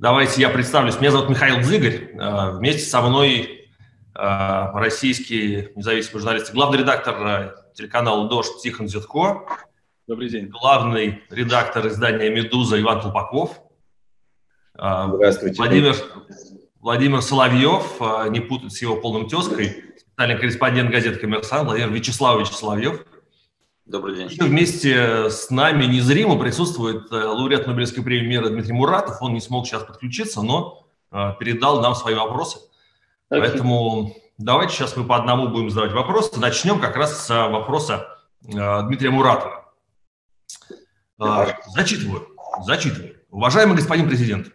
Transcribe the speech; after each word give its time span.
Давайте 0.00 0.40
я 0.40 0.48
представлюсь. 0.48 0.98
Меня 0.98 1.10
зовут 1.10 1.28
Михаил 1.28 1.60
Дзыгарь. 1.60 2.12
Э, 2.14 2.52
вместе 2.52 2.88
со 2.88 3.02
мной 3.02 3.68
э, 4.14 4.70
российский 4.72 5.68
независимый 5.76 6.20
журналист, 6.22 6.54
главный 6.54 6.78
редактор 6.78 7.26
э, 7.26 7.54
телеканала 7.74 8.26
«Дождь» 8.26 8.62
Тихон 8.62 8.88
Зютко. 8.88 9.42
Добрый 10.06 10.30
день. 10.30 10.46
Главный 10.46 11.22
редактор 11.28 11.86
издания 11.88 12.30
«Медуза» 12.30 12.80
Иван 12.80 13.02
Толпаков. 13.02 13.60
Здравствуйте. 14.72 15.56
Владимир, 15.58 15.94
Владимир 16.80 17.20
Соловьев, 17.20 18.00
не 18.30 18.40
путать 18.40 18.72
с 18.72 18.80
его 18.80 18.96
полным 18.96 19.28
тезкой, 19.28 19.84
специальный 19.98 20.38
корреспондент 20.38 20.90
газеты 20.90 21.18
«Коммерсант» 21.18 21.66
Владимир 21.66 21.90
Вячеславович 21.90 22.48
Соловьев. 22.48 23.04
Добрый 23.90 24.14
день. 24.14 24.28
И 24.30 24.40
вместе 24.40 25.30
с 25.30 25.50
нами 25.50 25.84
незримо 25.84 26.38
присутствует 26.38 27.10
э, 27.10 27.16
лауреат 27.16 27.66
Нобелевской 27.66 28.04
премии 28.04 28.28
мира 28.28 28.48
Дмитрий 28.48 28.72
Муратов. 28.72 29.20
Он 29.20 29.34
не 29.34 29.40
смог 29.40 29.66
сейчас 29.66 29.82
подключиться, 29.82 30.42
но 30.42 30.86
э, 31.10 31.32
передал 31.40 31.82
нам 31.82 31.96
свои 31.96 32.14
вопросы. 32.14 32.58
Okay. 32.58 33.40
Поэтому 33.40 34.14
давайте 34.38 34.74
сейчас 34.74 34.96
мы 34.96 35.02
по 35.02 35.16
одному 35.16 35.48
будем 35.48 35.70
задавать 35.70 35.92
вопросы. 35.92 36.38
Начнем 36.38 36.78
как 36.78 36.94
раз 36.94 37.26
с 37.26 37.48
вопроса 37.48 38.06
э, 38.44 38.82
Дмитрия 38.84 39.10
Муратова. 39.10 39.74
Зачитываю. 41.18 42.28
Зачитываю. 42.64 43.16
Уважаемый 43.30 43.74
господин 43.74 44.06
президент, 44.06 44.52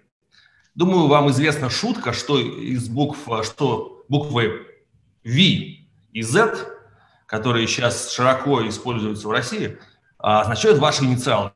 думаю, 0.76 1.08
вам 1.08 1.30
известна 1.32 1.70
шутка, 1.70 2.14
что 2.14 2.40
из 2.40 2.88
букв, 2.88 3.28
что 3.44 4.06
буквы 4.08 4.66
V 5.26 5.34
и 6.14 6.22
Z 6.22 6.75
которые 7.26 7.68
сейчас 7.68 8.14
широко 8.14 8.68
используются 8.68 9.28
в 9.28 9.32
России, 9.32 9.78
а, 10.18 10.42
означают 10.42 10.80
ваши 10.80 11.04
инициалы. 11.04 11.52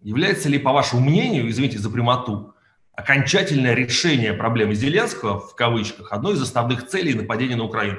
Является 0.00 0.48
ли, 0.48 0.58
по 0.58 0.72
вашему 0.72 1.02
мнению, 1.02 1.48
извините 1.48 1.78
за 1.78 1.90
прямоту, 1.90 2.54
окончательное 2.92 3.74
решение 3.74 4.32
проблемы 4.32 4.74
Зеленского, 4.74 5.40
в 5.40 5.54
кавычках, 5.54 6.12
одной 6.12 6.34
из 6.34 6.42
основных 6.42 6.86
целей 6.86 7.14
нападения 7.14 7.56
на 7.56 7.64
Украину? 7.64 7.98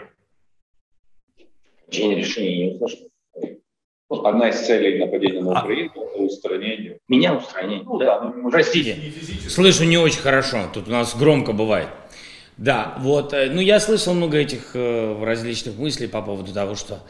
Окончание 1.81 2.17
решения 2.17 2.57
не 2.57 2.75
услышал. 2.75 3.07
Одна 4.09 4.49
из 4.49 4.65
целей 4.65 4.99
нападения 4.99 5.41
на 5.41 5.59
а. 5.59 5.63
Украину 5.63 5.91
а.– 5.95 5.99
это 6.05 6.17
устранение. 6.23 6.99
Меня 7.07 7.35
устранение? 7.35 7.83
Ну, 7.83 7.97
да. 7.97 8.19
да 8.19 8.33
ну, 8.35 8.49
Простите, 8.49 8.95
слышу 9.49 9.83
не 9.83 9.97
очень 9.97 10.21
хорошо, 10.21 10.69
тут 10.73 10.87
у 10.87 10.91
нас 10.91 11.15
громко 11.15 11.51
бывает. 11.51 11.89
Да, 12.57 12.95
вот, 12.99 13.33
э, 13.33 13.49
ну 13.51 13.61
я 13.61 13.79
слышал 13.79 14.15
много 14.15 14.37
этих 14.37 14.71
э, 14.73 15.23
различных 15.23 15.77
мыслей 15.77 16.07
по 16.07 16.23
поводу 16.23 16.51
того, 16.53 16.75
что 16.75 17.03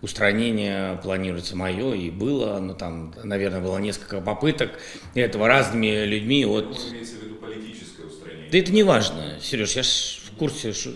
устранение 0.00 0.98
планируется 1.02 1.56
мое, 1.56 1.94
и 1.94 2.10
было, 2.10 2.58
но 2.58 2.74
там, 2.74 3.14
наверное, 3.22 3.60
было 3.60 3.78
несколько 3.78 4.20
попыток 4.20 4.78
этого 5.14 5.46
разными 5.46 6.04
людьми 6.04 6.46
от... 6.46 6.78
имеется 6.90 7.16
в 7.16 7.22
виду 7.22 7.34
политическое 7.34 8.06
устранение? 8.06 8.50
Да 8.50 8.58
это 8.58 8.72
не 8.72 8.82
важно, 8.82 9.38
Сереж, 9.42 9.76
я 9.76 9.82
ж 9.82 10.20
в 10.32 10.36
курсе, 10.36 10.72
что 10.72 10.90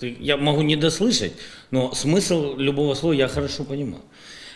я 0.00 0.36
могу 0.36 0.60
не 0.60 0.76
дослышать, 0.76 1.32
но 1.70 1.94
смысл 1.94 2.56
любого 2.56 2.94
слова 2.94 3.14
я 3.14 3.28
хорошо 3.28 3.64
понимаю. 3.64 4.02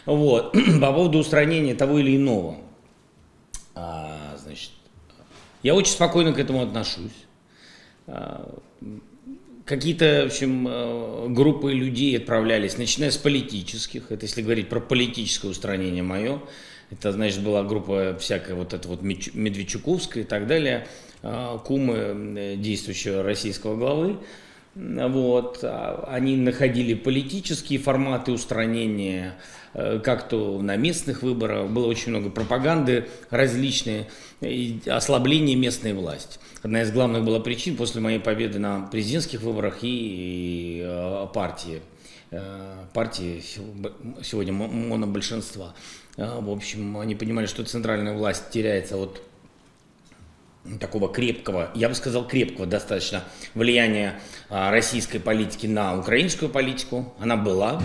Вот, 0.05 0.53
по 0.81 0.93
поводу 0.93 1.19
устранения 1.19 1.75
того 1.75 1.98
или 1.98 2.17
иного, 2.17 2.59
а, 3.75 4.37
значит, 4.43 4.71
я 5.62 5.75
очень 5.75 5.93
спокойно 5.93 6.34
к 6.34 6.39
этому 6.39 6.62
отношусь. 6.62 7.12
Какие-то, 9.70 10.22
в 10.24 10.26
общем, 10.32 10.66
э, 10.68 11.28
группы 11.28 11.72
людей 11.72 12.16
отправлялись, 12.18 12.76
начиная 12.76 13.12
с 13.12 13.16
политических, 13.16 14.10
это 14.10 14.26
если 14.26 14.42
говорить 14.42 14.68
про 14.68 14.80
политическое 14.80 15.46
устранение 15.46 16.02
мое, 16.02 16.40
это, 16.90 17.12
значит, 17.12 17.40
была 17.44 17.62
группа 17.62 18.16
всякая 18.18 18.56
вот 18.56 18.74
эта 18.74 18.88
вот 18.88 19.02
Медведчуковская 19.02 20.24
и 20.24 20.26
так 20.26 20.48
далее, 20.48 20.88
а, 21.22 21.58
кумы 21.58 21.94
э, 21.94 22.56
действующего 22.56 23.22
российского 23.22 23.76
главы, 23.76 24.16
вот, 24.74 25.60
а, 25.62 26.08
они 26.10 26.34
находили 26.34 26.94
политические 26.94 27.78
форматы 27.78 28.32
устранения, 28.32 29.36
Э, 29.72 30.00
как 30.03 30.28
то 30.28 30.60
на 30.60 30.76
местных 30.76 31.22
выборах, 31.22 31.69
было 31.69 31.86
очень 31.86 32.10
много 32.10 32.31
пропаганды 32.31 33.06
различные, 33.31 34.08
и 34.41 34.81
ослабление 34.86 35.54
местной 35.54 35.92
власти. 35.92 36.41
Одна 36.62 36.82
из 36.82 36.91
главных 36.91 37.25
была 37.25 37.41
причин 37.41 37.76
после 37.76 38.00
моей 38.00 38.19
победы 38.19 38.59
на 38.59 38.86
президентских 38.88 39.42
выборах 39.42 39.78
и, 39.82 39.88
и 39.88 40.82
э, 40.84 41.26
партии. 41.32 41.82
Э, 42.32 42.84
партии 42.92 43.42
сегодня 44.22 44.53
монобольшинства. 44.53 45.75
В 46.16 46.50
общем, 46.50 46.98
они 46.98 47.14
понимали, 47.14 47.47
что 47.47 47.64
центральная 47.64 48.14
власть 48.14 48.50
теряется 48.50 48.97
от 48.97 49.22
такого 50.78 51.10
крепкого, 51.10 51.70
я 51.75 51.88
бы 51.88 51.94
сказал 51.94 52.28
крепкого 52.28 52.66
достаточно 52.66 53.25
влияния 53.54 54.20
российской 54.50 55.19
политики 55.19 55.66
на 55.66 55.98
украинскую 55.98 56.50
политику. 56.50 57.14
Она 57.19 57.36
была, 57.38 57.80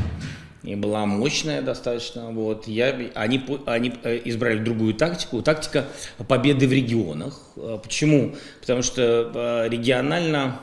и 0.65 0.75
была 0.75 1.05
мощная 1.05 1.61
достаточно. 1.61 2.31
Вот. 2.31 2.67
Я, 2.67 2.95
они, 3.13 3.43
они 3.65 3.93
э, 4.03 4.21
избрали 4.25 4.59
другую 4.59 4.93
тактику, 4.95 5.41
тактика 5.41 5.85
победы 6.27 6.67
в 6.67 6.73
регионах. 6.73 7.39
А 7.55 7.77
почему? 7.77 8.35
Потому 8.61 8.81
что 8.81 9.31
э, 9.33 9.69
регионально 9.69 10.59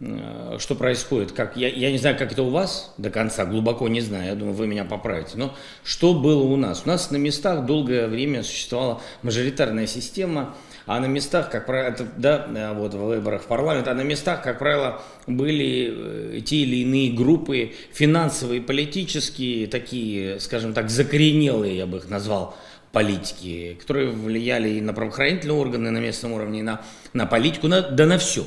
э, 0.00 0.56
что 0.58 0.74
происходит? 0.74 1.32
Как, 1.32 1.56
я, 1.56 1.68
я 1.68 1.90
не 1.90 1.98
знаю, 1.98 2.16
как 2.18 2.32
это 2.32 2.42
у 2.42 2.50
вас 2.50 2.92
до 2.98 3.10
конца, 3.10 3.46
глубоко 3.46 3.88
не 3.88 4.00
знаю, 4.02 4.26
я 4.26 4.34
думаю, 4.34 4.54
вы 4.54 4.66
меня 4.66 4.84
поправите. 4.84 5.32
Но 5.36 5.54
что 5.82 6.12
было 6.12 6.42
у 6.42 6.56
нас? 6.56 6.82
У 6.84 6.88
нас 6.88 7.10
на 7.10 7.16
местах 7.16 7.64
долгое 7.64 8.08
время 8.08 8.42
существовала 8.42 9.00
мажоритарная 9.22 9.86
система, 9.86 10.54
а 10.86 11.00
на 11.00 11.06
местах, 11.06 11.50
как 11.50 11.66
правило, 11.66 11.96
да, 12.16 12.46
э, 12.54 12.72
вот 12.74 12.94
в 12.94 12.98
выборах 12.98 13.42
в 13.42 13.46
парламент, 13.46 13.88
а 13.88 13.94
на 13.94 14.02
местах, 14.02 14.42
как 14.42 14.58
правило, 14.58 15.02
были 15.26 16.36
э, 16.36 16.40
те 16.40 16.56
или 16.56 16.76
иные 16.76 17.12
группы 17.12 17.72
финансовые, 17.92 18.60
политические, 18.60 19.66
такие, 19.66 20.40
скажем 20.40 20.74
так, 20.74 20.90
закоренелые, 20.90 21.76
я 21.76 21.86
бы 21.86 21.98
их 21.98 22.08
назвал, 22.08 22.56
политики, 22.92 23.78
которые 23.80 24.10
влияли 24.10 24.70
и 24.70 24.80
на 24.80 24.92
правоохранительные 24.92 25.56
органы 25.56 25.90
на 25.90 25.98
местном 25.98 26.32
уровне, 26.32 26.60
и 26.60 26.62
на, 26.62 26.82
на 27.12 27.26
политику, 27.26 27.68
на, 27.68 27.80
да 27.82 28.06
на 28.06 28.18
все. 28.18 28.46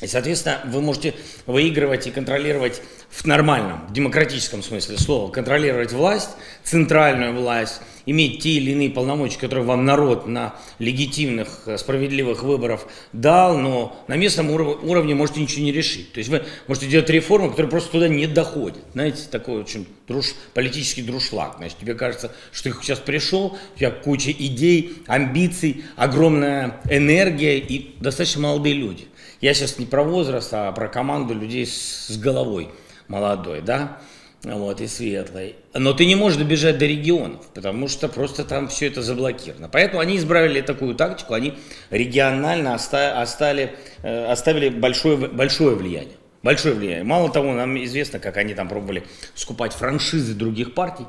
И, 0.00 0.06
соответственно, 0.06 0.60
вы 0.64 0.80
можете 0.80 1.14
выигрывать 1.46 2.06
и 2.06 2.10
контролировать 2.10 2.80
в 3.10 3.24
нормальном, 3.26 3.86
в 3.88 3.92
демократическом 3.92 4.62
смысле 4.62 4.96
слова, 4.96 5.30
контролировать 5.30 5.92
власть, 5.92 6.30
центральную 6.62 7.34
власть, 7.34 7.80
иметь 8.06 8.42
те 8.42 8.50
или 8.50 8.70
иные 8.70 8.90
полномочия, 8.90 9.38
которые 9.38 9.64
вам 9.64 9.84
народ 9.84 10.26
на 10.26 10.54
легитимных, 10.78 11.62
э, 11.66 11.76
справедливых 11.76 12.42
выборах 12.42 12.86
дал, 13.12 13.58
но 13.58 14.02
на 14.08 14.16
местном 14.16 14.50
уровне 14.50 15.14
можете 15.14 15.40
ничего 15.40 15.64
не 15.64 15.72
решить. 15.72 16.12
То 16.12 16.18
есть 16.18 16.30
вы 16.30 16.44
можете 16.66 16.86
делать 16.86 17.10
реформы, 17.10 17.50
которые 17.50 17.70
просто 17.70 17.92
туда 17.92 18.08
не 18.08 18.26
доходят. 18.26 18.82
Знаете, 18.92 19.24
такой 19.30 19.60
очень 19.60 19.86
друж, 20.08 20.34
политический 20.54 21.02
друшлаг. 21.02 21.56
Значит, 21.58 21.78
тебе 21.78 21.94
кажется, 21.94 22.32
что 22.52 22.70
ты 22.70 22.76
сейчас 22.82 22.98
пришел, 22.98 23.58
у 23.74 23.78
тебя 23.78 23.90
куча 23.90 24.30
идей, 24.32 24.94
амбиций, 25.06 25.84
огромная 25.96 26.80
энергия 26.88 27.58
и 27.58 27.94
достаточно 28.00 28.42
молодые 28.42 28.74
люди. 28.74 29.09
Я 29.40 29.54
сейчас 29.54 29.78
не 29.78 29.86
про 29.86 30.02
возраст, 30.02 30.50
а 30.52 30.70
про 30.72 30.88
команду 30.88 31.34
людей 31.34 31.66
с, 31.66 32.16
головой 32.18 32.68
молодой, 33.08 33.62
да, 33.62 33.98
вот, 34.42 34.82
и 34.82 34.86
светлой. 34.86 35.56
Но 35.72 35.94
ты 35.94 36.04
не 36.04 36.14
можешь 36.14 36.38
добежать 36.38 36.76
до 36.76 36.84
регионов, 36.84 37.46
потому 37.54 37.88
что 37.88 38.08
просто 38.08 38.44
там 38.44 38.68
все 38.68 38.86
это 38.86 39.00
заблокировано. 39.00 39.70
Поэтому 39.70 40.00
они 40.00 40.18
избрали 40.18 40.60
такую 40.60 40.94
тактику, 40.94 41.32
они 41.32 41.54
регионально 41.88 42.74
оставили, 42.74 43.74
э, 44.02 44.26
оставили 44.26 44.68
большое, 44.68 45.16
большое 45.16 45.74
влияние. 45.74 46.16
Большое 46.42 46.74
влияние. 46.74 47.04
Мало 47.04 47.30
того, 47.30 47.52
нам 47.52 47.82
известно, 47.84 48.18
как 48.18 48.36
они 48.36 48.54
там 48.54 48.68
пробовали 48.68 49.04
скупать 49.34 49.72
франшизы 49.72 50.34
других 50.34 50.74
партий 50.74 51.06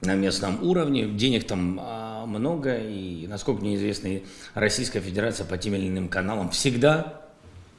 на 0.00 0.14
местном 0.14 0.62
уровне. 0.62 1.06
Денег 1.06 1.46
там 1.46 1.80
а, 1.80 2.26
много, 2.26 2.76
и, 2.76 3.26
насколько 3.26 3.60
мне 3.60 3.76
известно, 3.76 4.20
Российская 4.54 5.00
Федерация 5.00 5.46
по 5.46 5.56
тем 5.56 5.74
или 5.74 5.88
иным 5.88 6.08
каналам 6.08 6.50
всегда 6.50 7.23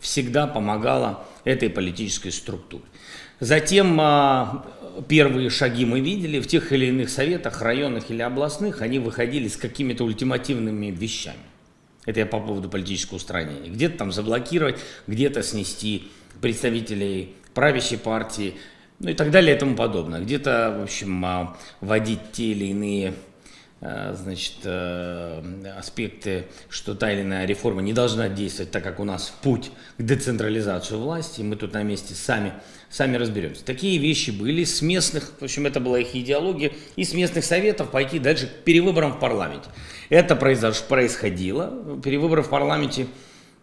всегда 0.06 0.46
помогала 0.46 1.26
этой 1.44 1.70
политической 1.70 2.32
структуре. 2.32 2.84
Затем 3.40 4.00
а, 4.00 4.66
первые 5.10 5.50
шаги 5.50 5.84
мы 5.84 6.00
видели 6.00 6.40
в 6.40 6.48
тех 6.48 6.72
или 6.72 6.86
иных 6.86 7.10
советах, 7.10 7.62
районных 7.62 8.12
или 8.12 8.22
областных, 8.22 8.82
они 8.82 9.00
выходили 9.00 9.48
с 9.48 9.58
какими-то 9.58 10.06
ультимативными 10.06 10.92
вещами. 10.92 11.40
Это 12.06 12.20
я 12.20 12.26
по 12.28 12.40
поводу 12.40 12.70
политического 12.70 13.18
устранения. 13.18 13.70
Где-то 13.70 13.98
там 13.98 14.12
заблокировать, 14.12 14.80
где-то 15.08 15.42
снести 15.42 16.08
представителей 16.40 17.34
правящей 17.56 17.98
партии, 17.98 18.54
ну 19.00 19.10
и 19.10 19.14
так 19.16 19.32
далее 19.32 19.56
и 19.56 19.60
тому 19.60 19.76
подобное. 19.76 20.22
Где-то, 20.22 20.78
в 20.80 20.84
общем, 20.84 21.26
а, 21.26 21.58
вводить 21.82 22.32
те 22.32 22.52
или 22.52 22.66
иные 22.66 23.16
значит, 23.82 24.56
э, 24.64 25.42
аспекты, 25.78 26.46
что 26.70 26.96
та 26.96 27.12
или 27.12 27.22
иная 27.22 27.46
реформа 27.46 27.82
не 27.82 27.94
должна 27.94 28.30
действовать, 28.30 28.72
так 28.72 28.84
как 28.84 29.00
у 29.00 29.04
нас 29.04 29.34
путь 29.42 29.72
к 29.98 30.02
децентрализации 30.02 30.96
власти, 30.96 31.42
мы 31.42 31.56
тут 31.56 31.74
на 31.74 31.84
месте 31.84 32.14
сами, 32.14 32.54
сами 32.90 33.18
разберемся. 33.18 33.64
Такие 33.64 33.98
вещи 33.98 34.32
были 34.32 34.64
с 34.64 34.82
местных, 34.82 35.32
в 35.40 35.44
общем, 35.44 35.66
это 35.66 35.80
была 35.80 36.00
их 36.00 36.16
идеология, 36.16 36.72
и 36.96 37.04
с 37.04 37.14
местных 37.14 37.44
советов 37.44 37.92
пойти 37.92 38.20
дальше 38.20 38.48
к 38.48 38.64
перевыборам 38.64 39.14
в 39.14 39.20
парламенте. 39.20 39.70
Это 40.10 40.36
произош, 40.36 40.82
происходило, 40.84 42.00
перевыборы 42.02 42.44
в 42.44 42.50
парламенте 42.50 43.08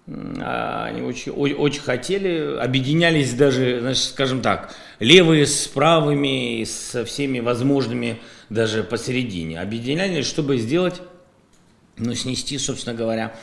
они 0.07 1.03
очень, 1.03 1.31
очень 1.31 1.81
хотели, 1.81 2.59
объединялись 2.59 3.35
даже, 3.35 3.81
значит, 3.81 4.03
скажем 4.03 4.43
так, 4.43 4.75
левые 4.99 5.47
с 5.47 5.69
правыми, 5.69 6.65
со 6.65 7.05
всеми 7.05 7.39
возможными 7.39 8.21
даже 8.53 8.83
посередине. 8.83 9.61
Объединялись, 9.61 10.27
чтобы 10.27 10.59
сделать, 10.59 11.01
ну, 11.97 12.15
снести, 12.15 12.59
собственно 12.59 12.97
говоря, 12.97 13.35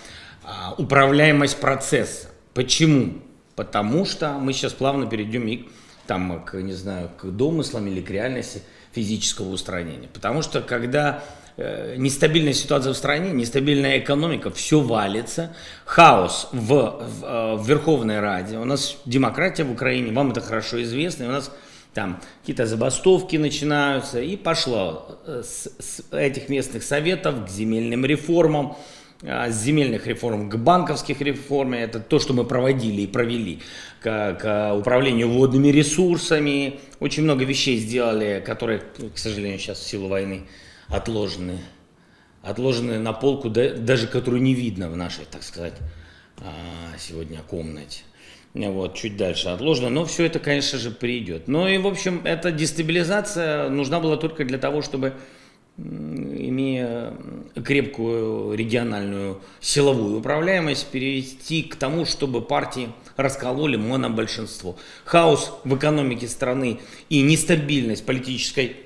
а, 0.43 0.73
управляемость 0.77 1.59
процесса. 1.59 2.29
Почему? 2.53 3.19
Потому 3.55 4.05
что 4.05 4.33
мы 4.33 4.53
сейчас 4.53 4.73
плавно 4.73 5.07
перейдем 5.07 5.47
и 5.47 5.67
там, 6.07 6.43
к, 6.43 6.55
не 6.61 6.73
знаю, 6.73 7.11
к 7.17 7.25
домыслам 7.25 7.87
или 7.87 8.01
к 8.01 8.09
реальности 8.09 8.61
физического 8.93 9.49
устранения. 9.49 10.09
Потому 10.11 10.41
что 10.41 10.61
когда 10.61 11.23
Э, 11.61 11.95
нестабильная 11.97 12.53
ситуация 12.53 12.93
в 12.93 12.95
стране, 12.95 13.31
нестабильная 13.31 13.99
экономика, 13.99 14.49
все 14.49 14.79
валится, 14.79 15.53
хаос 15.83 16.47
в, 16.53 16.67
в, 16.67 17.25
э, 17.25 17.55
в 17.57 17.67
Верховной 17.67 18.21
Раде. 18.21 18.57
У 18.57 18.63
нас 18.63 18.95
демократия 19.03 19.65
в 19.65 19.71
Украине, 19.73 20.13
вам 20.13 20.31
это 20.31 20.39
хорошо 20.39 20.81
известно, 20.83 21.27
у 21.27 21.31
нас 21.31 21.51
там 21.93 22.21
какие-то 22.41 22.65
забастовки 22.65 23.37
начинаются, 23.37 24.21
и 24.21 24.35
пошло 24.35 25.19
э, 25.25 25.41
с, 25.43 25.71
с 25.79 26.03
этих 26.11 26.49
местных 26.49 26.83
советов 26.83 27.45
к 27.45 27.49
земельным 27.49 28.05
реформам, 28.05 28.75
с 29.21 29.63
земельных 29.63 30.07
реформ 30.07 30.49
к 30.49 30.55
банковских 30.55 31.19
реформам, 31.19 31.73
это 31.73 31.99
то, 31.99 32.19
что 32.19 32.33
мы 32.33 32.45
проводили 32.45 33.01
и 33.01 33.07
провели, 33.07 33.59
к, 34.01 34.33
к 34.35 34.75
управлению 34.75 35.29
водными 35.29 35.67
ресурсами, 35.67 36.79
очень 36.99 37.23
много 37.23 37.43
вещей 37.43 37.77
сделали, 37.77 38.41
которые, 38.45 38.79
к 38.79 39.17
сожалению, 39.17 39.59
сейчас 39.59 39.79
в 39.79 39.87
силу 39.87 40.07
войны 40.07 40.47
отложенные, 40.87 41.59
отложенные 42.43 42.99
на 42.99 43.11
полку, 43.11 43.49
даже 43.49 44.07
которую 44.07 44.41
не 44.41 44.53
видно 44.53 44.89
в 44.89 44.95
нашей, 44.95 45.25
так 45.29 45.43
сказать, 45.43 45.73
а, 46.37 46.97
сегодня 46.97 47.39
комнате. 47.41 48.03
Вот, 48.53 48.95
чуть 48.95 49.15
дальше 49.15 49.49
отложено, 49.49 49.89
но 49.89 50.05
все 50.05 50.25
это, 50.25 50.39
конечно 50.39 50.79
же, 50.79 50.89
придет. 50.89 51.47
Ну 51.47 51.67
и, 51.67 51.77
в 51.77 51.85
общем, 51.85 52.21
эта 52.23 52.51
дестабилизация 52.51 53.69
нужна 53.69 53.99
была 53.99 54.17
только 54.17 54.43
для 54.43 54.57
того, 54.57 54.81
чтобы, 54.81 55.13
имея 55.77 57.13
крепкую 57.63 58.55
региональную 58.55 59.39
силовую 59.59 60.17
управляемость, 60.17 60.87
перейти 60.87 61.61
к 61.61 61.75
тому, 61.75 62.05
чтобы 62.05 62.41
партии 62.41 62.89
раскололи 63.17 63.77
монобольшинство. 63.77 64.75
Хаос 65.05 65.53
в 65.63 65.77
экономике 65.77 66.27
страны 66.27 66.79
и 67.09 67.21
нестабильность 67.21 68.05
политической 68.05 68.77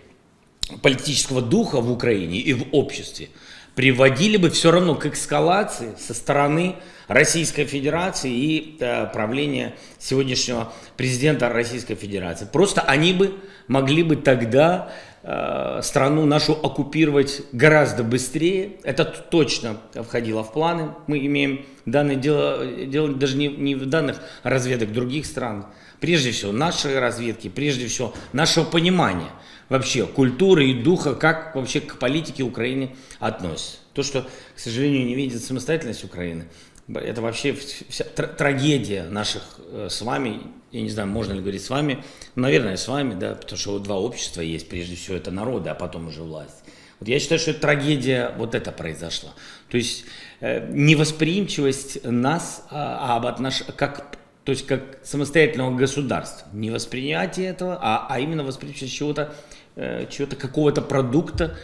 политического 0.82 1.42
духа 1.42 1.82
в 1.82 1.92
Украине 1.92 2.40
и 2.40 2.54
в 2.54 2.68
обществе 2.72 3.30
приводили 3.76 4.38
бы 4.38 4.50
все 4.50 4.72
равно 4.72 4.96
к 4.96 5.06
эскалации 5.06 5.96
со 6.00 6.14
стороны 6.14 6.76
Российской 7.08 7.66
Федерации 7.66 8.32
и 8.32 8.78
э, 8.80 9.08
правления 9.08 9.76
сегодняшнего 10.00 10.72
президента 10.98 11.50
Российской 11.50 11.96
Федерации. 11.96 12.48
Просто 12.52 12.82
они 12.82 13.14
бы 13.14 13.36
могли 13.68 14.04
бы 14.04 14.16
тогда 14.16 14.92
э, 15.24 15.80
страну 15.84 16.26
нашу 16.26 16.54
оккупировать 16.54 17.42
гораздо 17.52 18.04
быстрее. 18.04 18.74
Это 18.84 19.06
точно 19.06 19.78
входило 19.94 20.44
в 20.44 20.52
планы. 20.54 20.92
Мы 21.08 21.26
имеем 21.26 21.66
данные 21.86 22.18
дело, 22.18 22.66
дело 22.66 23.10
даже 23.10 23.38
не, 23.38 23.48
не 23.48 23.76
в 23.76 23.86
данных 23.86 24.22
разведок 24.44 24.92
других 24.92 25.26
стран. 25.26 25.66
Прежде 26.00 26.32
всего, 26.32 26.52
нашей 26.52 27.00
разведки, 27.00 27.48
прежде 27.50 27.88
всего, 27.88 28.14
нашего 28.34 28.66
понимания– 28.66 29.30
вообще 29.70 30.06
культуры 30.06 30.70
и 30.70 30.74
духа, 30.74 31.16
как 31.16 31.56
вообще 31.56 31.82
к 31.82 31.98
политике 31.98 32.44
Украины 32.44 32.96
относятся. 33.20 33.78
То, 33.94 34.04
что, 34.04 34.28
к 34.56 34.60
сожалению, 34.60 35.06
не 35.06 35.16
видит 35.16 35.44
самостоятельность 35.44 36.04
Украины, 36.04 36.46
это 36.94 37.22
вообще 37.22 37.54
вся 37.54 38.04
трагедия 38.04 39.04
наших 39.04 39.44
э, 39.72 39.88
с 39.90 40.02
вами, 40.02 40.42
я 40.72 40.82
не 40.82 40.90
знаю, 40.90 41.08
можно 41.08 41.34
ли 41.34 41.40
говорить 41.40 41.64
с 41.64 41.70
вами, 41.70 42.04
наверное, 42.36 42.78
с 42.78 42.88
вами, 42.88 43.14
да, 43.14 43.36
потому 43.36 43.58
что 43.58 43.80
два 43.80 43.98
общества 43.98 44.42
есть, 44.42 44.70
прежде 44.70 44.96
всего 44.96 45.16
это 45.16 45.32
народы, 45.32 45.70
а 45.70 45.76
потом 45.76 46.08
уже 46.08 46.22
власть. 46.22 46.64
Вот 47.00 47.10
я 47.10 47.20
считаю, 47.20 47.40
что 47.40 47.52
это 47.52 47.62
трагедия, 47.62 48.34
вот 48.38 48.56
это 48.56 48.72
произошла. 48.72 49.34
То 49.70 49.78
есть 49.78 50.06
э, 50.40 50.68
невосприимчивость 50.72 52.04
нас 52.04 52.66
а, 52.70 53.14
а 53.14 53.18
об 53.18 53.26
отнош... 53.26 53.64
как 53.76 54.18
то 54.44 54.52
есть 54.52 54.68
как 54.68 55.00
самостоятельного 55.04 55.74
государства. 55.74 56.48
Не 56.52 56.70
восприятие 56.70 57.48
этого, 57.48 57.80
а, 57.82 58.08
а 58.10 58.20
именно 58.20 58.44
восприятие 58.44 58.90
чего-то 58.90 59.34
Э, 59.76 60.06
чего-то, 60.08 60.36
какого-то 60.36 60.84
продукта 60.84 61.58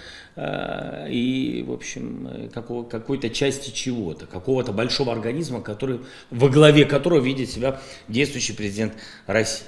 и, 1.09 1.63
в 1.67 1.71
общем, 1.71 2.27
э, 2.27 2.49
какого, 2.49 2.83
какой-то 2.83 3.29
части 3.29 3.71
чего-то, 3.71 4.25
какого-то 4.25 4.71
большого 4.71 5.11
организма, 5.11 5.61
который, 5.61 6.01
во 6.29 6.49
главе 6.49 6.85
которого 6.85 7.19
видит 7.19 7.49
себя 7.49 7.81
действующий 8.07 8.53
президент 8.53 8.93
России. 9.27 9.65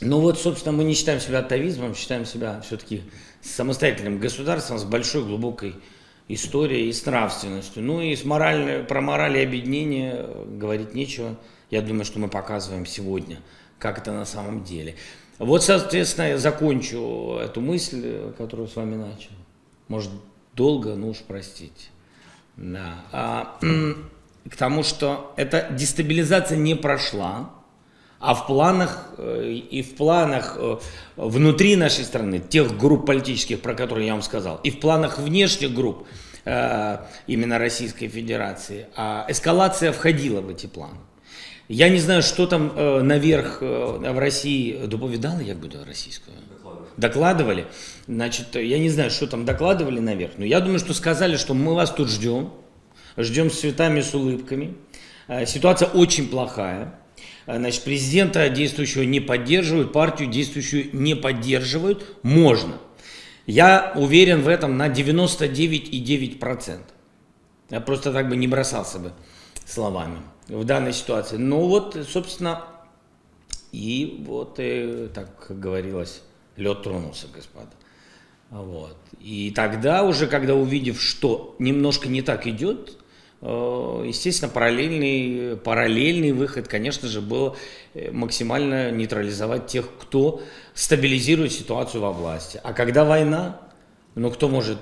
Ну 0.00 0.20
вот, 0.20 0.38
собственно, 0.38 0.76
мы 0.76 0.84
не 0.84 0.94
считаем 0.94 1.20
себя 1.20 1.40
атовизмом, 1.40 1.94
считаем 1.94 2.24
себя 2.24 2.60
все-таки 2.62 3.02
самостоятельным 3.40 4.18
государством 4.18 4.78
с 4.78 4.84
большой 4.84 5.24
глубокой 5.24 5.74
историей 6.28 6.88
и 6.88 6.92
с 6.92 7.04
нравственностью. 7.04 7.82
Ну 7.82 8.00
и 8.00 8.16
с 8.16 8.24
моральной, 8.24 8.84
про 8.84 9.00
мораль 9.00 9.38
и 9.38 9.44
объединение 9.44 10.26
говорить 10.46 10.94
нечего. 10.94 11.36
Я 11.70 11.82
думаю, 11.82 12.04
что 12.04 12.18
мы 12.18 12.28
показываем 12.28 12.86
сегодня, 12.86 13.38
как 13.78 13.98
это 13.98 14.12
на 14.12 14.24
самом 14.24 14.64
деле. 14.64 14.96
Вот, 15.38 15.62
соответственно, 15.64 16.30
я 16.30 16.38
закончу 16.38 17.38
эту 17.42 17.60
мысль, 17.60 18.32
которую 18.38 18.68
с 18.68 18.76
вами 18.76 18.96
начал. 18.96 19.30
Может, 19.92 20.10
долго, 20.56 20.94
ну 20.94 21.10
уж 21.10 21.18
простите. 21.18 21.90
Да. 22.56 23.04
А, 23.12 23.58
к 24.50 24.56
тому, 24.56 24.82
что 24.84 25.34
эта 25.36 25.68
дестабилизация 25.70 26.56
не 26.56 26.74
прошла, 26.74 27.50
а 28.18 28.32
в 28.32 28.46
планах 28.46 29.10
э, 29.18 29.52
и 29.52 29.82
в 29.82 29.94
планах 29.96 30.56
э, 30.58 30.78
внутри 31.16 31.76
нашей 31.76 32.04
страны, 32.06 32.38
тех 32.38 32.78
групп 32.78 33.04
политических, 33.04 33.60
про 33.60 33.74
которые 33.74 34.06
я 34.06 34.14
вам 34.14 34.22
сказал, 34.22 34.60
и 34.64 34.70
в 34.70 34.80
планах 34.80 35.18
внешних 35.18 35.74
групп 35.74 36.06
э, 36.46 36.96
именно 37.26 37.58
Российской 37.58 38.08
Федерации, 38.08 38.86
а 38.96 39.26
эскалация 39.28 39.92
входила 39.92 40.40
в 40.40 40.48
эти 40.48 40.68
планы. 40.68 40.96
Я 41.68 41.90
не 41.90 41.98
знаю, 41.98 42.22
что 42.22 42.46
там 42.46 42.72
наверх 43.06 43.60
в 43.60 44.18
России 44.18 44.86
доповідали, 44.86 45.44
як 45.44 45.58
буде 45.58 45.76
російською? 45.86 46.36
Докладывали. 46.96 47.66
Значит, 48.12 48.56
я 48.56 48.78
не 48.78 48.90
знаю, 48.90 49.10
что 49.10 49.26
там 49.26 49.46
докладывали 49.46 49.98
наверх, 49.98 50.32
но 50.36 50.44
я 50.44 50.60
думаю, 50.60 50.78
что 50.78 50.92
сказали, 50.92 51.38
что 51.38 51.54
мы 51.54 51.74
вас 51.74 51.90
тут 51.90 52.10
ждем, 52.10 52.52
ждем 53.16 53.50
с 53.50 53.60
цветами, 53.60 54.02
с 54.02 54.14
улыбками. 54.14 54.76
Э, 55.28 55.46
ситуация 55.46 55.88
очень 55.88 56.28
плохая. 56.28 56.94
Э, 57.46 57.56
значит, 57.56 57.84
президента 57.84 58.50
действующего 58.50 59.04
не 59.04 59.20
поддерживают, 59.20 59.94
партию 59.94 60.28
действующую 60.28 60.90
не 60.92 61.16
поддерживают. 61.16 62.04
Можно. 62.22 62.74
Я 63.46 63.94
уверен 63.96 64.42
в 64.42 64.48
этом 64.48 64.76
на 64.76 64.88
99,9%. 64.88 66.80
Я 67.70 67.80
просто 67.80 68.12
так 68.12 68.28
бы 68.28 68.36
не 68.36 68.46
бросался 68.46 68.98
бы 68.98 69.12
словами 69.64 70.18
в 70.48 70.64
данной 70.64 70.92
ситуации. 70.92 71.38
Ну 71.38 71.66
вот, 71.66 71.96
собственно, 72.06 72.62
и 73.72 74.22
вот, 74.26 74.58
и, 74.58 74.64
э, 74.64 75.08
так 75.14 75.46
говорилось, 75.48 76.20
лед 76.56 76.82
тронулся, 76.82 77.26
господа. 77.34 77.70
Вот. 78.52 78.98
И 79.18 79.50
тогда 79.50 80.02
уже, 80.02 80.26
когда 80.26 80.54
увидев, 80.54 81.00
что 81.00 81.56
немножко 81.58 82.08
не 82.08 82.20
так 82.20 82.46
идет, 82.46 82.98
э, 83.40 84.04
естественно, 84.06 84.50
параллельный, 84.50 85.56
параллельный 85.56 86.32
выход, 86.32 86.68
конечно 86.68 87.08
же, 87.08 87.22
был 87.22 87.56
э, 87.94 88.10
максимально 88.10 88.90
нейтрализовать 88.90 89.68
тех, 89.68 89.88
кто 89.98 90.42
стабилизирует 90.74 91.52
ситуацию 91.52 92.02
во 92.02 92.12
власти. 92.12 92.60
А 92.62 92.74
когда 92.74 93.06
война, 93.06 93.58
ну 94.16 94.30
кто 94.30 94.50
может 94.50 94.78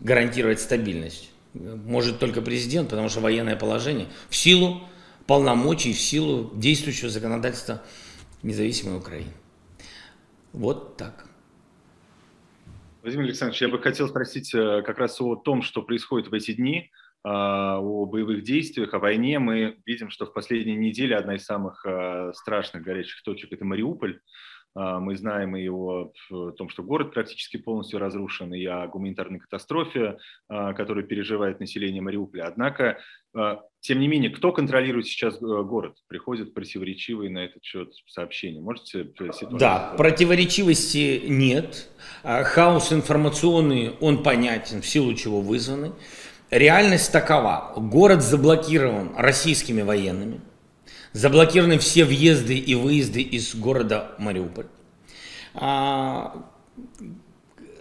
гарантировать 0.00 0.60
стабильность? 0.60 1.30
Может 1.54 2.18
только 2.18 2.42
президент, 2.42 2.90
потому 2.90 3.08
что 3.08 3.20
военное 3.20 3.56
положение 3.56 4.08
в 4.28 4.36
силу 4.36 4.82
полномочий 5.26 5.94
в 5.94 6.00
силу 6.00 6.52
действующего 6.54 7.08
законодательства 7.08 7.82
независимой 8.42 8.98
Украины. 8.98 9.32
Вот 10.52 10.98
так. 10.98 11.25
Владимир 13.06 13.26
Александрович, 13.26 13.62
я 13.62 13.68
бы 13.68 13.80
хотел 13.80 14.08
спросить 14.08 14.52
э, 14.52 14.82
как 14.82 14.98
раз 14.98 15.20
о 15.20 15.36
том, 15.36 15.62
что 15.62 15.80
происходит 15.80 16.26
в 16.26 16.34
эти 16.34 16.54
дни, 16.54 16.90
а, 17.22 17.78
о 17.78 18.04
боевых 18.04 18.42
действиях, 18.42 18.94
о 18.94 18.98
войне. 18.98 19.38
Мы 19.38 19.78
видим, 19.86 20.10
что 20.10 20.26
в 20.26 20.32
последние 20.32 20.74
недели 20.74 21.12
одна 21.12 21.36
из 21.36 21.44
самых 21.44 21.86
э, 21.86 22.32
страшных 22.34 22.82
горячих 22.82 23.22
точек– 23.22 23.52
это 23.52 23.64
Мариуполь. 23.64 24.18
А, 24.76 25.00
мы 25.00 25.16
знаем 25.16 25.56
и 25.56 25.68
о 25.70 26.12
том, 26.58 26.68
что 26.68 26.82
город 26.82 27.14
практически 27.14 27.56
полностью 27.56 27.98
разрушен, 27.98 28.52
и 28.52 28.64
о 28.66 28.86
гуманитарной 28.86 29.40
катастрофе, 29.40 30.18
а, 30.48 30.74
которую 30.74 31.06
переживает 31.06 31.60
население 31.60 32.02
Мариуполя. 32.02 32.44
Однако, 32.46 32.98
а, 33.34 33.62
тем 33.80 34.00
не 34.00 34.06
менее, 34.06 34.30
кто 34.30 34.52
контролирует 34.52 35.06
сейчас 35.06 35.36
э, 35.36 35.38
город? 35.40 35.94
Приходят 36.08 36.52
противоречивые 36.52 37.30
на 37.30 37.38
этот 37.38 37.64
счет 37.64 37.92
сообщения. 38.06 38.60
Можете 38.60 39.04
ситуацию? 39.16 39.58
Да, 39.58 39.94
противоречивости 39.96 41.22
нет. 41.26 41.88
Хаос 42.22 42.92
информационный, 42.92 43.94
он 44.00 44.22
понятен, 44.22 44.82
в 44.82 44.86
силу 44.86 45.14
чего 45.14 45.40
вызванный. 45.40 45.92
реальность 46.50 47.12
такова. 47.12 47.72
Город 47.76 48.22
заблокирован 48.22 49.14
российскими 49.16 49.82
военными. 49.82 50.40
Заблокированы 51.12 51.78
все 51.78 52.04
въезды 52.04 52.56
и 52.58 52.74
выезды 52.74 53.22
из 53.22 53.54
города 53.54 54.12
Мариуполь. 54.18 54.66
А, 55.54 56.44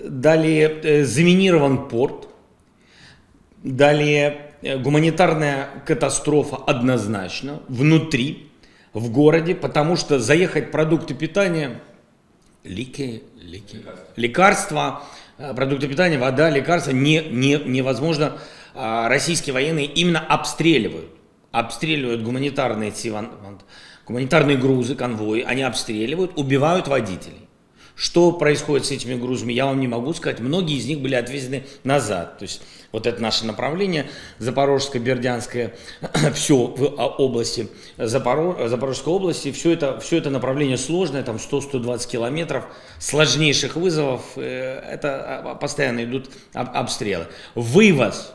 далее 0.02 0.70
э, 0.84 1.04
заминирован 1.04 1.90
порт. 1.90 2.30
Далее 3.64 4.54
э, 4.62 4.78
гуманитарная 4.78 5.68
катастрофа 5.86 6.56
однозначно 6.56 7.62
внутри, 7.68 8.50
в 8.94 9.12
городе, 9.12 9.56
потому 9.56 9.98
что 9.98 10.20
заехать 10.20 10.72
продукты 10.72 11.14
питания, 11.14 11.82
лики, 12.64 13.24
лики, 13.36 13.76
лекарства, 13.76 14.14
лекарства 14.16 15.04
э, 15.38 15.54
продукты 15.54 15.88
питания, 15.88 16.18
вода, 16.18 16.50
лекарства 16.50 16.92
не, 16.92 17.20
не, 17.20 17.56
невозможно. 17.58 18.38
А, 18.74 19.10
российские 19.10 19.54
военные 19.54 19.86
именно 19.86 20.20
обстреливают 20.20 21.15
обстреливают 21.60 22.22
гуманитарные, 22.22 22.94
гуманитарные 24.06 24.58
грузы, 24.58 24.96
конвои, 24.96 25.42
они 25.42 25.64
обстреливают, 25.64 26.34
убивают 26.36 26.88
водителей. 26.88 27.48
Что 27.96 28.34
происходит 28.34 28.86
с 28.86 28.92
этими 28.92 29.16
грузами, 29.16 29.54
я 29.54 29.68
вам 29.68 29.80
не 29.80 29.88
могу 29.88 30.14
сказать. 30.14 30.42
Многие 30.42 30.78
из 30.78 30.86
них 30.86 31.00
были 31.00 31.16
отвезены 31.16 31.64
назад. 31.86 32.38
То 32.40 32.44
есть 32.44 32.62
вот 32.92 33.08
это 33.08 33.22
наше 33.22 33.46
направление, 33.46 34.10
Запорожское, 34.38 35.02
Бердянское, 35.02 35.76
все 36.34 36.58
в 36.58 36.96
а, 36.98 37.08
области, 37.08 37.70
Запорож, 37.98 38.70
Запорожской 38.70 39.14
области, 39.14 39.54
все 39.54 39.72
это, 39.72 39.98
все 40.02 40.18
это 40.18 40.30
направление 40.30 40.78
сложное, 40.78 41.24
там 41.24 41.38
100-120 41.38 42.10
километров, 42.10 42.66
сложнейших 43.00 43.78
вызовов, 43.78 44.24
э, 44.36 44.42
это 44.92 45.40
а, 45.52 45.56
постоянно 45.56 46.04
идут 46.04 46.30
обстрелы. 46.54 47.28
Вывоз 47.56 48.34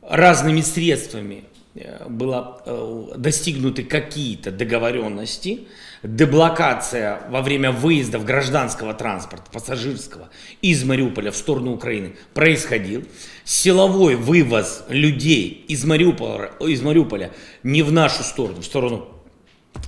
разными 0.00 0.62
средствами 0.62 1.44
было 2.08 2.62
э, 2.64 3.12
достигнуты 3.16 3.84
какие-то 3.84 4.50
договоренности, 4.50 5.68
деблокация 6.02 7.20
во 7.28 7.42
время 7.42 7.72
выездов 7.72 8.24
гражданского 8.24 8.94
транспорта, 8.94 9.50
пассажирского, 9.50 10.30
из 10.62 10.84
Мариуполя 10.84 11.30
в 11.30 11.36
сторону 11.36 11.72
Украины 11.72 12.16
происходил. 12.34 13.04
Силовой 13.44 14.16
вывоз 14.16 14.84
людей 14.88 15.64
из 15.68 15.84
Мариуполя, 15.84 16.52
из 16.60 16.82
Мариуполя 16.82 17.32
не 17.62 17.82
в 17.82 17.92
нашу 17.92 18.22
сторону, 18.22 18.60
в 18.60 18.64
сторону 18.64 19.08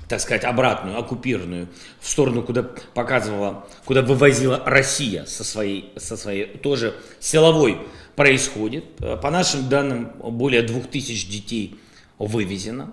так 0.08 0.20
сказать, 0.20 0.44
обратную, 0.44 0.99
оккупированную, 0.99 1.68
в 2.00 2.08
сторону, 2.08 2.42
куда 2.42 2.62
показывала, 2.62 3.66
куда 3.84 4.02
вывозила 4.02 4.62
Россия 4.64 5.25
со 5.25 5.42
своей, 5.42 5.92
со 5.96 6.16
своей 6.16 6.46
тоже 6.58 6.94
силовой 7.18 7.78
происходит. 8.14 8.84
По 9.22 9.30
нашим 9.30 9.68
данным, 9.68 10.12
более 10.22 10.62
2000 10.62 11.30
детей 11.30 11.80
вывезено, 12.26 12.93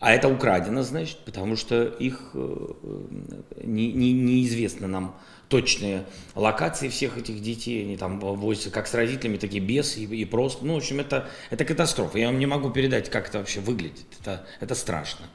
а 0.00 0.12
это 0.12 0.28
украдено, 0.28 0.82
значит, 0.82 1.18
потому 1.24 1.56
что 1.56 1.84
их 1.84 2.30
э, 2.34 2.66
не, 3.62 3.92
не, 3.92 4.12
неизвестно 4.12 4.86
нам 4.86 5.16
точные 5.48 6.04
локации 6.34 6.88
всех 6.88 7.16
этих 7.16 7.40
детей, 7.40 7.82
они 7.82 7.96
там 7.96 8.18
возятся 8.18 8.70
как 8.70 8.86
с 8.86 8.94
родителями, 8.94 9.36
так 9.36 9.52
и 9.52 9.60
без, 9.60 9.96
и, 9.96 10.04
и 10.04 10.24
просто. 10.24 10.64
Ну, 10.64 10.74
в 10.74 10.78
общем, 10.78 11.00
это, 11.00 11.28
это 11.50 11.64
катастрофа. 11.64 12.18
Я 12.18 12.26
вам 12.26 12.38
не 12.38 12.46
могу 12.46 12.70
передать, 12.70 13.10
как 13.10 13.28
это 13.28 13.38
вообще 13.38 13.60
выглядит. 13.60 14.06
Это, 14.20 14.46
это 14.60 14.74
страшно. 14.74 15.26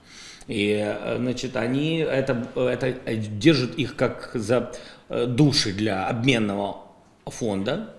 И, 0.47 0.71
э, 0.71 1.17
значит, 1.17 1.55
они 1.55 1.97
это, 1.97 2.47
это 2.55 3.15
держат 3.15 3.75
их 3.75 3.95
как 3.95 4.31
за 4.33 4.71
э, 5.09 5.25
души 5.25 5.73
для 5.73 6.07
обменного 6.07 6.81
фонда, 7.25 7.95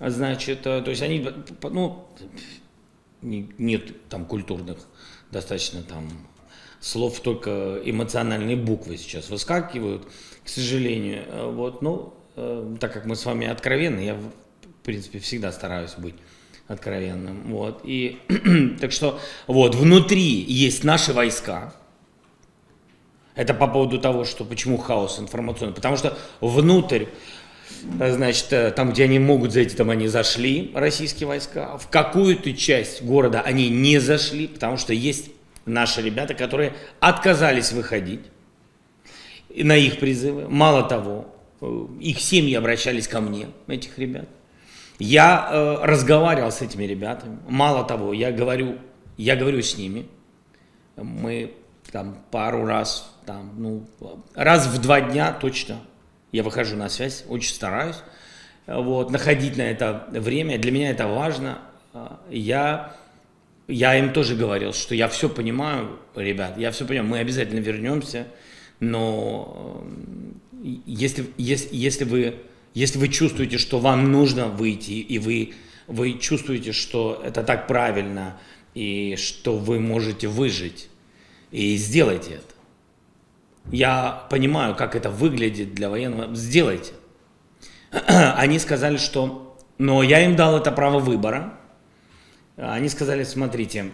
Значит, 0.00 0.66
э, 0.66 0.82
то 0.82 0.90
есть 0.90 1.02
они, 1.02 1.26
ну, 1.62 2.04
нет 3.24 4.08
там 4.08 4.26
культурных 4.26 4.78
достаточно 5.30 5.82
там 5.82 6.08
слов, 6.80 7.20
только 7.20 7.80
эмоциональные 7.84 8.56
буквы 8.56 8.96
сейчас 8.96 9.30
выскакивают, 9.30 10.06
к 10.44 10.48
сожалению. 10.48 11.24
Э, 11.26 11.50
вот, 11.50 11.82
ну, 11.82 12.14
э, 12.36 12.76
так 12.78 12.92
как 12.92 13.06
мы 13.06 13.16
с 13.16 13.24
вами 13.24 13.46
откровенны, 13.46 14.00
я, 14.00 14.14
в 14.14 14.30
принципе, 14.82 15.18
всегда 15.18 15.50
стараюсь 15.50 15.94
быть 15.94 16.14
откровенным. 16.68 17.52
Вот, 17.52 17.80
и, 17.84 18.18
так 18.80 18.92
что, 18.92 19.18
вот, 19.46 19.74
внутри 19.74 20.22
есть 20.22 20.84
наши 20.84 21.12
войска, 21.12 21.74
это 23.34 23.52
по 23.52 23.66
поводу 23.66 23.98
того, 23.98 24.24
что 24.24 24.44
почему 24.44 24.76
хаос 24.76 25.18
информационный. 25.18 25.74
Потому 25.74 25.96
что 25.96 26.16
внутрь 26.40 27.06
Значит, 27.98 28.52
э, 28.52 28.70
там, 28.70 28.92
где 28.92 29.04
они 29.04 29.18
могут 29.18 29.52
зайти, 29.52 29.76
там 29.76 29.90
они 29.90 30.08
зашли, 30.08 30.72
российские 30.74 31.26
войска. 31.26 31.76
В 31.76 31.88
какую-то 31.88 32.52
часть 32.54 33.02
города 33.02 33.42
они 33.42 33.68
не 33.68 33.98
зашли, 33.98 34.46
потому 34.48 34.76
что 34.76 34.92
есть 34.92 35.30
наши 35.66 36.02
ребята, 36.02 36.34
которые 36.34 36.74
отказались 37.00 37.72
выходить 37.72 38.20
на 39.54 39.76
их 39.76 39.98
призывы. 39.98 40.48
Мало 40.48 40.88
того, 40.88 41.26
э, 41.60 41.86
их 42.00 42.20
семьи 42.20 42.54
обращались 42.54 43.06
ко 43.06 43.20
мне, 43.20 43.48
этих 43.66 43.98
ребят. 43.98 44.28
Я 44.98 45.48
э, 45.50 45.76
разговаривал 45.82 46.52
с 46.52 46.62
этими 46.62 46.84
ребятами. 46.84 47.38
Мало 47.48 47.84
того, 47.84 48.12
я 48.12 48.32
говорю, 48.32 48.78
я 49.16 49.36
говорю 49.36 49.60
с 49.60 49.76
ними. 49.76 50.06
Мы 50.96 51.54
там 51.92 52.24
пару 52.30 52.64
раз, 52.64 53.14
там, 53.26 53.52
ну, 53.58 53.86
раз 54.34 54.66
в 54.66 54.80
два 54.80 55.00
дня 55.00 55.32
точно 55.32 55.80
я 56.34 56.42
выхожу 56.42 56.76
на 56.76 56.88
связь, 56.88 57.24
очень 57.28 57.54
стараюсь 57.54 57.98
вот, 58.66 59.10
находить 59.10 59.56
на 59.56 59.62
это 59.62 60.08
время. 60.10 60.58
Для 60.58 60.72
меня 60.72 60.90
это 60.90 61.06
важно. 61.06 61.58
Я, 62.28 62.96
я 63.68 63.96
им 63.96 64.12
тоже 64.12 64.34
говорил, 64.34 64.72
что 64.72 64.94
я 64.96 65.08
все 65.08 65.28
понимаю, 65.28 65.98
ребят, 66.16 66.58
я 66.58 66.72
все 66.72 66.84
понимаю, 66.86 67.08
мы 67.08 67.18
обязательно 67.18 67.60
вернемся, 67.60 68.26
но 68.80 69.86
если, 70.86 71.26
если, 71.36 71.68
если, 71.70 72.04
вы, 72.04 72.34
если 72.74 72.98
вы 72.98 73.08
чувствуете, 73.08 73.58
что 73.58 73.78
вам 73.78 74.10
нужно 74.10 74.48
выйти, 74.48 74.92
и 74.92 75.18
вы, 75.20 75.54
вы 75.86 76.18
чувствуете, 76.18 76.72
что 76.72 77.22
это 77.24 77.44
так 77.44 77.68
правильно, 77.68 78.36
и 78.74 79.14
что 79.16 79.56
вы 79.56 79.78
можете 79.78 80.26
выжить, 80.26 80.88
и 81.52 81.76
сделайте 81.76 82.32
это. 82.32 82.53
Я 83.70 84.26
понимаю, 84.30 84.74
как 84.74 84.94
это 84.94 85.10
выглядит 85.10 85.74
для 85.74 85.88
военного. 85.88 86.34
Сделайте. 86.34 86.92
Они 88.06 88.58
сказали, 88.58 88.96
что... 88.96 89.56
Но 89.78 90.02
я 90.02 90.24
им 90.24 90.36
дал 90.36 90.56
это 90.56 90.70
право 90.70 91.00
выбора. 91.00 91.54
Они 92.56 92.88
сказали, 92.88 93.24
смотрите, 93.24 93.90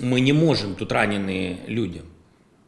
мы 0.00 0.20
не 0.20 0.32
можем, 0.32 0.74
тут 0.74 0.90
раненые 0.90 1.60
люди. 1.68 2.02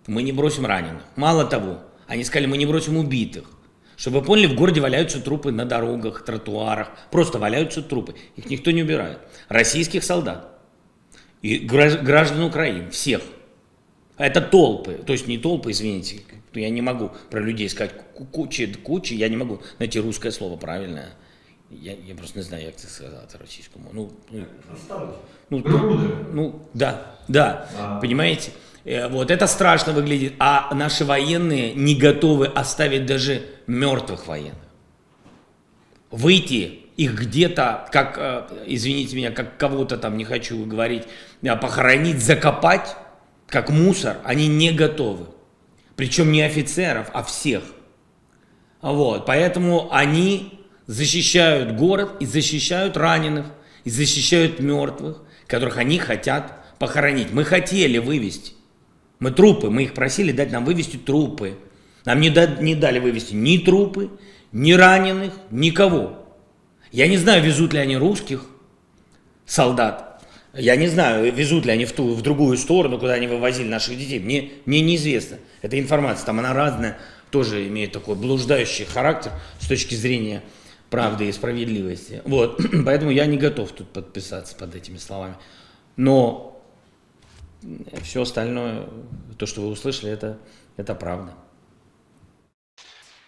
Мы 0.06 0.22
не 0.22 0.30
бросим 0.30 0.64
раненых. 0.64 1.02
Мало 1.16 1.44
того, 1.44 1.80
они 2.06 2.22
сказали, 2.22 2.46
мы 2.46 2.56
не 2.56 2.66
бросим 2.66 2.96
убитых. 2.96 3.50
Чтобы 3.96 4.20
вы 4.20 4.26
поняли, 4.26 4.46
в 4.46 4.54
городе 4.54 4.80
валяются 4.80 5.20
трупы 5.20 5.50
на 5.50 5.64
дорогах, 5.64 6.25
тротуарах. 6.25 6.90
Просто 7.10 7.40
валяются 7.40 7.82
трупы. 7.82 8.14
Их 8.36 8.48
никто 8.48 8.70
не 8.70 8.82
убирает. 8.82 9.18
Российских 9.48 10.04
солдат 10.04 10.56
и 11.42 11.58
граждан 11.58 12.42
Украины, 12.42 12.90
всех. 12.90 13.22
Это 14.18 14.40
толпы, 14.40 14.94
то 14.94 15.12
есть 15.12 15.26
не 15.26 15.37
толпы, 15.37 15.73
извините, 15.73 16.23
я 16.54 16.70
не 16.70 16.80
могу 16.80 17.11
про 17.30 17.40
людей 17.40 17.68
сказать 17.68 17.92
кучи, 18.32 18.73
кучи, 18.73 19.12
я 19.12 19.28
не 19.28 19.37
могу 19.37 19.61
найти 19.78 20.00
русское 20.00 20.30
слово 20.30 20.56
правильное. 20.56 21.11
Я, 21.68 21.94
я 21.94 22.14
просто 22.14 22.38
не 22.38 22.44
знаю, 22.44 22.66
как 22.66 22.76
это 22.76 22.87
сказать 22.87 23.35
российскому. 23.35 23.90
Ну, 23.92 24.12
ну, 24.30 24.46
ну, 25.50 25.62
ну, 25.64 25.99
ну 26.32 26.68
да, 26.73 27.16
да, 27.28 27.68
а. 27.76 28.00
понимаете? 28.00 28.52
Э, 28.85 29.08
вот 29.08 29.30
это 29.30 29.46
страшно 29.49 29.92
выглядит, 29.92 30.35
а 30.38 30.73
наши 30.75 31.04
военные 31.04 31.75
не 31.75 31.96
готовы 31.96 32.46
оставить 32.46 33.04
даже 33.04 33.42
мертвых 33.66 34.28
военных. 34.28 34.54
Выйти 36.11 36.87
их 36.96 37.20
где-то, 37.20 37.88
как, 37.90 38.16
э, 38.16 38.46
извините 38.66 39.16
меня, 39.16 39.32
как 39.32 39.58
кого-то 39.58 39.99
там, 39.99 40.16
не 40.16 40.25
хочу 40.25 40.64
говорить, 40.64 41.02
а 41.46 41.56
похоронить, 41.56 42.23
закопать, 42.23 42.96
как 43.48 43.70
мусор, 43.70 44.18
они 44.24 44.48
не 44.48 44.72
готовы. 44.72 45.26
Причем 45.94 46.30
не 46.32 46.42
офицеров, 46.42 47.08
а 47.12 47.22
всех. 47.22 47.62
Вот, 48.82 49.26
поэтому 49.26 49.88
они 49.92 50.60
защищают 50.86 51.76
город 51.76 52.16
и 52.20 52.26
защищают 52.26 52.96
раненых, 52.96 53.46
и 53.84 53.90
защищают 53.90 54.60
мертвых, 54.60 55.22
которых 55.46 55.78
они 55.78 55.98
хотят 55.98 56.78
похоронить. 56.78 57.32
Мы 57.32 57.44
хотели 57.44 57.98
вывести. 57.98 58.52
Мы 59.18 59.30
трупы, 59.30 59.70
мы 59.70 59.84
их 59.84 59.94
просили 59.94 60.32
дать 60.32 60.52
нам 60.52 60.64
вывести 60.64 60.96
трупы. 60.96 61.56
Нам 62.04 62.20
не, 62.20 62.30
да, 62.30 62.46
не 62.46 62.74
дали 62.74 62.98
вывести 62.98 63.34
ни 63.34 63.58
трупы, 63.58 64.10
ни 64.52 64.72
раненых, 64.72 65.32
никого. 65.50 66.26
Я 66.92 67.08
не 67.08 67.16
знаю, 67.16 67.42
везут 67.42 67.72
ли 67.72 67.80
они 67.80 67.96
русских 67.96 68.46
солдат, 69.46 70.05
я 70.58 70.76
не 70.76 70.88
знаю, 70.88 71.32
везут 71.32 71.66
ли 71.66 71.72
они 71.72 71.84
в, 71.84 71.92
ту, 71.92 72.14
в 72.14 72.22
другую 72.22 72.56
сторону, 72.56 72.98
куда 72.98 73.14
они 73.14 73.26
вывозили 73.26 73.68
наших 73.68 73.98
детей. 73.98 74.18
Мне, 74.20 74.50
мне 74.64 74.80
неизвестно. 74.80 75.38
Эта 75.62 75.78
информация, 75.78 76.26
там 76.26 76.38
она 76.38 76.52
разная, 76.52 76.98
тоже 77.30 77.66
имеет 77.68 77.92
такой 77.92 78.14
блуждающий 78.14 78.84
характер 78.84 79.32
с 79.60 79.66
точки 79.66 79.94
зрения 79.94 80.42
правды 80.90 81.28
и 81.28 81.32
справедливости. 81.32 82.22
Вот, 82.25 82.60
поэтому 82.84 83.10
я 83.10 83.26
не 83.26 83.36
готов 83.36 83.72
тут 83.72 83.88
подписаться 83.90 84.56
под 84.56 84.75
этими 84.75 84.96
словами. 84.96 85.36
Но 85.96 86.62
все 88.02 88.22
остальное, 88.22 88.88
то, 89.38 89.46
что 89.46 89.62
вы 89.62 89.68
услышали, 89.68 90.12
это, 90.12 90.38
это 90.76 90.94
правда. 90.94 91.32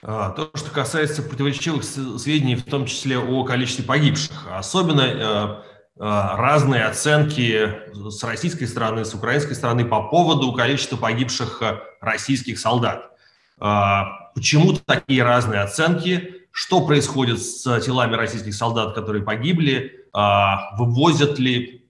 А, 0.00 0.30
то, 0.30 0.50
что 0.54 0.70
касается 0.70 1.22
противоречивых 1.22 1.82
сведений, 1.82 2.54
в 2.54 2.64
том 2.64 2.86
числе 2.86 3.18
о 3.18 3.44
количестве 3.44 3.84
погибших, 3.84 4.46
особенно 4.50 5.00
э, 5.00 5.67
разные 5.98 6.84
оценки 6.84 7.74
с 7.92 8.22
российской 8.22 8.66
стороны, 8.66 9.04
с 9.04 9.14
украинской 9.14 9.54
стороны 9.54 9.84
по 9.84 10.04
поводу 10.04 10.52
количества 10.52 10.96
погибших 10.96 11.62
э, 11.62 11.80
российских 12.00 12.60
солдат. 12.60 13.10
А, 13.58 14.30
почему 14.34 14.74
такие 14.74 15.24
разные 15.24 15.60
оценки? 15.60 16.46
Что 16.52 16.86
происходит 16.86 17.42
с 17.42 17.80
телами 17.80 18.14
российских 18.14 18.54
солдат, 18.54 18.94
которые 18.94 19.24
погибли? 19.24 20.06
Вывозят 20.76 21.38
ли 21.38 21.86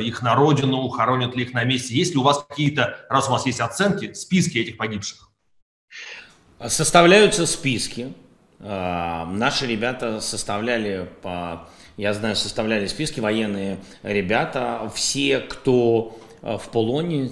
их 0.00 0.20
на 0.20 0.34
родину, 0.34 0.88
хоронят 0.88 1.34
ли 1.36 1.44
их 1.44 1.54
на 1.54 1.64
месте? 1.64 1.94
Есть 1.94 2.12
ли 2.12 2.18
у 2.18 2.22
вас 2.22 2.44
какие-то, 2.46 2.98
раз 3.08 3.28
у 3.28 3.32
вас 3.32 3.46
есть 3.46 3.60
оценки, 3.60 4.12
списки 4.12 4.58
этих 4.58 4.76
погибших? 4.76 5.30
Составляются 6.66 7.46
списки. 7.46 8.12
Наши 8.58 9.66
ребята 9.66 10.20
составляли 10.20 11.08
по, 11.22 11.66
я 12.00 12.14
знаю, 12.14 12.34
составляли 12.36 12.86
списки 12.86 13.20
военные 13.20 13.78
ребята, 14.02 14.90
все, 14.94 15.40
кто 15.40 16.18
а, 16.42 16.56
в 16.56 16.70
полоне, 16.70 17.30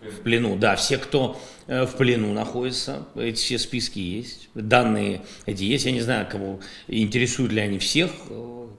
в 0.00 0.20
плену, 0.22 0.56
да, 0.56 0.76
все, 0.76 0.96
кто 0.98 1.38
э, 1.66 1.84
в 1.84 1.96
плену 1.96 2.32
находится, 2.32 3.06
эти 3.14 3.36
все 3.36 3.58
списки 3.58 3.98
есть, 3.98 4.48
данные 4.54 5.22
эти 5.44 5.64
есть, 5.64 5.84
я 5.84 5.92
не 5.92 6.00
знаю, 6.00 6.26
кого 6.30 6.60
интересуют 6.88 7.52
ли 7.52 7.60
они 7.60 7.78
всех, 7.78 8.10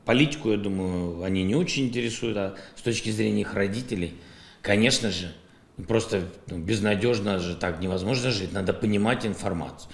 политику, 0.06 0.52
я 0.52 0.58
думаю, 0.58 1.22
они 1.24 1.44
не 1.44 1.54
очень 1.54 1.86
интересуют, 1.86 2.38
а 2.38 2.56
с 2.76 2.82
точки 2.82 3.10
зрения 3.10 3.42
их 3.42 3.54
родителей, 3.54 4.16
конечно 4.62 5.12
же, 5.12 5.34
Просто 5.86 6.24
ну, 6.48 6.58
безнадежно 6.58 7.38
же 7.38 7.56
так 7.56 7.80
невозможно 7.80 8.32
жить, 8.32 8.52
надо 8.52 8.74
понимать 8.74 9.28
информацию. 9.28 9.92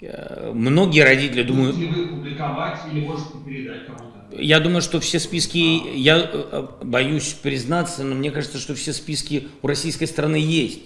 Э, 0.00 0.52
многие 0.52 1.00
родители 1.00 1.42
думают... 1.42 1.76
Будете 1.76 1.92
вы 1.92 2.06
публиковать 2.08 2.80
или 2.92 3.00
можете 3.00 3.30
передать 3.44 3.86
кому-то? 3.86 4.16
Я 4.38 4.60
думаю, 4.60 4.82
что 4.82 5.00
все 5.00 5.18
списки, 5.18 5.96
я 5.96 6.18
э, 6.18 6.66
боюсь 6.82 7.32
признаться, 7.32 8.02
но 8.04 8.14
мне 8.14 8.30
кажется, 8.30 8.58
что 8.58 8.74
все 8.74 8.92
списки 8.92 9.48
у 9.62 9.66
российской 9.66 10.06
страны 10.06 10.36
есть. 10.36 10.82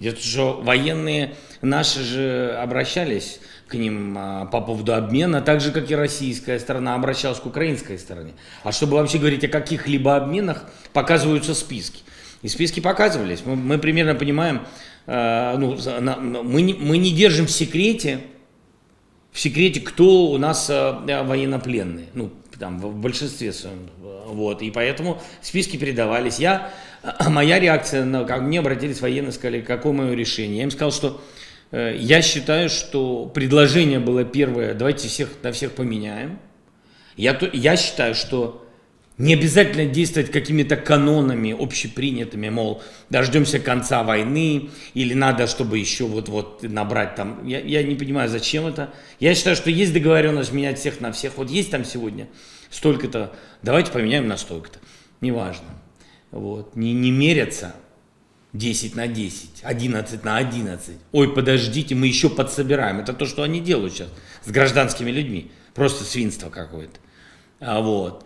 Где-то 0.00 0.20
что 0.20 0.60
военные 0.62 1.34
наши 1.62 2.02
же 2.02 2.58
обращались 2.60 3.40
к 3.68 3.74
ним 3.74 4.14
а, 4.18 4.44
по 4.46 4.60
поводу 4.60 4.92
обмена, 4.94 5.40
так 5.40 5.60
же, 5.60 5.72
как 5.72 5.90
и 5.90 5.94
российская 5.94 6.58
сторона 6.58 6.94
обращалась 6.94 7.38
к 7.38 7.46
украинской 7.46 7.98
стороне. 7.98 8.32
А 8.64 8.72
чтобы 8.72 8.96
вообще 8.96 9.18
говорить 9.18 9.44
о 9.44 9.48
каких-либо 9.48 10.16
обменах, 10.16 10.64
показываются 10.92 11.54
списки. 11.54 12.02
И 12.42 12.48
списки 12.48 12.80
показывались. 12.80 13.42
Мы, 13.46 13.56
мы 13.56 13.78
примерно 13.78 14.14
понимаем, 14.14 14.66
э, 15.06 15.56
ну, 15.56 15.78
на, 16.00 16.16
мы, 16.16 16.60
не, 16.60 16.74
мы 16.74 16.98
не 16.98 17.12
держим 17.12 17.46
в 17.46 17.50
секрете, 17.50 18.20
в 19.34 19.40
секрете, 19.40 19.80
кто 19.80 20.26
у 20.26 20.38
нас 20.38 20.70
э, 20.70 21.22
военнопленные. 21.24 22.06
Ну, 22.14 22.30
там, 22.56 22.78
в 22.78 22.94
большинстве 22.94 23.52
своем. 23.52 23.90
Вот. 24.00 24.62
И 24.62 24.70
поэтому 24.70 25.20
списки 25.42 25.76
передавались. 25.76 26.38
Я, 26.38 26.70
моя 27.28 27.58
реакция, 27.58 28.04
на, 28.04 28.24
как 28.24 28.42
мне 28.42 28.60
обратились 28.60 29.00
военные, 29.00 29.32
сказали, 29.32 29.60
какое 29.60 29.92
мое 29.92 30.14
решение. 30.14 30.58
Я 30.58 30.62
им 30.62 30.70
сказал, 30.70 30.92
что 30.92 31.20
э, 31.72 31.96
я 31.98 32.22
считаю, 32.22 32.70
что 32.70 33.26
предложение 33.26 33.98
было 33.98 34.22
первое, 34.22 34.72
давайте 34.72 35.08
всех 35.08 35.30
на 35.42 35.50
всех 35.50 35.72
поменяем. 35.72 36.38
Я, 37.16 37.36
я 37.52 37.76
считаю, 37.76 38.14
что 38.14 38.63
не 39.16 39.34
обязательно 39.34 39.86
действовать 39.86 40.32
какими-то 40.32 40.76
канонами 40.76 41.54
общепринятыми, 41.56 42.48
мол, 42.48 42.82
дождемся 43.10 43.60
конца 43.60 44.02
войны, 44.02 44.70
или 44.94 45.14
надо, 45.14 45.46
чтобы 45.46 45.78
еще 45.78 46.04
вот-вот 46.04 46.62
набрать 46.62 47.14
там. 47.14 47.46
Я, 47.46 47.60
я 47.60 47.82
не 47.84 47.94
понимаю, 47.94 48.28
зачем 48.28 48.66
это. 48.66 48.92
Я 49.20 49.34
считаю, 49.34 49.54
что 49.54 49.70
есть 49.70 49.92
договоренность 49.92 50.52
менять 50.52 50.78
всех 50.78 51.00
на 51.00 51.12
всех. 51.12 51.36
Вот 51.36 51.48
есть 51.48 51.70
там 51.70 51.84
сегодня 51.84 52.28
столько-то, 52.70 53.32
давайте 53.62 53.92
поменяем 53.92 54.26
на 54.26 54.36
столько-то. 54.36 54.80
Неважно. 55.20 55.68
Вот. 56.32 56.74
Не, 56.74 56.92
не 56.92 57.12
мерятся 57.12 57.72
10 58.52 58.96
на 58.96 59.06
10, 59.06 59.60
11 59.62 60.24
на 60.24 60.38
11. 60.38 60.96
Ой, 61.12 61.32
подождите, 61.32 61.94
мы 61.94 62.08
еще 62.08 62.28
подсобираем. 62.28 62.98
Это 62.98 63.12
то, 63.12 63.26
что 63.26 63.44
они 63.44 63.60
делают 63.60 63.94
сейчас 63.94 64.08
с 64.44 64.50
гражданскими 64.50 65.12
людьми. 65.12 65.52
Просто 65.72 66.02
свинство 66.02 66.50
какое-то. 66.50 66.98
А 67.60 67.80
вот. 67.80 68.24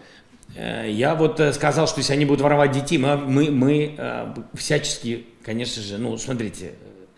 Э, 0.54 0.90
я 0.90 1.14
вот 1.14 1.40
э, 1.40 1.52
сказал, 1.52 1.86
что 1.86 1.98
если 1.98 2.12
они 2.12 2.24
будут 2.24 2.40
воровать 2.40 2.72
детей, 2.72 2.98
мы, 2.98 3.16
мы, 3.16 3.50
мы 3.50 3.94
э, 3.96 4.34
всячески, 4.54 5.26
конечно 5.44 5.82
же, 5.82 5.98
ну, 5.98 6.16
смотрите, 6.16 6.72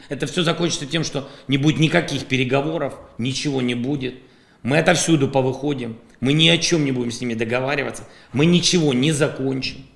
это 0.08 0.26
все 0.26 0.42
закончится 0.42 0.86
тем, 0.86 1.04
что 1.04 1.28
не 1.46 1.58
будет 1.58 1.78
никаких 1.78 2.26
переговоров, 2.26 2.94
ничего 3.18 3.60
не 3.60 3.74
будет. 3.74 4.14
Мы 4.62 4.78
отовсюду 4.78 5.28
повыходим, 5.28 5.98
мы 6.20 6.32
ни 6.32 6.48
о 6.48 6.58
чем 6.58 6.84
не 6.84 6.92
будем 6.92 7.10
с 7.10 7.20
ними 7.20 7.34
договариваться, 7.34 8.04
мы 8.32 8.44
ничего 8.44 8.92
не 8.92 9.12
закончим 9.12 9.86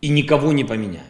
и 0.00 0.08
никого 0.08 0.52
не 0.52 0.64
поменяем. 0.64 1.04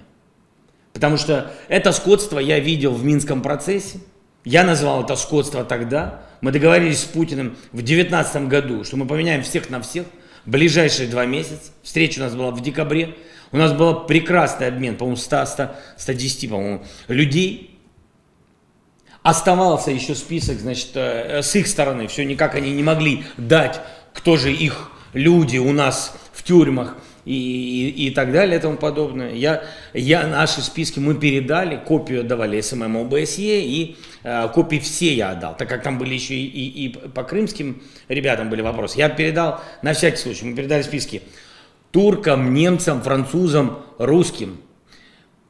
Потому 0.92 1.16
что 1.16 1.52
это 1.68 1.92
скотство 1.92 2.38
я 2.38 2.58
видел 2.58 2.92
в 2.92 3.04
Минском 3.04 3.42
процессе, 3.42 3.98
я 4.44 4.64
назвал 4.64 5.04
это 5.04 5.14
скотство 5.16 5.64
тогда, 5.64 6.22
мы 6.40 6.50
договорились 6.50 7.00
с 7.00 7.04
Путиным 7.04 7.56
в 7.72 7.76
2019 7.82 8.48
году, 8.48 8.82
что 8.82 8.96
мы 8.96 9.06
поменяем 9.06 9.42
всех 9.42 9.68
на 9.68 9.82
всех– 9.82 10.06
ближайшие 10.46 11.08
два 11.08 11.26
месяца. 11.26 11.72
Встреча 11.82 12.20
у 12.20 12.22
нас 12.22 12.34
была 12.34 12.50
в 12.50 12.62
декабре. 12.62 13.16
У 13.52 13.56
нас 13.58 13.72
был 13.72 14.06
прекрасный 14.06 14.68
обмен, 14.68 14.96
по-моему, 14.96 15.16
100, 15.16 15.46
100, 15.46 15.76
110, 15.98 16.50
по-моему, 16.50 16.84
людей. 17.08 17.78
Оставался 19.22 19.90
еще 19.90 20.14
список, 20.14 20.58
значит, 20.58 20.90
э, 20.94 21.42
с 21.42 21.54
их 21.56 21.66
стороны. 21.66 22.06
Все 22.06 22.24
никак 22.24 22.54
они 22.54 22.72
не 22.72 22.82
могли 22.82 23.24
дать, 23.36 23.80
кто 24.12 24.36
же 24.36 24.52
их 24.52 24.90
люди 25.12 25.58
у 25.58 25.72
нас 25.72 26.16
в 26.32 26.42
тюрьмах 26.42 26.96
и, 27.26 27.88
и, 27.88 28.06
и 28.06 28.10
так 28.10 28.32
далее 28.32 28.58
и 28.58 28.60
тому 28.60 28.76
подобное. 28.76 29.34
Я, 29.34 29.64
я 29.92 30.26
наши 30.26 30.62
списки 30.62 31.00
мы 31.00 31.16
передали, 31.16 31.76
копию 31.76 32.22
давали 32.22 32.60
СММ 32.60 32.96
ОБСЕ 32.96 33.62
и 33.62 33.96
э, 34.22 34.48
копии 34.54 34.78
все 34.78 35.12
я 35.12 35.30
отдал, 35.30 35.56
так 35.56 35.68
как 35.68 35.82
там 35.82 35.98
были 35.98 36.14
еще 36.14 36.34
и, 36.34 36.46
и, 36.46 36.86
и 36.86 36.88
по 36.88 37.24
крымским 37.24 37.82
ребятам 38.08 38.48
были 38.48 38.62
вопросы. 38.62 38.98
Я 38.98 39.08
передал 39.08 39.60
на 39.82 39.92
всякий 39.92 40.18
случай, 40.18 40.44
мы 40.46 40.54
передали 40.54 40.82
списки 40.82 41.22
туркам, 41.90 42.54
немцам, 42.54 43.02
французам, 43.02 43.78
русским. 43.98 44.58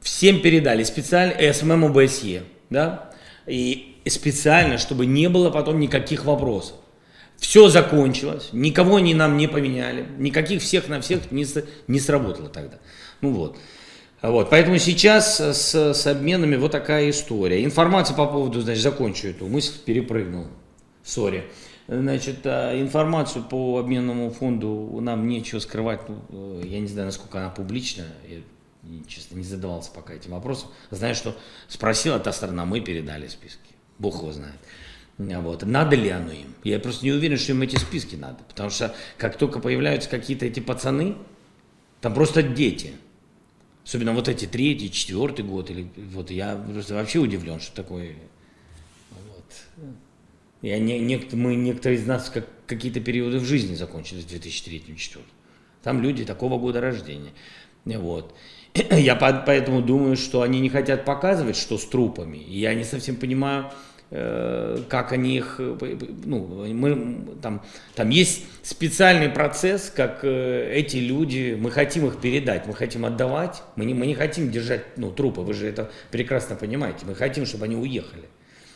Всем 0.01 0.41
передали 0.41 0.83
специально 0.83 1.53
СММ 1.53 1.85
ОБСЕ, 1.85 2.45
да, 2.71 3.11
и 3.47 3.97
специально, 4.09 4.79
чтобы 4.79 5.05
не 5.05 5.29
было 5.29 5.51
потом 5.51 5.79
никаких 5.79 6.25
вопросов. 6.25 6.77
Все 7.39 7.69
закончилось, 7.69 8.49
никого 8.53 8.97
они 8.97 9.15
нам 9.15 9.37
не 9.37 9.47
поменяли, 9.47 10.07
никаких 10.19 10.63
всех 10.63 10.89
на 10.89 11.01
всех 11.01 11.31
не, 11.31 11.47
не 11.87 12.01
сработало 12.01 12.49
тогда. 12.49 12.79
Ну 13.21 13.31
вот. 13.33 13.57
Вот, 14.23 14.49
поэтому 14.51 14.79
сейчас 14.79 15.39
с, 15.41 15.75
с 15.75 16.07
обменами 16.07 16.57
вот 16.57 16.73
такая 16.73 17.11
история. 17.11 17.63
Информация 17.65 18.17
по 18.17 18.27
поводу, 18.27 18.63
значит, 18.63 18.83
закончу 18.83 19.29
эту 19.29 19.47
мысль, 19.47 19.75
перепрыгнул, 19.85 20.47
sorry. 21.05 21.45
Значит, 21.87 22.39
а, 22.45 22.81
информацию 22.81 23.45
по 23.45 23.79
обменному 23.79 24.31
фонду 24.31 24.99
нам 25.01 25.29
нечего 25.29 25.61
скрывать, 25.61 26.01
ну, 26.09 26.19
э, 26.31 26.63
я 26.67 26.81
не 26.81 26.89
знаю, 26.89 27.07
насколько 27.07 27.39
она 27.39 27.51
публична, 27.51 28.07
я, 28.29 28.39
честно, 29.07 29.37
не 29.37 29.45
задавался 29.45 29.93
пока 29.93 30.15
этим 30.15 30.33
вопросом. 30.33 30.71
Знаю, 30.91 31.15
что 31.15 31.37
спросила 31.69 32.19
та 32.19 32.33
сторона, 32.33 32.65
мы 32.65 32.81
передали 32.81 33.29
списки, 33.29 33.61
бог 33.99 34.23
его 34.23 34.33
знает. 34.33 34.57
Вот. 35.19 35.63
Надо 35.65 35.97
ли 35.97 36.11
оно 36.11 36.33
им? 36.33 36.55
Я 36.63 36.79
просто 36.79 37.05
не 37.05 37.13
уверен, 37.13 37.39
что 37.39 37.53
им 37.53 37.63
эти 37.63 37.77
списки 37.77 38.17
надо. 38.17 38.39
Потому 38.49 38.71
что 38.71 38.95
как 39.17 39.39
только 39.39 39.61
появляются 39.61 40.11
какие-то 40.11 40.47
эти 40.47 40.61
пацаны, 40.61 41.17
там 42.01 42.15
просто 42.15 42.43
дети. 42.43 42.93
Особенно 43.85 44.13
вот 44.13 44.29
эти 44.29 44.47
третий, 44.47 44.91
четвертый 44.91 45.45
год. 45.45 45.71
Или, 45.71 45.89
вот 45.97 46.31
я 46.31 46.57
просто 46.57 46.95
вообще 46.95 47.19
удивлен, 47.19 47.61
что 47.61 47.75
такое. 47.75 48.15
Вот. 49.11 49.87
Я, 50.61 50.79
не, 50.79 50.99
не, 50.99 51.23
мы, 51.33 51.55
некоторые 51.55 51.99
из 51.99 52.07
нас 52.07 52.29
как, 52.29 52.47
какие-то 52.67 53.01
периоды 53.01 53.39
в 53.39 53.45
жизни 53.45 53.75
закончили 53.75 54.21
в 54.21 54.27
2003-2004. 54.27 55.21
Там 55.83 56.03
люди 56.03 56.25
такого 56.25 56.59
года 56.59 56.81
рождения. 56.81 57.33
Вот. 57.85 58.35
Я 58.75 59.15
поэтому 59.15 59.81
думаю, 59.81 60.17
что 60.17 60.43
они 60.43 60.61
не 60.61 60.69
хотят 60.69 61.05
показывать, 61.05 61.57
что 61.57 61.79
с 61.79 61.87
трупами. 61.87 62.39
И 62.39 62.59
я 62.59 62.75
не 62.75 62.85
совсем 62.85 63.17
понимаю, 63.17 63.71
как 64.09 65.11
они 65.11 65.37
их, 65.37 65.57
э, 65.59 65.99
ну, 66.25 66.65
мы, 66.73 67.39
там, 67.43 67.63
там 67.97 68.09
есть 68.11 68.45
специальный 68.63 69.29
процесс, 69.29 69.93
как 69.95 70.21
э, 70.23 70.73
эти 70.73 70.99
люди, 70.99 71.59
мы 71.59 71.73
хотим 71.73 72.07
их 72.07 72.21
передать, 72.21 72.67
мы 72.67 72.75
хотим 72.75 73.05
отдавать, 73.05 73.63
мы 73.75 73.85
не, 73.85 73.95
мы 73.95 74.07
не 74.07 74.15
хотим 74.15 74.53
держать 74.53 74.97
ну, 74.97 75.11
трупы, 75.11 75.41
вы 75.41 75.55
же 75.55 75.67
это 75.67 75.91
прекрасно 76.13 76.55
понимаете, 76.55 77.05
мы 77.05 77.17
хотим, 77.17 77.47
чтобы 77.47 77.65
они 77.65 77.75
уехали. 77.75 78.27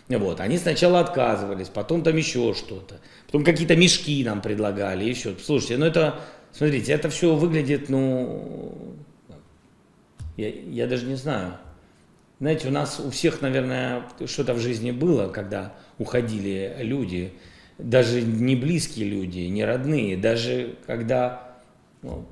Вот, 0.08 0.40
они 0.40 0.58
сначала 0.58 0.98
отказывались, 0.98 1.68
потом 1.68 2.02
там 2.02 2.16
еще 2.16 2.52
что-то, 2.52 2.96
потом 3.26 3.44
какие-то 3.44 3.76
мешки 3.76 4.24
нам 4.24 4.42
предлагали, 4.42 5.04
еще. 5.04 5.36
Слушайте, 5.40 5.76
ну 5.76 5.86
это, 5.86 6.18
смотрите, 6.50 6.90
это 6.90 7.08
все 7.08 7.36
выглядит, 7.36 7.88
ну, 7.88 8.96
я, 10.36 10.48
я 10.48 10.88
даже 10.88 11.06
не 11.06 11.14
знаю. 11.14 11.58
Знаете, 12.40 12.68
у 12.68 12.70
нас 12.70 12.98
у 12.98 13.10
всех, 13.10 13.42
наверное, 13.42 14.02
что-то 14.24 14.54
в 14.54 14.58
жизни 14.58 14.92
было, 14.92 15.28
когда 15.28 15.74
уходили 15.98 16.74
люди, 16.78 17.34
даже 17.76 18.22
не 18.22 18.56
близкие 18.56 19.10
люди, 19.10 19.40
не 19.40 19.62
родные, 19.62 20.16
даже 20.16 20.76
когда, 20.86 21.58
ну, 22.00 22.24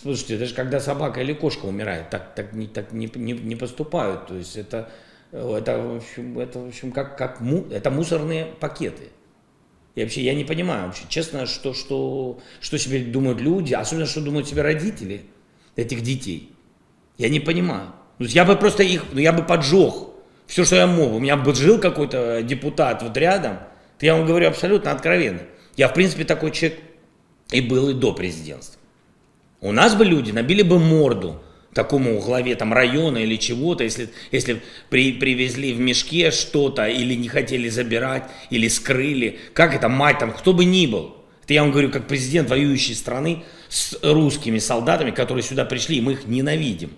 слушайте, 0.00 0.38
даже 0.38 0.54
когда 0.54 0.78
собака 0.78 1.22
или 1.22 1.32
кошка 1.32 1.66
умирает, 1.66 2.08
так, 2.08 2.36
так, 2.36 2.52
не, 2.52 2.68
так 2.68 2.92
не, 2.92 3.10
не, 3.16 3.32
не 3.32 3.56
поступают. 3.56 4.28
То 4.28 4.36
есть 4.36 4.56
это, 4.56 4.88
это, 5.32 5.82
в 5.82 5.96
общем, 5.96 6.38
это, 6.38 6.60
в 6.60 6.68
общем 6.68 6.92
как, 6.92 7.18
как 7.18 7.40
му, 7.40 7.66
это 7.68 7.90
мусорные 7.90 8.46
пакеты. 8.46 9.08
И 9.96 10.02
вообще 10.02 10.22
я 10.22 10.34
не 10.34 10.44
понимаю 10.44 10.86
вообще, 10.86 11.02
честно, 11.08 11.46
что, 11.46 11.74
что, 11.74 12.38
что 12.60 12.78
себе 12.78 13.00
думают 13.00 13.40
люди, 13.40 13.74
особенно 13.74 14.06
что 14.06 14.20
думают 14.20 14.46
себе 14.46 14.62
родители 14.62 15.22
этих 15.74 16.02
детей. 16.02 16.54
Я 17.18 17.28
не 17.28 17.40
понимаю. 17.40 17.92
Ну, 18.22 18.28
я 18.28 18.44
бы 18.44 18.54
просто 18.54 18.84
их, 18.84 19.06
ну, 19.12 19.18
я 19.18 19.32
бы 19.32 19.42
поджег 19.42 19.94
все, 20.46 20.64
что 20.64 20.76
я 20.76 20.86
мог. 20.86 21.12
У 21.12 21.18
меня 21.18 21.36
бы 21.36 21.52
жил 21.56 21.80
какой-то 21.80 22.40
депутат 22.42 23.02
вот 23.02 23.16
рядом, 23.16 23.58
я 24.00 24.14
вам 24.14 24.26
говорю 24.26 24.46
абсолютно 24.46 24.92
откровенно. 24.92 25.40
Я, 25.76 25.88
в 25.88 25.94
принципе, 25.94 26.22
такой 26.22 26.52
человек 26.52 26.78
и 27.50 27.60
был 27.60 27.88
и 27.88 27.94
до 27.94 28.12
президентства. 28.12 28.80
У 29.60 29.72
нас 29.72 29.96
бы 29.96 30.04
люди 30.04 30.30
набили 30.30 30.62
бы 30.62 30.78
морду 30.78 31.42
такому 31.74 32.20
главе 32.20 32.54
там 32.54 32.72
района 32.72 33.18
или 33.18 33.34
чего-то, 33.34 33.82
если, 33.82 34.10
если 34.30 34.62
при, 34.88 35.14
привезли 35.14 35.72
в 35.72 35.80
мешке 35.80 36.30
что-то 36.30 36.86
или 36.86 37.14
не 37.14 37.26
хотели 37.26 37.68
забирать, 37.68 38.30
или 38.50 38.68
скрыли. 38.68 39.40
Как 39.52 39.74
это 39.74 39.88
мать 39.88 40.20
там, 40.20 40.32
кто 40.32 40.52
бы 40.52 40.64
ни 40.64 40.86
был. 40.86 41.16
Это 41.42 41.54
я 41.54 41.62
вам 41.62 41.72
говорю, 41.72 41.90
как 41.90 42.06
президент 42.06 42.48
воюющей 42.50 42.94
страны 42.94 43.42
с 43.68 43.98
русскими 44.00 44.60
солдатами, 44.60 45.10
которые 45.10 45.42
сюда 45.42 45.64
пришли, 45.64 45.96
и 45.96 46.00
мы 46.00 46.12
их 46.12 46.26
ненавидим. 46.28 46.92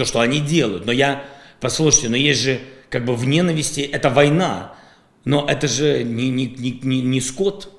То, 0.00 0.06
что 0.06 0.20
они 0.20 0.40
делают. 0.40 0.86
Но 0.86 0.92
я, 0.92 1.26
послушайте, 1.60 2.08
но 2.08 2.16
есть 2.16 2.40
же 2.40 2.62
как 2.88 3.04
бы 3.04 3.14
в 3.14 3.26
ненависти, 3.26 3.82
это 3.82 4.08
война. 4.08 4.74
Но 5.26 5.46
это 5.46 5.68
же 5.68 6.04
не, 6.04 6.30
не, 6.30 6.46
не, 6.46 6.80
не, 6.82 7.02
не 7.02 7.20
скот. 7.20 7.70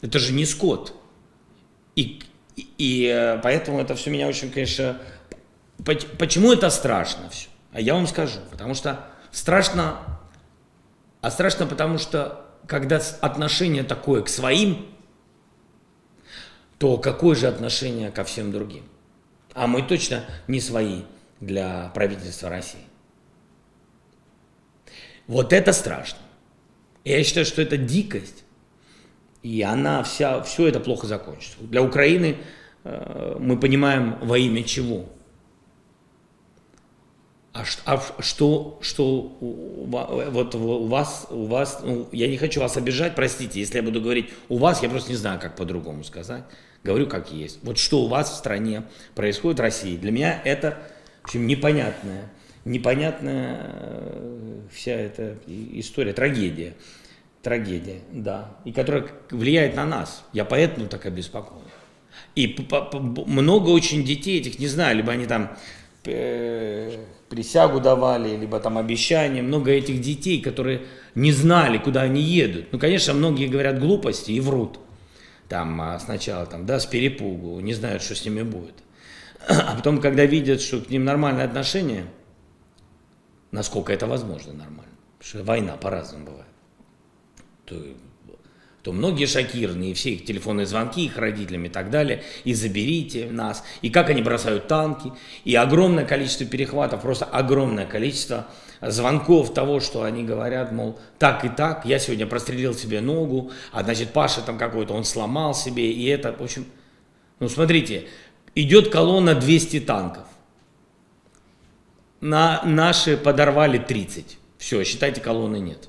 Это 0.00 0.18
же 0.18 0.32
не 0.32 0.44
скот. 0.44 0.92
И, 1.94 2.20
и, 2.56 2.68
и 2.78 3.06
э, 3.06 3.38
поэтому 3.40 3.78
это 3.78 3.94
все 3.94 4.10
меня 4.10 4.26
очень, 4.26 4.50
конечно... 4.50 4.98
Почему 6.18 6.52
это 6.52 6.68
страшно 6.68 7.30
все? 7.30 7.48
А 7.72 7.80
я 7.80 7.94
вам 7.94 8.08
скажу. 8.08 8.40
Потому 8.50 8.74
что 8.74 9.06
страшно... 9.30 10.00
А 11.20 11.30
страшно 11.30 11.66
потому 11.66 11.98
что, 11.98 12.44
когда 12.66 13.00
отношение 13.20 13.84
такое 13.84 14.22
к 14.22 14.28
своим, 14.28 14.84
то 16.78 16.96
какое 16.96 17.36
же 17.36 17.46
отношение 17.46 18.10
ко 18.10 18.24
всем 18.24 18.50
другим? 18.50 18.82
А 19.54 19.68
мы 19.68 19.82
точно 19.82 20.24
не 20.48 20.60
свои 20.60 21.02
для 21.40 21.90
правительства 21.94 22.48
России. 22.48 22.84
Вот 25.26 25.52
это 25.52 25.72
страшно. 25.72 26.18
Я 27.04 27.22
считаю, 27.24 27.46
что 27.46 27.62
это 27.62 27.76
дикость, 27.76 28.44
и 29.42 29.62
она 29.62 30.02
вся, 30.02 30.42
все 30.42 30.68
это 30.68 30.80
плохо 30.80 31.06
закончится. 31.06 31.56
Для 31.60 31.82
Украины 31.82 32.36
э, 32.84 33.36
мы 33.38 33.58
понимаем 33.58 34.18
во 34.20 34.36
имя 34.38 34.62
чего. 34.64 35.06
А, 37.52 37.64
а 37.84 38.22
что, 38.22 38.78
что 38.80 39.36
вот 39.40 40.54
у 40.54 40.86
вас, 40.86 41.26
у 41.30 41.46
вас, 41.46 41.80
ну, 41.82 42.08
я 42.12 42.28
не 42.28 42.36
хочу 42.36 42.60
вас 42.60 42.76
обижать, 42.76 43.16
простите, 43.16 43.58
если 43.58 43.78
я 43.78 43.82
буду 43.82 44.00
говорить 44.00 44.30
у 44.48 44.58
вас, 44.58 44.82
я 44.82 44.88
просто 44.88 45.10
не 45.10 45.16
знаю, 45.16 45.40
как 45.40 45.56
по-другому 45.56 46.04
сказать. 46.04 46.44
Говорю, 46.84 47.08
как 47.08 47.32
есть. 47.32 47.58
Вот 47.62 47.76
что 47.76 48.02
у 48.02 48.08
вас 48.08 48.30
в 48.30 48.36
стране 48.36 48.84
происходит 49.14 49.58
в 49.58 49.62
России, 49.62 49.96
для 49.96 50.12
меня 50.12 50.40
это, 50.44 50.78
общем, 51.30 51.46
непонятное 51.46 52.30
непонятная 52.64 53.58
э, 53.62 54.60
вся 54.72 54.92
эта 54.92 55.38
история, 55.46 56.12
трагедия. 56.12 56.74
Трагедия, 57.42 58.00
да. 58.12 58.56
И 58.64 58.72
которая 58.72 59.06
влияет 59.30 59.74
на 59.74 59.86
нас. 59.86 60.24
Я 60.32 60.44
поэтому 60.44 60.88
так 60.88 61.06
обеспокоен. 61.06 61.62
И 62.34 62.54
много 63.26 63.70
очень 63.70 64.04
детей 64.04 64.40
этих, 64.40 64.58
не 64.58 64.66
знаю, 64.66 64.96
либо 64.96 65.12
они 65.12 65.26
там 65.26 65.56
э, 66.04 66.98
присягу 67.28 67.80
давали, 67.80 68.36
либо 68.36 68.60
там 68.60 68.76
обещания, 68.76 69.42
много 69.42 69.70
этих 69.70 70.00
детей, 70.00 70.40
которые 70.40 70.82
не 71.14 71.32
знали, 71.32 71.78
куда 71.78 72.02
они 72.02 72.20
едут. 72.20 72.66
Ну, 72.72 72.78
конечно, 72.78 73.14
многие 73.14 73.46
говорят 73.46 73.80
глупости 73.80 74.32
и 74.32 74.40
врут. 74.40 74.78
Там 75.48 75.80
а 75.80 75.98
сначала 75.98 76.46
там, 76.46 76.66
да, 76.66 76.78
с 76.78 76.86
перепугу, 76.86 77.58
не 77.60 77.72
знают, 77.72 78.02
что 78.02 78.14
с 78.14 78.24
ними 78.24 78.42
будет. 78.42 78.74
А 79.48 79.74
потом, 79.74 80.00
когда 80.00 80.24
видят, 80.24 80.60
что 80.60 80.80
к 80.80 80.90
ним 80.90 81.04
нормальное 81.04 81.44
отношение– 81.44 82.06
насколько 83.52 83.92
это 83.92 84.06
возможно 84.06 84.52
нормально. 84.52 84.92
Потому 85.18 85.28
что 85.28 85.44
война 85.44 85.76
по-разному 85.76 86.26
бывает. 86.26 86.46
То, 87.64 87.76
то 88.82 88.92
многие 88.92 89.26
шокированы, 89.26 89.90
и 89.90 89.94
все 89.94 90.14
их 90.14 90.24
телефонные 90.24 90.66
звонки 90.66 91.04
их 91.04 91.18
родителям 91.18 91.64
и 91.64 91.68
так 91.68 91.90
далее, 91.90 92.22
и 92.44 92.54
заберите 92.54 93.26
нас, 93.30 93.62
и 93.82 93.90
как 93.90 94.08
они 94.08 94.22
бросают 94.22 94.68
танки, 94.68 95.12
и 95.44 95.54
огромное 95.54 96.06
количество 96.06 96.46
перехватов, 96.46 97.02
просто 97.02 97.26
огромное 97.26 97.86
количество 97.86 98.46
звонков 98.80 99.52
того, 99.52 99.80
что 99.80 100.04
они 100.04 100.24
говорят, 100.24 100.72
мол, 100.72 100.98
так 101.18 101.44
и 101.44 101.50
так, 101.50 101.84
я 101.84 101.98
сегодня 101.98 102.26
прострелил 102.26 102.72
себе 102.72 103.02
ногу, 103.02 103.52
а 103.72 103.82
значит 103.82 104.12
Паша 104.14 104.40
там 104.40 104.56
какой-то, 104.56 104.94
он 104.94 105.04
сломал 105.04 105.54
себе, 105.54 105.92
и 105.92 106.06
это, 106.06 106.32
в 106.32 106.42
общем, 106.42 106.64
ну 107.40 107.48
смотрите, 107.50 108.06
идет 108.54 108.90
колонна 108.90 109.34
200 109.34 109.80
танков, 109.80 110.26
на 112.20 112.62
наши 112.64 113.16
подорвали 113.16 113.78
30. 113.78 114.38
Все, 114.58 114.84
считайте, 114.84 115.20
колонны 115.20 115.58
нет. 115.58 115.88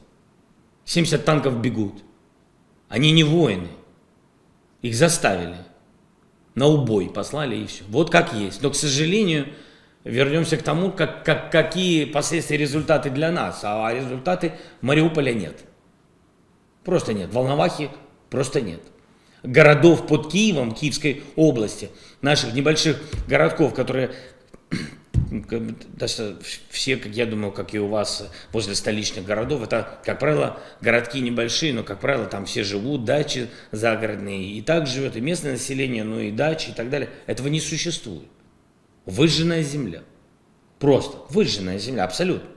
70 0.86 1.24
танков 1.26 1.60
бегут. 1.62 2.04
Они 2.88 3.12
не 3.12 3.24
воины. 3.24 3.68
Их 4.82 4.96
заставили. 4.96 5.58
На 6.56 6.68
убой 6.68 7.10
послали 7.10 7.56
и 7.58 7.66
все. 7.66 7.84
Вот 7.90 8.10
как 8.10 8.34
есть. 8.34 8.62
Но, 8.62 8.70
к 8.70 8.76
сожалению, 8.76 9.48
вернемся 10.04 10.58
к 10.58 10.64
тому, 10.64 10.92
как, 10.92 11.24
как, 11.24 11.52
какие 11.52 12.06
последствия 12.06 12.58
результаты 12.58 13.10
для 13.10 13.32
нас. 13.32 13.62
А 13.64 13.94
результаты 13.94 14.54
Мариуполя 14.82 15.34
нет. 15.34 15.60
Просто 16.84 17.14
нет. 17.14 17.34
Волновахи 17.34 17.90
просто 18.30 18.62
нет. 18.62 18.82
Городов 19.44 20.08
под 20.08 20.32
Киевом, 20.32 20.74
Киевской 20.74 21.24
области, 21.36 21.90
наших 22.22 22.54
небольших 22.54 23.02
городков, 23.28 23.74
которые 23.74 24.12
все, 26.70 26.98
как 26.98 27.12
я 27.14 27.26
думаю, 27.26 27.52
как 27.52 27.74
и 27.74 27.80
у 27.80 27.88
вас 27.88 28.30
возле 28.52 28.76
столичных 28.76 29.26
городов, 29.26 29.64
это, 29.64 30.00
как 30.06 30.20
правило, 30.20 30.60
городки 30.82 31.20
небольшие, 31.20 31.74
но, 31.74 31.84
как 31.84 32.00
правило, 32.00 32.26
там 32.26 32.46
все 32.46 32.64
живут, 32.64 33.06
дачи 33.06 33.48
загородные, 33.72 34.52
и 34.52 34.62
так 34.62 34.88
живет 34.88 35.16
и 35.16 35.22
местное 35.22 35.54
население, 35.54 36.04
ну 36.04 36.20
и 36.20 36.32
дачи 36.32 36.70
и 36.70 36.74
так 36.74 36.90
далее. 36.90 37.10
Этого 37.26 37.48
не 37.48 37.60
существует. 37.60 38.28
Выжженная 39.06 39.64
земля. 39.64 40.04
Просто 40.80 41.18
выжженная 41.30 41.80
земля, 41.80 42.04
абсолютно. 42.04 42.48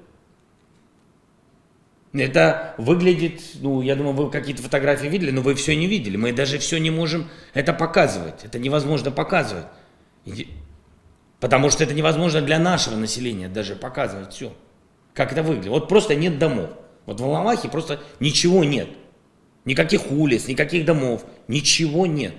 Это 2.15 2.77
выглядит, 2.79 3.43
ну, 3.61 3.83
я 3.83 3.97
думаю, 3.97 4.15
вы 4.15 4.31
какие-то 4.31 4.63
фотографии 4.63 5.09
видели, 5.09 5.33
но 5.33 5.41
вы 5.41 5.57
все 5.57 5.75
не 5.75 5.89
видели. 5.89 6.17
Мы 6.17 6.33
даже 6.33 6.59
все 6.59 6.79
не 6.79 6.91
можем 6.91 7.29
это 7.55 7.73
показывать. 7.73 8.45
Это 8.45 8.61
невозможно 8.61 9.11
показывать. 9.11 9.67
Потому 11.41 11.71
что 11.71 11.83
это 11.83 11.93
невозможно 11.93 12.41
для 12.41 12.61
нашего 12.61 12.95
населения 12.95 13.49
даже 13.49 13.75
показывать 13.75 14.33
все. 14.33 14.53
Как 15.13 15.33
это 15.33 15.43
выглядит. 15.43 15.71
Вот 15.71 15.89
просто 15.89 16.15
нет 16.15 16.39
домов. 16.39 16.71
Вот 17.05 17.19
в 17.19 17.25
Волновахе 17.25 17.69
просто 17.69 18.01
ничего 18.21 18.63
нет. 18.63 18.89
Никаких 19.65 20.13
улиц, 20.13 20.47
никаких 20.47 20.85
домов, 20.85 21.25
ничего 21.49 22.07
нет. 22.07 22.35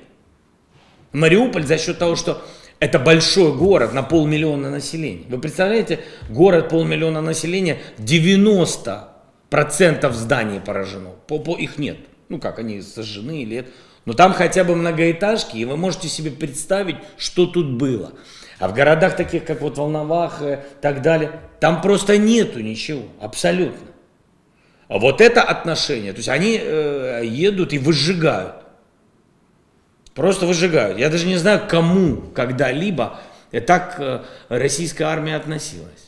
Мариуполь 1.12 1.66
за 1.66 1.78
счет 1.78 1.98
того, 1.98 2.16
что 2.16 2.42
это 2.80 2.98
большой 2.98 3.54
город 3.54 3.94
на 3.94 4.04
полмиллиона 4.04 4.70
населения. 4.70 5.26
Вы 5.28 5.40
представляете, 5.40 6.00
город 6.30 6.70
полмиллиона 6.70 7.20
населения, 7.22 7.80
90% 7.98 9.15
зданий 10.14 10.60
поражено. 10.60 11.12
По, 11.28 11.40
по, 11.40 11.56
их 11.56 11.78
нет. 11.78 11.98
Ну 12.30 12.40
как, 12.40 12.60
они 12.60 12.82
сожжены 12.82 13.44
или 13.44 13.56
нет. 13.56 13.68
Но 14.06 14.14
там 14.14 14.34
хотя 14.34 14.64
бы 14.64 14.76
многоэтажки, 14.76 15.58
и 15.58 15.66
вы 15.66 15.78
можете 15.78 16.08
себе 16.08 16.32
представить, 16.32 16.98
что 17.18 17.46
тут 17.48 17.74
было. 17.74 18.14
А 18.60 18.68
в 18.68 18.74
городах 18.74 19.16
таких, 19.16 19.46
как 19.46 19.62
вот 19.62 19.78
Волновах 19.78 20.42
и 20.42 20.60
так 20.82 21.02
далее, 21.02 21.40
там 21.60 21.82
просто 21.82 22.18
нету 22.18 22.60
ничего, 22.60 23.04
абсолютно. 23.20 23.88
А 24.88 25.00
вот 25.00 25.20
это 25.20 25.42
отношение, 25.42 26.14
то 26.14 26.18
есть 26.18 26.30
они 26.30 26.60
э, 26.62 27.22
едут 27.26 27.74
и 27.74 27.80
выжигают. 27.80 28.56
Просто 30.14 30.46
выжигают. 30.46 30.98
Я 30.98 31.10
даже 31.10 31.26
не 31.26 31.38
знаю, 31.38 31.64
кому 31.68 32.18
когда-либо 32.34 33.20
так 33.60 33.96
э, 34.00 34.24
российская 34.50 35.06
армия 35.06 35.36
относилась. 35.36 36.05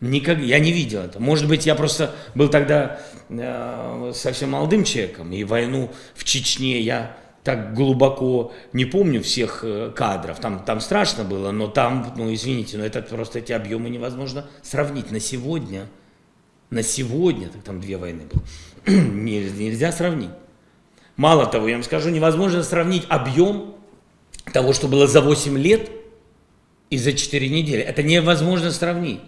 Никак, 0.00 0.38
я 0.38 0.58
не 0.58 0.72
видел 0.72 1.00
это. 1.00 1.20
Может 1.20 1.46
быть, 1.46 1.66
я 1.66 1.74
просто 1.74 2.14
был 2.34 2.48
тогда 2.48 3.00
э, 3.28 4.12
совсем 4.14 4.50
молодым 4.50 4.84
человеком, 4.84 5.30
и 5.32 5.44
войну 5.44 5.90
в 6.14 6.24
Чечне 6.24 6.80
я 6.80 7.16
так 7.44 7.74
глубоко 7.74 8.52
не 8.72 8.86
помню 8.86 9.22
всех 9.22 9.60
э, 9.62 9.92
кадров. 9.94 10.40
Там, 10.40 10.64
там 10.64 10.80
страшно 10.80 11.24
было, 11.24 11.50
но 11.50 11.66
там, 11.66 12.14
ну 12.16 12.32
извините, 12.32 12.78
но 12.78 12.84
это 12.84 13.02
просто 13.02 13.40
эти 13.40 13.52
объемы 13.52 13.90
невозможно 13.90 14.46
сравнить 14.62 15.10
на 15.10 15.20
сегодня. 15.20 15.86
На 16.70 16.82
сегодня, 16.82 17.48
так 17.48 17.62
там 17.62 17.80
две 17.80 17.96
войны 17.98 18.22
было. 18.32 18.42
Нельзя 18.86 19.92
сравнить. 19.92 20.30
Мало 21.16 21.44
того, 21.44 21.68
я 21.68 21.74
вам 21.74 21.82
скажу, 21.82 22.08
невозможно 22.08 22.62
сравнить 22.62 23.04
объем 23.10 23.74
того, 24.52 24.72
что 24.72 24.88
было 24.88 25.06
за 25.06 25.20
8 25.20 25.58
лет 25.58 25.90
и 26.88 26.96
за 26.96 27.12
4 27.12 27.48
недели. 27.50 27.82
Это 27.82 28.02
невозможно 28.02 28.70
сравнить. 28.70 29.20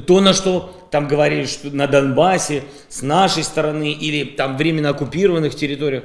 То, 0.00 0.20
на 0.20 0.32
что 0.32 0.88
там 0.90 1.06
говорили, 1.06 1.46
что 1.46 1.70
на 1.70 1.86
Донбассе, 1.86 2.64
с 2.88 3.02
нашей 3.02 3.44
стороны 3.44 3.92
или 3.92 4.24
там 4.24 4.56
временно 4.56 4.90
оккупированных 4.90 5.54
территориях, 5.54 6.04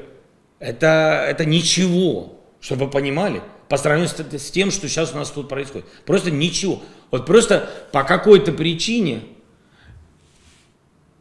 это, 0.60 1.26
это 1.28 1.46
ничего, 1.46 2.40
чтобы 2.62 2.86
вы 2.86 2.92
понимали, 2.92 3.42
по 3.68 3.78
сравнению 3.78 4.10
с, 4.10 4.42
с 4.42 4.52
тем, 4.52 4.70
что 4.70 4.88
сейчас 4.88 5.14
у 5.14 5.18
нас 5.18 5.32
тут 5.32 5.50
происходит. 5.50 5.88
Просто 6.06 6.30
ничего. 6.30 6.82
Вот 7.10 7.26
просто 7.26 7.70
по 7.92 8.04
какой-то 8.04 8.52
причине, 8.52 9.24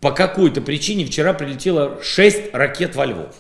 по 0.01 0.13
какой-то 0.13 0.61
причине 0.61 1.07
вчера 1.07 1.33
прилетело 1.33 2.03
6 2.03 2.53
ракет 2.55 2.97
во 2.97 3.07
Львов. 3.07 3.35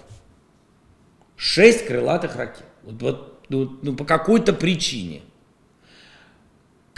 6 1.37 1.87
крылатых 1.87 2.37
ракет. 2.37 2.65
Вот, 2.83 3.03
вот 3.03 3.45
ну, 3.49 3.79
ну, 3.83 3.95
по 3.95 4.05
какой-то 4.05 4.53
причине 4.53 5.23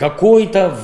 какое-то, 0.00 0.74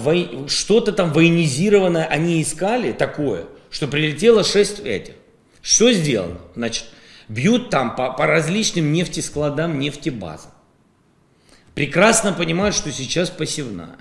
что-то 0.47 0.93
там 0.93 1.11
военизированное 1.11 2.05
они 2.05 2.43
искали 2.43 2.93
такое, 2.93 3.47
что 3.71 3.89
прилетело 3.89 4.45
6 4.45 4.81
этих. 4.81 5.15
Что 5.63 5.91
сделано? 5.91 6.39
Значит, 6.55 6.85
бьют 7.27 7.71
там 7.71 7.97
по, 7.97 8.13
по 8.13 8.27
различным 8.27 8.93
нефтескладам, 8.93 9.79
нефтебазам. 9.79 10.51
Прекрасно 11.75 12.35
понимают, 12.35 12.77
что 12.77 12.93
сейчас 12.93 13.31
посевная. 13.31 13.97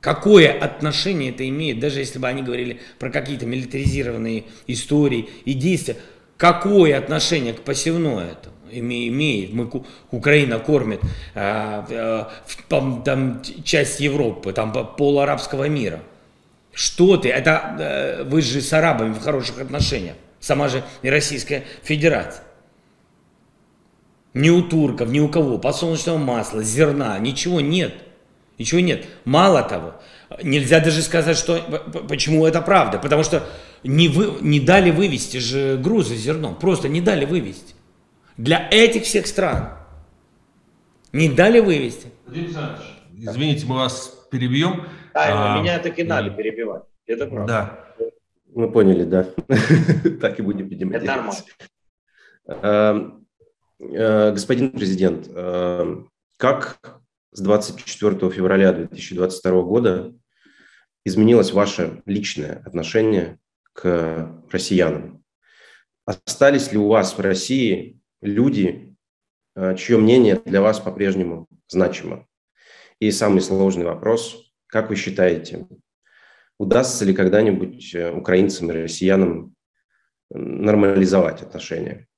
Какое 0.00 0.52
отношение 0.52 1.30
это 1.30 1.48
имеет, 1.48 1.80
даже 1.80 1.98
если 1.98 2.20
бы 2.20 2.28
они 2.28 2.42
говорили 2.42 2.80
про 3.00 3.10
какие-то 3.10 3.44
милитаризированные 3.44 4.44
истории 4.68 5.28
и 5.44 5.52
действия, 5.52 5.96
какое 6.36 6.96
отношение 6.96 7.54
к 7.54 7.62
посевной 7.62 8.26
это? 8.26 8.53
Имеет, 8.70 9.52
мы, 9.52 9.70
Украина 10.10 10.58
кормит 10.58 11.00
э, 11.34 11.84
э, 11.88 12.24
там, 12.68 13.42
часть 13.64 14.00
Европы, 14.00 14.52
там 14.52 14.72
пол 14.96 15.20
арабского 15.20 15.68
мира. 15.68 16.00
Что 16.72 17.16
ты? 17.16 17.28
Это 17.28 17.76
э, 17.78 18.24
вы 18.24 18.42
же 18.42 18.60
с 18.60 18.72
арабами 18.72 19.12
в 19.12 19.20
хороших 19.20 19.60
отношениях. 19.60 20.16
Сама 20.40 20.68
же 20.68 20.82
и 21.02 21.08
Российская 21.08 21.64
Федерация. 21.82 22.44
Ни 24.34 24.50
у 24.50 24.62
турков, 24.62 25.08
ни 25.08 25.20
у 25.20 25.28
кого 25.28 25.58
подсолнечного 25.58 26.18
масла, 26.18 26.62
зерна, 26.62 27.18
ничего 27.20 27.60
нет. 27.60 27.94
Ничего 28.58 28.80
нет. 28.80 29.06
Мало 29.24 29.62
того, 29.62 29.94
нельзя 30.42 30.80
даже 30.80 31.02
сказать, 31.02 31.36
что 31.36 31.60
почему 32.08 32.46
это 32.46 32.60
правда. 32.60 32.98
Потому 32.98 33.22
что 33.22 33.46
не, 33.82 34.08
вы, 34.08 34.38
не 34.40 34.60
дали 34.60 34.90
вывести 34.90 35.38
же 35.38 35.76
грузы 35.76 36.16
зерном. 36.16 36.54
Просто 36.54 36.88
не 36.88 37.00
дали 37.00 37.24
вывести. 37.24 37.74
Для 38.36 38.68
этих 38.70 39.04
всех 39.04 39.26
стран. 39.26 39.70
Не 41.12 41.28
дали 41.28 41.60
вывести. 41.60 42.08
Извините, 43.16 43.66
мы 43.66 43.76
вас 43.76 44.26
перебьем. 44.30 44.86
Да, 45.12 45.56
а, 45.56 45.60
меня 45.60 45.78
так 45.78 45.98
и 45.98 46.02
надо 46.02 46.30
перебивать. 46.30 46.82
Это 47.06 47.26
правда. 47.26 47.46
Да. 47.98 48.04
Мы 48.52 48.70
поняли, 48.70 49.04
да. 49.04 49.24
так 50.20 50.38
и 50.38 50.42
будем, 50.42 50.68
видимо, 50.68 50.96
Это 50.96 51.06
нормально. 51.06 51.40
Эм, 52.46 53.26
э, 53.78 54.32
господин 54.32 54.72
президент, 54.72 55.28
эм, 55.28 56.10
как 56.36 57.00
с 57.32 57.40
24 57.40 58.30
февраля 58.30 58.72
2022 58.72 59.62
года 59.62 60.14
изменилось 61.04 61.52
ваше 61.52 62.02
личное 62.06 62.62
отношение 62.66 63.38
к 63.72 64.30
россиянам? 64.50 65.22
Остались 66.04 66.72
ли 66.72 66.78
у 66.78 66.88
вас 66.88 67.16
в 67.16 67.20
России 67.20 68.00
люди, 68.24 68.96
э, 69.54 69.76
чье 69.76 69.98
мнение 69.98 70.40
для 70.44 70.60
вас 70.60 70.80
по-прежнему 70.80 71.46
значимо. 71.68 72.26
И 72.98 73.10
самый 73.10 73.40
сложный 73.40 73.84
вопрос, 73.84 74.52
как 74.66 74.88
вы 74.88 74.96
считаете, 74.96 75.68
удастся 76.58 77.04
ли 77.04 77.14
когда-нибудь 77.14 77.94
э, 77.94 78.10
украинцам 78.12 78.70
и 78.70 78.74
россиянам 78.74 79.54
нормализовать 80.30 81.42
отношения? 81.42 82.08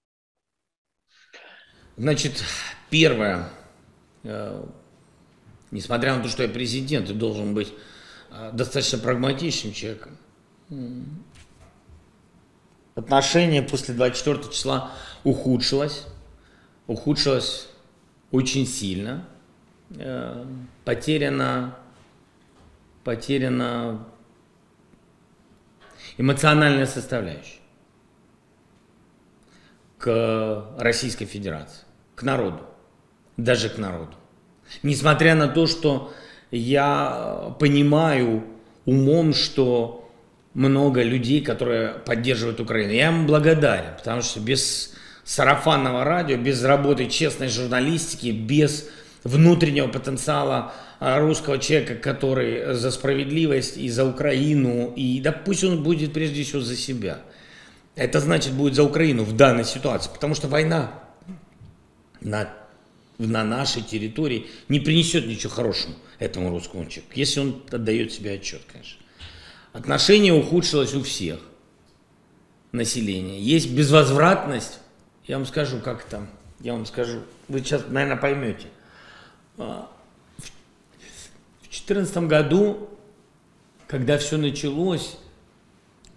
Значит, 1.97 2.42
первое, 2.88 3.49
э, 4.23 4.64
несмотря 5.71 6.16
на 6.16 6.23
то, 6.23 6.29
что 6.29 6.45
я 6.45 6.49
президент 6.49 7.11
и 7.11 7.14
должен 7.14 7.53
быть 7.53 7.73
достаточно 8.53 8.99
прагматичным 8.99 9.73
человеком, 9.73 10.19
отношение 12.97 13.63
после 13.63 13.95
24 13.95 14.53
числа 14.53 14.91
ухудшилось, 15.23 16.07
ухудшилось 16.89 17.69
очень 18.33 18.67
сильно, 18.67 19.29
э, 19.91 20.45
потеряна, 20.85 21.77
потеряна 23.05 24.05
эмоциональная 26.17 26.87
составляющая 26.87 27.61
к 29.99 30.75
Российской 30.79 31.27
Федерации, 31.27 31.85
к 32.15 32.23
народу, 32.23 32.65
даже 33.37 33.69
к 33.69 33.79
народу. 33.79 34.15
Несмотря 34.83 35.35
на 35.35 35.49
то, 35.49 35.67
что 35.67 36.13
я 36.51 37.55
понимаю 37.61 38.45
умом, 38.85 39.35
что 39.35 40.06
много 40.57 41.03
людей, 41.03 41.42
которые 41.42 41.90
поддерживают 41.90 42.61
Украину. 42.61 42.90
Я 42.90 43.09
им 43.09 43.27
благодарен, 43.27 43.95
потому 43.99 44.23
что 44.23 44.40
без 44.40 44.95
сарафанного 45.23 46.03
радио, 46.03 46.38
без 46.38 46.64
работы 46.64 47.11
честной 47.11 47.49
журналистики, 47.49 48.29
без 48.29 48.88
внутреннего 49.23 49.88
потенциала 49.88 50.73
а, 50.99 51.21
русского 51.21 51.59
человека, 51.59 51.97
который 51.97 52.75
за 52.75 52.90
справедливость 52.90 53.77
и 53.77 53.90
за 53.90 54.07
Украину, 54.07 54.95
и 54.97 55.21
да 55.21 55.31
пусть 55.31 55.62
он 55.62 55.83
будет 55.83 56.14
прежде 56.14 56.42
всего 56.42 56.62
за 56.62 56.75
себя. 56.75 57.19
Это 57.95 58.21
значит 58.21 58.55
будет 58.55 58.77
за 58.77 58.83
Украину 58.83 59.25
в 59.25 59.37
данной 59.37 59.64
ситуации, 59.64 60.11
потому 60.11 60.35
что 60.35 60.49
война 60.49 60.90
на, 62.23 62.49
на 63.19 63.45
нашей 63.45 63.83
территории 63.83 64.47
не 64.71 64.81
принесет 64.81 65.27
ничего 65.27 65.53
хорошего 65.53 65.92
этому 66.19 66.49
русскому 66.49 66.87
человеку, 66.87 67.12
если 67.14 67.40
он 67.40 67.62
отдает 67.71 68.11
себе 68.11 68.33
отчет, 68.33 68.62
конечно. 68.73 69.01
Отношение 69.77 70.33
ухудшилось 70.33 70.95
у 70.95 71.03
всех 71.03 71.39
населения. 72.73 73.39
Есть 73.39 73.71
безвозвратность, 73.71 74.79
я 75.27 75.37
вам 75.37 75.45
скажу, 75.45 75.81
как 75.81 76.03
там, 76.05 76.31
я 76.61 76.73
вам 76.73 76.87
скажу, 76.87 77.21
вы 77.49 77.59
сейчас, 77.59 77.85
наверное, 77.87 78.17
поймете. 78.17 78.69
А, 79.59 79.91
в 80.39 81.62
2014 81.65 82.17
году, 82.27 82.89
когда 83.87 84.17
все 84.17 84.39
началось, 84.39 85.19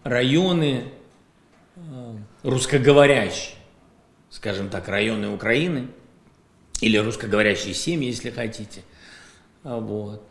районы 0.04 0.94
а, 1.76 2.16
русскоговорящие, 2.44 3.56
скажем 4.30 4.70
так, 4.70 4.88
районы 4.88 5.28
Украины, 5.32 5.90
или 6.80 6.96
русскоговорящие 6.96 7.74
семьи, 7.74 8.08
если 8.08 8.30
хотите, 8.30 8.84
а, 9.66 9.82
вот, 9.82 10.24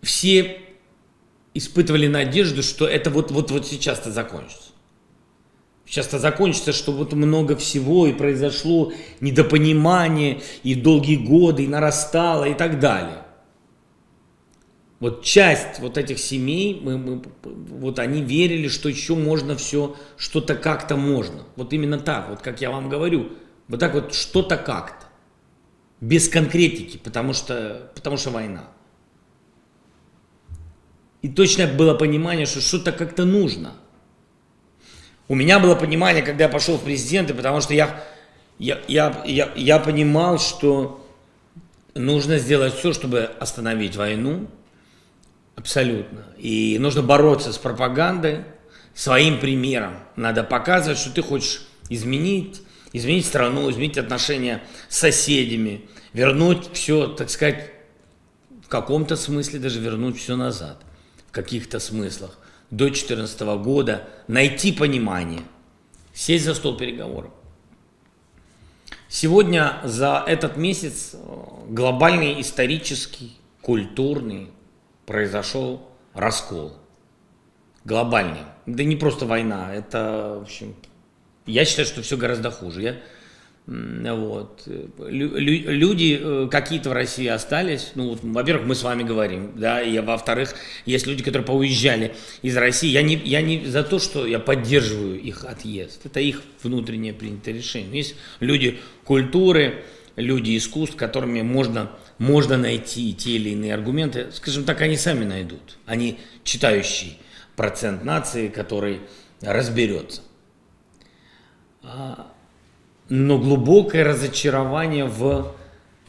все 0.00 0.62
испытывали 1.54 2.06
надежду, 2.06 2.62
что 2.62 2.86
это 2.86 3.10
вот, 3.10 3.30
вот, 3.30 3.50
вот 3.50 3.66
сейчас-то 3.66 4.10
закончится. 4.10 4.70
Сейчас-то 5.86 6.20
закончится, 6.20 6.72
что 6.72 6.92
вот 6.92 7.12
много 7.14 7.56
всего 7.56 8.06
и 8.06 8.12
произошло 8.12 8.92
недопонимание, 9.20 10.40
и 10.62 10.76
долгие 10.76 11.16
годы, 11.16 11.64
и 11.64 11.68
нарастало, 11.68 12.44
и 12.44 12.54
так 12.54 12.78
далее. 12.78 13.24
Вот 15.00 15.24
часть 15.24 15.80
вот 15.80 15.98
этих 15.98 16.18
семей, 16.18 16.78
мы, 16.80 16.96
мы, 16.96 17.22
вот 17.42 17.98
они 17.98 18.20
верили, 18.20 18.68
что 18.68 18.88
еще 18.88 19.16
можно 19.16 19.56
все, 19.56 19.96
что-то 20.16 20.54
как-то 20.54 20.96
можно. 20.96 21.42
Вот 21.56 21.72
именно 21.72 21.98
так, 21.98 22.28
вот 22.28 22.40
как 22.40 22.60
я 22.60 22.70
вам 22.70 22.88
говорю, 22.88 23.32
вот 23.66 23.80
так 23.80 23.94
вот 23.94 24.14
что-то 24.14 24.56
как-то. 24.58 25.06
Без 26.00 26.28
конкретики, 26.28 26.98
потому 26.98 27.32
что, 27.32 27.90
потому 27.94 28.16
что 28.16 28.30
война. 28.30 28.68
И 31.22 31.28
точно 31.28 31.66
было 31.66 31.94
понимание, 31.94 32.46
что 32.46 32.60
что-то 32.60 32.92
как-то 32.92 33.24
нужно. 33.24 33.74
У 35.28 35.34
меня 35.34 35.60
было 35.60 35.74
понимание, 35.74 36.22
когда 36.22 36.44
я 36.44 36.50
пошел 36.50 36.76
в 36.76 36.82
президенты, 36.82 37.34
потому 37.34 37.60
что 37.60 37.74
я, 37.74 38.02
я, 38.58 38.80
я, 38.88 39.22
я, 39.26 39.52
я 39.54 39.78
понимал, 39.78 40.38
что 40.38 41.06
нужно 41.94 42.38
сделать 42.38 42.74
все, 42.74 42.92
чтобы 42.92 43.30
остановить 43.38 43.96
войну, 43.96 44.48
абсолютно. 45.56 46.24
И 46.38 46.78
нужно 46.80 47.02
бороться 47.02 47.52
с 47.52 47.58
пропагандой, 47.58 48.44
своим 48.94 49.38
примером. 49.38 49.94
Надо 50.16 50.42
показывать, 50.42 50.98
что 50.98 51.10
ты 51.10 51.22
хочешь 51.22 51.62
изменить, 51.88 52.62
изменить 52.92 53.26
страну, 53.26 53.70
изменить 53.70 53.98
отношения 53.98 54.62
с 54.88 54.98
соседями, 54.98 55.88
вернуть 56.12 56.70
все, 56.72 57.06
так 57.06 57.30
сказать, 57.30 57.70
в 58.64 58.68
каком-то 58.68 59.16
смысле 59.16 59.58
даже 59.58 59.80
вернуть 59.80 60.18
все 60.18 60.36
назад, 60.36 60.82
каких-то 61.30 61.78
смыслах. 61.78 62.38
До 62.70 62.84
2014 62.86 63.40
года 63.62 64.08
найти 64.28 64.72
понимание, 64.72 65.42
сесть 66.12 66.44
за 66.44 66.54
стол 66.54 66.76
переговоров. 66.76 67.32
Сегодня 69.08 69.80
за 69.82 70.22
этот 70.24 70.56
месяц 70.56 71.14
э, 71.14 71.18
глобальный 71.68 72.40
исторический, 72.40 73.36
культурный 73.60 74.50
произошел 75.04 75.88
раскол. 76.14 76.76
Глобальный. 77.84 78.42
Да 78.66 78.84
не 78.84 78.94
просто 78.94 79.26
война, 79.26 79.74
это, 79.74 80.36
в 80.38 80.42
общем, 80.42 80.76
я 81.46 81.64
считаю, 81.64 81.88
что 81.88 82.02
все 82.02 82.16
гораздо 82.16 82.52
хуже. 82.52 82.82
Я, 82.82 82.96
вот. 83.70 84.66
Люди 84.98 86.18
э, 86.20 86.48
какие-то 86.50 86.90
в 86.90 86.92
России 86.92 87.28
остались. 87.28 87.92
Ну, 87.94 88.08
вот, 88.08 88.18
во-первых, 88.20 88.66
мы 88.66 88.74
с 88.74 88.82
вами 88.82 89.04
говорим, 89.04 89.52
да, 89.54 89.80
и 89.80 89.96
во-вторых, 90.00 90.56
есть 90.86 91.06
люди, 91.06 91.22
которые 91.22 91.46
поуезжали 91.46 92.16
из 92.42 92.56
России. 92.56 92.88
Я 92.88 93.02
не, 93.02 93.14
я 93.14 93.42
не 93.42 93.64
за 93.66 93.84
то, 93.84 94.00
что 94.00 94.26
я 94.26 94.40
поддерживаю 94.40 95.20
их 95.20 95.44
отъезд. 95.44 96.04
Это 96.04 96.18
их 96.18 96.42
внутреннее 96.64 97.12
принятое 97.12 97.54
решение. 97.54 97.98
Есть 97.98 98.16
люди 98.40 98.80
культуры, 99.04 99.84
люди 100.16 100.56
искусств, 100.56 100.96
которыми 100.96 101.42
можно, 101.42 101.92
можно 102.18 102.56
найти 102.56 103.14
те 103.14 103.36
или 103.36 103.50
иные 103.50 103.72
аргументы. 103.72 104.32
Скажем 104.32 104.64
так, 104.64 104.80
они 104.80 104.96
сами 104.96 105.24
найдут. 105.24 105.78
Они 105.86 106.18
читающие 106.42 107.12
процент 107.54 108.02
нации, 108.02 108.48
который 108.48 108.98
разберется. 109.40 110.22
А, 111.84 112.29
но 113.10 113.38
глубокое 113.38 114.04
разочарование 114.04 115.04
в, 115.04 115.52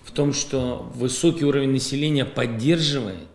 в 0.03 0.11
том, 0.11 0.33
что 0.33 0.89
высокий 0.93 1.43
уровень 1.43 1.71
населения 1.71 2.25
поддерживает 2.25 3.27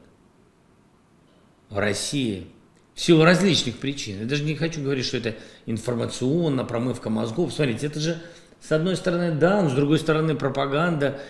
в 1.68 1.76
России 1.76 2.46
в 2.94 3.00
силу 3.00 3.24
различных 3.24 3.76
причин. 3.76 4.20
Я 4.20 4.26
даже 4.26 4.44
не 4.44 4.54
хочу 4.54 4.80
говорить, 4.80 5.04
что 5.04 5.16
это 5.16 5.34
информационно, 5.66 6.64
промывка 6.64 7.10
мозгов. 7.10 7.52
Смотрите, 7.52 7.88
это 7.88 7.98
же 7.98 8.22
с 8.60 8.70
одной 8.70 8.96
стороны 8.96 9.32
да, 9.32 9.60
но 9.62 9.68
с 9.68 9.74
другой 9.74 9.98
стороны 9.98 10.36
пропаганда. 10.36 11.20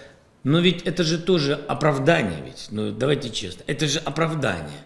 Но 0.44 0.60
ведь 0.60 0.82
это 0.82 1.04
же 1.04 1.18
тоже 1.18 1.54
оправдание 1.66 2.42
ведь. 2.44 2.68
Ну 2.70 2.92
давайте 2.92 3.30
честно, 3.30 3.64
это 3.66 3.88
же 3.88 3.98
оправдание. 4.00 4.82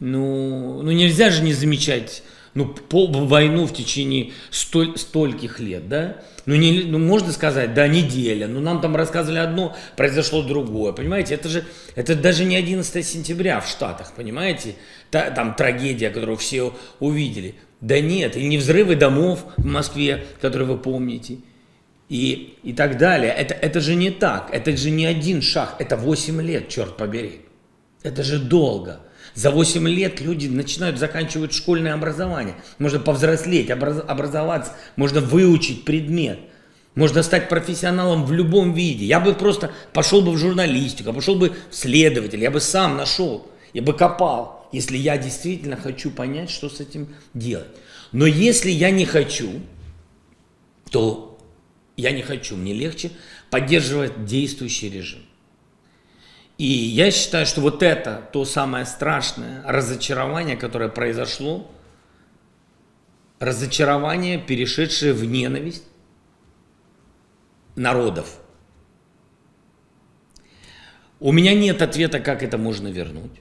Ну, 0.00 0.82
ну 0.82 0.90
нельзя 0.90 1.30
же 1.30 1.42
не 1.42 1.54
замечать 1.54 2.22
ну, 2.54 2.66
по, 2.66 3.06
войну 3.06 3.66
в 3.66 3.72
течение 3.72 4.32
столь, 4.50 4.98
стольких 4.98 5.58
лет, 5.58 5.88
да? 5.88 6.18
Ну, 6.44 6.54
не, 6.56 6.82
ну, 6.82 6.98
можно 6.98 7.32
сказать, 7.32 7.72
да, 7.72 7.88
неделя, 7.88 8.46
но 8.48 8.60
нам 8.60 8.80
там 8.80 8.96
рассказывали 8.96 9.38
одно, 9.38 9.76
произошло 9.96 10.42
другое, 10.42 10.92
понимаете? 10.92 11.34
Это 11.34 11.48
же, 11.48 11.64
это 11.94 12.14
даже 12.14 12.44
не 12.44 12.56
11 12.56 13.06
сентября 13.06 13.60
в 13.60 13.68
Штатах, 13.68 14.12
понимаете? 14.14 14.74
Та, 15.10 15.30
там 15.30 15.54
трагедия, 15.54 16.10
которую 16.10 16.36
все 16.36 16.74
увидели. 17.00 17.54
Да 17.80 18.00
нет, 18.00 18.36
и 18.36 18.46
не 18.46 18.58
взрывы 18.58 18.96
домов 18.96 19.44
в 19.56 19.64
Москве, 19.64 20.24
которые 20.40 20.68
вы 20.68 20.78
помните, 20.78 21.38
и, 22.08 22.58
и 22.62 22.72
так 22.72 22.98
далее. 22.98 23.32
Это, 23.32 23.54
это 23.54 23.80
же 23.80 23.94
не 23.94 24.10
так, 24.10 24.50
это 24.52 24.76
же 24.76 24.90
не 24.90 25.06
один 25.06 25.40
шаг, 25.40 25.76
это 25.78 25.96
8 25.96 26.42
лет, 26.42 26.68
черт 26.68 26.96
побери. 26.96 27.40
Это 28.02 28.22
же 28.22 28.38
долго. 28.38 29.00
За 29.34 29.50
8 29.50 29.88
лет 29.88 30.20
люди 30.20 30.46
начинают 30.46 30.98
заканчивать 30.98 31.52
школьное 31.52 31.94
образование. 31.94 32.54
Можно 32.78 33.00
повзрослеть, 33.00 33.70
образ, 33.70 34.02
образоваться, 34.06 34.74
можно 34.96 35.20
выучить 35.20 35.84
предмет. 35.84 36.38
Можно 36.94 37.22
стать 37.22 37.48
профессионалом 37.48 38.26
в 38.26 38.32
любом 38.32 38.74
виде. 38.74 39.06
Я 39.06 39.20
бы 39.20 39.32
просто 39.34 39.72
пошел 39.94 40.20
бы 40.20 40.32
в 40.32 40.38
журналистику, 40.38 41.12
пошел 41.14 41.36
бы 41.36 41.54
в 41.70 41.74
следователь, 41.74 42.42
я 42.42 42.50
бы 42.50 42.60
сам 42.60 42.98
нашел, 42.98 43.50
я 43.72 43.80
бы 43.80 43.94
копал, 43.94 44.68
если 44.72 44.98
я 44.98 45.16
действительно 45.16 45.76
хочу 45.76 46.10
понять, 46.10 46.50
что 46.50 46.68
с 46.68 46.80
этим 46.80 47.08
делать. 47.32 47.68
Но 48.12 48.26
если 48.26 48.70
я 48.70 48.90
не 48.90 49.06
хочу, 49.06 49.60
то 50.90 51.38
я 51.96 52.10
не 52.10 52.20
хочу, 52.20 52.56
мне 52.56 52.74
легче 52.74 53.10
поддерживать 53.50 54.26
действующий 54.26 54.90
режим. 54.90 55.20
И 56.62 56.66
я 56.66 57.10
считаю, 57.10 57.44
что 57.44 57.60
вот 57.60 57.82
это 57.82 58.22
то 58.32 58.44
самое 58.44 58.86
страшное 58.86 59.64
разочарование, 59.66 60.56
которое 60.56 60.88
произошло, 60.88 61.68
разочарование, 63.40 64.38
перешедшее 64.38 65.12
в 65.12 65.24
ненависть 65.24 65.82
народов. 67.74 68.38
У 71.18 71.32
меня 71.32 71.52
нет 71.52 71.82
ответа, 71.82 72.20
как 72.20 72.44
это 72.44 72.58
можно 72.58 72.86
вернуть. 72.86 73.40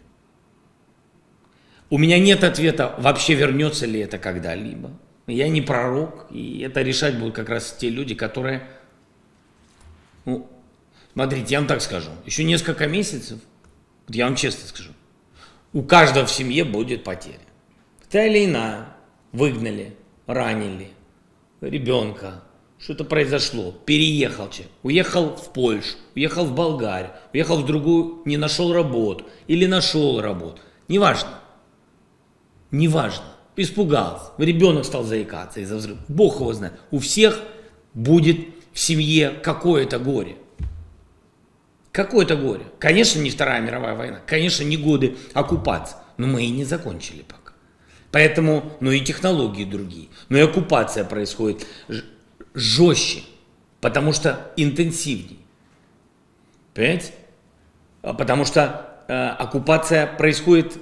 У 1.91 1.99
меня 1.99 2.17
нет 2.17 2.43
ответа, 2.43 2.95
вообще 2.97 3.35
вернется 3.35 3.85
ли 3.85 3.99
это 3.99 4.17
когда-либо. 4.17 4.97
Я 5.27 5.47
не 5.47 5.61
пророк, 5.61 6.25
и 6.31 6.61
это 6.61 6.81
решать 6.81 7.19
будут 7.19 7.35
как 7.35 7.49
раз 7.49 7.77
те 7.79 7.89
люди, 7.89 8.15
которые 8.15 8.67
ну, 10.25 10.49
Смотрите, 11.13 11.47
я 11.49 11.59
вам 11.59 11.67
так 11.67 11.81
скажу. 11.81 12.09
Еще 12.25 12.43
несколько 12.43 12.87
месяцев, 12.87 13.39
вот 14.07 14.15
я 14.15 14.25
вам 14.25 14.35
честно 14.35 14.67
скажу, 14.67 14.91
у 15.73 15.83
каждого 15.83 16.25
в 16.25 16.31
семье 16.31 16.63
будет 16.63 17.03
потеря. 17.03 17.39
Та 18.09 18.25
или 18.25 18.45
иная. 18.45 18.87
Выгнали, 19.31 19.95
ранили 20.27 20.89
ребенка, 21.61 22.43
что-то 22.79 23.03
произошло, 23.03 23.71
переехал 23.85 24.49
человек, 24.49 24.71
уехал 24.83 25.35
в 25.35 25.53
Польшу, 25.53 25.95
уехал 26.15 26.45
в 26.45 26.55
Болгарию, 26.55 27.11
уехал 27.33 27.57
в 27.57 27.65
другую, 27.65 28.21
не 28.25 28.37
нашел 28.37 28.73
работу 28.73 29.25
или 29.47 29.65
нашел 29.65 30.19
работу. 30.19 30.61
Неважно. 30.87 31.29
Неважно. 32.71 33.25
Испугался. 33.55 34.31
Ребенок 34.37 34.85
стал 34.85 35.03
заикаться 35.03 35.59
из-за 35.59 35.75
взрыва. 35.75 35.99
Бог 36.07 36.39
его 36.39 36.53
знает. 36.53 36.73
У 36.89 36.99
всех 36.99 37.39
будет 37.93 38.37
в 38.73 38.79
семье 38.79 39.29
какое-то 39.29 39.99
горе. 39.99 40.37
Какое-то 41.91 42.37
горе. 42.37 42.63
Конечно, 42.79 43.19
не 43.19 43.29
Вторая 43.29 43.61
мировая 43.61 43.95
война, 43.95 44.21
конечно, 44.25 44.63
не 44.63 44.77
годы 44.77 45.17
оккупации, 45.33 45.97
но 46.17 46.27
мы 46.27 46.43
и 46.43 46.49
не 46.49 46.63
закончили 46.63 47.23
пока. 47.23 47.53
Поэтому, 48.11 48.71
ну 48.79 48.91
и 48.91 49.01
технологии 49.01 49.65
другие, 49.65 50.09
но 50.29 50.37
и 50.37 50.41
оккупация 50.41 51.03
происходит 51.03 51.65
жестче, 52.53 53.23
потому 53.81 54.13
что 54.13 54.51
интенсивнее. 54.55 55.39
Понимаете? 56.73 57.13
А 58.01 58.13
потому 58.13 58.45
что 58.45 59.03
э, 59.07 59.13
оккупация 59.13 60.07
происходит 60.07 60.77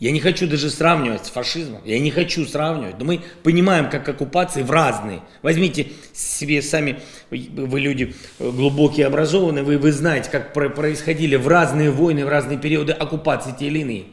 я 0.00 0.12
не 0.12 0.20
хочу 0.20 0.48
даже 0.48 0.70
сравнивать 0.70 1.26
с 1.26 1.30
фашизмом, 1.30 1.82
я 1.84 1.98
не 1.98 2.10
хочу 2.10 2.46
сравнивать, 2.46 2.98
но 2.98 3.04
мы 3.04 3.20
понимаем, 3.42 3.90
как 3.90 4.08
оккупации 4.08 4.62
в 4.62 4.70
разные. 4.70 5.20
Возьмите 5.42 5.88
себе 6.14 6.62
сами, 6.62 6.98
вы 7.30 7.80
люди 7.80 8.14
глубокие, 8.38 9.06
образованные, 9.06 9.62
вы, 9.62 9.76
вы 9.76 9.92
знаете, 9.92 10.30
как 10.30 10.54
происходили 10.54 11.36
в 11.36 11.46
разные 11.46 11.90
войны, 11.90 12.24
в 12.24 12.30
разные 12.30 12.58
периоды 12.58 12.92
оккупации 12.92 13.54
те 13.56 13.66
или 13.66 13.80
иные. 13.80 14.04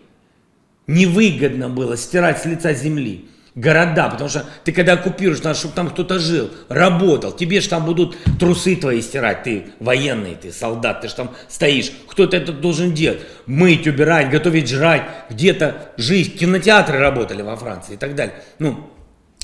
Невыгодно 0.88 1.69
было 1.69 1.95
стирать 1.95 2.41
с 2.41 2.45
лица 2.45 2.73
земли 2.73 3.30
города, 3.58 4.08
потому 4.08 4.30
что 4.30 4.46
ты 4.63 4.72
когда 4.72 4.93
оккупируешь, 4.93 5.41
надо, 5.41 5.58
чтобы 5.58 5.74
там 5.74 5.89
кто-то 5.89 6.20
жил, 6.20 6.52
работал, 6.70 7.32
тебе 7.32 7.60
же 7.60 7.67
там 7.67 7.86
будут 7.86 8.15
трусы 8.39 8.76
твои 8.76 9.02
стирать, 9.02 9.43
ты 9.43 9.72
военный, 9.80 10.36
ты 10.36 10.52
солдат, 10.52 11.02
ты 11.02 11.08
же 11.08 11.15
там 11.15 11.32
стоишь, 11.50 11.91
кто-то 12.08 12.38
это 12.38 12.54
должен 12.54 12.93
делать, 12.93 13.20
мыть, 13.48 13.88
убирать, 13.88 14.30
готовить 14.30 14.70
жрать, 14.70 15.04
где-то 15.32 15.91
жить, 15.98 16.38
кинотеатры 16.38 17.00
работали 17.00 17.41
во 17.41 17.56
Франции 17.56 17.96
и 17.96 17.98
так 17.98 18.13
далее. 18.13 18.36
Ну, 18.60 18.91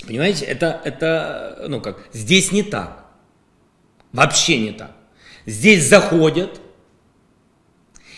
понимаете, 0.06 0.46
это, 0.46 0.80
это, 0.84 1.66
ну 1.68 1.82
как, 1.82 1.98
здесь 2.14 2.52
не 2.52 2.62
так, 2.62 3.06
вообще 4.12 4.60
не 4.60 4.74
так. 4.74 4.92
Здесь 5.48 5.90
заходят, 5.90 6.62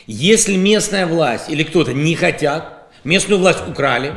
если 0.07 0.57
местная 0.57 1.07
власть 1.07 1.49
или 1.49 1.63
кто-то 1.63 1.93
не 1.93 2.15
хотят, 2.15 2.89
местную 3.05 3.39
власть 3.39 3.65
украли, 3.65 4.13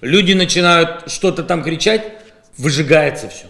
Люди 0.00 0.32
начинают 0.32 1.10
что-то 1.10 1.42
там 1.42 1.62
кричать, 1.62 2.22
выжигается 2.56 3.28
все. 3.28 3.46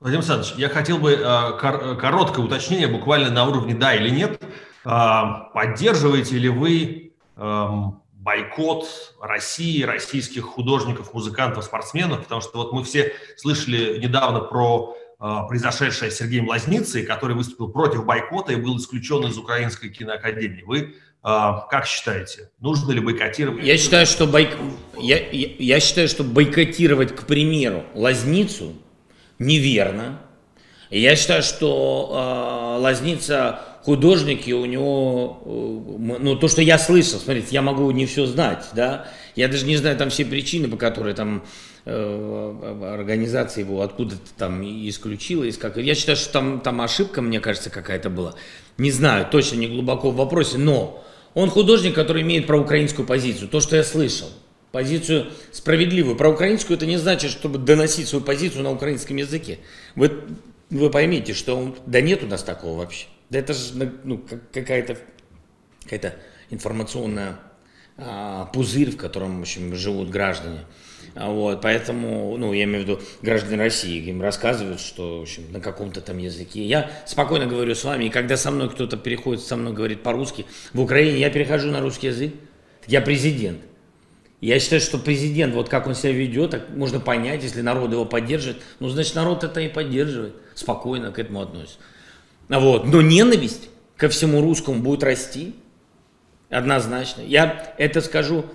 Владимир 0.00 0.20
Александрович, 0.20 0.54
я 0.56 0.70
хотел 0.70 0.96
бы 0.96 1.12
э, 1.12 1.96
короткое 1.96 2.46
уточнение, 2.46 2.88
буквально 2.88 3.30
на 3.30 3.46
уровне 3.46 3.74
да 3.74 3.94
или 3.94 4.08
нет. 4.08 4.42
Э, 4.86 5.22
поддерживаете 5.52 6.38
ли 6.38 6.48
вы 6.48 7.12
э, 7.36 7.68
бойкот 8.14 8.86
России, 9.20 9.82
российских 9.82 10.44
художников, 10.44 11.12
музыкантов, 11.12 11.64
спортсменов? 11.64 12.22
Потому 12.22 12.40
что 12.40 12.56
вот 12.56 12.72
мы 12.72 12.82
все 12.82 13.12
слышали 13.36 13.98
недавно 13.98 14.40
про 14.40 14.96
произошедшее 15.18 16.10
с 16.10 16.16
Сергеем 16.16 16.48
Лазницей, 16.48 17.04
который 17.04 17.36
выступил 17.36 17.68
против 17.68 18.06
бойкота 18.06 18.54
и 18.54 18.56
был 18.56 18.78
исключен 18.78 19.26
из 19.26 19.36
Украинской 19.36 19.90
киноакадемии. 19.90 20.62
Вы 20.62 20.94
как 21.22 21.86
считаете, 21.86 22.50
нужно 22.60 22.92
ли 22.92 23.00
бойкотировать? 23.00 23.64
Я 23.64 23.76
считаю, 23.76 24.06
что, 24.06 24.26
бойк... 24.26 24.56
я, 24.98 25.18
я, 25.18 25.48
я 25.58 25.80
считаю, 25.80 26.08
что 26.08 26.24
бойкотировать, 26.24 27.14
к 27.14 27.26
примеру, 27.26 27.84
Лазницу 27.94 28.74
неверно. 29.38 30.20
Я 30.90 31.14
считаю, 31.16 31.42
что 31.42 32.76
э, 32.78 32.82
Лазница 32.82 33.60
художники, 33.84 34.50
у 34.50 34.64
него, 34.64 35.42
э, 35.44 36.16
ну, 36.20 36.36
то, 36.36 36.48
что 36.48 36.62
я 36.62 36.78
слышал, 36.78 37.20
смотрите, 37.20 37.48
я 37.50 37.62
могу 37.62 37.90
не 37.90 38.06
все 38.06 38.26
знать, 38.26 38.66
да, 38.74 39.06
я 39.36 39.48
даже 39.48 39.66
не 39.66 39.76
знаю 39.76 39.96
там 39.96 40.10
все 40.10 40.24
причины, 40.24 40.68
по 40.68 40.76
которой 40.76 41.14
там 41.14 41.44
э, 41.84 42.92
организация 42.92 43.64
его 43.64 43.82
откуда-то 43.82 44.34
там 44.36 44.62
исключила, 44.62 45.44
из 45.44 45.58
как... 45.58 45.76
я 45.76 45.94
считаю, 45.94 46.16
что 46.16 46.32
там, 46.32 46.60
там 46.60 46.80
ошибка, 46.80 47.22
мне 47.22 47.40
кажется, 47.40 47.70
какая-то 47.70 48.10
была, 48.10 48.34
не 48.76 48.90
знаю, 48.90 49.26
точно 49.30 49.56
не 49.56 49.68
глубоко 49.68 50.10
в 50.10 50.16
вопросе, 50.16 50.58
но 50.58 51.04
он 51.34 51.50
художник, 51.50 51.94
который 51.94 52.22
имеет 52.22 52.46
проукраинскую 52.46 53.06
позицию, 53.06 53.48
то, 53.48 53.60
что 53.60 53.76
я 53.76 53.84
слышал, 53.84 54.28
позицию 54.72 55.30
справедливую. 55.52 56.16
Проукраинскую 56.16 56.76
это 56.76 56.86
не 56.86 56.96
значит, 56.96 57.30
чтобы 57.30 57.58
доносить 57.58 58.08
свою 58.08 58.24
позицию 58.24 58.64
на 58.64 58.72
украинском 58.72 59.16
языке. 59.16 59.58
Вы, 59.94 60.12
вы 60.70 60.90
поймите, 60.90 61.34
что 61.34 61.56
он, 61.56 61.76
да 61.86 62.00
нет 62.00 62.22
у 62.22 62.26
нас 62.26 62.42
такого 62.42 62.78
вообще. 62.78 63.06
Да 63.30 63.38
это 63.38 63.54
же 63.54 63.92
ну, 64.04 64.24
какая-то 64.52 64.98
какая 65.84 66.16
информационная 66.50 67.38
а, 67.96 68.46
пузырь, 68.46 68.90
в 68.90 68.96
котором 68.96 69.38
в 69.38 69.42
общем, 69.42 69.74
живут 69.74 70.10
граждане. 70.10 70.60
А 71.14 71.30
вот, 71.30 71.60
поэтому, 71.60 72.36
ну, 72.36 72.52
я 72.52 72.64
имею 72.64 72.84
в 72.84 72.88
виду 72.88 73.00
граждане 73.20 73.56
России, 73.56 74.00
им 74.08 74.22
рассказывают, 74.22 74.80
что 74.80 75.18
в 75.18 75.22
общем, 75.22 75.50
на 75.50 75.60
каком-то 75.60 76.00
там 76.00 76.18
языке. 76.18 76.64
Я 76.64 76.90
спокойно 77.06 77.46
говорю 77.46 77.74
с 77.74 77.82
вами, 77.82 78.04
и 78.04 78.10
когда 78.10 78.36
со 78.36 78.50
мной 78.50 78.70
кто-то 78.70 78.96
переходит, 78.96 79.42
со 79.42 79.56
мной 79.56 79.72
говорит 79.72 80.02
по-русски, 80.02 80.46
в 80.72 80.80
Украине 80.80 81.18
я 81.18 81.30
перехожу 81.30 81.70
на 81.70 81.80
русский 81.80 82.08
язык, 82.08 82.34
я 82.86 83.00
президент. 83.00 83.60
Я 84.40 84.58
считаю, 84.58 84.80
что 84.80 84.98
президент, 84.98 85.54
вот 85.54 85.68
как 85.68 85.86
он 85.86 85.94
себя 85.94 86.12
ведет, 86.12 86.52
так 86.52 86.70
можно 86.70 86.98
понять, 86.98 87.42
если 87.42 87.60
народ 87.60 87.92
его 87.92 88.06
поддерживает, 88.06 88.62
ну, 88.78 88.88
значит, 88.88 89.14
народ 89.14 89.44
это 89.44 89.60
и 89.60 89.68
поддерживает, 89.68 90.34
спокойно 90.54 91.12
к 91.12 91.18
этому 91.18 91.42
относится. 91.42 91.78
Вот. 92.48 92.86
Но 92.86 93.02
ненависть 93.02 93.68
ко 93.96 94.08
всему 94.08 94.40
русскому 94.40 94.80
будет 94.80 95.02
расти, 95.02 95.54
однозначно. 96.48 97.20
Я 97.22 97.74
это 97.76 98.00
скажу, 98.00 98.46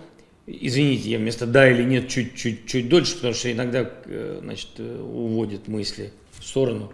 извините, 0.45 1.09
я 1.09 1.17
вместо 1.17 1.45
да 1.45 1.69
или 1.69 1.83
нет 1.83 2.07
чуть-чуть 2.07 2.67
чуть 2.67 2.89
дольше, 2.89 3.15
потому 3.15 3.33
что 3.33 3.51
иногда 3.51 3.89
э, 4.05 4.39
значит, 4.41 4.69
э, 4.77 5.01
уводит 5.01 5.67
мысли 5.67 6.13
в 6.39 6.45
сторону. 6.45 6.91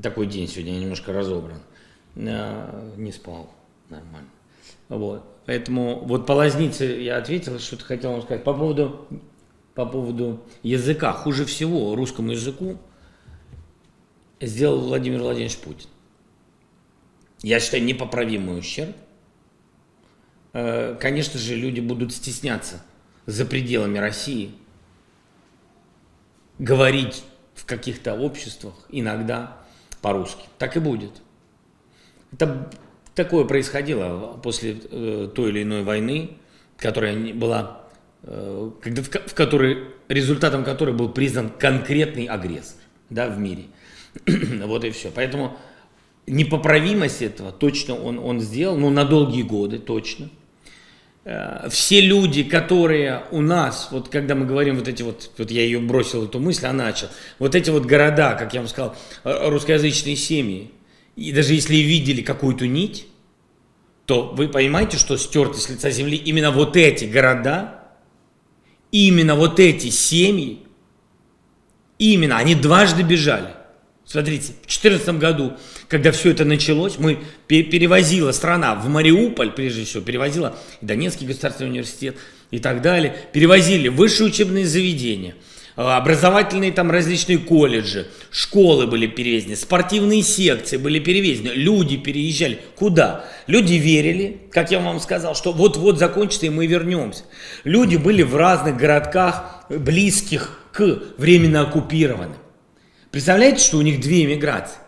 Такой 0.00 0.26
день 0.26 0.48
сегодня, 0.48 0.74
я 0.74 0.80
немножко 0.80 1.12
разобран. 1.12 1.60
Э, 2.16 2.92
не 2.96 3.12
спал 3.12 3.52
нормально. 3.88 4.28
Вот. 4.88 5.24
Поэтому 5.46 6.00
вот 6.04 6.26
по 6.26 6.32
лазнице 6.32 6.84
я 6.84 7.18
ответил, 7.18 7.58
что-то 7.58 7.84
хотел 7.84 8.12
вам 8.12 8.22
сказать. 8.22 8.44
По 8.44 8.54
поводу, 8.54 9.06
по 9.74 9.86
поводу 9.86 10.42
языка. 10.62 11.12
Хуже 11.12 11.44
всего 11.44 11.94
русскому 11.94 12.32
языку 12.32 12.78
сделал 14.40 14.80
Владимир 14.80 15.20
Владимирович 15.20 15.58
Путин 15.58 15.88
я 17.42 17.60
считаю, 17.60 17.84
непоправимый 17.84 18.58
ущерб. 18.58 18.96
Э, 20.52 20.96
конечно 21.00 21.38
же, 21.38 21.54
люди 21.54 21.80
будут 21.80 22.12
стесняться 22.12 22.82
за 23.26 23.44
пределами 23.46 23.98
России 23.98 24.52
говорить 26.58 27.24
в 27.54 27.64
каких-то 27.64 28.14
обществах 28.14 28.74
иногда 28.90 29.56
по-русски. 30.00 30.44
Так 30.58 30.76
и 30.76 30.80
будет. 30.80 31.22
Это 32.32 32.70
такое 33.14 33.44
происходило 33.44 34.38
после 34.42 34.78
э, 34.90 35.30
той 35.34 35.50
или 35.50 35.62
иной 35.62 35.82
войны, 35.82 36.36
которая 36.76 37.34
была, 37.34 37.82
э, 38.22 38.70
в 38.82 39.34
которой, 39.34 39.88
результатом 40.08 40.64
которой 40.64 40.94
был 40.94 41.08
признан 41.10 41.50
конкретный 41.50 42.26
агрессор 42.26 42.80
да, 43.10 43.28
в 43.28 43.38
мире. 43.38 43.64
вот 44.26 44.84
и 44.84 44.90
все. 44.90 45.10
Поэтому 45.14 45.56
непоправимость 46.26 47.22
этого 47.22 47.52
точно 47.52 47.94
он, 47.94 48.18
он 48.18 48.40
сделал, 48.40 48.76
ну, 48.76 48.90
на 48.90 49.04
долгие 49.04 49.42
годы 49.42 49.78
точно. 49.78 50.30
Э, 51.24 51.68
все 51.70 52.00
люди, 52.00 52.42
которые 52.42 53.24
у 53.30 53.40
нас, 53.40 53.88
вот 53.92 54.08
когда 54.08 54.34
мы 54.34 54.44
говорим 54.44 54.76
вот 54.76 54.88
эти 54.88 55.02
вот, 55.02 55.30
вот 55.38 55.50
я 55.50 55.62
ее 55.62 55.78
бросил, 55.78 56.24
эту 56.24 56.40
мысль, 56.40 56.66
а 56.66 56.72
начал, 56.72 57.08
вот 57.38 57.54
эти 57.54 57.70
вот 57.70 57.86
города, 57.86 58.34
как 58.34 58.54
я 58.54 58.60
вам 58.60 58.68
сказал, 58.68 58.96
э, 59.24 59.48
русскоязычные 59.48 60.16
семьи, 60.16 60.72
и 61.14 61.32
даже 61.32 61.54
если 61.54 61.76
видели 61.76 62.22
какую-то 62.22 62.66
нить, 62.66 63.06
то 64.06 64.32
вы 64.34 64.48
понимаете, 64.48 64.96
что 64.96 65.16
стерты 65.16 65.58
с 65.58 65.68
лица 65.68 65.90
земли 65.90 66.16
именно 66.16 66.50
вот 66.50 66.76
эти 66.76 67.04
города, 67.04 67.84
именно 68.90 69.36
вот 69.36 69.60
эти 69.60 69.90
семьи, 69.90 70.58
именно, 71.98 72.38
они 72.38 72.56
дважды 72.56 73.02
бежали. 73.02 73.54
Смотрите, 74.12 74.48
в 74.48 74.66
2014 74.66 75.08
году, 75.18 75.54
когда 75.88 76.12
все 76.12 76.32
это 76.32 76.44
началось, 76.44 76.98
мы 76.98 77.18
перевозила 77.46 78.32
страна 78.32 78.74
в 78.74 78.86
Мариуполь, 78.86 79.52
прежде 79.52 79.86
всего, 79.86 80.02
перевозила 80.02 80.54
Донецкий 80.82 81.26
государственный 81.26 81.70
университет 81.70 82.16
и 82.50 82.58
так 82.58 82.82
далее, 82.82 83.16
перевозили 83.32 83.88
высшие 83.88 84.26
учебные 84.26 84.66
заведения, 84.66 85.34
а, 85.76 85.96
образовательные 85.96 86.72
там 86.72 86.90
различные 86.90 87.38
колледжи, 87.38 88.06
школы 88.30 88.86
были 88.86 89.06
перевезены, 89.06 89.56
спортивные 89.56 90.22
секции 90.22 90.76
были 90.76 90.98
перевезены, 90.98 91.48
люди 91.54 91.96
переезжали. 91.96 92.58
Куда? 92.76 93.24
Люди 93.46 93.76
верили, 93.76 94.42
как 94.50 94.70
я 94.70 94.80
вам 94.80 95.00
сказал, 95.00 95.34
что 95.34 95.52
вот-вот 95.52 95.98
закончится 95.98 96.44
и 96.44 96.50
мы 96.50 96.66
вернемся. 96.66 97.22
Люди 97.64 97.96
были 97.96 98.20
в 98.20 98.36
разных 98.36 98.76
городках, 98.76 99.64
близких 99.70 100.58
к 100.70 101.02
временно 101.16 101.62
оккупированным. 101.62 102.41
Представляете, 103.12 103.62
что 103.62 103.76
у 103.76 103.82
них 103.82 104.00
две 104.00 104.24
иммиграции, 104.24 104.78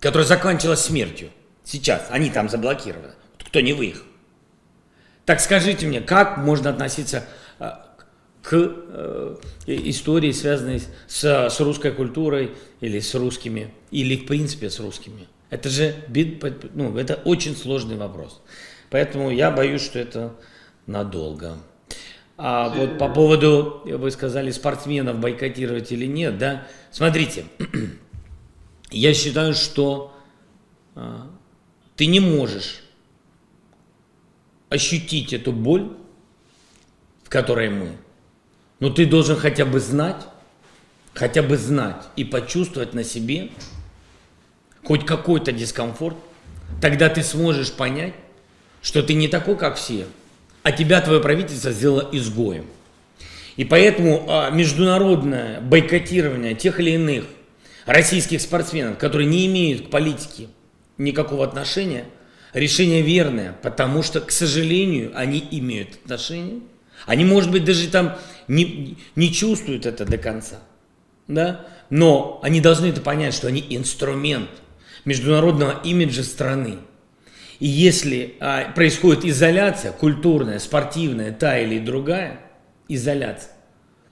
которая 0.00 0.26
закончилась 0.26 0.80
смертью. 0.80 1.28
Сейчас 1.62 2.06
они 2.10 2.30
там 2.30 2.48
заблокированы. 2.48 3.12
Кто 3.38 3.60
не 3.60 3.74
выехал. 3.74 4.06
Так 5.26 5.40
скажите 5.40 5.86
мне, 5.86 6.00
как 6.00 6.38
можно 6.38 6.70
относиться 6.70 7.24
э, 7.58 7.70
к 8.42 8.52
э, 8.54 9.36
истории, 9.66 10.32
связанной 10.32 10.80
с, 10.80 11.50
с 11.50 11.60
русской 11.60 11.92
культурой 11.92 12.52
или 12.80 12.98
с 13.00 13.14
русскими, 13.14 13.74
или 13.90 14.16
в 14.16 14.26
принципе 14.26 14.70
с 14.70 14.80
русскими? 14.80 15.28
Это 15.50 15.68
же 15.68 15.94
ну, 16.74 16.96
это 16.96 17.16
очень 17.26 17.54
сложный 17.56 17.96
вопрос. 17.96 18.40
Поэтому 18.88 19.30
я 19.30 19.50
боюсь, 19.50 19.82
что 19.82 19.98
это 19.98 20.34
надолго. 20.86 21.58
А 22.38 22.68
вот 22.68 22.98
по 22.98 23.08
поводу, 23.08 23.80
вы 23.84 24.10
сказали, 24.10 24.50
спортсменов 24.50 25.18
бойкотировать 25.18 25.90
или 25.90 26.06
нет, 26.06 26.36
да? 26.36 26.66
Смотрите, 26.90 27.46
я 28.90 29.14
считаю, 29.14 29.54
что 29.54 30.14
а, 30.94 31.30
ты 31.96 32.06
не 32.06 32.20
можешь 32.20 32.82
ощутить 34.68 35.32
эту 35.32 35.52
боль, 35.52 35.96
в 37.24 37.30
которой 37.30 37.70
мы, 37.70 37.92
но 38.80 38.90
ты 38.90 39.06
должен 39.06 39.36
хотя 39.36 39.64
бы 39.64 39.80
знать, 39.80 40.26
хотя 41.14 41.42
бы 41.42 41.56
знать 41.56 42.06
и 42.16 42.24
почувствовать 42.24 42.92
на 42.92 43.02
себе 43.02 43.50
хоть 44.84 45.06
какой-то 45.06 45.52
дискомфорт, 45.52 46.16
тогда 46.82 47.08
ты 47.08 47.22
сможешь 47.22 47.72
понять, 47.72 48.14
что 48.82 49.02
ты 49.02 49.14
не 49.14 49.26
такой, 49.26 49.56
как 49.56 49.76
все, 49.76 50.06
а 50.66 50.72
тебя 50.72 51.00
твое 51.00 51.20
правительство 51.20 51.70
сделало 51.70 52.08
изгоем. 52.10 52.66
И 53.54 53.64
поэтому 53.64 54.26
а, 54.26 54.50
международное 54.50 55.60
бойкотирование 55.60 56.56
тех 56.56 56.80
или 56.80 56.90
иных 56.90 57.26
российских 57.84 58.40
спортсменов, 58.40 58.98
которые 58.98 59.28
не 59.28 59.46
имеют 59.46 59.86
к 59.86 59.90
политике 59.90 60.48
никакого 60.98 61.44
отношения, 61.44 62.06
решение 62.52 63.02
верное, 63.02 63.56
потому 63.62 64.02
что, 64.02 64.20
к 64.20 64.32
сожалению, 64.32 65.12
они 65.14 65.46
имеют 65.52 66.00
отношение. 66.04 66.62
Они, 67.06 67.24
может 67.24 67.52
быть, 67.52 67.64
даже 67.64 67.86
там 67.86 68.18
не, 68.48 68.98
не 69.14 69.32
чувствуют 69.32 69.86
это 69.86 70.04
до 70.04 70.18
конца. 70.18 70.58
Да? 71.28 71.64
Но 71.90 72.40
они 72.42 72.60
должны 72.60 72.86
это 72.86 73.00
понять, 73.00 73.34
что 73.34 73.46
они 73.46 73.64
инструмент 73.70 74.50
международного 75.04 75.80
имиджа 75.84 76.24
страны. 76.24 76.78
И 77.58 77.66
если 77.66 78.34
а, 78.40 78.70
происходит 78.72 79.24
изоляция, 79.24 79.92
культурная, 79.92 80.58
спортивная, 80.58 81.32
та 81.32 81.58
или 81.58 81.78
другая, 81.78 82.40
изоляция, 82.88 83.52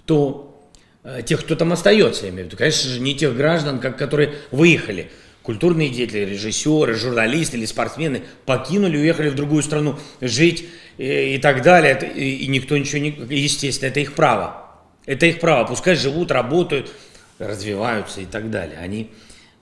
то 0.06 0.68
а, 1.02 1.22
тех, 1.22 1.40
кто 1.40 1.54
там 1.54 1.72
остается, 1.72 2.24
я 2.24 2.30
имею 2.30 2.44
в 2.44 2.46
виду, 2.48 2.56
конечно 2.56 2.88
же, 2.88 3.00
не 3.00 3.14
тех 3.14 3.36
граждан, 3.36 3.80
как, 3.80 3.98
которые 3.98 4.34
выехали, 4.50 5.10
культурные 5.42 5.90
деятели, 5.90 6.24
режиссеры, 6.24 6.94
журналисты 6.94 7.58
или 7.58 7.66
спортсмены 7.66 8.22
покинули, 8.46 8.96
уехали 8.96 9.28
в 9.28 9.34
другую 9.34 9.62
страну 9.62 9.98
жить 10.22 10.64
и, 10.96 11.04
э, 11.04 11.34
и 11.34 11.38
так 11.38 11.62
далее, 11.62 12.12
и, 12.14 12.44
и 12.44 12.46
никто 12.46 12.76
ничего 12.78 12.98
не... 12.98 13.10
Естественно, 13.10 13.90
это 13.90 14.00
их 14.00 14.14
право. 14.14 14.64
Это 15.04 15.26
их 15.26 15.40
право. 15.40 15.66
Пускай 15.66 15.96
живут, 15.96 16.30
работают, 16.30 16.90
развиваются 17.38 18.22
и 18.22 18.24
так 18.24 18.50
далее. 18.50 18.78
Они, 18.78 19.10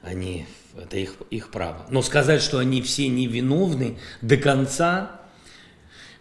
они, 0.02 0.46
это 0.76 0.96
их, 0.96 1.14
их 1.30 1.50
право. 1.50 1.86
Но 1.90 2.02
сказать, 2.02 2.42
что 2.42 2.58
они 2.58 2.82
все 2.82 3.08
невиновны 3.08 3.98
до 4.20 4.36
конца, 4.36 5.20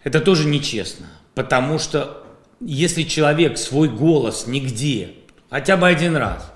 это 0.04 0.20
тоже 0.20 0.46
нечестно. 0.46 1.06
Потому 1.34 1.78
что 1.78 2.26
если 2.60 3.02
человек 3.02 3.58
свой 3.58 3.88
голос 3.88 4.46
нигде, 4.46 5.14
хотя 5.50 5.76
бы 5.76 5.88
один 5.88 6.16
раз, 6.16 6.52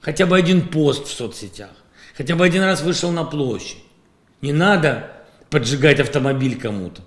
хотя 0.00 0.26
бы 0.26 0.36
один 0.36 0.68
пост 0.68 1.06
в 1.06 1.12
соцсетях, 1.12 1.70
хотя 2.16 2.36
бы 2.36 2.44
один 2.44 2.62
раз 2.62 2.82
вышел 2.82 3.10
на 3.10 3.24
площадь, 3.24 3.78
не 4.40 4.52
надо 4.52 5.10
поджигать 5.50 6.00
автомобиль 6.00 6.58
кому-то, 6.58 7.02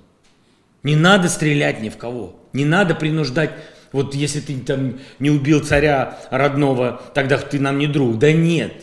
не 0.83 0.95
надо 0.95 1.29
стрелять 1.29 1.81
ни 1.81 1.89
в 1.89 1.97
кого, 1.97 2.39
не 2.53 2.65
надо 2.65 2.95
принуждать 2.95 3.51
вот 3.91 4.13
если 4.15 4.41
ты 4.41 4.59
там 4.59 4.99
не 5.19 5.29
убил 5.29 5.63
царя 5.63 6.19
родного, 6.29 7.01
тогда 7.13 7.37
ты 7.37 7.59
нам 7.59 7.77
не 7.77 7.87
друг. 7.87 8.17
Да 8.19 8.31
нет. 8.31 8.73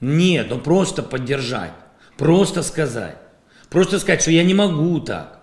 Нет, 0.00 0.48
ну 0.50 0.58
просто 0.58 1.02
поддержать. 1.02 1.72
Просто 2.16 2.62
сказать. 2.62 3.16
Просто 3.70 3.98
сказать, 3.98 4.22
что 4.22 4.30
я 4.30 4.44
не 4.44 4.54
могу 4.54 5.00
так. 5.00 5.40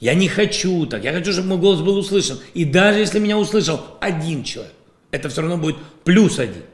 Я 0.00 0.14
не 0.14 0.28
хочу 0.28 0.86
так. 0.86 1.04
Я 1.04 1.12
хочу, 1.12 1.32
чтобы 1.32 1.48
мой 1.48 1.58
голос 1.58 1.80
был 1.80 1.96
услышан. 1.96 2.38
И 2.52 2.64
даже 2.64 2.98
если 2.98 3.18
меня 3.18 3.38
услышал 3.38 3.80
один 4.00 4.44
человек, 4.44 4.74
это 5.10 5.28
все 5.28 5.42
равно 5.42 5.56
будет 5.56 5.76
плюс 6.04 6.38
один, 6.38 6.64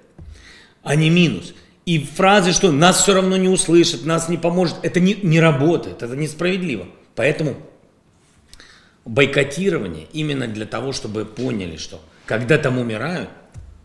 а 0.83 0.97
не 0.97 1.11
минус. 1.11 1.55
И 1.87 1.99
фразы, 1.99 2.53
что 2.53 2.73
нас 2.73 3.03
все 3.03 3.15
равно 3.15 3.37
не 3.37 3.49
услышат, 3.49 4.05
нас 4.05 4.29
не 4.29 4.37
поможет, 4.37 4.77
это 4.83 5.01
не, 5.01 5.15
не 5.15 5.41
работает, 5.41 6.03
это 6.03 6.17
несправедливо. 6.17 6.87
Поэтому 7.15 7.57
бойкотирование 9.05 10.07
именно 10.13 10.47
для 10.47 10.67
того, 10.67 10.93
чтобы 10.93 11.25
поняли, 11.25 11.77
что 11.77 12.01
когда 12.27 12.59
там 12.59 12.79
умирают, 12.79 13.29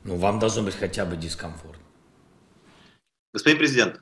ну, 0.04 0.18
вам 0.18 0.40
должно 0.40 0.64
быть 0.64 0.76
хотя 0.76 1.06
бы 1.06 1.18
дискомфорт. 1.18 1.80
Господин 3.36 3.60
президент, 3.60 4.02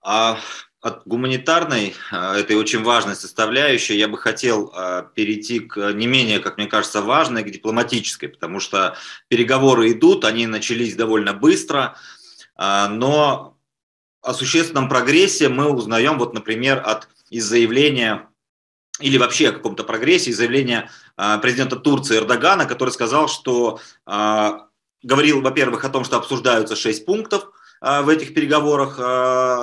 а 0.00 0.38
от 0.80 1.02
гуманитарной, 1.04 1.96
а, 2.12 2.36
этой 2.38 2.54
очень 2.54 2.84
важной 2.84 3.16
составляющей, 3.16 3.96
я 3.96 4.06
бы 4.06 4.16
хотел 4.18 4.72
а, 4.72 5.02
перейти 5.02 5.58
к 5.58 5.92
не 5.92 6.06
менее, 6.06 6.38
как 6.38 6.56
мне 6.56 6.68
кажется, 6.68 7.02
важной, 7.02 7.42
к 7.42 7.50
дипломатической, 7.50 8.28
потому 8.28 8.60
что 8.60 8.96
переговоры 9.26 9.90
идут, 9.90 10.24
они 10.24 10.46
начались 10.46 10.94
довольно 10.94 11.34
быстро, 11.34 11.96
а, 12.54 12.86
но 12.86 13.58
о 14.22 14.32
существенном 14.32 14.88
прогрессе 14.88 15.48
мы 15.48 15.68
узнаем, 15.68 16.16
вот, 16.16 16.32
например, 16.32 16.80
от 16.86 17.08
из 17.30 17.44
заявления 17.46 18.28
или 19.00 19.18
вообще 19.18 19.48
о 19.48 19.52
каком-то 19.54 19.82
прогрессе 19.82 20.32
заявления 20.32 20.88
а, 21.16 21.38
президента 21.38 21.74
Турции 21.74 22.16
Эрдогана, 22.16 22.64
который 22.66 22.90
сказал, 22.90 23.26
что 23.26 23.80
говорил, 25.02 25.40
во-первых, 25.40 25.84
о 25.84 25.88
том, 25.88 26.04
что 26.04 26.16
обсуждаются 26.16 26.76
шесть 26.76 27.04
пунктов 27.06 27.50
в 28.02 28.08
этих 28.08 28.34
переговорах 28.34 28.98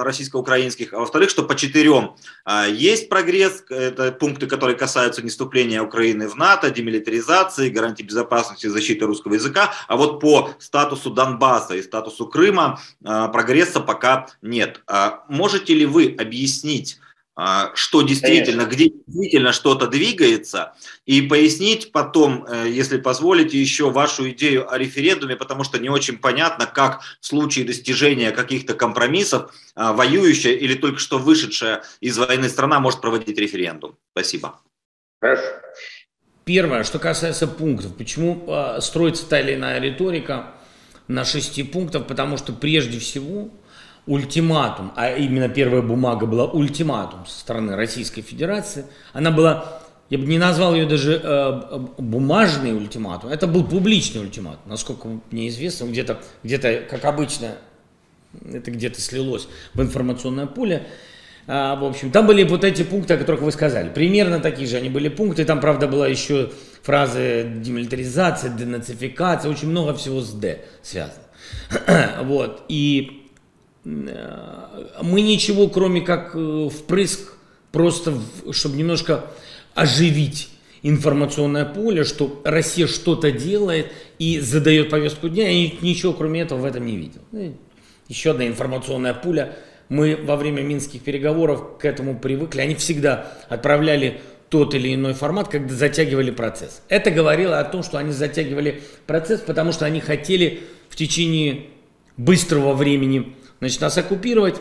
российско-украинских, 0.05 0.93
а 0.93 0.99
во-вторых, 0.99 1.30
что 1.30 1.43
по 1.43 1.55
четырем 1.55 2.15
есть 2.69 3.09
прогресс, 3.09 3.63
это 3.69 4.11
пункты, 4.13 4.47
которые 4.47 4.78
касаются 4.78 5.21
не 5.21 5.30
вступления 5.30 5.82
Украины 5.82 6.30
в 6.30 6.36
НАТО, 6.36 6.69
демилитаризации, 6.69 7.69
гарантии 7.69 8.03
безопасности 8.03 8.67
и 8.67 8.69
защиты 8.69 9.05
русского 9.05 9.34
языка, 9.34 9.74
а 9.88 9.97
вот 9.97 10.21
по 10.21 10.51
статусу 10.59 11.09
Донбасса 11.09 11.76
и 11.76 11.82
статусу 11.82 12.28
Крыма 12.28 12.80
прогресса 13.01 13.82
пока 13.82 14.28
нет. 14.41 14.82
Можете 15.28 15.74
ли 15.74 15.86
вы 15.86 16.15
объяснить, 16.17 16.99
а, 16.99 17.12
что 17.73 18.03
действительно, 18.03 18.65
Конечно. 18.65 18.75
где 18.75 18.89
действительно 19.07 19.53
что-то 19.53 19.88
двигается, 19.88 20.75
и 21.05 21.21
пояснить 21.21 21.91
потом, 21.91 22.45
э, 22.45 22.69
если 22.69 22.97
позволите, 22.97 23.59
еще 23.59 23.89
вашу 23.89 24.29
идею 24.29 24.71
о 24.71 24.77
референдуме, 24.77 25.36
потому 25.36 25.63
что 25.63 25.79
не 25.79 25.89
очень 25.89 26.17
понятно, 26.19 26.67
как 26.67 27.01
в 27.19 27.25
случае 27.25 27.65
достижения 27.65 28.31
каких-то 28.31 28.75
компромиссов 28.75 29.51
а, 29.75 29.93
воюющая 29.93 30.53
или 30.53 30.75
только 30.75 30.99
что 30.99 31.17
вышедшая 31.17 31.84
из 32.01 32.17
войны 32.17 32.49
страна 32.49 32.79
может 32.79 33.01
проводить 33.01 33.38
референдум. 33.38 33.97
Спасибо. 34.11 34.59
Хорошо. 35.19 35.43
Первое, 36.45 36.84
что 36.84 36.99
касается 36.99 37.47
пунктов. 37.47 37.95
Почему 37.95 38.43
э, 38.47 38.81
строится 38.81 39.25
та 39.25 39.39
или 39.39 39.55
иная 39.55 39.79
риторика 39.79 40.51
на 41.07 41.25
шести 41.25 41.63
пунктов? 41.63 42.05
Потому 42.05 42.38
что 42.38 42.53
прежде 42.53 42.99
всего 42.99 43.49
ультиматум, 44.05 44.91
а 44.95 45.11
именно 45.11 45.49
первая 45.49 45.81
бумага 45.81 46.25
была 46.25 46.45
ультиматум 46.45 47.25
со 47.25 47.39
стороны 47.39 47.75
Российской 47.75 48.21
Федерации, 48.21 48.85
она 49.13 49.31
была, 49.31 49.81
я 50.09 50.17
бы 50.17 50.25
не 50.25 50.37
назвал 50.37 50.73
ее 50.75 50.85
даже 50.85 51.19
э, 51.23 51.79
бумажный 51.97 52.75
ультиматум, 52.75 53.29
это 53.29 53.47
был 53.47 53.63
публичный 53.63 54.21
ультиматум, 54.21 54.61
насколько 54.65 55.07
мне 55.31 55.47
известно, 55.47 55.85
где-то, 55.85 56.19
где-то 56.43 56.83
как 56.89 57.05
обычно, 57.05 57.55
это 58.51 58.71
где-то 58.71 58.99
слилось 58.99 59.47
в 59.73 59.81
информационное 59.81 60.47
поле, 60.47 60.85
а, 61.45 61.75
в 61.75 61.83
общем, 61.83 62.11
там 62.11 62.25
были 62.25 62.43
вот 62.43 62.63
эти 62.63 62.83
пункты, 62.83 63.15
о 63.15 63.17
которых 63.17 63.41
вы 63.41 63.51
сказали. 63.51 63.89
Примерно 63.89 64.39
такие 64.39 64.65
же 64.65 64.77
они 64.77 64.89
были 64.89 65.09
пункты. 65.09 65.43
Там, 65.43 65.59
правда, 65.59 65.87
была 65.87 66.07
еще 66.07 66.51
фраза 66.83 67.43
демилитаризация, 67.43 68.49
денацификация, 68.49 69.51
очень 69.51 69.67
много 69.67 69.93
всего 69.93 70.21
с 70.21 70.31
«д» 70.31 70.59
связано. 70.81 71.23
вот. 72.21 72.63
И 72.69 73.22
мы 73.86 75.21
ничего, 75.21 75.67
кроме 75.67 76.01
как 76.01 76.31
э, 76.36 76.69
впрыск, 76.69 77.34
просто 77.71 78.17
чтобы 78.51 78.77
немножко 78.77 79.25
оживить 79.73 80.49
информационное 80.84 81.65
поле, 81.65 82.03
что 82.03 82.41
Россия 82.43 82.88
что-то 82.88 83.31
делает 83.31 83.91
и 84.19 84.39
задает 84.39 84.89
повестку 84.89 85.29
дня, 85.29 85.49
и 85.49 85.73
ничего 85.81 86.13
кроме 86.13 86.41
этого 86.41 86.59
в 86.59 86.65
этом 86.65 86.86
не 86.86 86.95
видел. 86.95 87.21
Еще 88.07 88.31
одна 88.31 88.47
информационная 88.47 89.13
пуля. 89.13 89.55
Мы 89.89 90.15
во 90.15 90.36
время 90.36 90.61
минских 90.61 91.01
переговоров 91.01 91.77
к 91.77 91.86
этому 91.86 92.17
привыкли. 92.17 92.61
Они 92.61 92.75
всегда 92.75 93.34
отправляли 93.49 94.21
тот 94.49 94.75
или 94.75 94.93
иной 94.93 95.13
формат, 95.13 95.49
когда 95.49 95.73
затягивали 95.73 96.31
процесс. 96.31 96.84
Это 96.89 97.11
говорило 97.11 97.59
о 97.59 97.63
том, 97.63 97.84
что 97.84 97.97
они 97.97 98.11
затягивали 98.11 98.81
процесс, 99.07 99.41
потому 99.41 99.71
что 99.71 99.86
они 99.86 99.99
хотели 99.99 100.61
в 100.89 100.95
течение 100.95 101.65
быстрого 102.17 102.73
времени 102.73 103.36
Значит, 103.64 103.80
нас 103.80 103.97
оккупировать. 103.97 104.59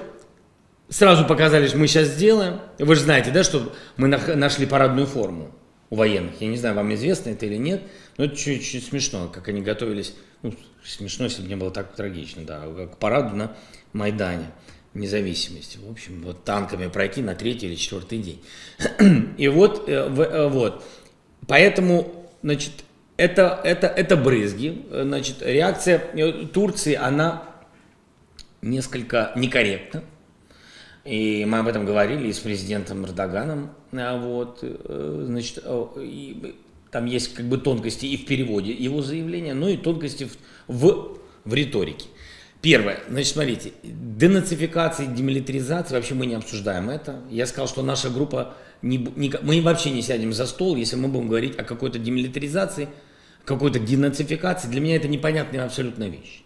Сразу 0.88 1.24
показали, 1.24 1.66
что 1.66 1.76
мы 1.76 1.88
сейчас 1.88 2.06
сделаем. 2.06 2.60
Вы 2.78 2.94
же 2.94 3.00
знаете, 3.00 3.32
да, 3.32 3.42
что 3.42 3.72
мы 3.96 4.06
нашли 4.06 4.64
парадную 4.64 5.08
форму 5.08 5.50
у 5.90 5.96
военных. 5.96 6.40
Я 6.40 6.46
не 6.46 6.56
знаю, 6.56 6.76
вам 6.76 6.94
известно 6.94 7.30
это 7.30 7.44
или 7.46 7.56
нет, 7.56 7.82
но 8.16 8.26
это 8.26 8.36
чуть-чуть 8.36 8.86
смешно, 8.86 9.26
как 9.26 9.48
они 9.48 9.60
готовились. 9.60 10.14
Ну, 10.42 10.54
смешно, 10.84 11.24
если 11.24 11.42
бы 11.42 11.48
не 11.48 11.56
было 11.56 11.72
так 11.72 11.96
трагично, 11.96 12.44
да, 12.44 12.60
к 12.86 12.96
параду 12.98 13.34
на 13.34 13.56
Майдане 13.92 14.52
независимости. 14.94 15.80
В 15.84 15.90
общем, 15.90 16.22
вот 16.22 16.44
танками 16.44 16.86
пройти 16.86 17.22
на 17.22 17.34
третий 17.34 17.66
или 17.66 17.74
четвертый 17.74 18.18
день. 18.18 18.40
И 19.36 19.48
вот, 19.48 19.88
э, 19.88 19.94
э, 19.94 20.48
вот, 20.48 20.84
поэтому, 21.48 22.30
значит, 22.44 22.84
это, 23.16 23.60
это, 23.64 23.88
это 23.88 24.16
брызги, 24.16 24.86
значит, 24.92 25.42
реакция 25.42 25.98
э, 26.14 26.46
Турции, 26.46 26.94
она 26.94 27.51
несколько 28.62 29.32
некорректно. 29.36 30.04
И 31.04 31.44
мы 31.44 31.58
об 31.58 31.66
этом 31.66 31.84
говорили 31.84 32.28
и 32.28 32.32
с 32.32 32.38
президентом 32.38 33.04
Эрдоганом. 33.04 33.72
А 33.92 34.16
вот, 34.16 34.60
э, 34.62 35.24
значит, 35.26 35.64
и 35.96 36.54
там 36.92 37.06
есть 37.06 37.34
как 37.34 37.46
бы 37.46 37.58
тонкости 37.58 38.06
и 38.06 38.16
в 38.16 38.24
переводе 38.24 38.72
его 38.72 39.02
заявления, 39.02 39.54
но 39.54 39.68
и 39.68 39.76
тонкости 39.76 40.24
в, 40.24 40.36
в, 40.68 41.18
в 41.44 41.54
риторике. 41.54 42.06
Первое, 42.60 43.00
значит, 43.08 43.32
смотрите, 43.32 43.72
денацификация, 43.82 45.06
демилитаризация, 45.06 45.96
вообще 45.96 46.14
мы 46.14 46.26
не 46.26 46.34
обсуждаем 46.34 46.90
это. 46.90 47.20
Я 47.28 47.46
сказал, 47.46 47.66
что 47.66 47.82
наша 47.82 48.08
группа, 48.08 48.54
не, 48.82 48.98
не, 49.16 49.32
мы 49.42 49.60
вообще 49.60 49.90
не 49.90 50.02
сядем 50.02 50.32
за 50.32 50.46
стол, 50.46 50.76
если 50.76 50.94
мы 50.94 51.08
будем 51.08 51.26
говорить 51.26 51.58
о 51.58 51.64
какой-то 51.64 51.98
демилитаризации, 51.98 52.88
какой-то 53.44 53.80
денацификации. 53.80 54.68
Для 54.68 54.80
меня 54.80 54.94
это 54.94 55.08
непонятная 55.08 55.64
абсолютная 55.64 56.08
вещь 56.08 56.44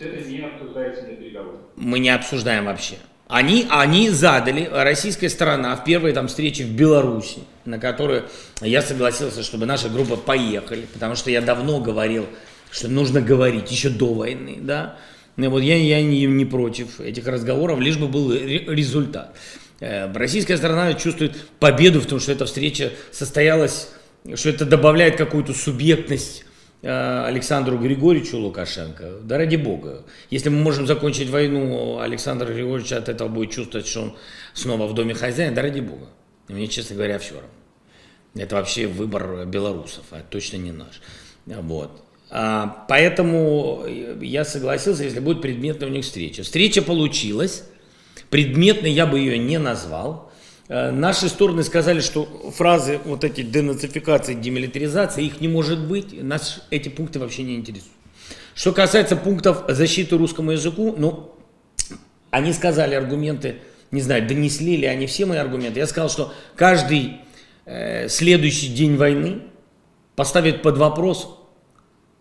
это 0.00 0.28
не 0.28 0.40
обсуждается 0.40 1.02
на 1.02 1.14
переговорах? 1.14 1.60
Мы 1.76 1.98
не 1.98 2.10
обсуждаем 2.10 2.66
вообще. 2.66 2.96
Они, 3.28 3.66
они 3.70 4.10
задали, 4.10 4.68
российская 4.70 5.28
сторона, 5.30 5.74
в 5.76 5.84
первой 5.84 6.12
там 6.12 6.28
встрече 6.28 6.64
в 6.64 6.70
Беларуси, 6.70 7.38
на 7.64 7.78
которую 7.78 8.24
я 8.60 8.82
согласился, 8.82 9.42
чтобы 9.42 9.64
наша 9.66 9.88
группа 9.88 10.16
поехали, 10.16 10.86
потому 10.92 11.14
что 11.14 11.30
я 11.30 11.40
давно 11.40 11.80
говорил, 11.80 12.26
что 12.70 12.88
нужно 12.88 13.22
говорить 13.22 13.70
еще 13.70 13.88
до 13.88 14.12
войны, 14.12 14.58
да. 14.60 14.98
И 15.36 15.46
вот 15.46 15.60
я, 15.60 15.76
я 15.76 16.02
не, 16.02 16.26
не 16.26 16.44
против 16.44 17.00
этих 17.00 17.26
разговоров, 17.26 17.80
лишь 17.80 17.96
бы 17.96 18.08
был 18.08 18.32
результат. 18.32 19.34
Э, 19.80 20.12
российская 20.12 20.56
сторона 20.56 20.94
чувствует 20.94 21.36
победу 21.58 22.00
в 22.00 22.06
том, 22.06 22.20
что 22.20 22.30
эта 22.30 22.44
встреча 22.44 22.92
состоялась, 23.10 23.88
что 24.34 24.50
это 24.50 24.64
добавляет 24.64 25.16
какую-то 25.16 25.54
субъектность 25.54 26.44
Александру 26.82 27.78
Григорьевичу 27.78 28.38
Лукашенко, 28.38 29.20
да 29.22 29.38
ради 29.38 29.56
бога. 29.56 30.04
Если 30.30 30.50
мы 30.50 30.60
можем 30.60 30.86
закончить 30.86 31.30
войну, 31.30 31.98
Александр 31.98 32.52
Григорьевич 32.52 32.92
от 32.92 33.08
этого 33.08 33.28
будет 33.28 33.52
чувствовать, 33.52 33.86
что 33.86 34.02
он 34.02 34.16
снова 34.52 34.86
в 34.86 34.94
доме 34.94 35.14
хозяина, 35.14 35.54
да 35.54 35.62
ради 35.62 35.80
бога. 35.80 36.08
Мне, 36.48 36.68
честно 36.68 36.96
говоря, 36.96 37.18
все 37.18 37.34
равно. 37.34 37.48
Это 38.34 38.56
вообще 38.56 38.86
выбор 38.86 39.46
белорусов, 39.46 40.04
а 40.10 40.20
точно 40.28 40.56
не 40.56 40.72
наш. 40.72 41.00
Вот. 41.46 42.02
А, 42.30 42.84
поэтому 42.88 43.84
я 44.20 44.44
согласился, 44.44 45.04
если 45.04 45.20
будет 45.20 45.40
предметная 45.40 45.88
у 45.88 45.92
них 45.92 46.04
встреча. 46.04 46.42
Встреча 46.42 46.82
получилась. 46.82 47.64
Предметной 48.28 48.90
я 48.90 49.06
бы 49.06 49.18
ее 49.18 49.38
не 49.38 49.58
назвал. 49.58 50.32
А, 50.68 50.90
наши 50.90 51.28
стороны 51.28 51.62
сказали, 51.62 52.00
что 52.00 52.24
фразы 52.54 53.00
вот 53.04 53.24
эти 53.24 53.42
денацификации, 53.42 54.34
демилитаризации, 54.34 55.24
их 55.24 55.40
не 55.40 55.48
может 55.48 55.86
быть. 55.86 56.22
Нас 56.22 56.62
эти 56.70 56.88
пункты 56.88 57.18
вообще 57.18 57.42
не 57.42 57.56
интересуют. 57.56 57.92
Что 58.54 58.72
касается 58.72 59.16
пунктов 59.16 59.64
защиты 59.68 60.16
русскому 60.16 60.52
языку, 60.52 60.94
ну, 60.96 61.34
они 62.30 62.52
сказали 62.52 62.94
аргументы, 62.94 63.56
не 63.90 64.00
знаю, 64.00 64.26
донесли 64.26 64.76
ли 64.76 64.86
они 64.86 65.06
все 65.06 65.26
мои 65.26 65.38
аргументы. 65.38 65.80
Я 65.80 65.86
сказал, 65.86 66.08
что 66.08 66.32
каждый 66.56 67.18
э, 67.64 68.08
следующий 68.08 68.68
день 68.68 68.96
войны 68.96 69.42
поставит 70.16 70.62
под 70.62 70.78
вопрос 70.78 71.40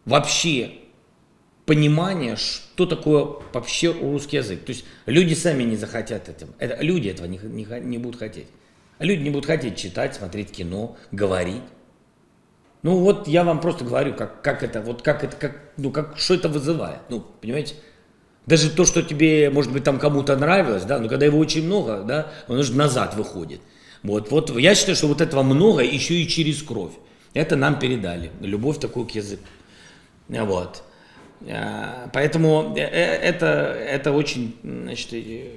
вообще 0.05 0.71
понимание, 1.65 2.35
что 2.35 2.85
такое 2.85 3.27
вообще 3.53 3.91
русский 3.91 4.37
язык. 4.37 4.65
То 4.65 4.71
есть 4.71 4.85
люди 5.05 5.33
сами 5.33 5.63
не 5.63 5.75
захотят 5.75 6.29
этого. 6.29 6.53
Это, 6.59 6.81
люди 6.83 7.09
этого 7.09 7.27
не, 7.27 7.37
не, 7.37 7.65
не 7.81 7.97
будут 7.97 8.19
хотеть. 8.19 8.47
Люди 8.99 9.21
не 9.21 9.29
будут 9.29 9.45
хотеть 9.45 9.77
читать, 9.77 10.15
смотреть 10.15 10.51
кино, 10.51 10.97
говорить. 11.11 11.63
Ну 12.83 12.97
вот 12.97 13.27
я 13.27 13.43
вам 13.43 13.61
просто 13.61 13.85
говорю, 13.85 14.13
как, 14.13 14.41
как 14.41 14.61
это, 14.61 14.81
вот 14.81 15.01
как 15.01 15.23
это, 15.23 15.35
как, 15.37 15.57
ну 15.77 15.89
как, 15.91 16.17
что 16.17 16.33
это 16.33 16.49
вызывает. 16.49 16.99
Ну, 17.09 17.21
понимаете? 17.41 17.75
Даже 18.45 18.69
то, 18.69 18.85
что 18.85 19.01
тебе, 19.01 19.49
может 19.49 19.71
быть, 19.71 19.85
там 19.85 19.99
кому-то 19.99 20.35
нравилось, 20.35 20.83
да, 20.83 20.99
но 20.99 21.07
когда 21.07 21.25
его 21.25 21.39
очень 21.39 21.65
много, 21.65 22.03
да, 22.03 22.31
он 22.49 22.59
уже 22.59 22.73
назад 22.73 23.15
выходит. 23.15 23.61
Вот, 24.03 24.31
вот 24.31 24.57
я 24.59 24.75
считаю, 24.75 24.97
что 24.97 25.07
вот 25.07 25.21
этого 25.21 25.43
много 25.43 25.81
еще 25.81 26.15
и 26.15 26.27
через 26.27 26.61
кровь. 26.61 26.91
Это 27.33 27.55
нам 27.55 27.79
передали. 27.79 28.31
Любовь 28.41 28.79
такую 28.79 29.07
к 29.07 29.11
языку. 29.11 29.45
Вот. 30.27 30.83
А, 31.47 32.09
поэтому 32.13 32.73
э, 32.75 32.81
э, 32.81 33.15
это, 33.17 33.47
это 33.47 34.11
очень 34.11 34.55
значит, 34.63 35.09
э, 35.13 35.49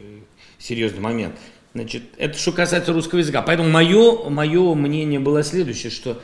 серьезный 0.59 1.01
момент. 1.01 1.37
Значит, 1.75 2.03
это 2.17 2.39
что 2.39 2.53
касается 2.53 2.93
русского 2.93 3.21
языка. 3.21 3.43
Поэтому 3.43 3.69
мое, 3.69 4.29
мое 4.29 4.75
мнение 4.75 5.21
было 5.21 5.43
следующее, 5.43 5.91
что 5.91 6.21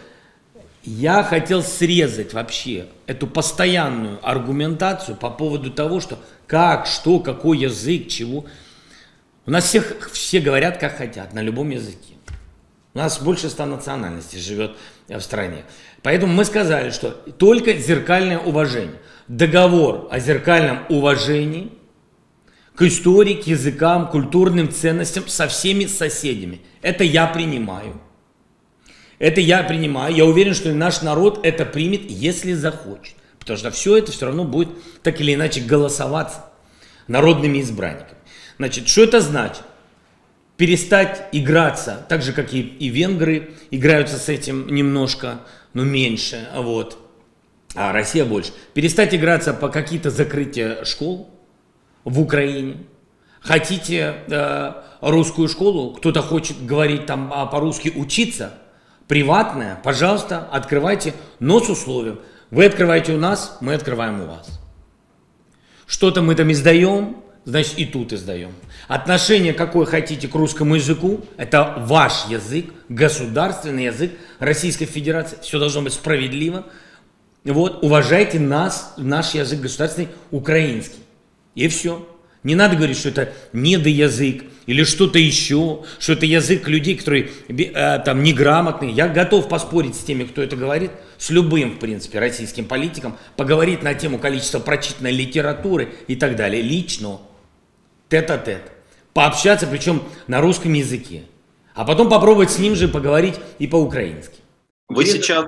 я 0.83 1.23
хотел 1.23 1.63
срезать 1.63 2.33
вообще 2.33 2.87
эту 3.07 3.27
постоянную 3.27 4.19
аргументацию 4.27 5.17
по 5.17 5.31
поводу 5.31 5.71
того, 5.71 6.01
что 6.01 6.19
как, 6.47 6.87
что, 6.87 7.21
какой 7.21 7.59
язык, 7.59 8.09
чего. 8.09 8.47
У 9.47 9.51
нас 9.51 9.65
всех, 9.65 10.11
все 10.13 10.41
говорят, 10.41 10.79
как 10.79 10.97
хотят, 10.97 11.35
на 11.35 11.41
любом 11.41 11.71
языке. 11.71 12.15
У 12.95 12.99
нас 12.99 13.21
больше 13.21 13.49
ста 13.49 13.65
национальностей 13.65 14.39
живет 14.39 14.73
в 15.09 15.21
стране. 15.21 15.65
Поэтому 16.03 16.33
мы 16.33 16.45
сказали, 16.45 16.91
что 16.91 17.11
только 17.11 17.75
зеркальное 17.75 18.39
уважение. 18.39 18.99
Договор 19.29 20.09
о 20.11 20.19
зеркальном 20.19 20.81
уважении 20.89 21.73
к 22.75 22.83
истории, 22.83 23.35
к 23.35 23.47
языкам, 23.47 24.09
культурным 24.09 24.71
ценностям 24.71 25.29
со 25.29 25.47
всеми 25.49 25.87
соседями. 25.87 26.61
Это 26.81 27.05
я 27.05 27.27
принимаю. 27.27 28.01
Это 29.19 29.41
я 29.41 29.63
принимаю. 29.63 30.15
Я 30.15 30.25
уверен, 30.25 30.55
что 30.55 30.73
наш 30.73 31.03
народ 31.03 31.41
это 31.45 31.65
примет, 31.65 32.11
если 32.11 32.55
захочет. 32.55 33.15
Потому 33.39 33.59
что 33.59 33.71
все 33.71 33.97
это 33.99 34.13
все 34.13 34.27
равно 34.27 34.45
будет 34.45 34.71
так 35.03 35.21
или 35.21 35.35
иначе 35.35 35.61
голосоваться 35.61 36.45
народными 37.07 37.61
избранниками. 37.61 38.19
Значит, 38.59 38.89
что 38.89 39.05
это 39.05 39.21
значит? 39.21 39.63
Перестать 40.57 41.29
играться, 41.33 42.07
так 42.09 42.23
же, 42.23 42.33
как 42.33 42.55
и, 42.55 42.61
и 42.61 42.89
венгры 42.89 43.55
играются 43.71 44.19
с 44.19 44.29
этим 44.29 44.69
немножко, 44.69 45.41
но 45.73 45.83
меньше, 45.83 46.49
вот, 46.55 46.99
а 47.75 47.93
Россия 47.93 48.25
больше. 48.25 48.53
Перестать 48.75 49.15
играться 49.15 49.53
по 49.55 49.69
какие-то 49.69 50.11
закрытия 50.11 50.85
школ 50.85 51.31
в 52.05 52.21
Украине. 52.21 52.85
Хотите 53.41 54.17
э, 54.29 54.73
русскую 55.01 55.49
школу, 55.49 55.95
кто-то 55.95 56.23
хочет 56.23 56.65
говорить 56.65 57.07
там 57.07 57.33
а, 57.35 57.47
по-русски 57.47 57.93
учиться– 57.95 58.55
приватное, 59.13 59.79
пожалуйста, 59.85 60.49
открывайте, 60.51 61.13
но 61.39 61.61
с 61.61 61.69
условием. 61.69 62.21
Вы 62.51 62.65
открываете 62.65 63.13
у 63.13 63.19
нас, 63.19 63.59
мы 63.61 63.75
открываем 63.75 64.23
у 64.23 64.27
вас. 64.27 64.59
Что-то 65.87 66.23
мы 66.23 66.35
там 66.35 66.51
издаем, 66.51 67.19
значит 67.45 67.79
и 67.79 67.85
тут 67.85 68.15
издаем. 68.15 68.53
Отношение 68.89 69.53
какое 69.53 69.85
хотите 69.85 70.29
к 70.29 70.35
русскому 70.35 70.77
языку, 70.77 71.27
это 71.37 71.75
ваш 71.81 72.27
язык, 72.29 72.73
государственный 72.89 73.85
язык 73.85 74.13
Российской 74.39 74.87
Федерации. 74.87 75.37
Все 75.43 75.59
должно 75.59 75.83
быть 75.83 75.93
справедливо. 75.93 76.65
Вот, 77.45 77.83
уважайте 77.83 78.39
нас, 78.39 78.95
наш 78.97 79.35
язык 79.35 79.61
государственный, 79.61 80.09
украинский. 80.31 81.01
И 81.55 81.69
все. 81.69 82.07
Не 82.45 82.55
надо 82.55 82.77
говорить, 82.77 82.99
что 82.99 83.09
это 83.09 83.33
недоязык 83.53 84.45
или 84.67 84.85
что-то 84.85 85.19
еще, 85.19 85.85
что 85.99 86.13
это 86.13 86.27
язык 86.27 86.69
людей, 86.69 86.97
которые 86.97 87.31
э, 87.49 87.99
там 88.05 88.23
неграмотные. 88.23 88.93
Я 88.93 89.09
готов 89.09 89.49
поспорить 89.49 89.95
с 89.95 90.01
теми, 90.01 90.25
кто 90.25 90.43
это 90.43 90.57
говорит, 90.57 90.91
с 91.19 91.31
любым, 91.31 91.73
в 91.73 91.79
принципе, 91.79 92.19
российским 92.19 92.65
политиком, 92.65 93.17
поговорить 93.37 93.83
на 93.83 93.95
тему 93.95 94.19
количества 94.19 94.59
прочитанной 94.59 95.13
литературы 95.13 95.93
и 96.09 96.17
так 96.17 96.35
далее, 96.37 96.63
лично, 96.63 97.21
тет-а-тет. 98.09 98.73
Пообщаться, 99.15 99.67
причем 99.67 100.03
на 100.27 100.41
русском 100.41 100.73
языке. 100.73 101.23
А 101.75 101.85
потом 101.85 102.09
попробовать 102.09 102.51
с 102.51 102.59
ним 102.59 102.75
же 102.75 102.89
поговорить 102.89 103.35
и 103.59 103.67
по-украински. 103.67 104.39
Вы 104.89 105.07
сейчас, 105.07 105.47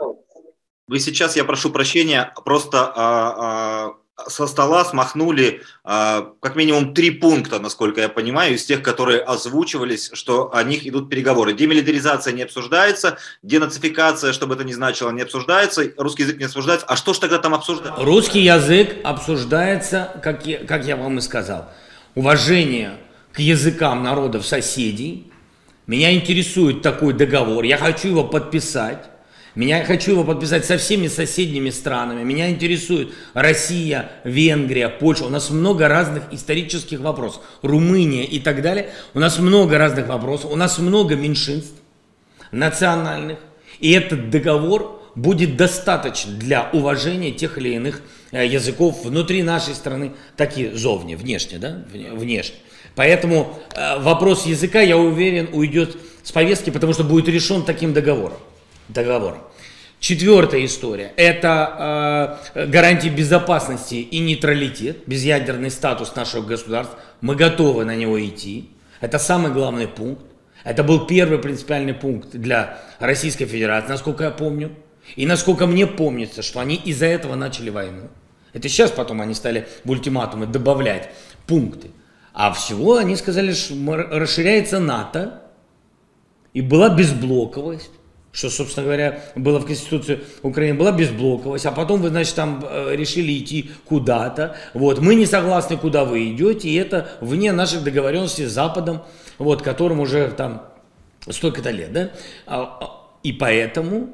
вы 0.86 1.00
сейчас, 1.00 1.36
я 1.36 1.44
прошу 1.44 1.70
прощения, 1.70 2.32
просто 2.44 2.92
а, 2.94 3.34
а 3.36 3.94
со 4.28 4.46
стола 4.46 4.84
смахнули 4.84 5.62
а, 5.82 6.32
как 6.40 6.54
минимум 6.54 6.94
три 6.94 7.10
пункта, 7.10 7.58
насколько 7.58 8.00
я 8.00 8.08
понимаю, 8.08 8.54
из 8.54 8.64
тех, 8.64 8.82
которые 8.82 9.20
озвучивались, 9.20 10.10
что 10.12 10.54
о 10.54 10.62
них 10.62 10.86
идут 10.86 11.10
переговоры. 11.10 11.52
Демилитаризация 11.52 12.32
не 12.32 12.42
обсуждается, 12.42 13.18
денацификация, 13.42 14.32
что 14.32 14.46
бы 14.46 14.54
это 14.54 14.64
ни 14.64 14.72
значило, 14.72 15.10
не 15.10 15.22
обсуждается, 15.22 15.90
русский 15.96 16.22
язык 16.22 16.38
не 16.38 16.44
обсуждается. 16.44 16.86
А 16.86 16.96
что 16.96 17.12
ж 17.12 17.18
тогда 17.18 17.38
там 17.38 17.54
обсуждается? 17.54 18.04
Русский 18.04 18.40
язык 18.40 18.96
обсуждается, 19.02 20.20
как 20.22 20.46
я, 20.46 20.64
как 20.64 20.86
я 20.86 20.96
вам 20.96 21.18
и 21.18 21.20
сказал, 21.20 21.70
уважение 22.14 22.98
к 23.32 23.40
языкам 23.40 24.04
народов 24.04 24.46
соседей. 24.46 25.32
Меня 25.86 26.14
интересует 26.14 26.82
такой 26.82 27.14
договор, 27.14 27.64
я 27.64 27.76
хочу 27.76 28.08
его 28.08 28.24
подписать. 28.24 29.10
Меня, 29.54 29.84
хочу 29.84 30.10
его 30.10 30.24
подписать 30.24 30.64
со 30.64 30.78
всеми 30.78 31.06
соседними 31.06 31.70
странами. 31.70 32.24
Меня 32.24 32.50
интересует 32.50 33.12
Россия, 33.34 34.10
Венгрия, 34.24 34.88
Польша. 34.88 35.26
У 35.26 35.28
нас 35.28 35.50
много 35.50 35.86
разных 35.86 36.24
исторических 36.32 36.98
вопросов. 36.98 37.42
Румыния 37.62 38.24
и 38.24 38.40
так 38.40 38.62
далее. 38.62 38.90
У 39.14 39.20
нас 39.20 39.38
много 39.38 39.78
разных 39.78 40.08
вопросов. 40.08 40.50
У 40.50 40.56
нас 40.56 40.78
много 40.78 41.14
меньшинств 41.14 41.80
национальных. 42.50 43.38
И 43.78 43.92
этот 43.92 44.28
договор 44.30 45.00
будет 45.14 45.56
достаточно 45.56 46.32
для 46.32 46.68
уважения 46.72 47.30
тех 47.30 47.56
или 47.56 47.74
иных 47.74 48.02
э, 48.32 48.44
языков 48.44 49.04
внутри 49.04 49.44
нашей 49.44 49.74
страны, 49.74 50.14
так 50.36 50.58
и 50.58 50.72
зовне, 50.72 51.16
внешне, 51.16 51.58
да, 51.58 51.84
внешне. 51.92 52.56
Поэтому 52.96 53.56
э, 53.76 54.00
вопрос 54.00 54.46
языка, 54.46 54.80
я 54.80 54.96
уверен, 54.96 55.50
уйдет 55.52 55.96
с 56.24 56.32
повестки, 56.32 56.70
потому 56.70 56.92
что 56.92 57.04
будет 57.04 57.28
решен 57.28 57.64
таким 57.64 57.92
договором 57.92 58.38
договора. 58.88 59.38
Четвертая 60.00 60.66
история– 60.66 61.12
это 61.16 62.38
э, 62.54 62.66
гарантии 62.66 63.08
безопасности 63.08 63.94
и 63.94 64.18
нейтралитет, 64.18 65.04
безъядерный 65.06 65.70
статус 65.70 66.14
нашего 66.14 66.42
государства. 66.42 66.98
Мы 67.22 67.36
готовы 67.36 67.86
на 67.86 67.96
него 67.96 68.22
идти. 68.22 68.68
Это 69.00 69.18
самый 69.18 69.50
главный 69.50 69.88
пункт. 69.88 70.22
Это 70.62 70.84
был 70.84 71.06
первый 71.06 71.38
принципиальный 71.38 71.94
пункт 71.94 72.32
для 72.32 72.80
Российской 72.98 73.46
Федерации, 73.46 73.88
насколько 73.88 74.24
я 74.24 74.30
помню. 74.30 74.72
И 75.16 75.24
насколько 75.24 75.66
мне 75.66 75.86
помнится, 75.86 76.42
что 76.42 76.60
они 76.60 76.74
из-за 76.76 77.06
этого 77.06 77.34
начали 77.34 77.70
войну. 77.70 78.08
Это 78.52 78.68
сейчас 78.68 78.90
потом 78.90 79.22
они 79.22 79.32
стали 79.32 79.66
в 79.84 79.90
ультиматумы 79.90 80.46
добавлять 80.46 81.10
пункты. 81.46 81.88
А 82.34 82.52
всего 82.52 82.96
они 82.96 83.16
сказали, 83.16 83.54
что 83.54 83.74
расширяется 83.96 84.80
НАТО, 84.80 85.42
и 86.52 86.60
была 86.60 86.88
безблоковость 86.88 87.90
что, 88.34 88.50
собственно 88.50 88.84
говоря, 88.84 89.22
было 89.36 89.60
в 89.60 89.64
Конституции 89.64 90.20
Украины, 90.42 90.76
была 90.76 90.90
безблоковость, 90.90 91.66
а 91.66 91.70
потом 91.70 92.02
вы, 92.02 92.08
значит, 92.08 92.34
там 92.34 92.66
э, 92.68 92.96
решили 92.96 93.38
идти 93.38 93.70
куда-то, 93.86 94.56
вот, 94.74 94.98
мы 94.98 95.14
не 95.14 95.24
согласны, 95.24 95.76
куда 95.78 96.04
вы 96.04 96.32
идете, 96.32 96.68
и 96.68 96.74
это 96.74 97.08
вне 97.20 97.52
наших 97.52 97.84
договоренностей 97.84 98.46
с 98.46 98.50
Западом, 98.50 99.04
вот, 99.38 99.62
которым 99.62 100.00
уже 100.00 100.28
там 100.32 100.64
столько-то 101.28 101.70
лет, 101.70 101.92
да, 101.92 102.10
а, 102.46 102.78
а, 102.80 103.00
и 103.22 103.32
поэтому 103.32 104.12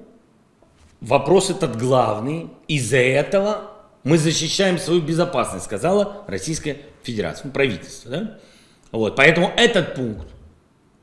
вопрос 1.01 1.49
этот 1.49 1.79
главный, 1.79 2.51
из-за 2.69 2.99
этого 2.99 3.71
мы 4.05 4.19
защищаем 4.19 4.79
свою 4.79 5.01
безопасность, 5.01 5.65
сказала 5.65 6.25
Российская 6.27 6.77
Федерация, 7.05 7.47
ну, 7.47 7.53
правительство, 7.53 8.11
да, 8.11 8.39
вот, 8.93 9.17
поэтому 9.17 9.51
этот 9.57 9.95
пункт 9.95 10.27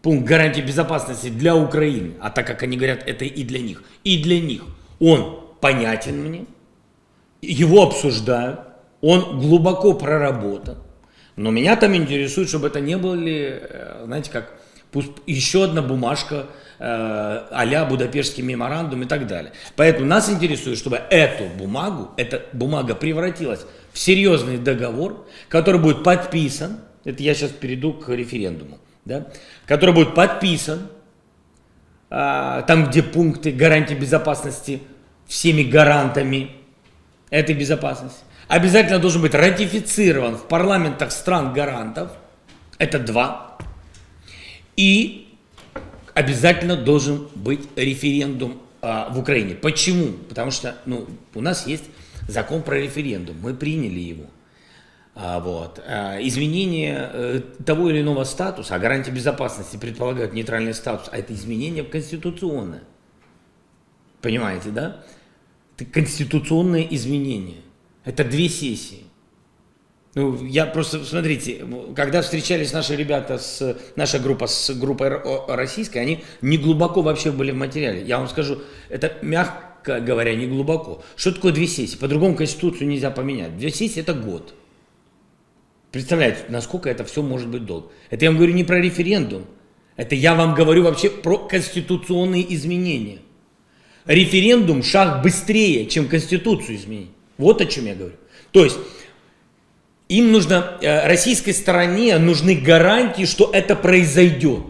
пункт 0.07 0.25
гарантии 0.25 0.61
безопасности 0.61 1.27
для 1.27 1.53
Украины, 1.53 2.13
а 2.21 2.29
так 2.29 2.47
как 2.47 2.63
они 2.63 2.77
говорят, 2.77 3.03
это 3.05 3.25
и 3.25 3.43
для 3.43 3.59
них, 3.59 3.83
и 4.05 4.23
для 4.23 4.39
них, 4.39 4.63
он 5.01 5.41
понятен 5.59 6.23
мне, 6.23 6.45
его 7.41 7.83
обсуждают, 7.83 8.61
он 9.01 9.37
глубоко 9.41 9.93
проработан. 9.93 10.77
Но 11.35 11.51
меня 11.51 11.75
там 11.75 11.93
интересует, 11.93 12.47
чтобы 12.47 12.67
это 12.67 12.79
не 12.79 12.95
были, 12.95 13.59
э, 13.61 14.03
знаете, 14.05 14.31
как 14.31 14.53
пусть 14.93 15.11
еще 15.25 15.65
одна 15.65 15.81
бумажка 15.81 16.45
э, 16.79 16.85
а-ля 17.51 17.83
Будапештский 17.83 18.43
меморандум 18.43 19.03
и 19.03 19.07
так 19.07 19.27
далее. 19.27 19.51
Поэтому 19.75 20.07
нас 20.07 20.29
интересует, 20.29 20.77
чтобы 20.77 21.01
эту 21.09 21.49
бумагу, 21.57 22.11
эта 22.15 22.43
бумага 22.53 22.95
превратилась 22.95 23.65
в 23.91 23.99
серьезный 23.99 24.57
договор, 24.57 25.27
который 25.49 25.81
будет 25.81 26.05
подписан, 26.05 26.79
это 27.03 27.21
я 27.21 27.33
сейчас 27.33 27.51
перейду 27.51 27.91
к 27.91 28.07
референдуму, 28.07 28.77
да, 29.07 29.27
который 29.65 29.95
будет 29.95 30.13
подписан, 30.13 30.87
э, 32.09 32.63
там, 32.67 32.89
где 32.89 33.01
пункты 33.01 33.51
гарантии 33.51 33.93
безопасности 33.93 34.81
всеми 35.25 35.63
гарантами 35.63 36.51
этой 37.29 37.55
безопасности, 37.55 38.19
обязательно 38.47 38.99
должен 38.99 39.21
быть 39.21 39.33
ратифицирован 39.33 40.37
в 40.37 40.47
парламентах 40.47 41.11
стран-гарантов, 41.11 42.11
это 42.77 42.99
два, 42.99 43.57
и 44.75 45.27
обязательно 46.13 46.75
должен 46.77 47.27
быть 47.35 47.67
референдум 47.75 48.61
а, 48.81 49.09
в 49.09 49.19
Украине. 49.19 49.55
Почему? 49.55 50.13
Потому 50.29 50.51
что 50.51 50.75
ну, 50.85 51.07
у 51.33 51.41
нас 51.41 51.67
есть 51.67 51.83
закон 52.27 52.61
про 52.61 52.75
референдум, 52.75 53.37
мы 53.41 53.53
приняли 53.53 53.99
его. 53.99 54.25
А, 55.19 55.39
вот. 55.39 55.81
А, 55.87 56.19
изменение 56.21 57.09
э, 57.11 57.41
того 57.65 57.89
или 57.89 58.01
иного 58.01 58.23
статуса, 58.23 58.75
а 58.75 58.79
гарантия 58.79 59.09
безопасности 59.09 59.75
предполагает 59.75 60.33
нейтральный 60.33 60.75
статус, 60.75 61.09
а 61.11 61.17
это 61.17 61.33
изменение 61.33 61.83
конституционное. 61.83 62.83
Понимаете, 64.21 64.69
да? 64.69 65.03
Это 65.75 65.89
конституционное 65.89 66.85
изменение. 66.91 67.61
Это 68.05 68.23
две 68.23 68.47
сессии. 68.47 69.05
Ну, 70.13 70.45
я 70.45 70.67
просто, 70.67 71.03
смотрите, 71.03 71.65
когда 71.95 72.21
встречались 72.21 72.71
наши 72.71 72.95
ребята, 72.95 73.39
с, 73.39 73.75
наша 73.95 74.19
группа 74.19 74.45
с 74.45 74.71
группой 74.75 75.09
российской, 75.47 75.97
они 75.97 76.23
не 76.41 76.59
глубоко 76.59 77.01
вообще 77.01 77.31
были 77.31 77.49
в 77.49 77.55
материале. 77.55 78.03
Я 78.03 78.19
вам 78.19 78.27
скажу, 78.27 78.59
это 78.89 79.13
мягко 79.23 79.99
говоря, 79.99 80.35
не 80.35 80.45
глубоко. 80.45 81.03
Что 81.15 81.31
такое 81.31 81.53
две 81.53 81.65
сессии? 81.65 81.97
По-другому 81.97 82.35
Конституцию 82.35 82.87
нельзя 82.87 83.09
поменять. 83.09 83.57
Две 83.57 83.71
сессии– 83.71 83.99
это 84.01 84.13
год. 84.13 84.53
Представляете, 85.91 86.39
насколько 86.49 86.89
это 86.89 87.05
все 87.05 87.21
может 87.21 87.47
быть 87.47 87.65
долго. 87.65 87.89
Это 88.09 88.25
я 88.25 88.31
вам 88.31 88.37
говорю 88.37 88.53
не 88.53 88.63
про 88.63 88.79
референдум. 88.79 89.45
Это 89.95 90.15
я 90.15 90.35
вам 90.35 90.53
говорю 90.53 90.83
вообще 90.83 91.09
про 91.09 91.37
конституционные 91.37 92.53
изменения. 92.53 93.19
Референдум– 94.05 94.83
шаг 94.83 95.23
быстрее, 95.23 95.87
чем 95.87 96.07
Конституцию 96.07 96.77
изменить. 96.77 97.09
Вот 97.37 97.61
о 97.61 97.65
чем 97.65 97.85
я 97.87 97.95
говорю. 97.95 98.15
То 98.51 98.63
есть 98.63 98.77
им 100.07 100.31
нужно, 100.31 100.77
э, 100.81 101.07
российской 101.07 101.51
стороне 101.51 102.17
нужны 102.17 102.55
гарантии, 102.55 103.25
что 103.25 103.49
это 103.51 103.75
произойдет. 103.75 104.63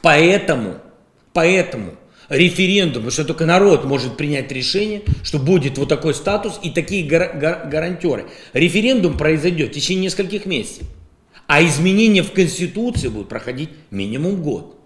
Поэтому, 0.00 0.78
поэтому 1.32 1.94
референдум, 2.32 3.10
что 3.10 3.24
только 3.24 3.44
народ 3.44 3.84
может 3.84 4.16
принять 4.16 4.50
решение, 4.50 5.02
что 5.22 5.38
будет 5.38 5.76
вот 5.78 5.88
такой 5.88 6.14
статус 6.14 6.58
и 6.62 6.70
такие 6.70 7.06
гар- 7.06 7.36
гар- 7.36 7.68
гарантеры. 7.68 8.26
Референдум 8.54 9.18
произойдет 9.18 9.70
в 9.70 9.74
течение 9.74 10.04
нескольких 10.04 10.46
месяцев, 10.46 10.88
а 11.46 11.62
изменения 11.62 12.22
в 12.22 12.32
Конституции 12.32 13.08
будут 13.08 13.28
проходить 13.28 13.70
минимум 13.90 14.42
год, 14.42 14.80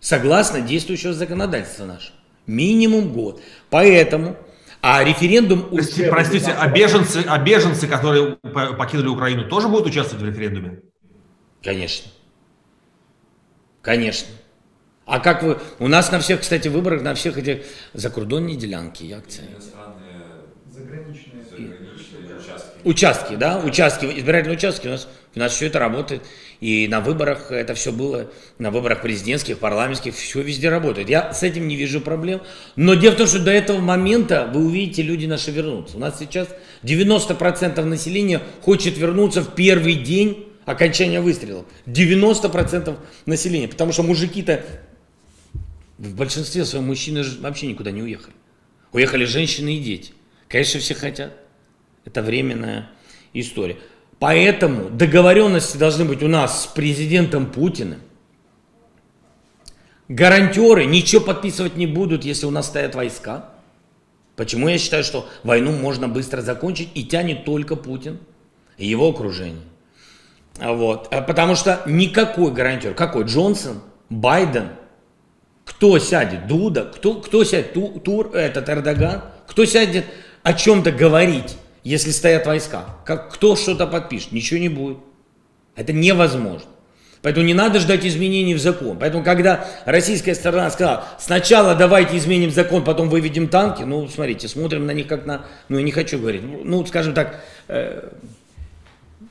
согласно 0.00 0.60
действующего 0.60 1.12
законодательства 1.12 1.84
нашего. 1.84 2.14
Минимум 2.46 3.12
год. 3.12 3.42
Поэтому 3.68 4.36
а 4.80 5.02
референдум... 5.02 5.68
Простите, 5.70 6.08
простите 6.08 6.52
а, 6.52 6.68
беженцы, 6.68 7.24
а 7.26 7.38
беженцы, 7.38 7.88
которые 7.88 8.36
покинули 8.36 9.08
Украину, 9.08 9.48
тоже 9.48 9.66
будут 9.66 9.88
участвовать 9.88 10.24
в 10.24 10.28
референдуме? 10.28 10.82
Конечно. 11.62 12.10
Конечно. 13.82 14.28
А 15.08 15.20
как 15.20 15.42
вы... 15.42 15.56
У 15.78 15.88
нас 15.88 16.12
на 16.12 16.20
всех, 16.20 16.42
кстати, 16.42 16.68
выборах, 16.68 17.00
на 17.00 17.14
всех 17.14 17.38
этих 17.38 17.64
закордонные 17.94 18.56
делянки, 18.56 19.10
акции. 19.10 19.44
Заграничные. 20.70 21.42
Заграничные 21.50 22.36
участки. 22.38 22.78
Участки, 22.84 23.34
да, 23.36 23.58
участки, 23.58 24.04
избирательные 24.04 24.58
участки. 24.58 24.86
У 24.86 24.90
нас, 24.90 25.08
у 25.34 25.38
нас 25.38 25.54
все 25.54 25.66
это 25.66 25.78
работает. 25.78 26.22
И 26.60 26.88
на 26.88 27.00
выборах 27.00 27.50
это 27.50 27.72
все 27.74 27.90
было, 27.90 28.30
на 28.58 28.70
выборах 28.70 29.00
президентских, 29.00 29.58
парламентских, 29.58 30.14
все 30.14 30.42
везде 30.42 30.68
работает. 30.68 31.08
Я 31.08 31.32
с 31.32 31.42
этим 31.42 31.68
не 31.68 31.76
вижу 31.76 32.02
проблем. 32.02 32.42
Но 32.76 32.92
дело 32.92 33.14
в 33.14 33.16
том, 33.16 33.26
что 33.26 33.38
до 33.38 33.50
этого 33.50 33.78
момента, 33.78 34.50
вы 34.52 34.66
увидите, 34.66 35.00
люди 35.00 35.24
наши 35.24 35.50
вернутся. 35.50 35.96
У 35.96 36.00
нас 36.00 36.18
сейчас 36.18 36.48
90% 36.82 37.82
населения 37.82 38.42
хочет 38.60 38.98
вернуться 38.98 39.40
в 39.40 39.54
первый 39.54 39.94
день 39.94 40.48
окончания 40.66 41.22
выстрелов. 41.22 41.64
90% 41.86 42.94
населения. 43.24 43.68
Потому 43.68 43.92
что 43.92 44.02
мужики-то 44.02 44.62
в 45.98 46.14
большинстве 46.14 46.64
своем 46.64 46.86
мужчины 46.86 47.22
вообще 47.40 47.66
никуда 47.66 47.90
не 47.90 48.02
уехали. 48.02 48.34
Уехали 48.92 49.24
женщины 49.24 49.76
и 49.76 49.80
дети. 49.80 50.12
Конечно, 50.48 50.80
все 50.80 50.94
хотят. 50.94 51.34
Это 52.04 52.22
временная 52.22 52.88
история. 53.32 53.76
Поэтому 54.18 54.88
договоренности 54.90 55.76
должны 55.76 56.04
быть 56.04 56.22
у 56.22 56.28
нас 56.28 56.64
с 56.64 56.66
президентом 56.66 57.50
Путиным. 57.50 58.00
Гарантеры 60.08 60.86
ничего 60.86 61.20
подписывать 61.20 61.76
не 61.76 61.86
будут, 61.86 62.24
если 62.24 62.46
у 62.46 62.50
нас 62.50 62.66
стоят 62.66 62.94
войска. 62.94 63.50
Почему 64.36 64.68
я 64.68 64.78
считаю, 64.78 65.04
что 65.04 65.28
войну 65.42 65.72
можно 65.72 66.08
быстро 66.08 66.40
закончить 66.40 66.88
и 66.94 67.04
тянет 67.04 67.44
только 67.44 67.76
Путин 67.76 68.18
и 68.78 68.86
его 68.86 69.08
окружение. 69.08 69.64
Вот. 70.58 71.12
А 71.12 71.20
потому 71.20 71.56
что 71.56 71.82
никакой 71.86 72.52
гарантер, 72.52 72.94
какой 72.94 73.24
Джонсон, 73.24 73.82
Байден, 74.08 74.70
кто 75.68 75.98
сядет, 75.98 76.46
Дуда, 76.46 76.84
кто, 76.84 77.14
кто 77.14 77.44
сядет, 77.44 77.74
Тур, 78.04 78.34
этот 78.34 78.68
Эрдоган, 78.68 79.22
кто 79.46 79.64
сядет 79.64 80.04
о 80.42 80.52
чем-то 80.54 80.92
говорить 80.92 81.56
если 81.88 82.10
стоят 82.10 82.46
войска. 82.46 82.84
Как, 83.06 83.32
кто 83.32 83.56
что-то 83.56 83.86
подпишет, 83.86 84.32
ничего 84.32 84.60
не 84.60 84.68
будет. 84.68 84.98
Это 85.74 85.94
невозможно. 85.94 86.68
Поэтому 87.22 87.46
не 87.46 87.54
надо 87.54 87.80
ждать 87.80 88.04
изменений 88.04 88.54
в 88.54 88.60
закон. 88.60 88.98
Поэтому, 88.98 89.24
когда 89.24 89.66
российская 89.86 90.34
сторона 90.34 90.70
сказала, 90.70 91.04
сначала 91.18 91.74
давайте 91.74 92.18
изменим 92.18 92.50
закон, 92.50 92.84
потом 92.84 93.08
выведем 93.08 93.48
танки, 93.48 93.84
ну, 93.84 94.06
смотрите, 94.06 94.48
смотрим 94.48 94.84
на 94.84 94.90
них 94.90 95.06
как 95.06 95.24
на, 95.24 95.46
ну, 95.70 95.78
я 95.78 95.82
не 95.82 95.90
хочу 95.90 96.18
говорить, 96.18 96.42
ну, 96.44 96.84
скажем 96.84 97.14
так, 97.14 97.40
э, 97.68 98.10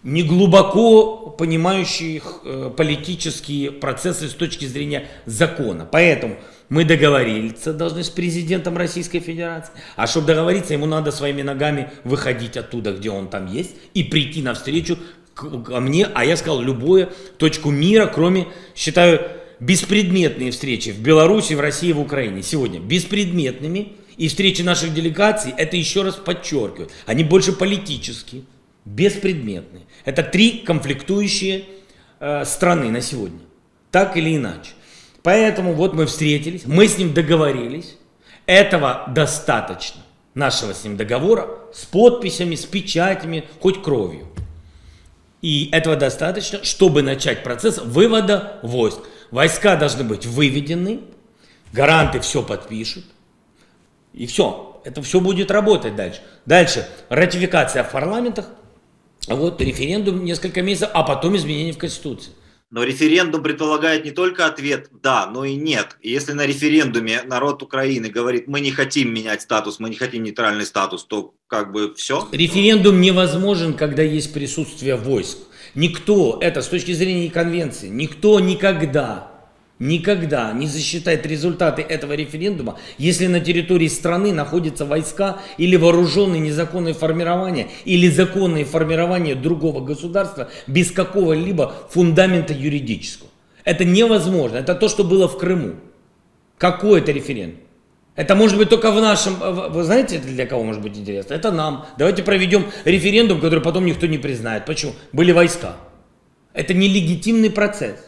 не 0.07 0.23
глубоко 0.23 1.35
понимающих 1.37 2.39
э, 2.45 2.71
политические 2.75 3.71
процессы 3.71 4.29
с 4.29 4.33
точки 4.33 4.63
зрения 4.63 5.05
закона. 5.25 5.85
Поэтому 5.85 6.37
мы 6.69 6.85
договориться 6.85 7.73
должны 7.73 8.05
с 8.05 8.09
президентом 8.09 8.77
Российской 8.77 9.19
Федерации. 9.19 9.73
А 9.97 10.07
чтобы 10.07 10.27
договориться, 10.27 10.71
ему 10.71 10.85
надо 10.85 11.11
своими 11.11 11.41
ногами 11.41 11.91
выходить 12.05 12.55
оттуда, 12.55 12.93
где 12.93 13.09
он 13.09 13.27
там 13.27 13.51
есть, 13.51 13.75
и 13.93 14.03
прийти 14.05 14.41
навстречу 14.41 14.97
ко 15.35 15.81
мне, 15.81 16.07
а 16.13 16.23
я 16.23 16.37
сказал, 16.37 16.61
любую 16.61 17.09
точку 17.37 17.69
мира, 17.69 18.05
кроме, 18.07 18.47
считаю, 18.77 19.27
беспредметные 19.59 20.51
встречи 20.51 20.91
в 20.91 21.01
Беларуси, 21.01 21.53
в 21.53 21.59
России, 21.59 21.91
в 21.91 21.99
Украине. 21.99 22.43
Сегодня 22.43 22.79
беспредметными. 22.79 23.91
И 24.15 24.29
встречи 24.29 24.61
наших 24.61 24.93
делегаций, 24.95 25.53
это 25.55 25.77
еще 25.77 26.01
раз 26.01 26.15
подчеркивают, 26.15 26.91
они 27.05 27.23
больше 27.23 27.51
политические, 27.51 28.45
беспредметные. 28.87 29.83
Это 30.05 30.23
три 30.23 30.59
конфликтующие 30.59 31.65
э, 32.19 32.45
страны 32.45 32.89
на 32.89 33.01
сегодня. 33.01 33.39
Так 33.91 34.17
или 34.17 34.35
иначе. 34.35 34.71
Поэтому 35.23 35.73
вот 35.73 35.93
мы 35.93 36.05
встретились, 36.05 36.65
мы 36.65 36.87
с 36.87 36.97
ним 36.97 37.13
договорились. 37.13 37.97
Этого 38.45 39.05
достаточно, 39.09 40.01
нашего 40.33 40.73
с 40.73 40.83
ним 40.85 40.95
договора, 40.95 41.49
с 41.73 41.83
подписями, 41.85 42.55
с 42.55 42.65
печатями, 42.65 43.43
хоть 43.59 43.83
кровью. 43.83 44.27
И 45.41 45.69
этого 45.73 45.97
достаточно, 45.97 46.63
чтобы 46.63 47.01
начать 47.01 47.43
процесс 47.43 47.77
вывода 47.77 48.59
войск. 48.63 48.99
Войска 49.31 49.75
должны 49.75 50.05
быть 50.05 50.25
выведены, 50.25 51.01
гаранты 51.73 52.21
все 52.21 52.41
подпишут, 52.41 53.03
и 54.13 54.25
все. 54.25 54.81
Это 54.85 55.01
все 55.01 55.19
будет 55.19 55.51
работать 55.51 55.97
дальше. 55.97 56.21
Дальше 56.45 56.87
ратификация 57.09 57.83
в 57.83 57.91
парламентах, 57.91 58.45
вот 59.35 59.61
референдум 59.61 60.23
несколько 60.23 60.61
месяцев, 60.61 60.89
а 60.93 61.03
потом 61.03 61.35
изменения 61.35 61.73
в 61.73 61.77
Конституции. 61.77 62.31
Но 62.69 62.83
референдум 62.83 63.43
предполагает 63.43 64.03
не 64.03 64.11
только 64.11 64.45
ответ 64.45 64.89
«да», 65.01 65.25
но 65.27 65.45
и 65.45 65.55
«нет». 65.55 65.95
И 66.01 66.11
если 66.11 66.33
на 66.33 66.45
референдуме 66.45 67.21
народ 67.23 67.63
Украины 67.63 68.09
говорит 68.09 68.47
«мы 68.47 68.59
не 68.59 68.71
хотим 68.71 69.13
менять 69.13 69.41
статус, 69.41 69.79
мы 69.79 69.89
не 69.89 69.95
хотим 69.95 70.23
нейтральный 70.23 70.65
статус», 70.65 71.05
то 71.05 71.33
как 71.47 71.71
бы 71.71 71.93
все. 71.95 72.27
Референдум 72.33 72.99
невозможен, 72.99 73.73
когда 73.73 74.03
есть 74.03 74.33
присутствие 74.33 74.97
войск. 74.97 75.37
Никто, 75.75 76.39
это 76.41 76.61
с 76.61 76.67
точки 76.67 76.91
зрения 76.91 77.29
конвенции, 77.29 77.87
никто 77.87 78.39
никогда 78.41 79.36
никогда 79.79 80.51
не 80.53 80.67
засчитает 80.67 81.25
результаты 81.25 81.81
этого 81.81 82.13
референдума, 82.13 82.77
если 82.97 83.27
на 83.27 83.39
территории 83.39 83.87
страны 83.87 84.33
находятся 84.33 84.85
войска 84.85 85.39
или 85.57 85.75
вооруженные 85.75 86.39
незаконные 86.39 86.93
формирования 86.93 87.67
или 87.85 88.09
законные 88.09 88.65
формирования 88.65 89.35
другого 89.35 89.83
государства 89.83 90.49
без 90.65 90.91
какого-либо 90.91 91.73
фундамента 91.89 92.53
юридического. 92.53 93.29
Это 93.63 93.83
невозможно. 93.83 94.57
Это 94.57 94.75
то, 94.75 94.87
что 94.87 95.03
было 95.03 95.27
в 95.27 95.37
Крыму. 95.37 95.75
Какой 96.57 97.01
это 97.01 97.11
референдум? 97.11 97.59
Это 98.15 98.33
может 98.33 98.57
быть 98.57 98.69
только 98.69 98.91
в 98.91 98.99
нашем... 98.99 99.35
Вы 99.35 99.83
знаете, 99.83 100.17
для 100.17 100.47
кого 100.47 100.63
может 100.63 100.81
быть 100.81 100.97
интересно? 100.97 101.35
Это 101.35 101.51
нам. 101.51 101.85
Давайте 101.99 102.23
проведем 102.23 102.65
референдум, 102.83 103.39
который 103.39 103.59
потом 103.59 103.85
никто 103.85 104.07
не 104.07 104.17
признает. 104.17 104.65
Почему? 104.65 104.93
Были 105.11 105.31
войска. 105.33 105.75
Это 106.53 106.73
нелегитимный 106.73 107.51
процесс. 107.51 107.99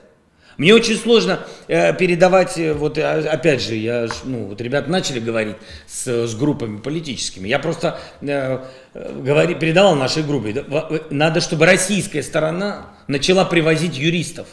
Мне 0.59 0.73
очень 0.73 0.97
сложно 0.97 1.39
э, 1.69 1.93
передавать, 1.95 2.57
э, 2.57 2.73
вот 2.73 2.97
э, 2.97 3.01
опять 3.01 3.61
же, 3.61 3.75
я, 3.75 4.09
ну, 4.25 4.47
вот 4.47 4.59
ребята 4.59 4.91
начали 4.91 5.21
говорить 5.21 5.55
с, 5.87 6.27
с 6.27 6.35
группами 6.35 6.79
политическими. 6.79 7.47
Я 7.47 7.59
просто 7.59 7.97
э, 8.19 8.59
говори, 8.93 9.55
передавал 9.55 9.95
нашей 9.95 10.21
группе. 10.21 10.65
Надо, 11.09 11.39
чтобы 11.39 11.65
российская 11.65 12.21
сторона 12.21 12.87
начала 13.07 13.45
привозить 13.45 13.97
юристов. 13.97 14.47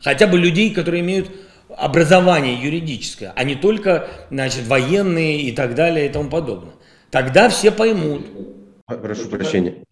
Хотя 0.00 0.26
бы 0.26 0.38
людей, 0.38 0.74
которые 0.74 1.02
имеют 1.02 1.30
образование 1.68 2.60
юридическое, 2.60 3.32
а 3.36 3.44
не 3.44 3.54
только, 3.54 4.08
значит, 4.30 4.66
военные 4.66 5.42
и 5.42 5.52
так 5.52 5.76
далее 5.76 6.06
и 6.06 6.08
тому 6.08 6.30
подобное. 6.30 6.74
Тогда 7.10 7.48
все 7.48 7.70
поймут. 7.70 8.26
Прошу 8.86 9.28
прощения. 9.28 9.84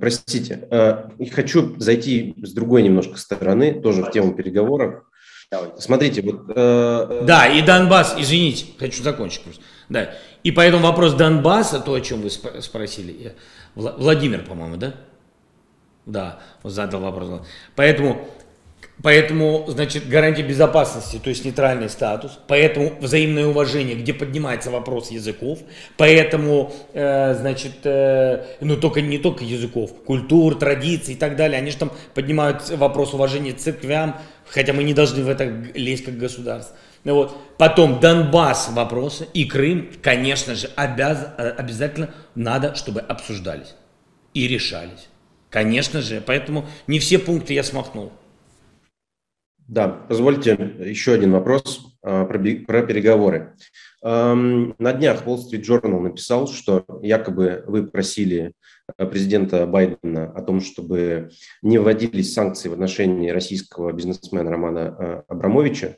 Простите, 0.00 0.66
э, 0.70 1.08
хочу 1.32 1.78
зайти 1.78 2.34
с 2.42 2.52
другой 2.52 2.82
немножко 2.82 3.16
стороны, 3.16 3.80
тоже 3.80 4.02
в 4.02 4.10
тему 4.10 4.34
переговоров. 4.34 5.04
Смотрите, 5.78 6.22
вот... 6.22 6.50
Э, 6.54 7.22
да, 7.24 7.46
и 7.46 7.62
Донбасс, 7.62 8.16
извините, 8.18 8.66
хочу 8.78 9.02
закончить 9.04 9.42
просто. 9.42 9.62
Да, 9.88 10.14
и 10.42 10.50
поэтому 10.50 10.82
вопрос 10.82 11.14
Донбасса, 11.14 11.78
то, 11.78 11.94
о 11.94 12.00
чем 12.00 12.22
вы 12.22 12.30
спросили, 12.30 13.34
Владимир, 13.76 14.44
по-моему, 14.44 14.76
да? 14.76 14.94
Да, 16.04 16.40
задал 16.64 17.02
вопрос. 17.02 17.46
Поэтому 17.76 18.28
Поэтому, 19.02 19.66
значит, 19.68 20.08
гарантия 20.08 20.42
безопасности, 20.42 21.20
то 21.22 21.28
есть 21.28 21.44
нейтральный 21.44 21.90
статус, 21.90 22.38
поэтому 22.48 22.94
взаимное 22.98 23.46
уважение, 23.46 23.94
где 23.94 24.14
поднимается 24.14 24.70
вопрос 24.70 25.10
языков, 25.10 25.58
поэтому, 25.98 26.72
э, 26.94 27.34
значит, 27.34 27.84
э, 27.84 28.46
ну 28.60 28.76
только 28.78 29.02
не 29.02 29.18
только 29.18 29.44
языков, 29.44 29.92
культур, 30.06 30.54
традиций 30.54 31.12
и 31.12 31.16
так 31.16 31.36
далее, 31.36 31.58
они 31.58 31.70
же 31.70 31.76
там 31.76 31.92
поднимают 32.14 32.70
вопрос 32.70 33.12
уважения 33.12 33.52
церквям, 33.52 34.16
хотя 34.46 34.72
мы 34.72 34.82
не 34.82 34.94
должны 34.94 35.22
в 35.22 35.28
это 35.28 35.44
лезть 35.74 36.04
как 36.06 36.16
государство. 36.16 36.74
Ну 37.04 37.14
вот. 37.14 37.36
Потом 37.58 38.00
Донбасс 38.00 38.70
вопросы 38.72 39.28
и 39.32 39.44
Крым, 39.44 39.90
конечно 40.02 40.54
же, 40.54 40.70
обяз, 40.74 41.18
обязательно 41.36 42.10
надо, 42.34 42.74
чтобы 42.74 43.00
обсуждались 43.00 43.74
и 44.32 44.48
решались. 44.48 45.08
Конечно 45.50 46.02
же, 46.02 46.22
поэтому 46.24 46.66
не 46.86 46.98
все 46.98 47.18
пункты 47.18 47.54
я 47.54 47.62
смахнул. 47.62 48.10
Да, 49.68 49.88
позвольте 49.88 50.74
еще 50.78 51.12
один 51.14 51.32
вопрос 51.32 51.98
а, 52.02 52.24
про, 52.24 52.38
переговоры. 52.38 53.56
На 54.00 54.92
днях 54.92 55.26
Wall 55.26 55.38
Street 55.38 55.62
Journal 55.62 55.98
написал, 55.98 56.46
что 56.46 56.84
якобы 57.02 57.64
вы 57.66 57.88
просили 57.88 58.52
а, 58.96 59.06
президента 59.06 59.66
Байдена 59.66 60.30
о 60.30 60.42
том, 60.42 60.60
чтобы 60.60 61.30
не 61.62 61.78
вводились 61.78 62.32
санкции 62.32 62.68
в 62.68 62.74
отношении 62.74 63.30
российского 63.30 63.92
бизнесмена 63.92 64.50
Романа 64.50 64.80
а, 64.82 65.24
Абрамовича. 65.28 65.96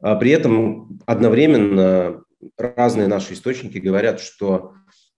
При 0.00 0.30
этом 0.30 1.00
одновременно 1.06 2.22
разные 2.58 3.08
наши 3.08 3.32
источники 3.32 3.78
говорят, 3.78 4.20
что 4.20 4.72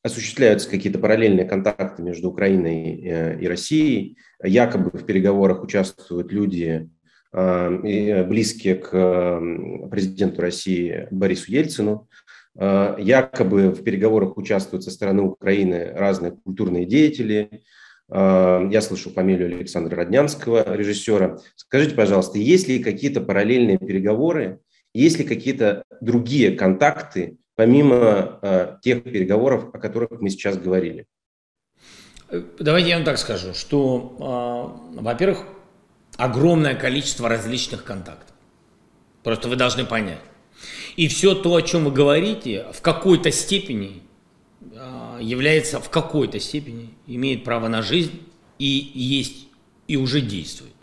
осуществляются 0.05 0.71
какие-то 0.71 1.01
параллельные 1.01 1.47
контакты 1.47 2.01
между 2.01 2.31
Украиной 2.31 3.03
э, 3.03 3.41
и 3.41 3.49
Россией. 3.49 4.19
Якобы 4.41 4.97
в 4.97 5.05
переговорах 5.05 5.65
участвуют 5.65 6.31
люди, 6.31 6.89
Э, 6.89 6.98
близкие 7.33 8.77
к 8.77 8.91
президенту 9.91 10.41
России 10.41 11.09
Борису 11.11 11.53
Ельцину. 11.53 12.09
Э, 12.59 12.97
якобы 12.99 13.71
в 13.71 13.85
переговорах 13.85 14.37
участвуют 14.37 14.83
со 14.83 14.91
стороны 14.91 15.23
Украины 15.23 15.93
разные 15.95 16.33
культурные 16.33 16.87
деятели. 16.87 17.63
Э, 18.11 18.67
я 18.71 18.81
слышу 18.81 19.11
фамилию 19.11 19.47
Александра 19.47 19.97
Роднянского, 19.97 20.75
режиссера. 20.75 21.39
Скажите, 21.55 21.95
пожалуйста, 21.95 22.39
есть 22.39 22.67
ли 22.67 22.83
какие-то 22.83 23.21
параллельные 23.21 23.79
переговоры, 23.79 24.59
есть 24.93 25.19
ли 25.19 25.25
какие-то 25.25 25.85
другие 26.01 26.51
контакты, 26.53 27.37
помимо 27.55 28.41
тех 28.83 29.03
переговоров, 29.03 29.75
о 29.75 29.79
которых 29.79 30.21
мы 30.21 30.31
сейчас 30.31 30.57
говорили? 30.57 31.07
Давайте 32.59 32.91
я 32.91 32.97
вам 32.97 33.05
так 33.05 33.19
скажу, 33.19 33.53
что, 33.55 34.81
во-первых, 34.95 35.45
огромное 36.19 36.75
количество 36.75 37.29
различных 37.29 37.85
контактов. 37.85 38.35
Просто 39.23 39.49
вы 39.49 39.57
должны 39.57 39.87
понять. 39.87 40.21
И 40.97 41.09
все 41.09 41.35
то, 41.35 41.55
о 41.55 41.63
чем 41.63 41.85
вы 41.85 41.93
говорите, 41.93 42.67
в 42.75 42.83
какой-то 42.83 43.31
степени 43.31 44.03
а, 44.75 45.19
является, 45.21 45.81
в 45.81 45.89
какой-то 45.89 46.41
степени 46.41 46.91
имеет 47.07 47.45
право 47.45 47.69
на 47.69 47.83
жизнь 47.83 48.21
и 48.59 48.67
есть, 48.67 49.47
и 49.87 49.97
уже 49.97 50.21
действует. 50.21 50.75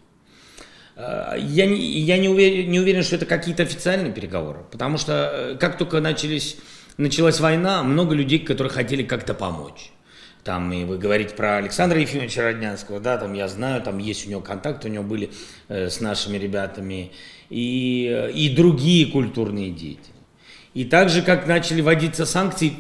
А, 0.96 1.36
я, 1.36 1.66
не, 1.66 2.00
я 2.00 2.18
не, 2.18 2.30
уверен, 2.30 2.72
не 2.72 2.80
уверен, 2.80 3.04
что 3.04 3.18
это 3.18 3.26
какие-то 3.26 3.64
официальные 3.64 4.14
переговоры, 4.14 4.62
потому 4.72 4.98
что 4.98 5.32
э, 5.34 5.58
как 5.58 5.78
только 5.78 6.00
начались, 6.00 6.56
началась 6.96 7.42
война, 7.42 7.84
много 7.84 8.16
людей, 8.16 8.40
которые 8.40 8.72
хотели 8.72 9.04
как-то 9.04 9.34
помочь. 9.34 9.92
Там 10.46 10.72
и 10.72 10.86
вы 10.86 11.00
говорите 11.00 11.34
про 11.34 11.58
Александра 11.58 12.00
Ефимовича 12.00 12.44
Роднянского, 12.44 13.00
да, 13.00 13.18
там 13.18 13.34
я 13.34 13.48
знаю, 13.48 13.82
там 13.82 13.98
есть 13.98 14.28
у 14.28 14.30
него 14.30 14.42
контакты, 14.42 14.90
у 14.90 14.92
него 14.92 15.04
были 15.04 15.32
э, 15.70 15.90
с 15.90 16.02
нашими 16.02 16.38
ребятами 16.38 17.12
и, 17.50 18.30
и 18.32 18.56
другие 18.56 19.08
культурные 19.08 19.72
деятели. 19.72 20.14
И 20.76 20.86
также, 20.86 21.24
как 21.24 21.48
начали 21.48 21.82
вводиться 21.82 22.28
санкции, 22.28 22.74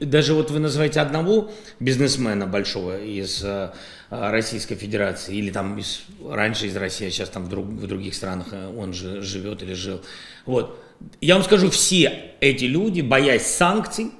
даже 0.00 0.34
вот 0.34 0.50
вы 0.50 0.58
называете 0.58 0.98
одного 0.98 1.52
бизнесмена 1.78 2.48
большого 2.48 3.00
из 3.00 3.44
э, 3.44 3.72
Российской 4.10 4.74
Федерации, 4.74 5.36
или 5.36 5.52
там 5.52 5.78
из, 5.78 6.02
раньше 6.28 6.66
из 6.66 6.76
России, 6.76 7.06
а 7.06 7.10
сейчас 7.12 7.28
там 7.28 7.44
в, 7.44 7.48
друг, 7.48 7.66
в 7.66 7.86
других 7.86 8.14
странах 8.14 8.48
э, 8.50 8.74
он 8.76 8.92
же 8.92 9.22
живет 9.22 9.62
или 9.62 9.74
жил. 9.74 10.02
Вот. 10.46 10.82
Я 11.20 11.34
вам 11.34 11.44
скажу, 11.44 11.70
все 11.70 12.32
эти 12.40 12.64
люди, 12.64 13.02
боясь 13.02 13.46
санкций, 13.46 14.10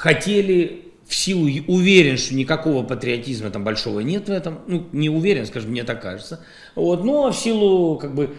хотели 0.00 0.92
в 1.06 1.14
силу, 1.14 1.46
уверен, 1.66 2.16
что 2.16 2.34
никакого 2.34 2.82
патриотизма 2.82 3.50
там 3.50 3.64
большого 3.64 4.00
нет 4.00 4.28
в 4.28 4.32
этом, 4.32 4.60
ну, 4.66 4.86
не 4.92 5.10
уверен, 5.10 5.44
скажем, 5.44 5.72
мне 5.72 5.84
так 5.84 6.00
кажется, 6.00 6.42
вот, 6.74 7.04
но 7.04 7.30
в 7.30 7.36
силу, 7.36 7.98
как 7.98 8.14
бы, 8.14 8.34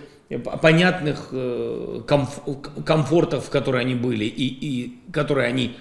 понятных 0.60 1.28
э, 1.32 2.02
комф, 2.08 2.40
комфортов, 2.84 3.52
которые 3.52 3.82
они 3.82 3.94
были, 3.94 4.26
и, 4.26 4.48
и 4.48 5.12
которые 5.12 5.50
они 5.50 5.76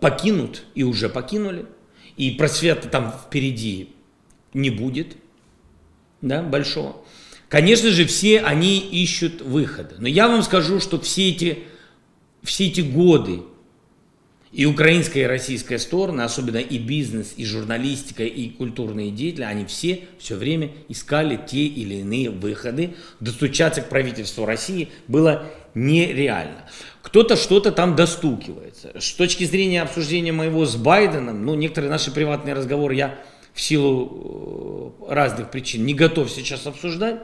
покинут, 0.00 0.62
и 0.76 0.84
уже 0.84 1.08
покинули, 1.08 1.66
и 2.16 2.30
просвета 2.30 2.88
там 2.88 3.12
впереди 3.26 3.96
не 4.54 4.70
будет, 4.70 5.16
да, 6.20 6.40
большого. 6.40 6.98
Конечно 7.48 7.90
же, 7.90 8.06
все 8.06 8.42
они 8.42 8.78
ищут 8.78 9.42
выхода. 9.42 9.96
Но 9.98 10.06
я 10.06 10.28
вам 10.28 10.44
скажу, 10.44 10.78
что 10.78 11.00
все 11.00 11.30
эти, 11.30 11.64
все 12.44 12.66
эти 12.68 12.82
годы 12.82 13.40
и 14.56 14.64
украинская, 14.64 15.24
и 15.24 15.26
российская 15.26 15.78
стороны, 15.78 16.22
особенно 16.22 16.56
и 16.56 16.78
бизнес, 16.78 17.34
и 17.36 17.44
журналистика, 17.44 18.22
и 18.24 18.48
культурные 18.48 19.10
деятели, 19.10 19.42
они 19.42 19.66
все 19.66 20.00
все 20.18 20.34
время 20.34 20.70
искали 20.88 21.38
те 21.46 21.66
или 21.66 21.96
иные 21.96 22.30
выходы. 22.30 22.94
Достучаться 23.20 23.82
к 23.82 23.90
правительству 23.90 24.46
России 24.46 24.88
было 25.08 25.44
нереально. 25.74 26.70
Кто-то 27.02 27.36
что-то 27.36 27.70
там 27.70 27.96
достукивается. 27.96 28.98
С 28.98 29.12
точки 29.12 29.44
зрения 29.44 29.82
обсуждения 29.82 30.32
моего 30.32 30.64
с 30.64 30.74
Байденом, 30.76 31.44
ну, 31.44 31.54
некоторые 31.54 31.90
наши 31.90 32.10
приватные 32.10 32.54
разговоры 32.54 32.94
я 32.94 33.18
в 33.52 33.60
силу 33.60 34.96
э, 35.06 35.12
разных 35.12 35.50
причин 35.50 35.84
не 35.84 35.92
готов 35.92 36.30
сейчас 36.30 36.66
обсуждать. 36.66 37.20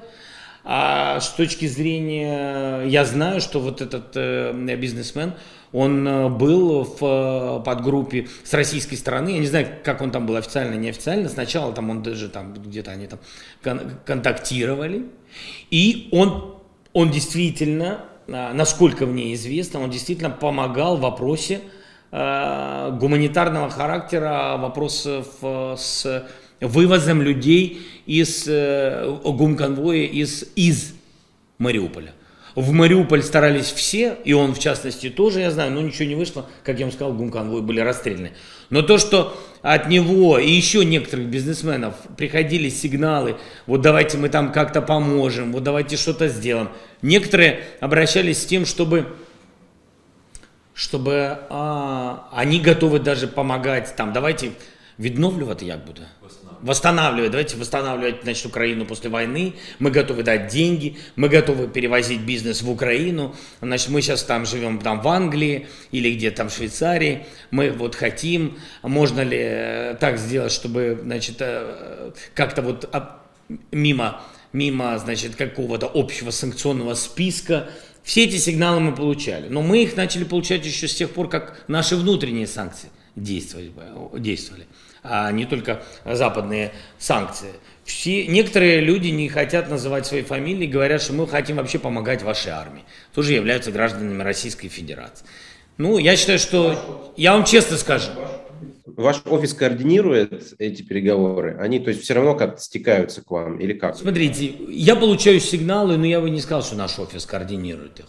А 0.65 1.19
с 1.19 1.31
точки 1.31 1.67
зрения, 1.67 2.83
я 2.85 3.07
знаю, 3.07 3.41
что 3.41 3.59
вот 3.59 3.81
этот 3.81 4.13
э, 4.17 4.77
бизнесмен, 4.77 5.33
он 5.73 6.07
э, 6.07 6.29
был 6.29 6.85
в 6.85 6.99
э, 7.01 7.65
подгруппе 7.65 8.29
с 8.45 8.53
российской 8.53 8.97
стороны, 8.97 9.31
я 9.31 9.39
не 9.39 9.47
знаю, 9.47 9.69
как 9.83 10.03
он 10.03 10.11
там 10.11 10.27
был 10.27 10.37
официально, 10.37 10.75
неофициально, 10.75 11.29
сначала 11.29 11.73
там 11.73 11.91
он 11.91 12.03
даже 12.03 12.29
там 12.29 12.55
где-то 12.55 12.91
они 12.91 13.07
там 13.07 13.19
контактировали, 14.05 15.07
и 15.71 16.09
он, 16.13 16.57
он 16.93 17.11
действительно, 17.11 18.05
э, 18.27 18.53
насколько 18.53 19.07
мне 19.07 19.35
известно, 19.35 19.81
он 19.81 19.91
действительно 19.91 20.31
помогал 20.31 20.97
в 20.97 21.01
вопросе 21.01 21.61
гуманитарного 22.11 23.71
характера, 23.71 24.59
вопросов 24.59 25.29
с 25.41 26.27
вывозом 26.63 27.23
людей 27.23 27.83
из 28.07 28.47
э, 28.47 29.19
гумконвоя 29.25 30.05
из, 30.05 30.45
из 30.55 30.95
Мариуполя. 31.59 32.13
В 32.55 32.73
Мариуполь 32.73 33.23
старались 33.23 33.73
все, 33.73 34.17
и 34.25 34.33
он 34.33 34.55
в 34.55 34.59
частности 34.59 35.09
тоже, 35.09 35.41
я 35.41 35.51
знаю, 35.51 35.73
но 35.73 35.81
ничего 35.81 36.07
не 36.07 36.15
вышло. 36.15 36.47
Как 36.65 36.79
я 36.79 36.85
вам 36.85 36.93
сказал, 36.93 37.15
гумконвой 37.15 37.63
были 37.63 37.81
расстреляны. 37.81 38.33
Но 38.69 38.83
то, 38.83 38.99
что 38.99 39.37
от 39.63 39.89
него 39.89 40.39
и 40.39 40.51
еще 40.51 40.85
некоторых 40.85 41.27
бизнесменов 41.27 41.95
приходили 42.17 42.69
сигналы, 42.69 43.37
вот 43.67 43.81
давайте 43.81 44.19
мы 44.19 44.29
там 44.29 44.53
как-то 44.53 44.83
поможем, 44.83 45.53
вот 45.53 45.63
давайте 45.63 45.97
что-то 45.97 46.29
сделаем. 46.29 46.69
Некоторые 47.01 47.61
обращались 47.81 48.43
с 48.43 48.47
тем, 48.47 48.67
чтобы 48.67 49.07
чтобы 50.75 51.39
а, 51.51 52.29
они 52.33 52.59
готовы 52.59 52.99
даже 52.99 53.29
помогать 53.29 53.95
там, 53.97 54.13
давайте 54.13 54.51
відновлювати 54.99 55.67
як 55.67 55.87
буде? 55.87 56.01
Восстанавливать. 56.63 57.33
Давайте 57.33 57.57
восстанавливать 57.57 58.23
значит, 58.23 58.47
Украину 58.47 58.87
после 58.87 59.11
войны. 59.11 59.55
Мы 59.81 59.91
готовы 59.91 60.23
дать 60.23 60.47
деньги, 60.47 60.97
мы 61.17 61.29
готовы 61.29 61.67
перевозить 61.67 62.21
бизнес 62.21 62.63
в 62.63 62.71
Украину. 62.71 63.35
Значит, 63.61 63.89
мы 63.89 64.01
сейчас 64.01 64.23
там 64.23 64.47
живем 64.47 64.79
там 64.79 65.01
в 65.01 65.09
Англии 65.09 65.67
или 65.91 66.15
где 66.15 66.31
там 66.31 66.49
в 66.49 66.55
Швейцарии. 66.55 67.27
Мы 67.51 67.73
вот 67.73 67.97
хотим, 67.97 68.59
можно 68.83 69.23
ли 69.23 69.39
э, 69.41 69.97
так 69.99 70.19
сделать, 70.19 70.53
чтобы, 70.53 71.01
значит, 71.03 71.37
э, 71.41 72.13
как-то 72.35 72.63
вот 72.63 72.89
мимо, 73.73 74.23
мимо, 74.53 74.97
значит, 74.99 75.35
какого-то 75.35 75.91
общего 75.93 76.31
санкционного 76.31 76.95
списка 76.95 77.69
все 78.03 78.25
эти 78.25 78.37
сигналы 78.37 78.81
мы 78.81 78.95
получали. 78.95 79.49
Но 79.49 79.63
мы 79.63 79.83
их 79.83 79.97
начали 79.97 80.25
получать 80.25 80.65
еще 80.65 80.89
с 80.89 80.95
тех 80.95 81.11
пор, 81.11 81.29
как 81.29 81.65
наши 81.69 81.97
внутренние 81.97 82.47
санкции 82.47 82.89
действовали. 83.17 83.73
действовали 84.19 84.67
а 85.03 85.31
не 85.33 85.47
только 85.47 85.83
западные 86.05 86.73
санкции. 86.99 87.51
Все, 87.85 88.27
некоторые 88.27 88.81
люди 88.81 89.09
не 89.09 89.29
хотят 89.29 89.69
называть 89.69 90.07
свои 90.07 90.23
фамилии, 90.23 90.67
говорят, 90.67 91.03
что 91.03 91.13
мы 91.13 91.27
хотим 91.27 91.57
вообще 91.57 91.79
помогать 91.79 92.23
вашей 92.23 92.53
армии. 92.53 92.85
Тоже 93.15 93.33
являются 93.33 93.73
гражданами 93.73 94.23
Российской 94.23 94.69
Федерации. 94.69 95.27
Ну, 95.79 95.99
я 95.99 96.17
считаю, 96.17 96.39
что, 96.39 97.13
я 97.17 97.33
вам 97.33 97.45
честно 97.45 97.77
скажу. 97.77 98.11
Ваш 98.87 99.23
офис 99.27 99.55
координирует 99.55 100.55
эти 100.59 100.83
переговоры? 100.83 101.57
Они, 101.59 101.81
то 101.81 101.91
есть, 101.91 102.03
все 102.03 102.15
равно 102.15 102.35
как-то 102.35 102.61
стекаются 102.61 103.23
к 103.23 103.31
вам 103.31 103.59
или 103.59 103.73
как? 103.73 103.97
Смотрите, 103.97 104.55
я 104.69 104.95
получаю 104.95 105.41
сигналы, 105.41 105.97
но 105.97 106.07
я 106.07 106.21
бы 106.21 106.31
не 106.31 106.41
сказал, 106.41 106.63
что 106.63 106.77
наш 106.77 106.99
офис 106.99 107.25
координирует 107.25 108.01
их. 108.01 108.07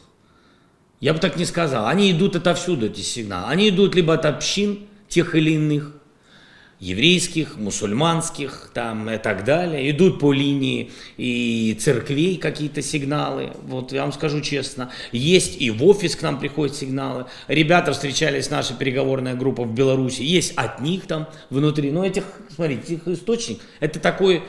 Я 0.99 1.13
бы 1.13 1.19
так 1.19 1.37
не 1.37 1.45
сказал. 1.45 1.87
Они 1.87 2.11
идут 2.11 2.35
отовсюду, 2.35 2.87
эти 2.87 3.01
сигналы. 3.01 3.47
Они 3.47 3.69
идут 3.69 3.95
либо 3.95 4.13
от 4.13 4.25
общин 4.25 4.87
тех 5.07 5.35
или 5.35 5.51
иных, 5.51 5.95
еврейских, 6.83 7.55
мусульманских 7.55 8.69
там 8.73 9.09
и 9.09 9.17
так 9.17 9.45
далее. 9.45 9.89
Идут 9.89 10.19
по 10.19 10.33
линии 10.33 10.91
и 11.15 11.77
церквей 11.79 12.35
какие-то 12.35 12.81
сигналы, 12.81 13.51
вот 13.63 13.93
я 13.93 14.01
вам 14.01 14.11
скажу 14.11 14.41
честно. 14.41 14.91
Есть 15.13 15.61
и 15.61 15.71
в 15.71 15.83
офис 15.85 16.15
к 16.15 16.21
нам 16.21 16.39
приходят 16.39 16.75
сигналы. 16.75 17.25
Ребята 17.47 17.93
встречались, 17.93 18.49
наша 18.49 18.73
переговорная 18.73 19.35
группа 19.35 19.63
в 19.63 19.73
Беларуси, 19.73 20.23
есть 20.23 20.53
от 20.57 20.81
них 20.81 21.07
там 21.07 21.29
внутри. 21.49 21.89
Но 21.89 22.05
этих, 22.05 22.25
смотрите, 22.53 22.95
их 22.95 23.07
источник, 23.07 23.61
это 23.79 23.99
такой, 23.99 24.43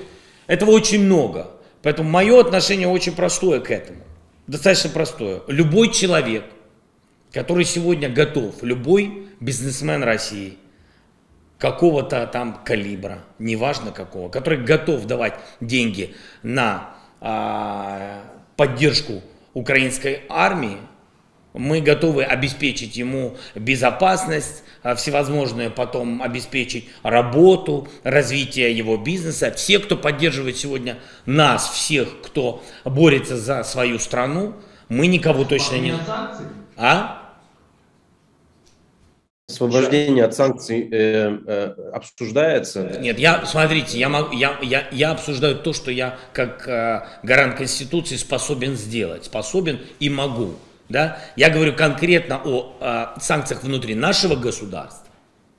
этого 0.48 0.72
очень 0.72 1.04
много. 1.04 1.52
Поэтому 1.82 2.10
мое 2.10 2.40
отношение 2.40 2.88
очень 2.88 3.12
простое 3.12 3.60
к 3.60 3.70
этому. 3.70 4.00
Достаточно 4.48 4.90
простое. 4.90 5.42
Любой 5.46 5.92
человек, 5.92 6.44
который 7.32 7.64
сегодня 7.64 8.08
готов, 8.08 8.62
любой 8.62 9.28
бизнесмен 9.38 10.02
России– 10.02 10.54
какого-то 11.58 12.26
там 12.26 12.60
калибра, 12.64 13.24
неважно 13.38 13.90
какого, 13.90 14.28
который 14.28 14.58
готов 14.58 15.06
давать 15.06 15.34
деньги 15.60 16.14
на 16.42 16.90
а, 17.20 18.22
поддержку 18.56 19.22
украинской 19.54 20.22
армии, 20.28 20.78
мы 21.54 21.80
готовы 21.80 22.24
обеспечить 22.24 22.96
ему 22.96 23.36
безопасность, 23.54 24.64
а, 24.82 24.96
всевозможные 24.96 25.70
потом 25.70 26.20
обеспечить 26.20 26.90
работу, 27.02 27.88
развитие 28.02 28.76
его 28.76 28.96
бизнеса. 28.96 29.52
Все, 29.52 29.78
кто 29.78 29.96
поддерживает 29.96 30.56
сегодня 30.56 30.98
нас, 31.26 31.68
всех, 31.70 32.20
кто 32.22 32.62
борется 32.84 33.36
за 33.36 33.62
свою 33.62 34.00
страну, 34.00 34.54
мы 34.88 35.06
никого 35.06 35.44
точно 35.44 35.76
не... 35.76 35.94
А? 36.76 37.23
Освобождение 39.46 40.24
от 40.24 40.34
санкций 40.34 40.88
э, 40.90 41.38
э, 41.46 41.74
обсуждается? 41.92 42.98
Нет, 42.98 43.18
я, 43.18 43.44
смотрите, 43.44 43.98
я, 43.98 44.08
могу, 44.08 44.34
я, 44.34 44.58
я, 44.62 44.88
я 44.90 45.10
обсуждаю 45.10 45.56
то, 45.56 45.74
что 45.74 45.90
я 45.90 46.18
как 46.32 46.66
э, 46.66 47.06
гарант 47.22 47.56
Конституции 47.56 48.16
способен 48.16 48.74
сделать, 48.74 49.26
способен 49.26 49.80
и 50.00 50.08
могу. 50.08 50.54
Да? 50.88 51.18
Я 51.36 51.50
говорю 51.50 51.74
конкретно 51.74 52.40
о 52.42 52.74
э, 52.80 53.20
санкциях 53.20 53.62
внутри 53.62 53.94
нашего 53.94 54.34
государства. 54.34 55.12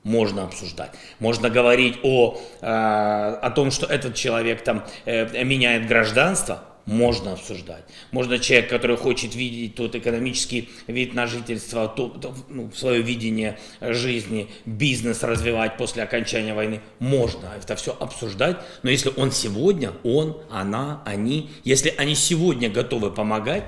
Можно 0.03 0.45
обсуждать. 0.45 0.91
Можно 1.19 1.51
говорить 1.51 1.99
о, 2.01 2.39
э, 2.61 2.65
о 2.65 3.51
том, 3.51 3.69
что 3.69 3.85
этот 3.85 4.15
человек 4.15 4.63
там 4.63 4.83
э, 5.05 5.43
меняет 5.43 5.87
гражданство 5.87 6.63
можно 6.85 7.33
обсуждать. 7.33 7.83
Можно 8.11 8.39
человек, 8.39 8.69
который 8.69 8.97
хочет 8.97 9.35
видеть 9.35 9.75
тот 9.75 9.95
экономический 9.95 10.69
вид 10.87 11.13
на 11.13 11.27
жительство, 11.27 11.87
то, 11.87 12.09
то, 12.09 12.35
ну, 12.49 12.71
свое 12.71 13.01
видение 13.01 13.57
жизни, 13.81 14.47
бизнес 14.65 15.23
развивать 15.23 15.77
после 15.77 16.03
окончания 16.03 16.53
войны, 16.53 16.81
можно 16.99 17.51
это 17.57 17.75
все 17.75 17.95
обсуждать. 17.99 18.57
Но 18.83 18.89
если 18.89 19.11
он 19.15 19.31
сегодня, 19.31 19.93
он, 20.03 20.37
она, 20.49 21.01
они, 21.05 21.49
если 21.63 21.93
они 21.97 22.15
сегодня 22.15 22.69
готовы 22.69 23.11
помогать, 23.11 23.63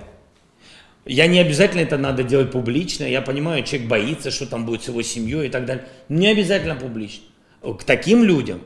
я 1.06 1.28
не 1.28 1.40
обязательно 1.40 1.82
это 1.82 1.98
надо 1.98 2.24
делать 2.24 2.52
публично. 2.52 3.06
Я 3.06 3.22
понимаю, 3.22 3.64
человек 3.64 3.88
боится, 3.88 4.30
что 4.30 4.46
там 4.46 4.66
будет 4.66 4.84
с 4.84 4.90
его 4.90 5.02
семьей 5.02 5.48
и 5.48 5.50
так 5.50 5.66
далее. 5.66 5.86
Не 6.10 6.28
обязательно 6.28 6.76
публично. 6.76 7.24
К 7.62 7.84
таким 7.84 8.24
людям 8.24 8.62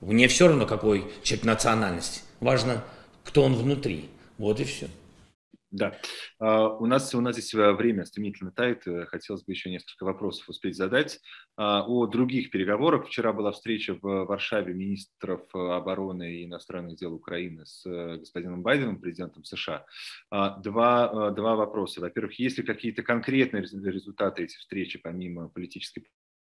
мне 0.00 0.28
все 0.28 0.48
равно, 0.48 0.66
какой 0.66 1.04
человек 1.22 1.46
национальности. 1.46 2.20
Важно 2.40 2.84
кто 3.24 3.42
он 3.42 3.54
внутри. 3.54 4.08
Вот 4.38 4.60
и 4.60 4.64
все. 4.64 4.88
Да. 5.74 5.98
Uh, 6.40 6.76
у, 6.78 6.86
нас, 6.86 7.12
у 7.16 7.20
нас 7.20 7.34
здесь 7.34 7.52
э, 7.52 7.72
время 7.72 8.04
стремительно 8.04 8.52
тает. 8.52 8.86
Э, 8.86 9.06
хотелось 9.06 9.42
бы 9.42 9.50
еще 9.50 9.70
несколько 9.70 10.04
вопросов 10.04 10.48
успеть 10.48 10.76
задать. 10.76 11.20
Uh, 11.58 11.82
о 11.84 12.06
других 12.06 12.50
переговорах. 12.50 13.08
Вчера 13.08 13.32
была 13.32 13.50
встреча 13.50 13.98
в 14.00 14.24
Варшаве 14.24 14.72
министров 14.72 15.42
обороны 15.52 16.36
и 16.36 16.44
иностранных 16.44 16.96
дел 16.96 17.12
Украины 17.12 17.66
с 17.66 17.84
господином 18.18 18.62
Байденом, 18.62 19.00
президентом 19.00 19.42
США. 19.42 19.84
Uh, 20.32 20.62
два, 20.62 21.30
два 21.30 21.56
вопроса. 21.56 22.00
Во-первых, 22.00 22.38
есть 22.38 22.58
ли 22.58 22.62
какие-то 22.62 23.02
конкретные 23.02 23.62
результаты 23.62 24.44
этих 24.44 24.58
встречи, 24.58 25.00
помимо 25.00 25.48
политической 25.48 26.06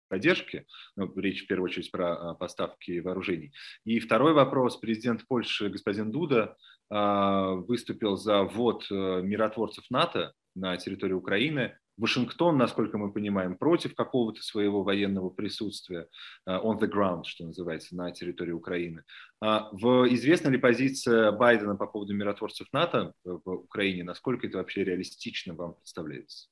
поддержки. 0.09 0.67
Ну, 0.97 1.13
речь 1.17 1.45
в 1.45 1.47
первую 1.47 1.71
очередь 1.71 1.91
про 1.91 2.35
поставки 2.35 3.01
вооружений. 3.01 3.53
И 3.85 4.01
второй 4.01 4.33
вопрос. 4.33 4.77
Президент 4.77 5.27
Польши 5.27 5.69
господин 5.69 6.11
Дуда 6.11 6.57
а, 6.91 7.55
выступил 7.55 8.17
за 8.17 8.43
ввод 8.43 8.87
э, 8.91 8.95
миротворцев 9.23 9.85
НАТО 9.91 10.33
на 10.55 10.77
территорию 10.77 11.19
Украины. 11.19 11.77
Вашингтон, 11.97 12.59
насколько 12.59 12.99
мы 12.99 13.13
понимаем, 13.13 13.57
против 13.57 13.95
какого-то 13.95 14.43
своего 14.43 14.83
военного 14.83 15.31
присутствия 15.31 16.09
э, 16.47 16.51
on 16.51 16.79
the 16.79 16.91
ground, 16.91 17.23
что 17.25 17.47
называется, 17.47 17.97
на 17.97 18.11
территории 18.11 18.53
Украины. 18.53 19.03
А 19.41 19.71
в, 19.73 20.07
известна 20.13 20.51
ли 20.51 20.59
позиция 20.59 21.33
Байдена 21.33 21.77
по 21.77 21.87
поводу 21.87 22.15
миротворцев 22.15 22.67
НАТО 22.73 23.13
в 23.25 23.49
Украине? 23.49 24.05
Насколько 24.05 24.47
это 24.47 24.59
вообще 24.59 24.85
реалистично 24.85 25.55
вам 25.55 25.75
представляется? 25.75 26.49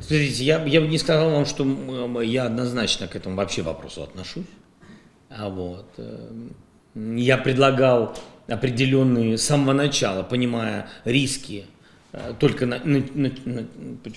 Смотрите, 0.00 0.44
я, 0.44 0.64
я 0.64 0.80
бы 0.80 0.88
не 0.88 0.98
сказал 0.98 1.30
вам, 1.30 1.46
что 1.46 2.22
я 2.22 2.44
однозначно 2.44 3.08
к 3.08 3.16
этому 3.16 3.36
вообще 3.36 3.62
вопросу 3.62 4.02
отношусь. 4.02 4.46
А 5.30 5.48
вот, 5.48 5.92
эм, 5.98 6.54
я 7.16 7.36
предлагал 7.36 8.16
определенные 8.46 9.36
с 9.36 9.42
самого 9.42 9.74
начала, 9.74 10.22
понимая 10.22 10.88
риски, 11.04 11.66
э, 12.12 12.32
только 12.38 12.64
на, 12.64 12.78
на, 12.82 13.04
на, 13.14 13.32
на 13.44 13.66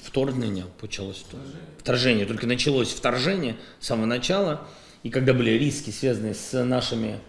вторжение 0.02 0.66
началось, 0.82 1.26
вторжение, 1.78 2.26
только 2.26 2.48
началось 2.48 2.94
вторжение 2.94 3.58
с 3.80 3.88
самого 3.88 4.06
начала, 4.06 4.68
и 5.04 5.10
когда 5.10 5.34
были 5.34 5.52
риски, 5.52 5.90
связанные 5.90 6.34
с 6.34 6.64
нашими 6.64 7.20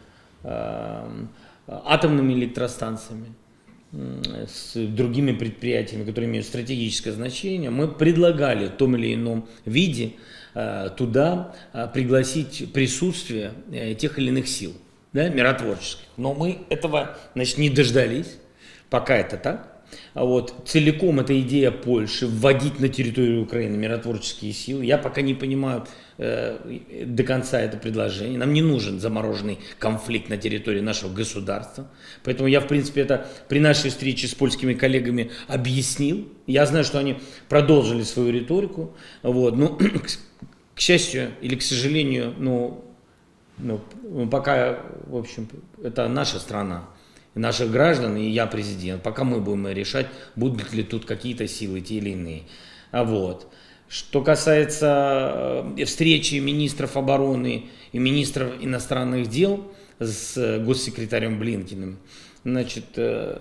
э, 0.45 1.27
атомными 1.67 2.35
электростанциями, 2.35 3.35
с 3.93 4.75
другими 4.75 5.33
предприятиями, 5.33 6.05
которые 6.05 6.31
имеют 6.31 6.47
стратегическое 6.47 7.13
значение, 7.13 7.71
мы 7.71 7.89
предлагали 7.89 8.69
в 8.69 8.71
том 8.71 8.97
или 8.97 9.15
ином 9.15 9.49
виде 9.67 10.15
э, 10.55 10.89
туда 10.97 11.55
э, 11.73 11.89
пригласить 11.93 12.73
присутствие 12.73 13.53
тех 13.99 14.19
или 14.19 14.29
иных 14.29 14.49
сил 14.49 14.73
да, 15.13 15.29
миротворческих. 15.29 16.07
Но 16.17 16.33
мы 16.35 16.61
этого, 16.71 17.19
значит, 17.35 17.59
не 17.59 17.69
дождались, 17.69 18.39
пока 18.89 19.17
это 19.17 19.37
так. 19.37 19.73
Вот, 20.15 20.55
целиком 20.67 21.21
эта 21.21 21.39
идея 21.41 21.71
Польши 21.71 22.27
вводить 22.27 22.81
на 22.81 22.89
территорию 22.89 23.43
Украины 23.43 23.77
миротворческие 23.77 24.53
силы. 24.53 24.87
Я 24.87 24.97
пока 24.97 25.21
не 25.21 25.35
понимаю 25.35 25.87
э, 26.19 27.05
до 27.07 27.23
конца 27.23 27.61
это 27.61 27.77
предложение. 27.77 28.39
Нам 28.39 28.53
не 28.53 28.63
нужен 28.63 29.01
замороженный 29.01 29.59
конфликт 29.79 30.29
на 30.29 30.37
территории 30.37 30.81
нашего 30.81 31.13
государства. 31.13 31.89
Поэтому 32.25 32.49
я, 32.49 32.61
в 32.61 32.69
принципе, 32.69 33.03
это 33.03 33.27
при 33.49 33.61
нашей 33.61 33.91
встрече 33.91 34.27
с 34.27 34.35
польскими 34.35 34.75
коллегами 34.75 35.31
объяснил. 35.49 36.29
Я 36.47 36.67
знаю, 36.67 36.85
что 36.85 36.99
они 36.99 37.19
продолжили 37.49 38.03
свою 38.03 38.33
риторику. 38.33 38.95
Вот. 39.23 39.57
Ну, 39.57 39.77
к, 39.77 40.07
к 40.75 40.81
счастью 40.81 41.31
или 41.41 41.57
к 41.57 41.63
сожалению, 41.63 42.35
ну, 42.39 42.85
ну, 43.59 43.81
пока, 44.31 44.81
в 45.07 45.17
общем, 45.17 45.49
это 45.83 46.09
наша 46.09 46.39
страна 46.39 46.89
наших 47.35 47.71
граждан, 47.71 48.17
и 48.17 48.29
я 48.29 48.47
президент. 48.47 49.03
Пока 49.03 49.25
мы 49.25 49.41
будем 49.41 49.69
решать, 49.69 50.07
будут 50.37 50.73
ли 50.73 50.83
тут 50.83 51.05
какие-то 51.05 51.49
силы, 51.49 51.81
те 51.81 51.97
или 51.97 52.11
иные. 52.11 52.43
А 52.91 53.05
вот. 53.05 53.51
Что 53.93 54.23
касается 54.23 55.67
э, 55.77 55.85
встречи 55.85 56.37
министров 56.37 56.97
обороны 56.97 57.67
и 57.93 57.99
министров 57.99 58.55
иностранных 58.59 59.29
дел 59.29 59.71
с 59.99 60.61
госсекретарем 60.61 61.39
Блинкиным, 61.39 61.99
значит, 62.43 62.87
э, 62.97 63.39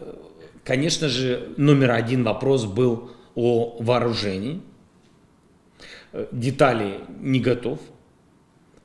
конечно 0.65 1.07
же, 1.07 1.53
номер 1.55 1.91
один 1.91 2.25
вопрос 2.25 2.65
был 2.65 3.11
о 3.33 3.77
вооружении. 3.79 4.61
Э, 6.11 6.27
детали 6.33 6.99
не 7.21 7.39
готов 7.39 7.79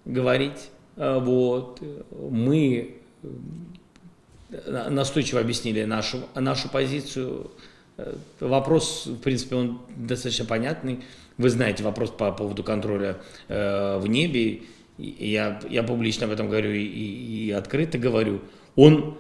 говорить. 0.04 0.70
Вот. 0.94 1.82
Мы 2.12 2.98
настойчиво 4.66 5.40
объяснили 5.40 5.82
нашу, 5.82 6.20
нашу 6.36 6.68
позицию. 6.68 7.50
Вопрос, 8.38 9.06
в 9.06 9.18
принципе, 9.18 9.56
он 9.56 9.80
достаточно 9.96 10.44
понятный. 10.44 11.02
Вы 11.39 11.51
знаете 11.51 11.82
вопрос 11.82 12.11
по 12.11 12.32
поводу 12.32 12.62
контроля 12.62 13.18
э, 13.49 13.99
в 13.99 14.07
небе. 14.07 14.62
Я, 14.97 15.61
я 15.68 15.82
публично 15.82 16.26
об 16.26 16.32
этом 16.32 16.49
говорю 16.49 16.70
и, 16.72 16.82
и, 16.82 17.47
и 17.47 17.51
открыто 17.51 17.99
говорю. 17.99 18.41
Он, 18.74 19.18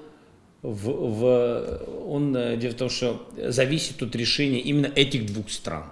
в, 0.62 0.88
в, 0.88 1.82
он, 2.08 2.34
э, 2.34 2.56
дело 2.56 2.72
в 2.72 2.76
том, 2.76 2.88
что 2.88 3.28
зависит 3.36 4.02
от 4.02 4.16
решения 4.16 4.60
именно 4.60 4.90
этих 4.94 5.26
двух 5.26 5.50
стран. 5.50 5.84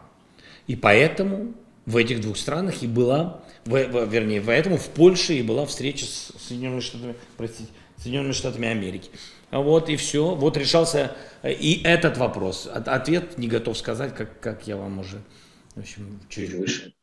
И 0.66 0.77
поэтому 0.77 1.53
в 1.85 1.99
этих 1.99 2.22
двух 2.22 2.39
странах 2.39 2.83
и 2.83 2.87
была, 2.87 3.43
в, 3.66 3.72
в, 3.72 4.11
вернее, 4.11 4.41
поэтому 4.41 4.79
в 4.79 4.89
Польше 4.89 5.35
и 5.35 5.43
была 5.43 5.66
встреча 5.66 6.07
с 6.07 6.33
Соединенными 6.39 6.81
Штатами, 6.81 7.14
простите, 7.37 7.68
Соединенными 7.99 8.33
Штатами 8.33 8.68
Америки. 8.68 9.11
Вот 9.51 9.91
и 9.91 9.97
все. 9.97 10.35
Вот 10.35 10.57
решался 10.57 11.12
и 11.43 11.83
этот 11.85 12.16
вопрос. 12.16 12.66
Ответ 12.72 13.37
не 13.37 13.47
готов 13.47 13.77
сказать, 13.77 14.14
как, 14.14 14.41
как 14.41 14.66
я 14.66 14.79
вам 14.79 14.99
уже 14.99 15.20
в 15.75 15.81
общем, 15.81 16.20
чуть 16.29 16.53
выше. 16.55 16.95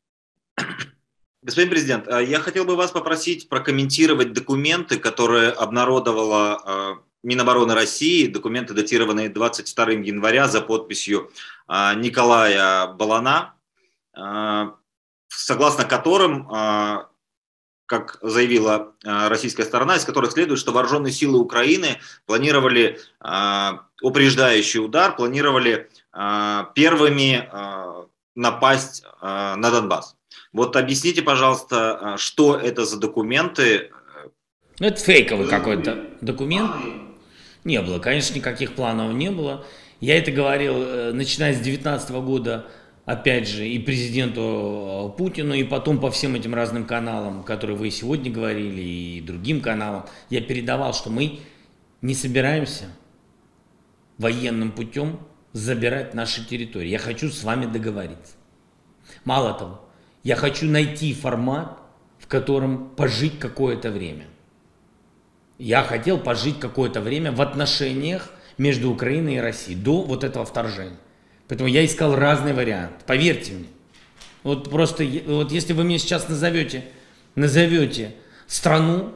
Господин 1.44 1.72
президент, 1.72 2.08
а 2.08 2.22
я 2.22 2.40
хотел 2.40 2.66
бы 2.66 2.76
вас 2.76 2.92
попросить 2.92 3.50
прокомментировать 3.50 4.34
документы, 4.34 5.00
которые 5.00 5.50
обнародовала 5.50 6.62
а, 6.64 6.98
Минобороны 7.24 7.74
России, 7.74 8.28
документы, 8.28 8.74
датированные 8.74 9.30
22 9.30 9.86
января 9.92 10.48
за 10.48 10.62
подписью 10.62 11.32
а, 11.68 11.94
Николая 11.96 12.88
Балана, 12.94 13.56
согласно 15.30 15.86
которым 15.86 16.50
как 17.86 18.18
заявила 18.22 18.94
российская 19.04 19.64
сторона, 19.64 19.96
из 19.96 20.04
которых 20.04 20.34
следует, 20.34 20.60
что 20.60 20.74
вооруженные 20.74 21.14
силы 21.14 21.40
Украины 21.40 22.02
планировали 22.26 23.00
упреждающий 24.02 24.84
удар, 24.84 25.16
планировали 25.16 25.90
первыми 26.76 27.50
напасть 28.36 29.04
на 29.22 29.58
Донбасс. 29.58 30.16
Вот 30.54 30.76
объясните, 30.76 31.22
пожалуйста, 31.22 32.16
что 32.18 32.56
это 32.56 32.86
за 32.86 33.00
документы? 33.00 33.92
Ну, 34.80 34.88
это 34.88 35.00
фейковый 35.02 35.48
какой-то 35.48 36.06
документ. 36.22 36.72
Не 37.64 37.82
было, 37.82 38.00
конечно, 38.00 38.36
никаких 38.36 38.74
планов 38.74 39.14
не 39.14 39.30
было. 39.30 39.66
Я 40.00 40.18
это 40.18 40.32
говорил, 40.32 41.14
начиная 41.14 41.54
с 41.54 41.58
2019 41.58 42.12
года, 42.12 42.66
опять 43.06 43.48
же, 43.48 43.68
и 43.68 43.78
президенту 43.78 45.14
э, 45.14 45.18
Путину, 45.18 45.54
и 45.54 45.64
потом 45.64 46.00
по 46.00 46.10
всем 46.10 46.36
этим 46.36 46.56
разным 46.56 46.86
каналам, 46.86 47.44
которые 47.44 47.78
вы 47.78 47.92
сегодня 47.92 48.32
говорили, 48.32 48.82
и 48.82 49.22
другим 49.22 49.62
каналам, 49.62 50.06
я 50.30 50.42
передавал, 50.42 50.94
что 50.94 51.10
мы 51.10 51.40
не 52.02 52.16
собираемся 52.16 52.86
военным 54.18 54.72
путем 54.72 55.20
забирать 55.54 56.14
наши 56.14 56.46
территории. 56.46 56.90
Я 56.90 57.00
хочу 57.00 57.30
с 57.30 57.44
вами 57.44 57.66
договориться. 57.66 58.34
Мало 59.26 59.54
того, 59.54 59.90
я 60.24 60.36
хочу 60.36 60.66
найти 60.66 61.14
формат, 61.14 61.78
в 62.20 62.28
котором 62.28 62.90
пожить 62.90 63.40
какое-то 63.40 63.92
время. 63.92 64.28
Я 65.58 65.84
хотел 65.84 66.18
пожить 66.18 66.60
какое-то 66.60 67.02
время 67.02 67.32
в 67.32 67.42
отношениях 67.42 68.30
между 68.58 68.92
Украиной 68.92 69.36
и 69.36 69.40
Россией 69.40 69.78
до 69.78 70.02
вот 70.02 70.24
этого 70.24 70.46
вторжения. 70.46 70.98
Поэтому 71.48 71.70
я 71.70 71.86
искал 71.86 72.16
разные 72.16 72.54
варианты. 72.54 73.04
Поверьте 73.06 73.54
мне. 73.54 73.68
Вот 74.44 74.70
просто, 74.70 75.04
вот 75.26 75.52
если 75.52 75.74
вы 75.74 75.84
мне 75.84 76.00
сейчас 76.00 76.30
назовете, 76.30 76.86
назовете 77.36 78.16
страну, 78.48 79.14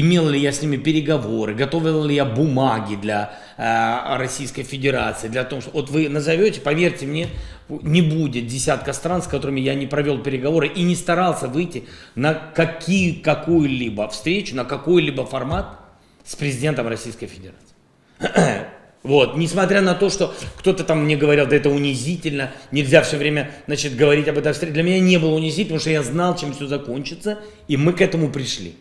имел 0.00 0.28
ли 0.28 0.40
я 0.40 0.52
с 0.52 0.62
ними 0.62 0.76
переговоры, 0.76 1.54
готовил 1.54 2.04
ли 2.04 2.14
я 2.14 2.24
бумаги 2.24 2.94
для 2.94 3.34
э, 3.58 4.16
Российской 4.16 4.62
Федерации, 4.62 5.28
для 5.28 5.44
того, 5.44 5.60
что 5.60 5.70
вот 5.72 5.90
вы 5.90 6.08
назовете, 6.08 6.60
поверьте 6.60 7.06
мне, 7.06 7.28
не 7.68 8.00
будет 8.00 8.46
десятка 8.46 8.92
стран, 8.92 9.22
с 9.22 9.26
которыми 9.26 9.60
я 9.60 9.74
не 9.74 9.86
провел 9.86 10.18
переговоры 10.18 10.68
и 10.68 10.82
не 10.82 10.96
старался 10.96 11.46
выйти 11.46 11.84
на 12.14 12.34
какие, 12.34 13.12
какую-либо 13.12 14.08
встречу, 14.08 14.56
на 14.56 14.64
какой-либо 14.64 15.26
формат 15.26 15.78
с 16.24 16.34
президентом 16.36 16.88
Российской 16.88 17.26
Федерации. 17.26 17.76
Вот, 19.02 19.36
несмотря 19.36 19.80
на 19.80 19.96
то, 19.96 20.10
что 20.10 20.32
кто-то 20.58 20.84
там 20.84 21.06
мне 21.06 21.16
говорил, 21.16 21.48
да 21.48 21.56
это 21.56 21.68
унизительно, 21.70 22.52
нельзя 22.70 23.02
все 23.02 23.16
время, 23.16 23.50
значит, 23.66 23.96
говорить 23.96 24.28
об 24.28 24.38
этой 24.38 24.52
встрече. 24.52 24.74
Для 24.74 24.84
меня 24.84 25.00
не 25.00 25.18
было 25.18 25.34
унизительно, 25.34 25.78
потому 25.78 25.80
что 25.80 25.90
я 25.90 26.04
знал, 26.04 26.36
чем 26.36 26.52
все 26.52 26.68
закончится, 26.68 27.40
и 27.66 27.76
мы 27.76 27.94
к 27.94 28.00
этому 28.00 28.30
пришли. 28.30 28.76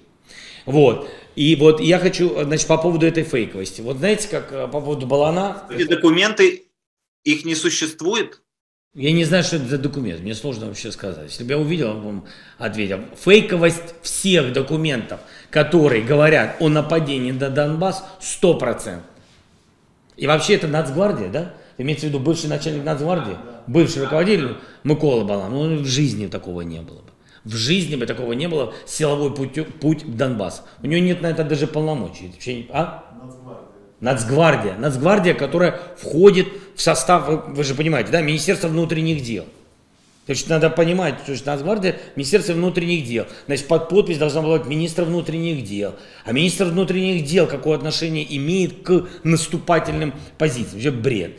Вот. 0.66 1.10
И 1.36 1.56
вот 1.56 1.80
я 1.80 2.00
хочу, 2.00 2.44
значит, 2.44 2.68
по 2.68 2.78
поводу 2.78 3.06
этой 3.06 3.24
фейковости. 3.24 3.82
Вот 3.82 3.98
знаете, 3.98 4.28
как 4.28 4.52
э, 4.52 4.68
по 4.68 4.82
поводу 4.82 5.08
Балана... 5.08 5.64
Эти 5.70 5.88
документы, 5.88 6.64
их 7.24 7.46
не 7.46 7.56
существует? 7.56 8.42
Я 8.94 9.14
не 9.14 9.24
знаю, 9.24 9.46
что 9.46 9.56
это 9.56 9.68
за 9.68 9.78
документ, 9.78 10.20
мне 10.20 10.36
сложно 10.36 10.68
вообще 10.68 10.92
сказать. 10.92 11.30
Если 11.30 11.46
бы 11.46 11.52
я 11.52 11.58
увидел, 11.58 11.88
я 11.88 11.94
вам 11.94 12.26
ответил. 12.58 13.00
Фейковость 13.16 13.96
всех 14.02 14.52
документов, 14.52 15.22
которые 15.50 16.04
говорят 16.04 16.58
о 16.60 16.68
нападении 16.68 17.32
на 17.32 17.50
Донбасс, 17.50 18.04
100%. 18.20 19.00
И 20.18 20.28
вообще 20.28 20.56
это 20.56 20.68
нацгвардия, 20.68 21.30
да? 21.30 21.54
Имеется 21.78 22.08
в 22.08 22.10
виду 22.10 22.20
бывший 22.20 22.50
начальник 22.50 22.84
нацгвардии, 22.84 23.38
бывший 23.66 24.04
руководитель 24.04 24.58
Микола 24.84 25.24
Балан. 25.24 25.52
Ну, 25.52 25.78
в 25.78 25.86
жизни 25.86 26.28
такого 26.28 26.62
не 26.62 26.82
было 26.82 26.98
бы. 26.98 27.11
В 27.44 27.56
жизни 27.56 27.96
бы 27.96 28.06
такого 28.06 28.34
не 28.34 28.48
было. 28.48 28.74
Силовой 28.86 29.34
путь, 29.34 29.80
путь 29.80 30.04
в 30.04 30.16
Донбасс. 30.16 30.64
У 30.84 30.88
него 30.88 31.02
нет 31.02 31.22
на 31.22 31.28
это 31.28 31.44
даже 31.44 31.68
полномочий. 31.68 32.32
А? 32.72 33.04
Нацгвардия. 34.00 34.76
Нацгвардия, 34.78 35.34
которая 35.34 35.80
входит 35.98 36.48
в 36.76 36.82
состав, 36.82 37.28
вы, 37.28 37.38
вы 37.54 37.64
же 37.64 37.76
понимаете, 37.76 38.12
да, 38.12 38.22
Министерства 38.22 38.68
внутренних 38.68 39.24
дел. 39.24 39.46
То 40.26 40.34
есть 40.34 40.48
надо 40.50 40.70
понимать, 40.70 41.16
что 41.24 41.36
Нацгвардия– 41.46 42.00
Министерство 42.16 42.54
внутренних 42.54 43.06
дел. 43.08 43.26
Значит, 43.48 43.68
под 43.68 43.90
подпись 43.90 44.18
должна 44.18 44.42
была 44.42 44.60
быть 44.60 44.68
министр 44.68 45.04
внутренних 45.04 45.64
дел. 45.64 45.96
А 46.26 46.32
министр 46.32 46.66
внутренних 46.66 47.26
дел 47.26 47.48
какое 47.48 47.76
отношение 47.76 48.26
имеет 48.38 48.84
к 48.84 49.08
наступательным 49.24 50.14
позициям? 50.38 50.74
Вообще 50.74 50.92
бред. 50.92 51.32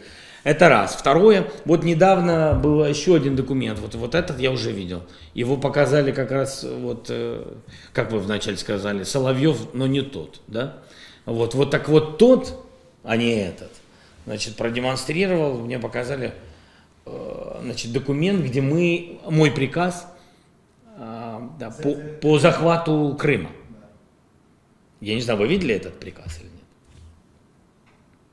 Это 0.45 0.69
раз. 0.69 0.95
Второе, 0.95 1.51
вот 1.65 1.85
недавно 1.85 2.59
был 2.61 2.85
еще 2.85 3.15
один 3.15 3.37
документ, 3.37 3.79
вот, 3.79 3.95
вот 3.95 4.15
этот 4.15 4.41
я 4.41 4.51
уже 4.51 4.73
видел. 4.73 5.03
Его 5.35 5.57
показали 5.57 6.11
как 6.11 6.33
раз, 6.33 6.65
вот, 6.65 7.07
э, 7.11 7.45
как 7.93 8.11
вы 8.11 8.19
вначале 8.19 8.57
сказали, 8.57 9.05
Соловьев, 9.05 9.73
но 9.73 9.87
не 9.87 10.03
тот, 10.03 10.41
да? 10.49 10.79
Вот, 11.27 11.55
вот 11.55 11.71
так 11.71 11.89
вот 11.89 12.19
тот, 12.19 12.65
а 13.05 13.17
не 13.17 13.35
этот, 13.35 13.71
значит, 14.27 14.57
продемонстрировал, 14.57 15.59
мне 15.59 15.79
показали 15.79 16.33
Э, 17.05 17.61
значит, 17.63 17.93
документ, 17.93 18.45
где 18.45 18.61
мы, 18.61 19.21
мой 19.29 19.51
приказ 19.51 20.07
э, 20.97 21.41
да, 21.59 21.71
по, 21.71 21.95
по 22.21 22.39
захвату 22.39 23.17
Крыма. 23.19 23.51
Я 25.01 25.15
не 25.15 25.21
знаю, 25.21 25.41
вы 25.41 25.49
видели 25.49 25.75
этот 25.75 25.99
приказ 25.99 26.39
или 26.39 26.45
нет? 26.45 26.52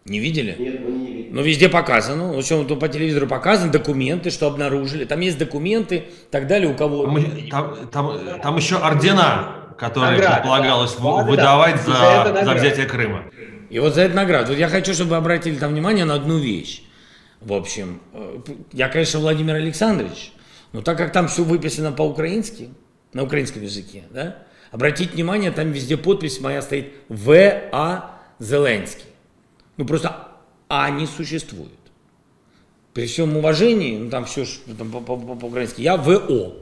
Не 0.10 0.20
видели? 0.20 0.56
Нет, 0.58 0.82
мы 0.82 0.92
не 0.92 1.08
видели. 1.08 1.30
Но 1.32 1.42
везде 1.42 1.70
показано, 1.70 2.34
в 2.34 2.38
общем, 2.38 2.66
по 2.80 2.88
телевизору 2.88 3.28
показаны 3.28 3.72
документы, 3.72 4.32
что 4.32 4.48
обнаружили. 4.48 5.06
Там 5.06 5.20
есть 5.20 5.38
документы, 5.38 6.06
так 6.32 6.48
далее, 6.48 6.70
у 6.70 6.74
кого... 6.74 7.06
Там, 7.06 7.50
там, 7.52 7.88
там, 7.92 8.42
там 8.42 8.58
еще 8.58 8.78
ордена, 8.78 9.56
которые 9.78 10.14
Награды, 10.14 10.36
предполагалось 10.36 10.96
да. 10.96 11.24
выдавать 11.24 11.86
да, 11.86 12.34
за, 12.34 12.46
за 12.46 12.54
взятие 12.54 12.86
Крыма. 12.86 13.26
И 13.70 13.78
вот 13.80 13.94
за 13.94 14.02
это 14.02 14.16
награду. 14.16 14.50
Вот 14.50 14.58
я 14.58 14.68
хочу, 14.68 14.94
чтобы 14.94 15.12
вы 15.12 15.18
обратили 15.18 15.56
там 15.56 15.72
внимание 15.72 16.06
на 16.06 16.16
одну 16.16 16.40
вещь. 16.40 16.84
В 17.40 17.54
общем, 17.54 18.02
э, 18.14 18.40
я, 18.74 18.90
конечно, 18.90 19.20
Владимир 19.20 19.56
Александрович, 19.56 20.34
но 20.74 20.82
так 20.82 20.98
как 20.98 21.12
там 21.12 21.28
все 21.28 21.44
выписано 21.44 21.92
по-украински, 21.92 22.70
на 23.14 23.24
украинском 23.24 23.62
языке, 23.62 24.04
да, 24.10 24.38
обратите 24.72 25.14
внимание, 25.14 25.52
там 25.52 25.72
везде 25.72 25.98
подпись 25.98 26.42
моя 26.42 26.62
стоит 26.62 26.94
В.А. 27.08 28.16
Зеленский. 28.40 29.09
Ну 29.80 29.86
просто 29.86 30.28
А 30.68 30.90
не 30.90 31.08
существует. 31.08 31.72
При 32.94 33.06
всем 33.06 33.38
уважении, 33.38 33.98
ну 33.98 34.10
там 34.10 34.26
все 34.26 34.46
там, 34.78 34.92
по-украински, 34.92 35.82
я 35.82 35.96
ВО, 35.96 36.54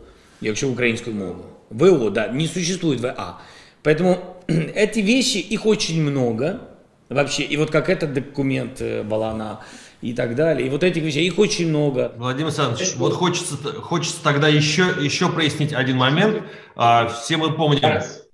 якщо 0.41 0.69
українською 0.69 1.15
мовою. 1.15 1.45
ВО, 1.69 2.09
да, 2.09 2.27
не 2.27 2.47
существует 2.47 3.01
ВА. 3.01 3.41
Поэтому 3.83 4.17
эти 4.47 4.99
вещи, 4.99 5.39
их 5.39 5.65
очень 5.65 6.01
много 6.03 6.59
вообще. 7.09 7.43
И 7.43 7.57
вот 7.57 7.71
как 7.71 7.89
этот 7.89 8.13
документ 8.13 8.81
э, 8.81 9.01
Балана 9.01 9.61
и 10.03 10.13
так 10.13 10.35
далее. 10.35 10.67
И 10.67 10.69
вот 10.69 10.83
этих 10.83 11.01
вещей, 11.01 11.25
их 11.25 11.39
очень 11.39 11.69
много. 11.69 12.13
Владимир 12.17 12.47
Александрович, 12.47 12.95
вот 12.97 13.13
хочется, 13.13 13.55
хочется 13.81 14.23
тогда 14.23 14.47
еще, 14.47 14.83
еще 15.01 15.29
прояснить 15.29 15.73
один 15.73 15.97
момент. 15.97 16.43
А, 16.75 17.07
все 17.07 17.37
мы 17.37 17.51
помним... 17.55 17.79
Зараз, 17.81 18.29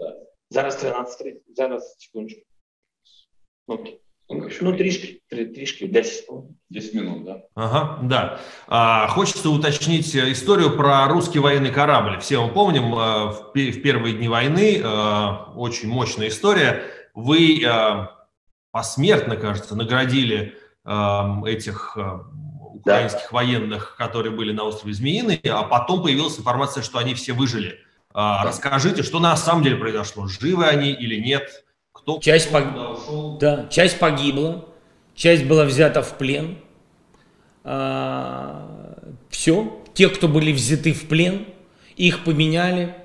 зараз 0.49 0.83
13.30, 0.83 1.33
зараз, 1.55 1.95
секундочку. 1.97 2.41
Окей. 3.67 4.02
Ну, 4.61 4.73
трішки, 4.77 5.21
трішки, 5.29 5.87
10 5.87 6.25
10 6.69 6.93
минут, 6.93 7.25
да? 7.25 7.43
Ага, 7.55 7.99
да. 8.03 8.39
А, 8.67 9.07
хочется 9.07 9.49
уточнить 9.49 10.15
историю 10.15 10.75
про 10.75 11.07
русский 11.07 11.39
военный 11.39 11.71
корабль. 11.71 12.19
Все 12.19 12.45
мы 12.45 12.51
помним, 12.51 12.95
а, 12.95 13.31
в, 13.31 13.53
в 13.53 13.81
первые 13.81 14.15
дни 14.15 14.27
войны 14.27 14.81
а, 14.83 15.53
очень 15.55 15.89
мощная 15.89 16.29
история. 16.29 16.83
Вы 17.13 17.63
посмертно, 18.71 19.35
кажется, 19.35 19.75
наградили 19.75 20.55
этих 21.45 21.95
украинских 22.73 23.29
да. 23.31 23.35
военных, 23.35 23.95
которые 23.97 24.33
были 24.33 24.51
на 24.51 24.63
острове 24.63 24.93
Змеиный, 24.93 25.39
а 25.47 25.61
потом 25.63 26.01
появилась 26.01 26.39
информация, 26.39 26.81
что 26.81 26.97
они 26.97 27.13
все 27.13 27.33
выжили. 27.33 27.79
А, 28.13 28.43
да. 28.43 28.49
Расскажите, 28.49 29.03
что 29.03 29.19
на 29.19 29.35
самом 29.37 29.63
деле 29.63 29.77
произошло? 29.77 30.27
Живы 30.27 30.65
они 30.65 30.91
или 30.91 31.15
нет? 31.19 31.62
Кто, 32.03 32.19
часть, 32.19 32.49
кто 32.49 32.59
пог... 32.61 32.97
ушел? 32.97 33.37
Да, 33.39 33.67
часть 33.69 33.97
погибла, 33.97 34.65
часть 35.15 35.45
была 35.45 35.65
взята 35.65 36.01
в 36.01 36.17
плен. 36.17 36.57
А, 37.63 38.99
все, 39.29 39.81
те, 39.93 40.09
кто 40.09 40.27
были 40.27 40.51
взяты 40.51 40.93
в 40.93 41.07
плен, 41.07 41.45
их 41.95 42.23
поменяли. 42.25 42.95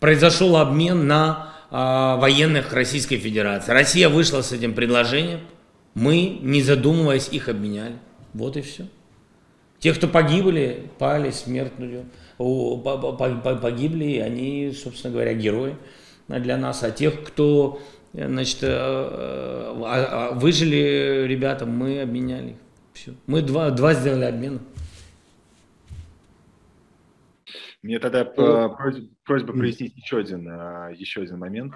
Произошел 0.00 0.56
обмен 0.56 1.06
на 1.06 1.52
а, 1.70 2.16
военных 2.16 2.72
Российской 2.72 3.18
Федерации. 3.18 3.72
Россия 3.72 4.08
вышла 4.08 4.40
с 4.40 4.52
этим 4.52 4.74
предложением. 4.74 5.40
Мы, 5.94 6.38
не 6.40 6.62
задумываясь, 6.62 7.28
их 7.28 7.48
обменяли. 7.48 7.98
Вот 8.32 8.56
и 8.56 8.62
все. 8.62 8.86
Те, 9.78 9.92
кто 9.92 10.08
погибли, 10.08 10.90
пали 10.98 11.30
смертную, 11.30 12.06
погибли, 12.38 14.18
они, 14.18 14.72
собственно 14.72 15.12
говоря, 15.12 15.34
герои 15.34 15.76
для 16.26 16.56
нас. 16.56 16.82
А 16.82 16.90
тех, 16.90 17.22
кто 17.22 17.80
Значит, 18.14 18.58
э, 18.62 18.68
э, 18.68 19.82
а, 19.84 20.30
а 20.30 20.34
выжили 20.34 21.24
ребята, 21.26 21.66
мы 21.66 22.00
обменяли. 22.00 22.56
Все. 22.92 23.12
Мы 23.26 23.42
два, 23.42 23.70
два 23.70 23.92
сделали 23.94 24.24
обмен. 24.24 24.60
Мне 27.84 27.98
тогда 27.98 28.24
ну, 28.24 28.74
просьба 29.24 29.52
прояснить 29.52 29.94
еще 29.94 30.16
один, 30.16 30.48
а, 30.48 30.88
еще 30.88 31.20
один 31.20 31.36
момент, 31.36 31.74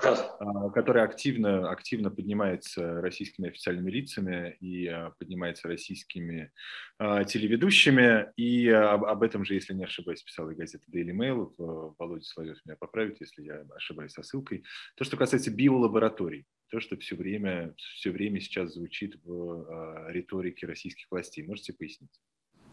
который 0.73 1.03
активно, 1.03 1.71
активно 1.71 2.11
поднимается 2.11 3.03
российскими 3.03 3.51
официальными 3.51 3.91
лицами 3.91 4.57
и 4.59 4.91
поднимается 5.19 5.69
российскими 5.69 6.51
телеведущими. 6.99 8.33
И 8.39 8.71
об, 8.71 9.05
об 9.05 9.23
этом 9.23 9.45
же, 9.45 9.53
если 9.53 9.75
не 9.75 9.85
ошибаюсь, 9.85 10.23
писала 10.23 10.49
и 10.49 10.55
газета 10.55 10.85
Daily 10.91 11.13
Mail. 11.13 11.53
Володя 11.99 12.25
Соловьев 12.25 12.57
меня 12.65 12.77
поправит, 12.77 13.21
если 13.21 13.43
я 13.43 13.67
ошибаюсь 13.77 14.13
со 14.13 14.23
ссылкой. 14.23 14.65
То, 14.97 15.05
что 15.05 15.19
касается 15.19 15.51
биолабораторий, 15.51 16.47
то, 16.71 16.81
что 16.81 16.97
все 16.97 17.17
время, 17.17 17.75
все 17.77 18.13
время 18.13 18.41
сейчас 18.41 18.73
звучит 18.73 19.21
в 19.25 20.09
риторике 20.09 20.67
российских 20.67 21.05
властей. 21.11 21.47
Можете 21.47 21.75
пояснить? 21.75 22.19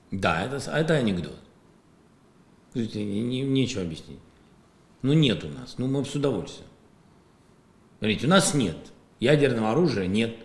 Да, 0.09 0.45
это, 0.45 0.55
это 0.71 0.93
анекдот. 0.93 1.37
Не, 2.75 3.41
нечего 3.41 3.81
объяснить. 3.81 4.19
Ну 5.01 5.13
нет 5.13 5.43
у 5.43 5.47
нас, 5.47 5.75
ну 5.77 5.87
мы 5.87 6.03
с 6.05 6.13
удовольствием. 6.13 6.67
Смотрите, 7.99 8.27
у 8.27 8.29
нас 8.29 8.53
нет 8.53 8.77
ядерного 9.19 9.71
оружия, 9.71 10.07
нет 10.07 10.35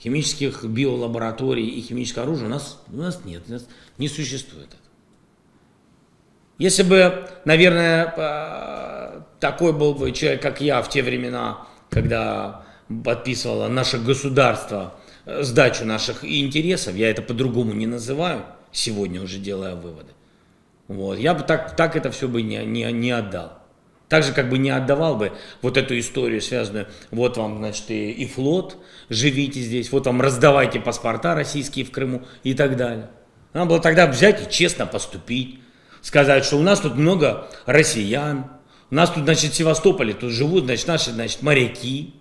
химических 0.00 0.64
биолабораторий 0.64 1.66
и 1.66 1.80
химического 1.80 2.24
оружия 2.24 2.46
у 2.46 2.50
нас, 2.50 2.82
у 2.92 2.96
нас 2.96 3.24
нет, 3.24 3.42
у 3.48 3.52
нас 3.52 3.66
не 3.96 4.08
существует 4.08 4.68
этого. 4.68 4.82
Если 6.58 6.82
бы, 6.82 7.28
наверное, 7.44 9.24
такой 9.40 9.72
был 9.72 9.94
бы 9.94 10.12
человек, 10.12 10.42
как 10.42 10.60
я 10.60 10.82
в 10.82 10.88
те 10.88 11.02
времена, 11.02 11.66
когда 11.90 12.64
подписывало 13.04 13.68
наше 13.68 13.98
государство 13.98 14.94
э, 15.26 15.42
сдачу 15.42 15.84
наших 15.84 16.24
интересов, 16.24 16.94
я 16.94 17.10
это 17.10 17.22
по-другому 17.22 17.72
не 17.72 17.86
называю, 17.86 18.44
сегодня 18.72 19.22
уже 19.22 19.38
делая 19.38 19.74
выводы, 19.74 20.12
вот. 20.88 21.18
Я 21.18 21.34
бы 21.34 21.44
так, 21.44 21.76
так 21.76 21.96
это 21.96 22.10
все 22.10 22.28
бы 22.28 22.42
не, 22.42 22.64
не, 22.64 22.90
не 22.92 23.10
отдал. 23.10 23.58
Так 24.08 24.24
же, 24.24 24.32
как 24.32 24.48
бы 24.48 24.56
не 24.56 24.70
отдавал 24.70 25.16
бы 25.16 25.32
вот 25.60 25.76
эту 25.76 25.98
историю, 25.98 26.40
связанную, 26.40 26.88
вот 27.10 27.36
вам, 27.36 27.58
значит, 27.58 27.90
и, 27.90 28.10
и 28.10 28.26
флот, 28.26 28.78
живите 29.10 29.60
здесь, 29.60 29.92
вот 29.92 30.06
вам 30.06 30.22
раздавайте 30.22 30.80
паспорта 30.80 31.34
российские 31.34 31.84
в 31.84 31.90
Крыму 31.90 32.22
и 32.42 32.54
так 32.54 32.76
далее. 32.76 33.10
Надо 33.52 33.66
было 33.66 33.80
тогда 33.80 34.06
взять 34.06 34.46
и 34.46 34.50
честно 34.50 34.86
поступить, 34.86 35.60
сказать, 36.00 36.46
что 36.46 36.56
у 36.56 36.62
нас 36.62 36.80
тут 36.80 36.94
много 36.94 37.48
россиян, 37.66 38.46
у 38.90 38.94
нас 38.94 39.10
тут, 39.10 39.24
значит, 39.24 39.52
в 39.52 39.56
Севастополе 39.56 40.14
тут 40.14 40.32
живут, 40.32 40.64
значит, 40.64 40.86
наши, 40.86 41.10
значит, 41.10 41.42
моряки. 41.42 42.14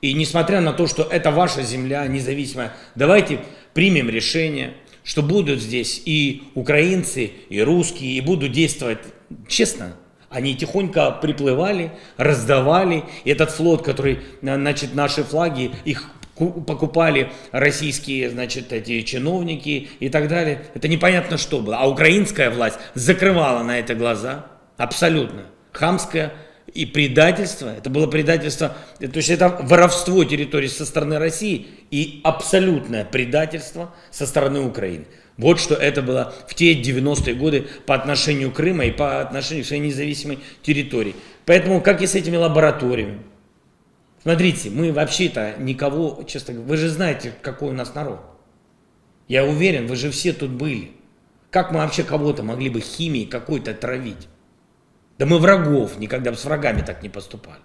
И 0.00 0.14
несмотря 0.14 0.60
на 0.60 0.72
то, 0.72 0.88
что 0.88 1.04
это 1.04 1.30
ваша 1.30 1.62
земля 1.62 2.04
независимая, 2.08 2.72
давайте 2.96 3.40
примем 3.74 4.10
решение– 4.10 4.74
что 5.08 5.22
будут 5.22 5.60
здесь 5.62 6.02
и 6.04 6.42
украинцы, 6.54 7.32
и 7.48 7.62
русские, 7.62 8.18
и 8.18 8.20
будут 8.20 8.52
действовать 8.52 8.98
честно. 9.48 9.96
Они 10.28 10.54
тихонько 10.54 11.10
приплывали, 11.10 11.92
раздавали. 12.18 13.04
И 13.24 13.30
этот 13.30 13.50
флот, 13.50 13.82
который, 13.82 14.20
значит, 14.42 14.94
наши 14.94 15.24
флаги, 15.24 15.70
их 15.86 16.10
покупали 16.36 17.32
российские, 17.52 18.28
значит, 18.28 18.70
эти 18.70 19.00
чиновники 19.00 19.88
и 19.98 20.10
так 20.10 20.28
далее. 20.28 20.66
Это 20.74 20.88
непонятно 20.88 21.38
что 21.38 21.60
было. 21.60 21.78
А 21.78 21.88
украинская 21.88 22.50
власть 22.50 22.78
закрывала 22.92 23.62
на 23.62 23.78
это 23.78 23.94
глаза. 23.94 24.44
Абсолютно. 24.76 25.46
Хамская 25.72 26.34
и 26.78 26.86
предательство, 26.86 27.74
это 27.76 27.90
было 27.90 28.06
предательство, 28.06 28.76
то 29.00 29.16
есть 29.16 29.30
это 29.30 29.48
воровство 29.62 30.22
территории 30.22 30.68
со 30.68 30.86
стороны 30.86 31.18
России 31.18 31.66
и 31.90 32.20
абсолютное 32.22 33.04
предательство 33.04 33.92
со 34.12 34.28
стороны 34.28 34.60
Украины. 34.60 35.06
Вот 35.36 35.58
что 35.58 35.74
это 35.74 36.02
было 36.02 36.32
в 36.46 36.54
те 36.54 36.80
90-е 36.80 37.34
годы 37.34 37.66
по 37.84 37.96
отношению 37.96 38.52
Крыма 38.52 38.84
и 38.84 38.92
по 38.92 39.20
отношению 39.20 39.64
к 39.64 39.66
своей 39.66 39.82
независимой 39.82 40.38
территории. 40.62 41.16
Поэтому 41.46 41.80
как 41.80 42.00
и 42.00 42.06
с 42.06 42.14
этими 42.14 42.36
лабораториями. 42.36 43.22
Смотрите, 44.22 44.70
мы 44.70 44.92
вообще-то 44.92 45.54
никого, 45.58 46.22
честно 46.28 46.54
говоря, 46.54 46.68
вы 46.68 46.76
же 46.76 46.88
знаете, 46.90 47.32
какой 47.42 47.70
у 47.70 47.74
нас 47.74 47.96
народ. 47.96 48.20
Я 49.26 49.44
уверен, 49.44 49.88
вы 49.88 49.96
же 49.96 50.12
все 50.12 50.32
тут 50.32 50.50
были. 50.50 50.92
Как 51.50 51.72
мы 51.72 51.80
вообще 51.80 52.04
кого-то 52.04 52.44
могли 52.44 52.70
бы 52.70 52.78
химией 52.78 53.26
какой-то 53.26 53.74
травить? 53.74 54.28
Да 55.18 55.26
мы 55.26 55.38
врагов 55.38 55.98
никогда 55.98 56.32
с 56.32 56.44
врагами 56.44 56.82
так 56.82 57.02
не 57.02 57.08
поступали. 57.08 57.60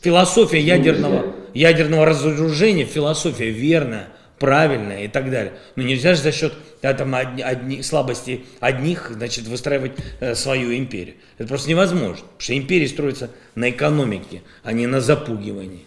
Философия 0.00 0.60
ядерного, 0.60 1.34
ядерного 1.52 2.06
разоружения, 2.06 2.84
философия 2.84 3.50
верная, 3.50 4.08
правильная 4.38 5.04
и 5.04 5.08
так 5.08 5.30
далее. 5.30 5.52
Но 5.76 5.82
нельзя 5.82 6.14
же 6.14 6.22
за 6.22 6.32
счет 6.32 6.54
там, 6.80 7.14
одни, 7.14 7.42
одни, 7.42 7.82
слабости 7.82 8.44
одних 8.60 9.10
значит, 9.10 9.46
выстраивать 9.46 9.92
э, 10.20 10.34
свою 10.34 10.74
империю. 10.76 11.16
Это 11.36 11.48
просто 11.48 11.68
невозможно, 11.68 12.24
потому 12.24 12.40
что 12.40 12.56
империя 12.56 12.88
строится 12.88 13.30
на 13.54 13.70
экономике, 13.70 14.42
а 14.62 14.72
не 14.72 14.86
на 14.86 15.00
запугивании. 15.00 15.84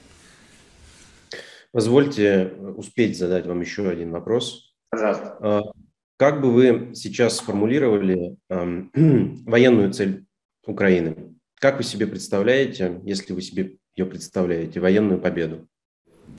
Позвольте 1.72 2.54
успеть 2.76 3.18
задать 3.18 3.48
вам 3.48 3.62
еще 3.62 3.90
один 3.90 4.12
вопрос. 4.12 4.76
Пожалуйста. 4.92 5.74
Как 6.18 6.42
бы 6.42 6.52
вы 6.52 6.92
сейчас 6.96 7.38
сформулировали 7.38 8.38
э, 8.50 8.84
военную 9.46 9.94
цель 9.94 10.26
Украины? 10.66 11.36
Как 11.60 11.78
вы 11.78 11.84
себе 11.84 12.08
представляете, 12.08 13.00
если 13.04 13.34
вы 13.34 13.42
себе 13.42 13.78
ее 13.96 14.06
представляете, 14.06 14.80
военную 14.80 15.20
победу? 15.20 15.68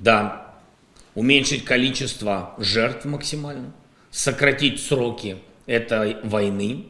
Да, 0.00 0.54
уменьшить 1.14 1.64
количество 1.64 2.54
жертв 2.58 3.04
максимально, 3.04 3.72
сократить 4.10 4.80
сроки 4.80 5.38
этой 5.66 6.16
войны, 6.22 6.86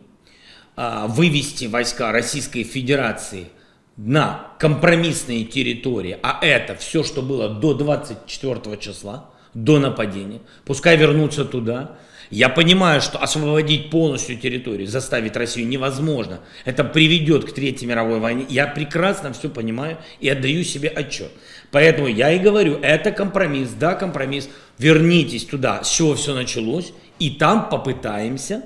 а, 0.76 1.06
вывести 1.06 1.66
войска 1.66 2.12
Российской 2.12 2.64
Федерации 2.64 3.48
на 3.96 4.52
компромиссные 4.58 5.44
территории, 5.44 6.18
а 6.22 6.44
это 6.44 6.74
все, 6.74 7.04
что 7.04 7.22
было 7.22 7.48
до 7.48 7.74
24 7.74 8.76
числа, 8.78 9.30
до 9.54 9.78
нападения, 9.78 10.40
пускай 10.64 10.96
вернутся 10.96 11.44
туда. 11.44 11.96
Я 12.34 12.48
понимаю, 12.48 13.00
что 13.00 13.22
освободить 13.22 13.90
полностью 13.90 14.36
территорию, 14.36 14.88
заставить 14.88 15.36
Россию 15.36 15.68
невозможно. 15.68 16.40
Это 16.64 16.82
приведет 16.82 17.44
к 17.44 17.54
Третьей 17.54 17.86
мировой 17.86 18.18
войне. 18.18 18.44
Я 18.48 18.66
прекрасно 18.66 19.32
все 19.32 19.48
понимаю 19.48 19.98
и 20.18 20.28
отдаю 20.28 20.64
себе 20.64 20.88
отчет. 20.88 21.30
Поэтому 21.70 22.08
я 22.08 22.32
и 22.32 22.40
говорю, 22.40 22.76
это 22.82 23.12
компромисс, 23.12 23.68
да, 23.78 23.94
компромисс. 23.94 24.48
Вернитесь 24.78 25.44
туда, 25.44 25.84
с 25.84 25.88
чего 25.88 26.16
все 26.16 26.34
началось, 26.34 26.92
и 27.20 27.30
там 27.30 27.68
попытаемся 27.68 28.64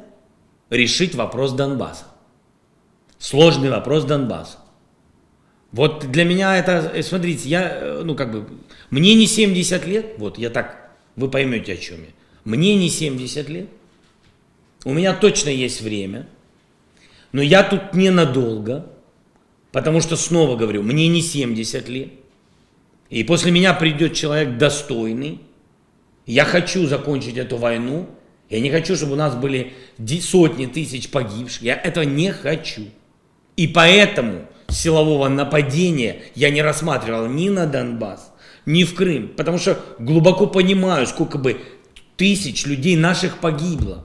решить 0.70 1.14
вопрос 1.14 1.52
Донбасса. 1.52 2.06
Сложный 3.18 3.68
вопрос 3.68 4.04
Донбасса. 4.04 4.60
Вот 5.72 6.10
для 6.10 6.24
меня 6.24 6.56
это, 6.56 6.90
э, 6.94 7.02
смотрите, 7.02 7.46
я, 7.50 7.68
э, 7.70 8.02
ну 8.02 8.14
как 8.14 8.32
бы, 8.32 8.48
мне 8.88 9.14
не 9.14 9.26
70 9.26 9.86
лет, 9.86 10.14
вот 10.16 10.38
я 10.38 10.48
так, 10.48 10.90
вы 11.16 11.30
поймете 11.30 11.74
о 11.74 11.76
чем 11.76 12.00
я. 12.00 12.17
Мне 12.48 12.76
не 12.76 12.88
70 12.88 13.50
лет, 13.50 13.68
у 14.86 14.94
меня 14.94 15.12
точно 15.12 15.50
есть 15.50 15.82
время, 15.82 16.26
но 17.30 17.42
я 17.42 17.62
тут 17.62 17.92
ненадолго, 17.92 18.86
потому 19.70 20.00
что, 20.00 20.16
снова 20.16 20.56
говорю, 20.56 20.82
мне 20.82 21.08
не 21.08 21.20
70 21.20 21.88
лет, 21.90 22.08
и 23.10 23.22
после 23.22 23.50
меня 23.50 23.74
придет 23.74 24.14
человек 24.14 24.56
достойный, 24.56 25.42
я 26.24 26.46
хочу 26.46 26.86
закончить 26.86 27.36
эту 27.36 27.58
войну, 27.58 28.08
я 28.48 28.60
не 28.60 28.70
хочу, 28.70 28.96
чтобы 28.96 29.12
у 29.12 29.16
нас 29.16 29.34
были 29.34 29.74
сотни 30.22 30.64
тысяч 30.64 31.10
погибших, 31.10 31.60
я 31.60 31.74
этого 31.74 32.04
не 32.04 32.32
хочу. 32.32 32.84
И 33.56 33.68
поэтому 33.68 34.46
силового 34.70 35.28
нападения 35.28 36.22
я 36.34 36.48
не 36.48 36.62
рассматривал 36.62 37.26
ни 37.26 37.50
на 37.50 37.66
Донбасс, 37.66 38.32
ни 38.64 38.84
в 38.84 38.94
Крым, 38.94 39.28
потому 39.36 39.58
что 39.58 39.78
глубоко 39.98 40.46
понимаю, 40.46 41.06
сколько 41.06 41.36
бы 41.36 41.60
тысяч 42.18 42.66
людей 42.66 42.96
наших 42.96 43.38
погибло, 43.38 44.04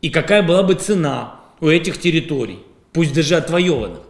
и 0.00 0.08
какая 0.08 0.42
была 0.42 0.62
бы 0.62 0.74
цена 0.74 1.40
у 1.60 1.68
этих 1.68 2.00
территорий, 2.00 2.60
пусть 2.92 3.12
даже 3.12 3.36
отвоеванных. 3.36 4.00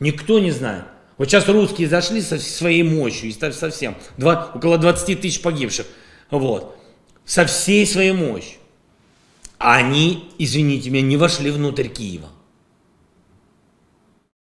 Никто 0.00 0.40
не 0.40 0.50
знает. 0.50 0.84
Вот 1.16 1.30
сейчас 1.30 1.48
русские 1.48 1.88
зашли 1.88 2.20
со 2.20 2.38
своей 2.38 2.82
мощью, 2.82 3.30
и 3.30 3.52
совсем, 3.52 3.96
два, 4.18 4.50
около 4.54 4.76
20 4.76 5.20
тысяч 5.20 5.40
погибших, 5.40 5.86
вот, 6.30 6.76
со 7.24 7.46
всей 7.46 7.86
своей 7.86 8.12
мощью. 8.12 8.58
Они, 9.58 10.28
извините 10.38 10.90
меня, 10.90 11.06
не 11.06 11.16
вошли 11.16 11.52
внутрь 11.52 11.86
Киева. 11.86 12.28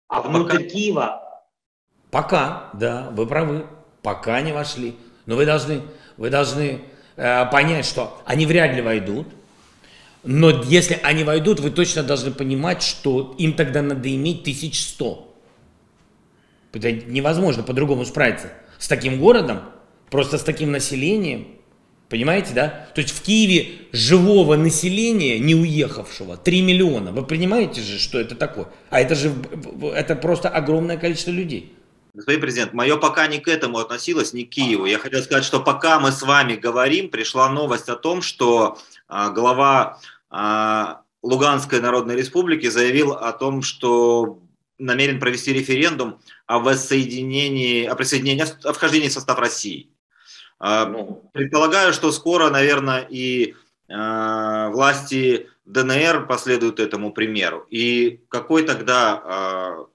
А 0.09 0.21
внутрь 0.21 0.57
пока... 0.57 0.69
Киева? 0.69 1.21
Пока, 2.11 2.69
да, 2.73 3.09
вы 3.11 3.25
правы, 3.25 3.65
пока 4.01 4.41
не 4.41 4.51
вошли. 4.51 4.95
Но 5.25 5.37
вы 5.37 5.45
должны, 5.45 5.81
вы 6.17 6.29
должны 6.29 6.81
э, 7.15 7.45
понять, 7.51 7.85
что 7.85 8.21
они 8.25 8.45
вряд 8.45 8.75
ли 8.75 8.81
войдут. 8.81 9.27
Но 10.23 10.49
если 10.63 10.99
они 11.03 11.23
войдут, 11.23 11.59
вы 11.59 11.69
точно 11.69 12.03
должны 12.03 12.31
понимать, 12.31 12.81
что 12.81 13.35
им 13.37 13.53
тогда 13.53 13.81
надо 13.81 14.13
иметь 14.13 14.41
1100. 14.41 15.35
Это 16.73 16.91
невозможно 16.91 17.63
по-другому 17.63 18.05
справиться. 18.05 18.51
С 18.79 18.87
таким 18.87 19.19
городом, 19.19 19.61
просто 20.09 20.37
с 20.37 20.43
таким 20.43 20.71
населением, 20.71 21.55
Понимаете, 22.07 22.53
да? 22.53 22.87
То 22.93 23.01
есть 23.01 23.13
в 23.13 23.21
Киеве 23.23 23.71
живого 23.91 24.55
населения, 24.55 25.39
не 25.39 25.55
уехавшего, 25.55 26.37
3 26.37 26.61
миллиона. 26.61 27.11
Вы 27.11 27.25
понимаете 27.25 27.81
же, 27.81 27.97
что 27.97 28.19
это 28.19 28.35
такое? 28.35 28.67
А 28.91 29.01
это 29.01 29.15
же 29.15 29.33
это 29.93 30.15
просто 30.15 30.49
огромное 30.49 30.97
количество 30.97 31.31
людей. 31.31 31.73
Господин 32.15 32.39
президент, 32.39 32.73
мое 32.73 32.95
пока 32.95 33.27
не 33.27 33.39
к 33.39 33.49
этому 33.49 33.77
относилось, 33.77 34.31
не 34.31 34.45
к 34.45 34.49
Киеву. 34.49 34.85
Я 34.85 34.99
хотел 34.99 35.21
сказать, 35.21 35.43
что 35.43 35.59
пока 35.59 35.99
мы 35.99 36.13
с 36.13 36.21
вами 36.21 36.55
говорим, 36.55 37.09
пришла 37.09 37.49
новость 37.49 37.89
о 37.89 37.97
том, 37.97 38.21
что 38.21 38.77
а, 39.09 39.31
глава 39.31 39.99
а, 40.29 41.01
Луганской 41.21 41.81
Народной 41.81 42.15
Республики 42.15 42.69
заявил 42.69 43.11
о 43.11 43.33
том, 43.33 43.61
что 43.61 44.39
намерен 44.77 45.19
провести 45.19 45.51
референдум 45.51 46.21
о 46.47 46.59
воссоединении, 46.59 47.83
о 47.83 47.95
присоединении, 47.95 48.45
о 48.63 48.71
вхождении 48.71 49.09
в 49.09 49.13
состав 49.13 49.37
России. 49.37 49.89
А, 50.57 50.85
ну, 50.85 51.29
предполагаю, 51.33 51.91
что 51.91 52.13
скоро, 52.13 52.49
наверное, 52.49 53.05
и 53.09 53.55
а, 53.89 54.69
власти 54.69 55.49
ДНР 55.65 56.27
последуют 56.27 56.79
этому 56.79 57.11
примеру. 57.11 57.65
И 57.69 58.21
какой 58.29 58.63
тогда, 58.63 59.21
а, 59.21 59.85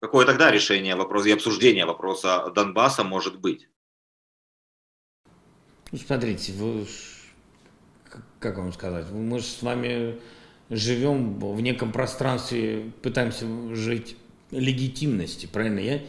какое 0.00 0.26
тогда 0.26 0.50
решение 0.50 0.96
вопроса 0.96 1.28
и 1.28 1.32
обсуждение 1.32 1.86
вопроса 1.86 2.50
Донбасса 2.54 3.04
может 3.04 3.38
быть? 3.38 3.68
Ну, 5.92 5.98
смотрите, 5.98 6.52
вы, 6.52 6.86
как 8.38 8.58
вам 8.58 8.72
сказать, 8.72 9.10
мы 9.10 9.38
же 9.38 9.44
с 9.44 9.62
вами 9.62 10.20
живем 10.68 11.38
в 11.38 11.60
неком 11.60 11.92
пространстве, 11.92 12.92
пытаемся 13.02 13.46
жить 13.74 14.16
легитимности, 14.50 15.46
правильно? 15.46 15.80
Я 15.80 16.02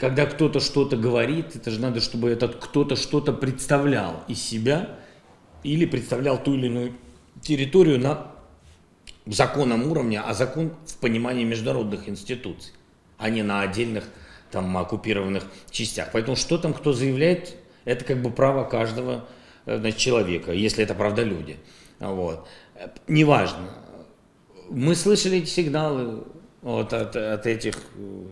когда 0.00 0.24
кто-то 0.24 0.60
что-то 0.60 0.96
говорит, 0.96 1.54
это 1.54 1.70
же 1.70 1.78
надо, 1.78 2.00
чтобы 2.00 2.30
этот 2.30 2.56
кто-то 2.56 2.96
что-то 2.96 3.34
представлял 3.34 4.24
из 4.28 4.40
себя 4.42 4.98
или 5.62 5.84
представлял 5.84 6.42
ту 6.42 6.54
или 6.54 6.66
иную 6.66 6.94
территорию 7.42 8.00
на 8.00 8.29
законном 9.26 9.90
уровне, 9.90 10.20
а 10.20 10.34
закон 10.34 10.74
в 10.86 10.96
понимании 10.96 11.44
международных 11.44 12.08
институций, 12.08 12.72
а 13.18 13.30
не 13.30 13.42
на 13.42 13.62
отдельных 13.62 14.04
там 14.50 14.76
оккупированных 14.76 15.44
частях. 15.70 16.08
Поэтому 16.12 16.36
что 16.36 16.58
там 16.58 16.74
кто 16.74 16.92
заявляет, 16.92 17.56
это 17.84 18.04
как 18.04 18.22
бы 18.22 18.30
право 18.30 18.64
каждого 18.64 19.28
э, 19.66 19.78
значит, 19.78 19.98
человека, 19.98 20.52
если 20.52 20.82
это 20.84 20.94
правда 20.94 21.22
люди. 21.22 21.56
Вот. 21.98 22.48
Неважно. 23.08 23.68
Мы 24.70 24.94
слышали 24.94 25.38
эти 25.38 25.48
сигналы 25.48 26.24
вот, 26.62 26.92
от, 26.92 27.16
от 27.16 27.46
этих 27.46 27.76
э, 27.96 28.24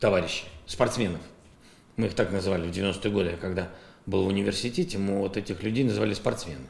товарищей 0.00 0.44
спортсменов. 0.66 1.20
Мы 1.96 2.06
их 2.06 2.14
так 2.14 2.32
называли 2.32 2.66
в 2.66 2.70
90-е 2.70 3.10
годы, 3.10 3.38
когда 3.40 3.68
был 4.06 4.24
в 4.24 4.28
университете, 4.28 4.98
мы 4.98 5.18
вот 5.18 5.36
этих 5.36 5.62
людей 5.62 5.84
называли 5.84 6.14
спортсмены. 6.14 6.66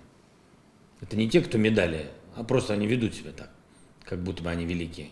Это 1.00 1.16
не 1.16 1.28
те, 1.28 1.40
кто 1.40 1.58
медали, 1.58 2.06
а 2.36 2.44
просто 2.44 2.74
они 2.74 2.86
ведут 2.86 3.14
себя 3.14 3.30
так, 3.36 3.50
как 4.04 4.22
будто 4.22 4.42
бы 4.42 4.50
они 4.50 4.64
великие. 4.64 5.08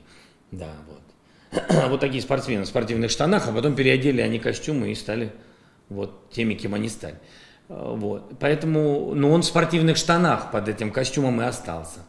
Да, 0.50 0.72
вот. 0.88 1.62
вот 1.88 2.00
такие 2.00 2.22
спортсмены 2.22 2.64
в 2.64 2.68
спортивных 2.68 3.10
штанах, 3.10 3.48
а 3.48 3.52
потом 3.52 3.74
переодели 3.74 4.20
они 4.20 4.38
костюмы 4.38 4.92
и 4.92 4.94
стали 4.94 5.32
вот 5.88 6.30
теми, 6.30 6.54
кем 6.54 6.74
они 6.74 6.88
стали. 6.88 7.16
Вот. 7.68 8.38
Поэтому, 8.38 9.14
ну 9.14 9.30
он 9.32 9.42
в 9.42 9.46
спортивных 9.46 9.96
штанах 9.96 10.50
под 10.50 10.68
этим 10.68 10.90
костюмом 10.90 11.40
и 11.40 11.44
остался. 11.44 12.00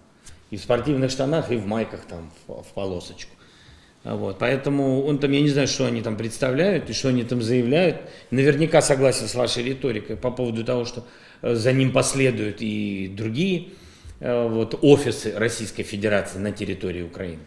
И 0.52 0.57
в 0.57 0.61
спортивных 0.61 1.10
штанах, 1.10 1.52
и 1.52 1.57
в 1.57 1.65
майках 1.65 2.02
там 2.02 2.31
в, 2.48 2.64
в 2.64 2.73
полосочку. 2.73 3.31
Вот, 4.03 4.38
поэтому 4.38 5.06
он 5.06 5.18
там, 5.18 5.31
я 5.31 5.41
не 5.41 5.48
знаю, 5.48 5.68
что 5.68 5.85
они 5.85 6.02
там 6.02 6.18
представляют 6.18 6.90
и 6.90 6.94
что 6.94 7.07
они 7.07 7.23
там 7.23 7.41
заявляют. 7.41 8.02
Наверняка 8.31 8.81
согласен 8.81 9.30
с 9.30 9.35
вашей 9.35 9.64
риторикой 9.64 10.18
по 10.18 10.30
поводу 10.30 10.65
того, 10.65 10.84
что 10.84 11.06
э, 11.41 11.56
за 11.56 11.72
ним 11.72 11.94
последуют 11.94 12.57
и 12.60 13.07
другие 13.07 13.69
вот, 14.23 14.79
офисы 14.81 15.33
Российской 15.37 15.83
Федерации 15.83 16.39
на 16.39 16.51
территории 16.51 17.01
Украины. 17.01 17.43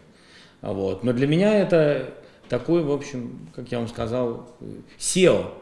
Вот. 0.61 1.03
Но 1.03 1.11
для 1.11 1.25
меня 1.25 1.55
это 1.55 2.13
такой, 2.49 2.83
в 2.83 2.91
общем, 2.91 3.49
как 3.55 3.71
я 3.71 3.79
вам 3.79 3.87
сказал, 3.87 4.55
SEO 4.99 5.53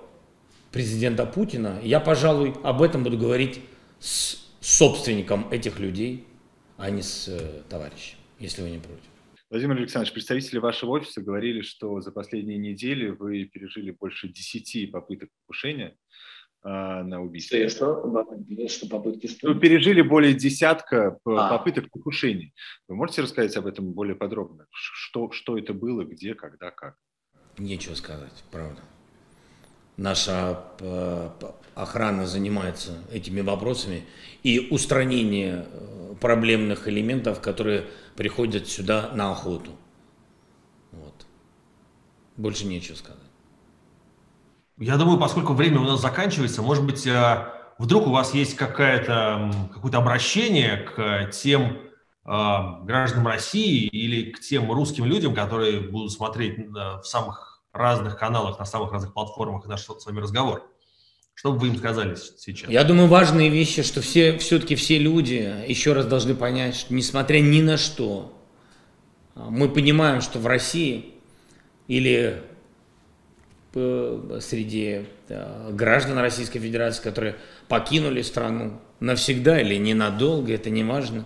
президента 0.71 1.25
Путина. 1.25 1.79
Я, 1.83 1.99
пожалуй, 1.99 2.53
об 2.63 2.81
этом 2.81 3.03
буду 3.03 3.17
говорить 3.17 3.61
с 3.99 4.45
собственником 4.59 5.47
этих 5.51 5.79
людей, 5.79 6.27
а 6.77 6.89
не 6.89 7.01
с 7.01 7.27
э, 7.29 7.63
товарищем, 7.69 8.17
если 8.39 8.61
вы 8.61 8.71
не 8.71 8.79
против. 8.79 9.03
Владимир 9.49 9.77
Александрович, 9.77 10.13
представители 10.13 10.57
вашего 10.57 10.91
офиса 10.91 11.21
говорили, 11.21 11.61
что 11.61 12.01
за 12.01 12.11
последние 12.11 12.57
недели 12.57 13.09
вы 13.09 13.45
пережили 13.45 13.91
больше 13.91 14.27
10 14.27 14.91
попыток 14.91 15.29
покушения 15.43 15.95
на 16.65 17.21
убийство. 17.21 17.57
Что, 17.69 17.99
что, 17.99 18.67
что 18.67 18.87
попытки 18.87 19.27
что? 19.27 19.49
Вы 19.49 19.59
пережили 19.59 20.01
более 20.01 20.33
десятка 20.33 21.19
а. 21.25 21.49
попыток 21.49 21.91
покушений. 21.91 22.53
Вы 22.87 22.95
можете 22.95 23.21
рассказать 23.21 23.55
об 23.55 23.67
этом 23.67 23.93
более 23.93 24.15
подробно? 24.15 24.65
Что, 24.71 25.31
что 25.31 25.57
это 25.59 25.73
было, 25.73 26.03
где, 26.03 26.33
когда, 26.33 26.71
как? 26.71 26.95
Нечего 27.59 27.93
сказать, 27.93 28.43
правда. 28.51 28.81
Наша 29.97 30.65
охрана 31.75 32.25
занимается 32.25 32.97
этими 33.11 33.41
вопросами 33.41 34.03
и 34.43 34.67
устранение 34.71 35.67
э, 35.71 36.15
проблемных 36.19 36.87
элементов, 36.87 37.41
которые 37.41 37.85
приходят 38.15 38.67
сюда 38.67 39.11
на 39.13 39.31
охоту. 39.31 39.71
Вот. 40.91 41.25
Больше 42.37 42.65
нечего 42.65 42.95
сказать. 42.95 43.21
Я 44.77 44.97
думаю, 44.97 45.19
поскольку 45.19 45.53
время 45.53 45.79
у 45.79 45.83
нас 45.83 46.01
заканчивается, 46.01 46.61
может 46.61 46.85
быть, 46.85 47.07
э, 47.07 47.47
вдруг 47.77 48.07
у 48.07 48.11
вас 48.11 48.33
есть 48.33 48.55
какое-то 48.55 49.51
какое-то 49.73 49.97
обращение 49.99 50.77
к 50.77 51.31
тем 51.31 51.79
гражданам 52.23 53.27
России 53.27 53.85
или 53.85 54.31
к 54.31 54.39
тем 54.39 54.71
русским 54.71 55.05
людям, 55.05 55.35
которые 55.35 55.79
будут 55.79 56.11
смотреть 56.11 56.57
в 56.57 57.03
самых 57.03 57.55
разных 57.71 58.17
каналах, 58.17 58.57
на 58.57 58.65
самых 58.65 58.91
разных 58.91 59.13
платформах 59.13 59.67
наш 59.67 59.81
с 59.81 60.05
вами 60.07 60.21
разговор? 60.21 60.67
Что 61.35 61.51
бы 61.51 61.59
вы 61.59 61.67
им 61.67 61.77
сказали 61.77 62.15
сейчас? 62.15 62.69
Я 62.69 62.85
думаю, 62.85 63.09
важные 63.09 63.49
вещи, 63.49 63.83
что 63.83 64.01
все, 64.01 64.37
все-таки 64.37 64.75
все 64.75 64.97
люди 64.97 65.53
еще 65.67 65.91
раз 65.91 66.05
должны 66.05 66.33
понять, 66.33 66.75
что 66.75 66.93
несмотря 66.93 67.41
ни 67.41 67.61
на 67.61 67.77
что, 67.77 68.33
мы 69.35 69.67
понимаем, 69.67 70.21
что 70.21 70.39
в 70.39 70.47
России 70.47 71.13
или 71.89 72.41
э, 72.41 72.41
среди 73.75 75.05
э, 75.27 75.69
граждан 75.73 76.17
Российской 76.19 76.59
Федерации, 76.59 77.03
которые 77.03 77.35
покинули 77.67 78.21
страну 78.21 78.79
навсегда 79.01 79.59
или 79.59 79.75
ненадолго, 79.75 80.53
это 80.53 80.69
не 80.69 80.83
важно, 80.83 81.25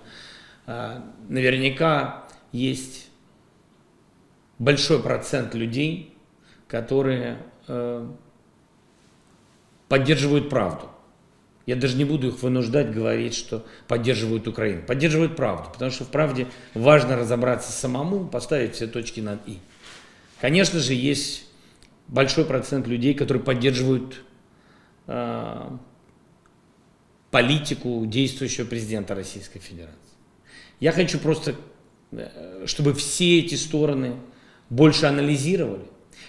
а, 0.65 1.03
наверняка 1.27 2.23
есть 2.51 3.09
большой 4.57 5.01
процент 5.01 5.53
людей, 5.53 6.17
которые 6.67 7.37
э, 7.67 8.07
поддерживают 9.87 10.49
правду. 10.49 10.89
Я 11.67 11.75
даже 11.75 11.97
не 11.97 12.05
буду 12.05 12.29
их 12.29 12.41
вынуждать 12.41 12.91
говорить, 12.91 13.35
что 13.35 13.63
поддерживают 13.87 14.47
Украину. 14.47 14.81
Поддерживают 14.81 15.35
правду, 15.35 15.69
потому 15.71 15.91
что 15.91 16.03
в 16.03 16.09
правде 16.09 16.47
важно 16.73 17.15
разобраться 17.15 17.71
самому, 17.71 18.27
поставить 18.27 18.73
все 18.73 18.87
точки 18.87 19.19
над 19.19 19.39
«и». 19.47 19.59
Конечно 20.41 20.79
же, 20.79 20.93
есть 20.95 21.48
большой 22.09 22.43
процент 22.43 22.85
людей, 22.87 23.13
которые 23.13 23.41
поддерживают 23.41 24.21
э, 25.07 25.69
политику 27.31 28.05
действующего 28.05 28.65
президента 28.65 29.15
Российской 29.15 29.59
Федерации. 29.59 29.95
Я 30.81 30.91
хочу 30.91 31.17
просто, 31.19 31.55
э, 32.11 32.65
чтобы 32.65 32.93
все 32.93 33.39
эти 33.39 33.55
стороны 33.55 34.15
больше 34.69 35.05
анализировали. 35.05 35.85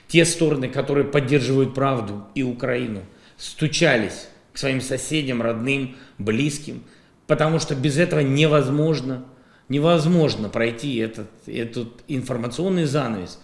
Те 0.07 0.25
стороны, 0.25 0.69
которые 0.69 1.05
поддерживают 1.05 1.75
правду 1.75 2.27
и 2.35 2.45
Украину– 2.45 3.03
стучались 3.41 4.29
к 4.53 4.59
своим 4.59 4.83
соседям, 4.83 5.41
родным, 5.41 5.97
близким, 6.19 6.85
потому 7.27 7.59
что 7.59 7.75
без 7.75 7.97
этого 7.97 8.21
невозможно, 8.21 9.25
невозможно 9.71 10.51
пройти 10.51 10.97
этот, 10.97 11.31
этот 11.47 11.89
информационный 12.07 12.85
занавес, 12.85 13.41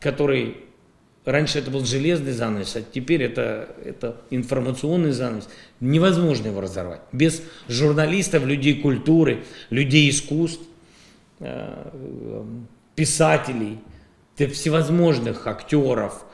который 0.00 0.58
раньше 1.24 1.58
это 1.58 1.70
был 1.70 1.84
железный 1.84 2.32
занавес, 2.32 2.76
а 2.76 2.82
теперь 2.82 3.22
это, 3.22 3.74
это 3.84 4.16
информационный 4.30 5.12
занавес. 5.12 5.48
Невозможно 5.80 6.48
его 6.48 6.60
разорвать. 6.60 7.00
Без 7.12 7.42
журналистов, 7.68 8.44
людей 8.44 8.80
культуры, 8.80 9.44
людей 9.70 10.08
искусств, 10.10 10.62
э, 11.40 12.44
писателей, 12.94 13.78
всевозможных 14.36 15.46
актеров– 15.46 16.24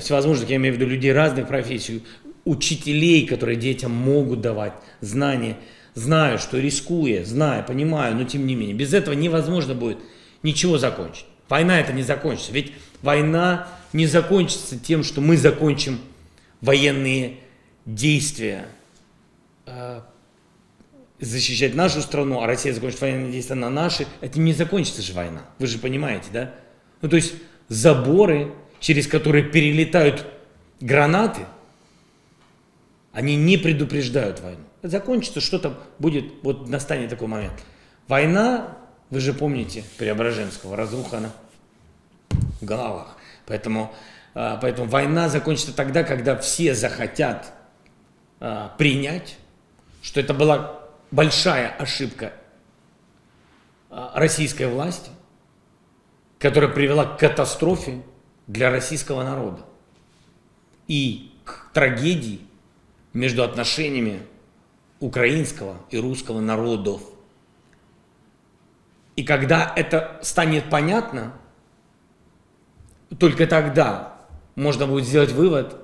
всевозможных, 0.00 0.50
я 0.50 0.56
имею 0.56 0.74
в 0.74 0.78
виду 0.78 0.90
людей 0.90 1.12
разных 1.12 1.48
профессий, 1.48 2.02
учителей, 2.44 3.26
которые 3.26 3.56
детям 3.56 3.92
могут 3.92 4.40
давать 4.40 4.72
знания, 5.00 5.56
знаю, 5.94 6.38
что 6.38 6.58
рискуя, 6.58 7.24
знаю, 7.24 7.64
понимаю, 7.64 8.14
но 8.14 8.24
тем 8.24 8.46
не 8.46 8.54
менее, 8.54 8.74
без 8.74 8.94
этого 8.94 9.14
невозможно 9.14 9.74
будет 9.74 9.98
ничего 10.42 10.78
закончить. 10.78 11.26
Война 11.48 11.80
это 11.80 11.92
не 11.92 12.02
закончится, 12.02 12.52
ведь 12.52 12.72
война 13.02 13.68
не 13.92 14.06
закончится 14.06 14.78
тем, 14.78 15.02
что 15.02 15.20
мы 15.20 15.36
закончим 15.36 15.98
военные 16.60 17.38
действия, 17.84 18.66
э, 19.66 20.00
защищать 21.20 21.74
нашу 21.74 22.00
страну, 22.02 22.40
а 22.40 22.46
Россия 22.46 22.72
закончит 22.72 23.00
военные 23.00 23.32
действия 23.32 23.56
на 23.56 23.70
наши, 23.70 24.06
это 24.20 24.38
не 24.40 24.52
закончится 24.52 25.02
же 25.02 25.12
война, 25.12 25.42
вы 25.58 25.66
же 25.66 25.78
понимаете, 25.78 26.26
да? 26.32 26.54
Ну 27.00 27.08
то 27.08 27.16
есть 27.16 27.34
заборы, 27.68 28.52
через 28.80 29.06
которые 29.06 29.44
перелетают 29.44 30.26
гранаты, 30.80 31.46
они 33.12 33.36
не 33.36 33.56
предупреждают 33.56 34.40
войну. 34.40 34.62
Закончится, 34.82 35.40
что-то 35.40 35.78
будет, 35.98 36.24
вот 36.42 36.68
настанет 36.68 37.10
такой 37.10 37.26
момент. 37.26 37.54
Война, 38.06 38.78
вы 39.10 39.20
же 39.20 39.32
помните 39.32 39.82
Преображенского, 39.98 40.76
разруха 40.76 41.18
на 41.18 41.32
в 42.60 42.64
головах. 42.64 43.17
Поэтому, 43.48 43.94
а, 44.34 44.58
поэтому 44.58 44.88
война 44.88 45.28
закончится 45.28 45.74
тогда, 45.74 46.04
когда 46.04 46.36
все 46.36 46.74
захотят 46.74 47.52
а, 48.40 48.74
принять, 48.76 49.38
что 50.02 50.20
это 50.20 50.34
была 50.34 50.80
большая 51.10 51.70
ошибка 51.70 52.32
а, 53.90 54.12
российской 54.14 54.66
власти, 54.68 55.10
которая 56.38 56.70
привела 56.70 57.06
к 57.06 57.18
катастрофе 57.18 58.02
для 58.46 58.70
российского 58.70 59.24
народа 59.24 59.62
и 60.86 61.32
к 61.44 61.70
трагедии 61.72 62.40
между 63.14 63.42
отношениями 63.42 64.22
украинского 65.00 65.78
и 65.90 65.98
русского 65.98 66.40
народов. 66.40 67.00
И 69.16 69.24
когда 69.24 69.72
это 69.74 70.20
станет 70.22 70.68
понятно, 70.70 71.32
только 73.16 73.46
тогда 73.46 74.14
можно 74.54 74.86
будет 74.86 75.06
сделать 75.06 75.32
вывод, 75.32 75.76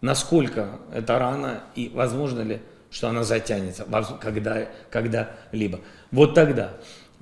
насколько 0.00 0.78
это 0.92 1.18
рано 1.18 1.64
и 1.74 1.90
возможно 1.92 2.40
ли, 2.40 2.60
что 2.90 3.08
она 3.08 3.24
затянется 3.24 3.86
когда, 4.20 4.68
когда-либо. 4.90 5.80
Вот 6.10 6.34
тогда. 6.34 6.74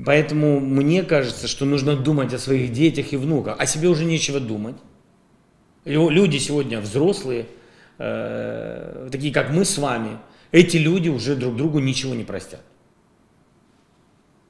Поэтому 0.05 0.60
мне 0.60 1.02
кажется, 1.02 1.47
что 1.47 1.64
нужно 1.64 1.97
думать 1.97 2.32
о 2.32 2.39
своих 2.39 2.72
детях 2.72 3.12
и 3.12 3.16
внуках. 3.16 3.59
О 3.59 3.66
себе 3.66 3.89
уже 3.89 4.05
нечего 4.05 4.40
думать. 4.40 4.77
Люди 5.85 6.39
сегодня 6.39 6.81
взрослые, 6.81 7.47
э, 7.98 9.09
такие 9.10 9.32
как 9.32 9.51
мы 9.51 9.64
с 9.64 9.78
вами, 9.78 10.18
эти 10.52 10.77
люди 10.77 11.09
уже 11.09 11.36
друг 11.36 11.56
другу 11.56 11.78
ничего 11.78 12.14
не 12.14 12.24
простят. 12.24 12.62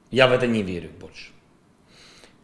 Я 0.09 0.27
в 0.27 0.33
это 0.33 0.47
не 0.47 0.63
верю 0.63 0.89
больше. 0.99 1.30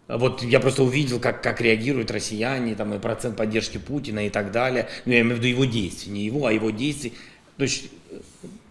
Вот 0.08 0.42
я 0.42 0.60
просто 0.60 0.84
увидел, 0.84 1.20
как, 1.20 1.44
как 1.44 1.60
реагируют 1.60 2.12
россияне, 2.12 2.76
там, 2.76 2.94
и 2.94 3.00
процент 3.00 3.36
поддержки 3.36 3.78
Путина 3.78 4.26
и 4.26 4.30
так 4.30 4.52
далее. 4.52 4.88
Ну, 5.06 5.12
я 5.12 5.22
имею 5.22 5.36
в 5.36 5.40
виду 5.40 5.48
его 5.48 5.66
действия, 5.66 6.12
не 6.14 6.24
его, 6.24 6.46
а 6.46 6.54
его 6.54 6.70
действий. 6.70 7.14
То 7.58 7.64
есть, 7.64 7.90
э, 8.10 8.20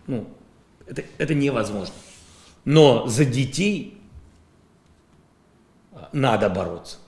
ну, 0.06 0.26
это, 0.86 1.04
это 1.18 1.34
невозможно. 1.34 1.94
Но 2.64 3.06
за 3.06 3.26
детей 3.26 3.98
надо 6.12 6.48
бороться. 6.48 6.98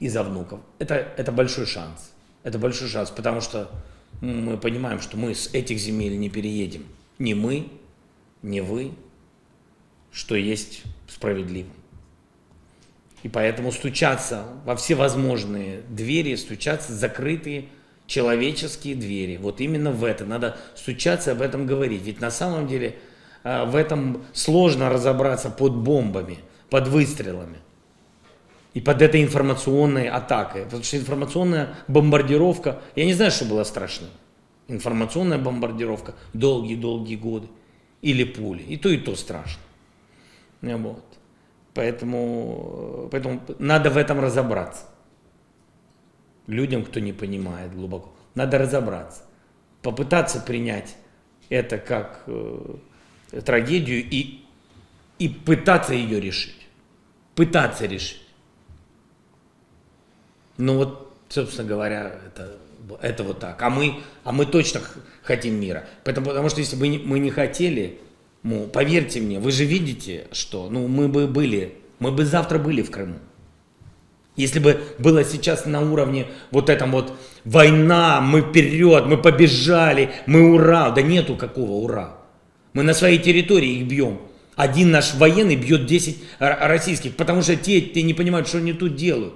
И 0.00 0.08
за 0.08 0.24
внуков. 0.24 0.60
Это, 0.80 0.94
это 0.94 1.30
большой 1.30 1.66
шанс. 1.66 2.12
Это 2.42 2.58
большой 2.58 2.88
шанс, 2.88 3.10
потому 3.10 3.40
что 3.40 3.70
мы 4.20 4.56
понимаем, 4.56 5.00
что 5.00 5.16
мы 5.16 5.34
с 5.34 5.48
этих 5.52 5.78
земель 5.78 6.18
не 6.18 6.28
переедем. 6.28 6.86
Ни 7.20 7.34
мы, 7.34 7.70
ни 8.42 8.58
вы, 8.58 8.92
что 10.10 10.34
есть 10.34 10.82
справедливым. 11.06 11.81
И 13.22 13.28
поэтому 13.28 13.70
стучаться 13.72 14.44
во 14.64 14.74
все 14.76 14.94
возможные 14.94 15.82
двери, 15.88 16.34
стучаться 16.34 16.92
закрытые 16.92 17.66
человеческие 18.06 18.96
двери. 18.96 19.36
Вот 19.36 19.60
именно 19.60 19.92
в 19.92 20.04
это. 20.04 20.24
Надо 20.24 20.56
стучаться 20.74 21.32
об 21.32 21.40
этом 21.40 21.66
говорить. 21.66 22.02
Ведь 22.02 22.20
на 22.20 22.30
самом 22.30 22.66
деле 22.66 22.96
а, 23.44 23.64
в 23.64 23.76
этом 23.76 24.24
сложно 24.32 24.90
разобраться 24.90 25.50
под 25.50 25.76
бомбами– 25.76 26.38
под 26.72 26.88
выстрелами 26.88 27.58
и 28.72 28.80
под 28.80 29.02
этой 29.02 29.22
информационной 29.22 30.08
атакой. 30.08 30.64
Потому 30.64 30.82
что 30.82 30.96
информационная 30.96 31.74
бомбардировка, 31.86 32.80
я 32.96 33.04
не 33.04 33.12
знаю, 33.12 33.30
что 33.30 33.44
было 33.44 33.62
страшно. 33.64 34.06
Информационная 34.68 35.36
бомбардировка 35.36 36.14
долгие-долгие 36.32 37.16
годы. 37.16 37.48
Или 38.00 38.24
пули. 38.24 38.62
И 38.62 38.78
то, 38.78 38.88
и 38.88 38.96
то 38.96 39.14
страшно. 39.16 39.60
Вот. 40.62 41.04
Поэтому, 41.74 43.08
поэтому 43.10 43.40
надо 43.58 43.90
в 43.90 43.96
этом 43.96 44.20
разобраться. 44.20 44.84
Людям, 46.46 46.84
кто 46.84 47.00
не 47.00 47.12
понимает 47.12 47.74
глубоко. 47.74 48.12
Надо 48.34 48.58
разобраться. 48.58 49.22
Попытаться 49.80 50.40
принять 50.40 50.96
это 51.48 51.78
как 51.78 52.22
э, 52.26 52.76
трагедию 53.44 54.02
и, 54.08 54.44
и 55.18 55.28
пытаться 55.28 55.94
ее 55.94 56.20
решить 56.20 56.62
пытаться 57.34 57.86
решить. 57.86 58.22
Ну 60.58 60.76
вот, 60.76 61.12
собственно 61.28 61.66
говоря, 61.66 62.14
это, 62.26 62.56
это 63.00 63.24
вот 63.24 63.40
так. 63.40 63.60
А 63.62 63.70
мы, 63.70 64.00
а 64.24 64.32
мы 64.32 64.46
точно 64.46 64.80
хотим 65.22 65.60
мира. 65.60 65.86
Поэтому, 66.04 66.26
потому 66.26 66.48
что 66.48 66.60
если 66.60 66.76
бы 66.76 67.02
мы 67.04 67.18
не 67.18 67.30
хотели, 67.30 68.00
ну, 68.42 68.66
поверьте 68.66 69.20
мне, 69.20 69.38
вы 69.38 69.52
же 69.52 69.64
видите, 69.64 70.26
что 70.32 70.68
ну, 70.68 70.88
мы 70.88 71.08
бы 71.08 71.26
были, 71.26 71.74
мы 71.98 72.10
бы 72.10 72.24
завтра 72.24 72.58
были 72.58 72.82
в 72.82 72.90
Крыму. 72.90 73.18
Если 74.34 74.58
бы 74.58 74.80
было 74.98 75.24
сейчас 75.24 75.66
на 75.66 75.80
уровне 75.80 76.26
вот 76.50 76.70
этом 76.70 76.92
вот 76.92 77.12
война, 77.44 78.20
мы 78.20 78.40
вперед, 78.40 79.06
мы 79.06 79.18
побежали, 79.18 80.10
мы 80.26 80.52
ура, 80.52 80.90
да 80.90 81.02
нету 81.02 81.36
какого 81.36 81.72
ура. 81.72 82.16
Мы 82.72 82.82
на 82.82 82.94
своей 82.94 83.18
территории 83.18 83.78
их 83.78 83.86
бьем. 83.86 84.20
Один 84.56 84.90
наш 84.90 85.14
военный 85.14 85.56
бьет 85.56 85.86
10 85.86 86.18
российских, 86.38 87.14
потому 87.16 87.42
что 87.42 87.56
те, 87.56 87.80
те 87.80 88.02
не 88.02 88.14
понимают, 88.14 88.48
что 88.48 88.58
они 88.58 88.72
тут 88.72 88.96
делают. 88.96 89.34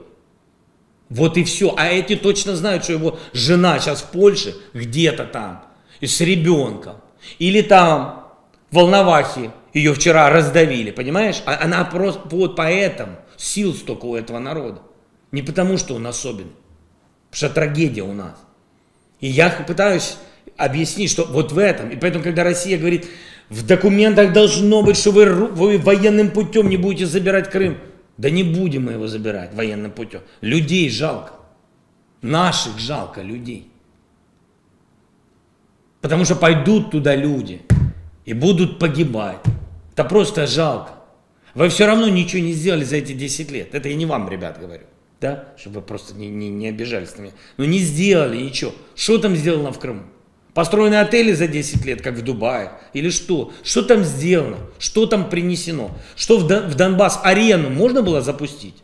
Вот 1.09 1.37
и 1.37 1.45
все. 1.45 1.75
А 1.77 1.87
эти 1.87 2.17
точно 2.17 2.57
знают, 2.57 2.85
что 2.85 2.95
его 2.95 3.19
жена 3.33 3.79
сейчас 3.79 4.01
в 4.01 4.11
Польше, 4.11 4.55
где-то 4.73 5.25
там, 5.25 5.65
с 6.01 6.21
ребенком. 6.21 6.97
Или 7.39 7.63
там, 7.63 8.26
в 8.77 8.79
Волновахе, 8.79 9.53
ее 9.73 9.95
вчера 9.95 10.29
раздавили, 10.29 10.91
понимаешь? 10.91 11.43
А 11.47 11.65
она 11.65 11.83
просто, 11.85 12.21
вот 12.29 12.57
поэтому 12.57 13.17
сил 13.39 13.73
столько 13.73 14.05
у 14.05 14.15
этого 14.15 14.39
народа. 14.39 14.83
Не 15.33 15.41
потому, 15.41 15.79
что 15.79 15.95
он 15.95 16.07
особенный, 16.07 16.53
потому 17.31 17.39
что 17.39 17.49
трагедия 17.49 18.03
у 18.03 18.13
нас. 18.13 18.37
И 19.21 19.29
я 19.29 19.49
пытаюсь 19.49 20.19
объяснить, 20.59 21.11
что 21.11 21.25
вот 21.25 21.53
в 21.53 21.59
этом. 21.59 21.89
И 21.89 21.97
поэтому, 21.97 22.23
когда 22.23 22.45
Россия 22.45 22.77
говорит, 22.77 23.07
в 23.49 23.67
документах 23.67 24.35
должно 24.35 24.83
быть, 24.83 24.99
что 24.99 25.11
вы, 25.11 25.25
вы 25.25 25.79
военным 25.79 26.31
путем 26.31 26.69
не 26.69 26.77
будете 26.77 27.07
забирать 27.07 27.51
Крым. 27.51 27.79
Да 28.19 28.29
не 28.29 28.43
будем 28.43 28.85
мы 28.85 28.93
его 28.93 29.07
забирать 29.07 29.55
военным 29.55 29.91
путем. 29.91 30.21
Людей 30.43 30.91
жалко. 30.91 31.33
Наших 32.21 32.79
жалко 32.79 33.23
людей. 33.23 33.71
Потому 36.03 36.27
что 36.27 36.37
пойдут 36.37 36.91
туда 36.91 37.15
люди 37.15 37.63
и 38.27 38.35
будут 38.35 38.79
погибать. 38.79 39.39
Это 39.93 40.05
просто 40.05 40.47
жалко. 40.47 40.91
Вы 41.55 41.71
все 41.71 41.87
равно 41.87 42.09
ничего 42.09 42.43
не 42.43 42.53
сделали 42.53 42.85
за 42.85 42.97
эти 42.97 43.13
10 43.13 43.51
лет. 43.51 43.75
Это 43.75 43.89
я 43.89 43.95
не 43.95 44.05
вам, 44.05 44.29
ребят, 44.29 44.61
говорю. 44.61 44.85
Да? 45.23 45.49
Чтобы 45.57 45.77
вы 45.77 45.83
просто 45.83 46.15
не, 46.15 46.29
не, 46.29 46.51
не 46.51 46.69
обижались 46.69 47.17
на 47.17 47.23
меня. 47.23 47.33
Но 47.57 47.65
не 47.65 47.79
сделали 47.79 48.37
ничего. 48.37 48.75
Что 48.95 49.17
там 49.17 49.35
сделано 49.35 49.73
в 49.73 49.79
Крыму? 49.79 50.03
Построены 50.53 50.97
отели 50.97 51.33
за 51.33 51.49
10 51.49 51.85
лет, 51.87 52.03
как 52.03 52.15
в 52.15 52.23
Дубае? 52.23 52.73
Или 52.93 53.09
что? 53.09 53.53
Что 53.63 53.83
там 53.83 54.05
сделано? 54.05 54.59
Что 54.79 55.07
там 55.07 55.31
принесено? 55.31 55.97
Что 56.15 56.39
в, 56.39 56.45
в 56.45 56.75
Донбасс 56.75 57.21
арену 57.23 57.71
можно 57.71 58.03
было 58.03 58.21
запустить? 58.21 58.77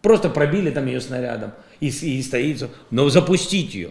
Просто 0.00 0.30
пробили 0.30 0.70
там 0.70 0.86
ее 0.86 1.00
снарядом 1.00 1.52
и, 1.80 1.88
и 1.88 2.22
стоит. 2.22 2.66
Но 2.90 3.10
запустить 3.10 3.74
ее. 3.74 3.90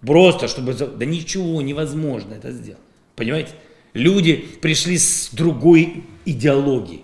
Просто, 0.00 0.48
чтобы... 0.48 0.74
Да 0.74 1.04
ничего 1.06 1.62
невозможно 1.62 2.34
это 2.34 2.52
сделать. 2.52 2.80
Понимаете? 3.14 3.52
Люди 3.96 4.44
пришли 4.60 4.98
с 4.98 5.30
другой 5.32 6.04
идеологией. 6.26 7.02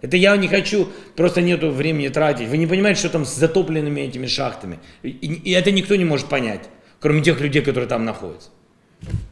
Это 0.00 0.16
я 0.16 0.36
не 0.36 0.48
хочу, 0.48 0.88
просто 1.16 1.40
нету 1.40 1.70
времени 1.70 2.08
тратить. 2.08 2.48
Вы 2.48 2.58
не 2.58 2.66
понимаете, 2.66 3.00
что 3.00 3.08
там 3.08 3.24
с 3.24 3.34
затопленными 3.34 4.00
этими 4.00 4.26
шахтами. 4.26 4.78
И, 5.02 5.08
и 5.08 5.50
это 5.50 5.72
никто 5.72 5.96
не 5.96 6.04
может 6.04 6.26
понять, 6.26 6.68
кроме 7.00 7.22
тех 7.22 7.40
людей, 7.40 7.62
которые 7.62 7.88
там 7.88 8.04
находятся. 8.04 8.50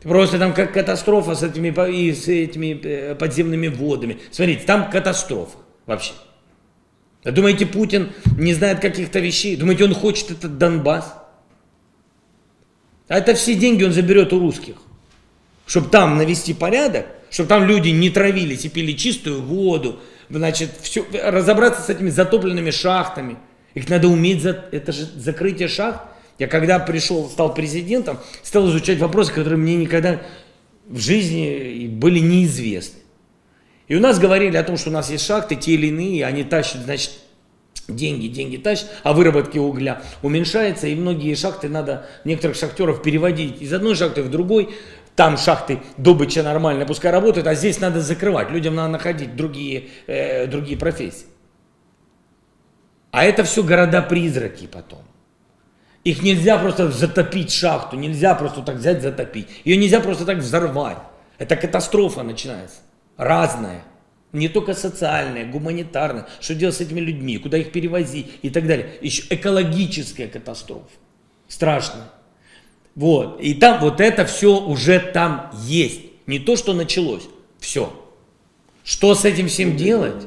Просто 0.03 0.39
там 0.39 0.55
как 0.55 0.73
катастрофа 0.73 1.35
с 1.35 1.43
этими, 1.43 1.69
и 1.91 2.13
с 2.13 2.27
этими 2.27 2.81
э, 2.83 3.15
подземными 3.15 3.69
водами. 3.69 4.19
Смотрите, 4.31 4.65
там 4.67 4.91
катастрофа 4.91 5.59
вообще. 5.87 6.13
Думаете, 7.23 7.67
Путин 7.67 8.11
не 8.37 8.55
знает 8.55 8.81
каких-то 8.81 9.21
вещей? 9.21 9.57
Думаете, 9.57 9.85
он 9.85 9.95
хочет 9.95 10.33
этот 10.33 10.59
Донбасс? 10.59 11.15
А 13.07 13.19
это 13.19 13.35
все 13.35 13.55
деньги 13.55 13.85
он 13.85 13.93
заберет 13.93 14.33
у 14.33 14.41
русских. 14.41 14.77
Чтобы 15.66 15.89
там 15.89 16.18
навести 16.18 16.55
порядок, 16.55 17.06
чтобы 17.30 17.48
там 17.48 17.64
люди 17.64 17.89
не 17.89 18.10
травились 18.10 18.64
и 18.64 18.68
пили 18.68 18.93
чистую 18.93 19.43
воду. 19.43 20.01
Значит, 20.28 20.70
все, 20.80 21.05
разобраться 21.12 21.82
с 21.82 21.90
этими 21.90 22.10
затопленными 22.10 22.70
шахтами. 22.70 23.36
Их 23.74 23.89
надо 23.89 24.09
уметь, 24.09 24.43
за, 24.43 24.64
это 24.70 24.93
же 24.93 25.06
закрытие 25.16 25.68
шахт 25.68 26.01
я 26.43 26.48
когда 26.48 26.78
пришел, 26.78 27.28
стал 27.28 27.55
президентом, 27.55 28.18
стал 28.43 28.68
изучать 28.68 28.98
вопросы, 28.98 29.32
которые 29.32 29.59
мне 29.59 29.76
никогда 29.76 30.22
в 30.89 30.98
жизни 30.98 31.86
были 31.86 32.18
неизвестны. 32.18 32.98
И 33.86 33.94
у 33.94 34.01
нас 34.01 34.18
говорили 34.18 34.56
о 34.56 34.64
том, 34.64 34.76
что 34.76 34.90
у 34.90 34.93
нас 34.93 35.09
есть 35.09 35.24
шахты, 35.24 35.55
те 35.55 35.74
или 35.74 35.86
иные, 35.86 36.24
они 36.24 36.43
тащат, 36.43 36.82
значит, 36.82 37.12
деньги, 37.86 38.26
деньги 38.26 38.56
тащат, 38.56 38.90
а 39.02 39.12
выработки 39.12 39.59
угля 39.59 40.02
уменьшается, 40.22 40.89
и 40.89 40.97
многие 40.97 41.34
шахты 41.36 41.68
надо 41.68 42.06
некоторых 42.24 42.56
шахтеров 42.56 43.02
переводить 43.02 43.62
из 43.62 43.72
одной 43.72 43.94
шахты 43.94 44.22
в 44.22 44.28
другой, 44.30 44.70
там 45.14 45.36
шахты 45.36 45.80
добыча 45.97 46.43
нормальная, 46.43 46.86
пускай 46.86 47.12
работают, 47.12 47.47
а 47.47 47.55
здесь 47.55 47.80
надо 47.80 48.01
закрывать, 48.01 48.51
людям 48.51 48.74
надо 48.74 48.93
находить 48.93 49.36
другие, 49.36 49.89
э, 50.06 50.47
другие 50.47 50.78
профессии. 50.78 51.26
А 53.10 53.24
это 53.24 53.44
все 53.44 53.62
города-призраки 53.62 54.66
потом. 54.66 55.02
Их 56.02 56.22
нельзя 56.22 56.59
просто 56.59 56.90
затопить 56.90 57.52
шахту, 57.52 57.97
нельзя 57.97 58.34
просто 58.34 58.62
так 58.62 58.76
взять 58.76 59.02
затопить. 59.02 59.48
Ее 59.64 59.76
нельзя 59.76 60.01
просто 60.01 60.24
так 60.24 60.39
взорвать. 60.39 60.98
Это 61.39 61.56
катастрофа 61.56 62.22
начинается. 62.22 62.78
Разная. 63.16 63.84
Не 64.32 64.48
только 64.48 64.74
социальная, 64.74 65.44
гуманитарная. 65.44 66.26
Что 66.40 66.55
делать 66.55 66.74
с 66.74 66.80
этими 66.80 67.01
людьми, 67.01 67.36
куда 67.39 67.59
их 67.59 67.70
перевозить 67.70 68.32
и 68.40 68.51
так 68.51 68.66
далее. 68.66 68.94
Еще 69.02 69.24
экологическая 69.28 70.26
катастрофа. 70.26 70.89
Страшная. 71.47 72.09
Вот. 72.94 73.40
И 73.40 73.55
там 73.55 73.81
вот 73.81 74.01
это 74.01 74.24
все 74.24 74.60
уже 74.60 75.01
там 75.01 75.51
есть. 75.64 76.02
Не 76.27 76.39
то, 76.39 76.56
что 76.56 76.73
началось. 76.73 77.28
Все. 77.59 77.93
Что 78.85 79.14
с 79.14 79.24
этим 79.24 79.48
всем 79.48 79.77
делать? 79.77 80.27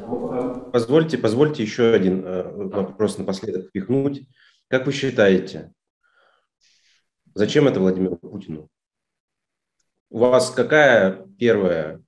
Позвольте, 0.71 1.17
позвольте 1.17 1.63
еще 1.63 1.93
один 1.93 2.23
э, 2.25 2.43
вопрос 2.43 3.17
напоследок 3.17 3.67
впихнуть. 3.67 4.27
Как 4.67 4.85
вы 4.85 4.93
считаете, 4.93 5.73
зачем 7.33 7.67
это 7.67 7.79
Владимиру 7.79 8.17
Путину? 8.17 8.69
У 10.09 10.19
вас 10.19 10.49
какая 10.49 11.27
первая 11.37 12.01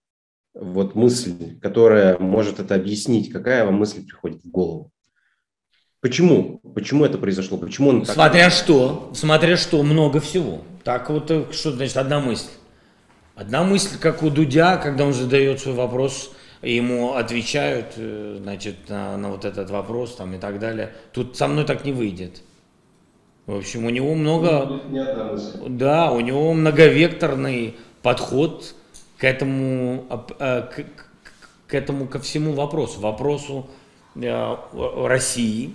вот 0.54 0.96
мысль, 0.96 1.60
которая 1.60 2.18
может 2.18 2.60
это 2.60 2.76
объяснить, 2.76 3.32
какая 3.32 3.66
вам 3.66 3.76
мысль 3.76 4.06
приходит 4.06 4.44
в 4.44 4.50
голову? 4.50 4.92
Почему? 6.00 6.62
Почему 6.76 7.06
это 7.06 7.18
произошло? 7.18 7.58
Почему 7.58 7.90
он 7.90 8.06
Смотря 8.06 8.46
так... 8.46 8.54
что, 8.54 9.12
смотря 9.16 9.58
что, 9.58 9.82
много 9.82 10.20
всего. 10.20 10.62
Так 10.84 11.10
вот, 11.10 11.32
э, 11.32 11.46
что 11.52 11.72
значит 11.72 11.98
одна 11.98 12.20
мысль? 12.20 12.50
Одна 13.36 13.64
мысль, 13.64 13.98
как 14.00 14.22
у 14.22 14.30
Дудя, 14.30 14.78
когда 14.78 15.06
он 15.06 15.14
задает 15.14 15.60
свой 15.60 15.74
вопрос, 15.74 16.32
ему 16.62 17.16
отвечают, 17.16 17.94
э, 17.98 18.38
значит, 18.42 18.90
на, 18.90 19.18
на 19.18 19.32
вот 19.32 19.44
этот 19.44 19.72
вопрос 19.72 20.16
там 20.16 20.36
и 20.36 20.38
так 20.38 20.60
далее. 20.60 20.94
Тут 21.14 21.36
со 21.36 21.48
мной 21.48 21.66
так 21.66 21.84
не 21.84 21.94
выйдет. 21.94 22.44
В 23.48 23.56
общем, 23.56 23.86
у 23.86 23.90
него 23.90 24.14
много... 24.14 24.82
Да, 25.68 26.12
у 26.12 26.20
него 26.20 26.54
многовекторный 26.54 27.76
подход 28.04 28.76
к 29.18 29.24
этому, 29.24 30.06
э, 30.38 30.62
к, 30.62 30.86
к 31.66 31.74
этому, 31.74 32.06
ко 32.06 32.20
всему 32.20 32.54
вопросу. 32.54 33.00
Вопросу 33.00 33.68
России, 34.16 35.74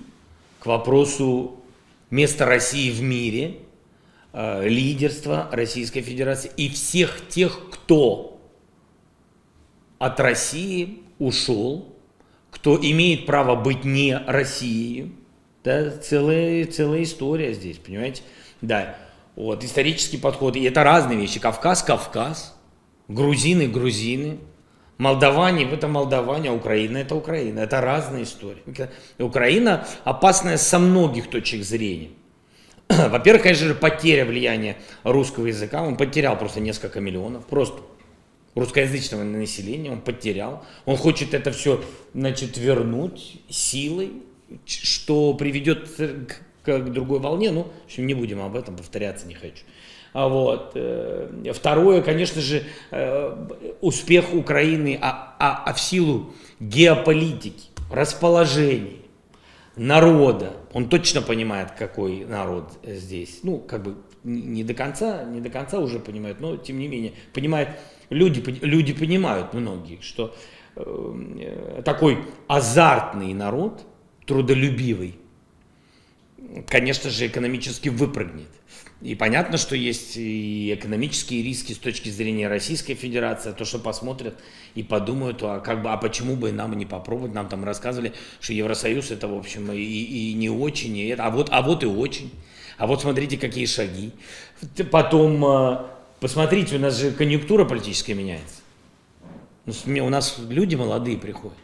к 0.62 0.66
вопросу 0.66 1.56
места 2.10 2.46
России 2.46 2.88
в 2.92 3.02
мире, 3.02 3.56
э, 4.32 4.68
лидерства 4.68 5.48
Российской 5.50 6.02
Федерации 6.02 6.52
и 6.56 6.68
всех 6.68 7.28
тех, 7.28 7.68
кто 7.68 8.40
от 9.98 10.20
России 10.20 11.00
ушел, 11.18 11.96
кто 12.52 12.76
имеет 12.76 13.26
право 13.26 13.56
быть 13.56 13.84
не 13.84 14.16
Россией, 14.16 15.12
да, 15.64 15.90
целая, 15.90 16.64
целая 16.66 17.02
история 17.02 17.54
здесь, 17.54 17.78
понимаете? 17.78 18.22
Да, 18.60 18.96
вот, 19.34 19.64
исторический 19.64 20.18
подход, 20.18 20.54
и 20.54 20.62
это 20.62 20.84
разные 20.84 21.18
вещи. 21.18 21.40
Кавказ– 21.40 21.82
Кавказ, 21.84 22.56
грузины– 23.08 23.66
грузины, 23.68 24.38
молдаване– 25.02 25.64
это 25.72 25.88
молдаване, 25.88 26.50
а 26.50 26.52
Украина– 26.52 26.98
это 26.98 27.14
Украина. 27.14 27.60
Это 27.60 27.80
разные 27.80 28.22
истории. 28.22 28.62
Украина 29.18 29.86
опасная 30.04 30.56
со 30.56 30.78
многих 30.78 31.28
точек 31.28 31.64
зрения. 31.64 32.10
Во-первых, 32.88 33.42
конечно 33.42 33.66
же, 33.66 33.74
потеря 33.74 34.24
влияния 34.24 34.76
русского 35.02 35.46
языка. 35.46 35.82
Он 35.82 35.96
потерял 35.96 36.38
просто 36.38 36.60
несколько 36.60 37.00
миллионов, 37.00 37.44
просто 37.46 37.82
русскоязычного 38.54 39.24
населения 39.24 39.90
он 39.90 40.00
потерял. 40.00 40.64
Он 40.84 40.96
хочет 40.96 41.34
это 41.34 41.50
все, 41.50 41.82
значит, 42.14 42.56
вернуть 42.56 43.40
силой, 43.48 44.12
что 44.66 45.34
приведет 45.34 45.88
к, 45.96 46.36
к 46.64 46.78
другой 46.90 47.18
волне, 47.18 47.50
ну, 47.50 47.64
в 47.64 47.84
общем, 47.86 48.06
не 48.06 48.14
будем 48.14 48.40
об 48.40 48.54
этом 48.54 48.76
повторяться, 48.76 49.26
не 49.26 49.34
хочу. 49.34 49.64
А 50.12 50.28
вот. 50.28 50.72
Э, 50.74 51.52
второе, 51.54 52.02
конечно 52.02 52.40
же, 52.40 52.64
э, 52.90 53.46
успех 53.80 54.34
Украины, 54.34 54.98
а, 55.00 55.36
а, 55.38 55.62
а 55.66 55.72
в 55.72 55.80
силу 55.80 56.32
геополитики, 56.60 57.68
расположений, 57.90 59.00
народа, 59.76 60.52
он 60.72 60.88
точно 60.88 61.22
понимает, 61.22 61.72
какой 61.72 62.24
народ 62.24 62.72
здесь. 62.84 63.40
Ну, 63.42 63.58
как 63.58 63.82
бы 63.82 63.96
не 64.22 64.64
до 64.64 64.74
конца, 64.74 65.24
не 65.24 65.40
до 65.40 65.48
конца 65.48 65.78
уже 65.78 65.98
понимает, 65.98 66.40
но 66.40 66.56
тем 66.56 66.78
не 66.78 66.88
менее, 66.88 67.14
понимает, 67.32 67.70
люди, 68.10 68.42
люди 68.60 68.92
понимают 68.92 69.54
многие, 69.54 69.98
что 70.02 70.34
э, 70.76 71.82
такой 71.84 72.18
азартный 72.48 73.32
народ– 73.32 73.82
трудолюбивый, 74.26 75.16
конечно 76.66 77.10
же, 77.10 77.26
экономически 77.26 77.88
выпрыгнет. 77.88 78.48
И 79.02 79.16
понятно, 79.16 79.58
что 79.58 79.74
есть 79.74 80.16
и 80.16 80.72
экономические 80.72 81.42
риски 81.42 81.72
с 81.72 81.78
точки 81.78 82.08
зрения 82.08 82.46
Российской 82.46 82.94
Федерации, 82.94 83.50
то, 83.50 83.64
что 83.64 83.80
посмотрят 83.80 84.38
и 84.76 84.84
подумают, 84.84 85.42
а, 85.42 85.58
как 85.58 85.82
бы, 85.82 85.90
а 85.90 85.96
почему 85.96 86.36
бы 86.36 86.52
нам 86.52 86.78
не 86.78 86.86
попробовать, 86.86 87.34
нам 87.34 87.48
там 87.48 87.64
рассказывали, 87.64 88.12
что 88.40 88.52
Евросоюз 88.52 89.10
это, 89.10 89.26
в 89.26 89.36
общем, 89.36 89.72
и, 89.72 89.80
и 89.80 90.34
не 90.34 90.50
очень, 90.50 90.96
и 90.96 91.08
это, 91.08 91.24
а, 91.24 91.30
вот, 91.30 91.48
а 91.50 91.62
вот 91.62 91.82
и 91.82 91.86
очень. 91.86 92.30
А 92.78 92.86
вот 92.86 93.02
смотрите, 93.02 93.38
какие 93.38 93.66
шаги. 93.66 94.12
Потом, 94.92 95.44
а, 95.44 95.90
посмотрите, 96.20 96.76
у 96.76 96.78
нас 96.78 96.96
же 96.96 97.10
конъюнктура 97.10 97.64
политическая 97.64 98.14
меняется. 98.14 98.60
У 99.66 100.08
нас 100.10 100.36
люди 100.48 100.76
молодые 100.76 101.18
приходят. 101.18 101.58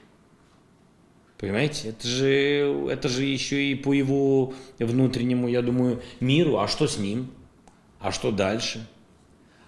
Понимаете, 1.38 1.90
это 1.90 2.06
же, 2.08 2.88
это 2.90 3.08
же 3.08 3.24
еще 3.24 3.64
и 3.64 3.76
по 3.76 3.92
его 3.92 4.54
внутреннему, 4.80 5.46
я 5.46 5.62
думаю, 5.62 6.02
миру. 6.18 6.58
А 6.58 6.66
что 6.66 6.88
с 6.88 6.98
ним? 6.98 7.30
А 8.00 8.10
что 8.10 8.32
дальше? 8.32 8.86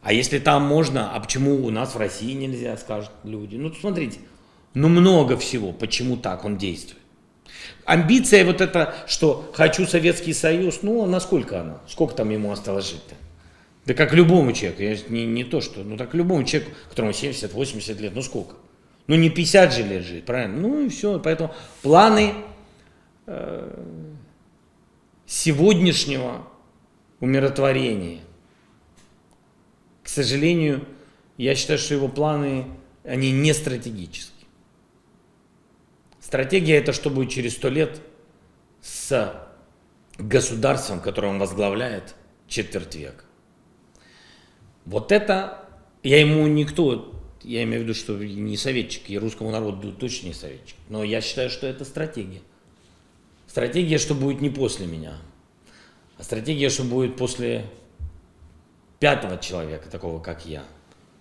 А 0.02 0.12
если 0.12 0.40
там 0.40 0.64
можно, 0.64 1.14
а 1.14 1.20
почему 1.20 1.64
у 1.64 1.70
нас 1.70 1.94
в 1.94 1.98
России 1.98 2.32
нельзя, 2.32 2.76
скажут 2.76 3.12
люди. 3.22 3.55
Ну, 3.55 3.72
смотрите, 3.72 4.18
ну 4.74 4.88
много 4.88 5.36
всего, 5.36 5.72
почему 5.72 6.16
так 6.16 6.44
он 6.44 6.59
действует. 6.59 6.98
Амбиция 7.84 8.44
вот 8.44 8.60
это, 8.60 8.94
что 9.06 9.51
хочу 9.52 9.86
Советский 9.86 10.32
Союз, 10.32 10.80
ну, 10.82 11.05
а 11.05 11.06
насколько 11.06 11.60
она? 11.60 11.80
Сколько 11.86 12.14
там 12.14 12.30
ему 12.30 12.51
осталось 12.51 12.90
жить-то? 12.90 13.14
Да 13.86 13.94
как 13.94 14.12
любому 14.12 14.52
человеку, 14.52 14.82
я 14.82 14.97
не, 15.09 15.24
не 15.24 15.44
то 15.44 15.60
что, 15.60 15.82
ну 15.82 15.97
так 15.97 16.14
любому 16.14 16.44
человеку, 16.44 16.72
которому 16.88 17.12
70-80 17.12 18.01
лет, 18.01 18.14
ну 18.14 18.22
сколько? 18.22 18.55
Ну 19.11 19.16
не 19.16 19.28
50 19.28 19.73
же 19.73 19.82
лет 19.82 20.05
жить, 20.05 20.24
правильно? 20.24 20.57
Ну 20.57 20.87
и 20.87 20.89
все. 20.89 21.19
Поэтому 21.19 21.53
планы 21.82 22.32
э, 23.27 23.85
сегодняшнего 25.27 26.47
умиротворения, 27.19 28.20
к 30.05 30.09
сожалению, 30.09 30.87
я 31.39 31.57
считаю, 31.57 31.81
что 31.81 31.95
его 31.95 32.07
планы, 32.07 32.66
они 33.03 33.32
не 33.32 33.53
стратегические. 33.53 34.47
Стратегия 36.20 36.77
это 36.77 36.93
что 36.93 37.11
будет 37.11 37.31
через 37.31 37.55
сто 37.55 37.69
лет 37.69 38.01
с 38.81 39.45
государством, 40.19 41.01
которое 41.01 41.32
он 41.32 41.41
возглавляет 41.41 42.15
четверть 42.47 42.95
века. 42.95 43.24
Вот 44.85 45.11
это 45.11 45.69
я 46.05 46.20
ему 46.20 46.47
никто 46.47 47.19
я 47.43 47.62
имею 47.62 47.83
в 47.83 47.85
виду, 47.85 47.95
что 47.95 48.17
не 48.17 48.57
советчик, 48.57 49.09
и 49.09 49.19
русскому 49.19 49.51
народу 49.51 49.93
точно 49.93 50.29
не 50.29 50.35
советчик. 50.35 50.77
Но 50.89 51.05
я 51.05 51.21
считаю, 51.21 51.51
что 51.51 51.67
это 51.67 51.85
стратегия. 51.85 52.43
Стратегия, 53.47 53.99
что 53.99 54.15
будет 54.15 54.41
не 54.41 54.51
после 54.51 54.87
меня, 54.87 55.19
а 56.19 56.23
стратегия, 56.23 56.69
что 56.69 56.85
будет 56.85 57.17
после 57.17 57.67
пятого 59.01 59.39
человека, 59.39 59.89
такого 59.89 60.21
как 60.21 60.47
я, 60.47 60.65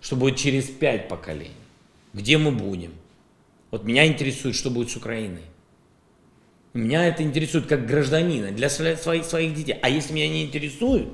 что 0.00 0.14
будет 0.16 0.36
через 0.36 0.68
пять 0.68 1.08
поколений. 1.08 1.50
Где 2.12 2.38
мы 2.38 2.52
будем? 2.52 2.92
Вот 3.70 3.84
меня 3.84 4.06
интересует, 4.06 4.54
что 4.54 4.70
будет 4.70 4.90
с 4.90 4.96
Украиной. 4.96 5.42
Меня 6.72 7.06
это 7.06 7.24
интересует 7.24 7.66
как 7.66 7.86
гражданина, 7.86 8.52
для 8.52 8.68
своих, 8.68 9.24
своих 9.24 9.54
детей. 9.54 9.76
А 9.82 9.88
если 9.88 10.12
меня 10.12 10.28
не 10.28 10.44
интересует, 10.44 11.08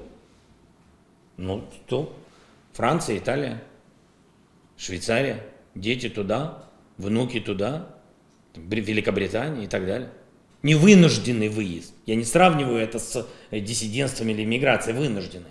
ну, 1.39 1.65
то 1.87 2.15
Франция, 2.75 3.19
Италия– 3.19 3.63
Швейцария, 4.77 5.43
дети 5.75 6.09
туда, 6.09 6.65
внуки 6.99 7.41
туда, 7.41 7.89
Великобритания 8.55 9.65
и 9.65 9.67
так 9.67 9.87
далее. 9.87 10.11
Не 10.63 10.75
вынужденный 10.75 11.49
выезд. 11.49 11.95
Я 12.07 12.17
не 12.17 12.25
сравниваю 12.25 12.79
это 12.79 12.99
с 12.99 13.27
э, 13.51 13.61
диссидентством 13.61 14.29
или 14.31 14.45
миграцией, 14.45 14.97
вынужденный. 14.97 15.51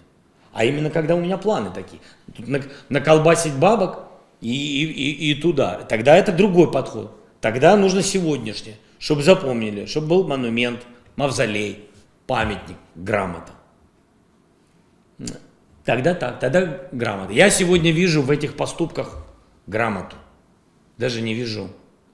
А 0.52 0.66
именно 0.66 0.90
когда 0.90 1.16
у 1.16 1.22
меня 1.22 1.38
планы 1.38 1.70
такие. 1.70 2.02
Тут 2.36 2.48
наколбасить 2.90 3.54
бабок 3.54 4.06
и, 4.42 4.50
и, 4.50 4.86
и, 4.86 5.32
и 5.32 5.36
туда. 5.36 5.84
Тогда 5.84 6.16
это 6.16 6.32
другой 6.32 6.72
подход. 6.72 7.16
Тогда 7.42 7.78
нужно 7.78 8.02
сегодняшнее, 8.02 8.78
чтобы 8.98 9.22
запомнили, 9.22 9.86
чтобы 9.86 10.08
был 10.08 10.28
монумент, 10.28 10.82
мавзолей, 11.16 11.86
памятник, 12.26 12.78
грамота. 12.96 13.54
Тогда 15.86 16.16
так, 16.16 16.40
тогда 16.40 16.82
грамота. 16.92 17.32
Я 17.32 17.52
сегодня 17.52 17.92
вижу 17.92 18.24
в 18.24 18.32
этих 18.32 18.58
поступках 18.58 19.24
грамоту. 19.68 20.16
Даже 20.98 21.22
не 21.22 21.36
вижу 21.36 21.70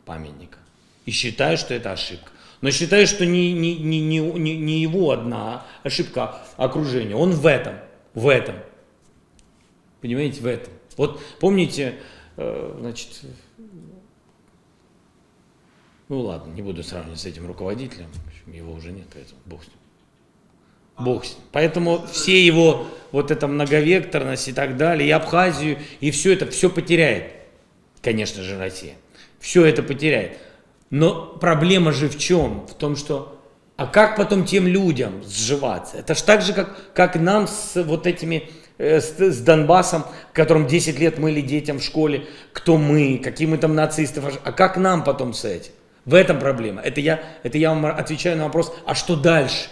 памятника. 0.06 0.60
И 1.06 1.12
считаю, 1.12 1.58
что 1.58 1.74
это 1.74 1.94
ошибка. 1.94 2.32
Но 2.60 2.70
считаю, 2.70 3.08
что 3.08 3.26
не, 3.26 3.54
не, 3.54 3.78
не, 3.78 4.02
не, 4.02 4.58
не 4.58 4.82
его 4.82 5.12
одна 5.12 5.66
ошибка 5.84 6.42
а 6.58 6.66
окружения. 6.66 7.16
Он 7.16 7.32
в 7.32 7.48
этом, 7.48 7.76
в 8.14 8.28
этом. 8.28 8.56
Понимаете, 10.02 10.42
в 10.42 10.46
этом. 10.46 10.74
Вот 10.98 11.22
помните, 11.40 11.96
э, 12.36 12.78
значит, 12.80 13.22
ну 16.10 16.20
ладно, 16.20 16.52
не 16.52 16.62
буду 16.62 16.84
сравнивать 16.84 17.20
с 17.20 17.26
этим 17.26 17.48
руководителем, 17.48 18.10
его 18.46 18.74
уже 18.74 18.92
нет, 18.92 19.08
поэтому 19.14 19.40
бог 19.46 19.64
с 19.64 19.68
ним. 19.68 19.81
Бог. 21.04 21.24
Поэтому 21.52 22.06
все 22.12 22.46
его 22.46 22.88
вот 23.12 23.32
эта 23.32 23.48
многовекторность 23.48 24.48
и 24.48 24.54
так 24.54 24.78
далее, 24.78 25.08
и 25.08 25.12
Абхазию, 25.12 25.78
и 26.00 26.12
все 26.12 26.34
это, 26.34 26.46
все 26.48 26.70
потеряет, 26.70 27.34
конечно 28.02 28.44
же, 28.44 28.58
Россия. 28.58 28.94
Все 29.40 29.66
это 29.66 29.84
потеряет. 29.84 30.38
Но 30.90 31.38
проблема 31.40 31.92
же 31.92 32.10
в 32.10 32.18
чем? 32.18 32.68
В 32.68 32.74
том, 32.74 32.96
что 32.96 33.38
а 33.82 33.88
как 33.88 34.16
потом 34.16 34.46
тем 34.46 34.68
людям 34.68 35.24
сживаться? 35.26 35.98
Это 35.98 36.14
же 36.14 36.24
так 36.24 36.44
же, 36.44 36.54
как, 36.54 36.94
как 36.94 37.16
нам 37.16 37.48
с 37.48 37.82
вот 37.82 38.06
этими, 38.06 38.50
э, 38.78 39.02
с, 39.02 39.20
с 39.20 39.40
Донбассом, 39.40 40.06
которым 40.34 40.68
10 40.68 41.00
лет 41.00 41.18
мыли 41.18 41.42
детям 41.42 41.80
в 41.80 41.84
школе, 41.84 42.28
кто 42.54 42.78
мы, 42.78 43.20
какие 43.24 43.48
мы 43.48 43.58
там 43.58 43.74
нацисты, 43.74 44.22
а 44.44 44.52
как 44.52 44.78
нам 44.78 45.04
потом 45.04 45.34
с 45.34 45.46
этим? 45.46 45.72
В 46.06 46.14
этом 46.14 46.40
проблема. 46.40 46.82
Это 46.82 47.02
я, 47.02 47.24
это 47.42 47.58
я 47.58 47.70
вам 47.70 47.86
отвечаю 47.88 48.38
на 48.38 48.44
вопрос, 48.44 48.72
а 48.86 48.94
что 48.94 49.16
дальше? 49.16 49.70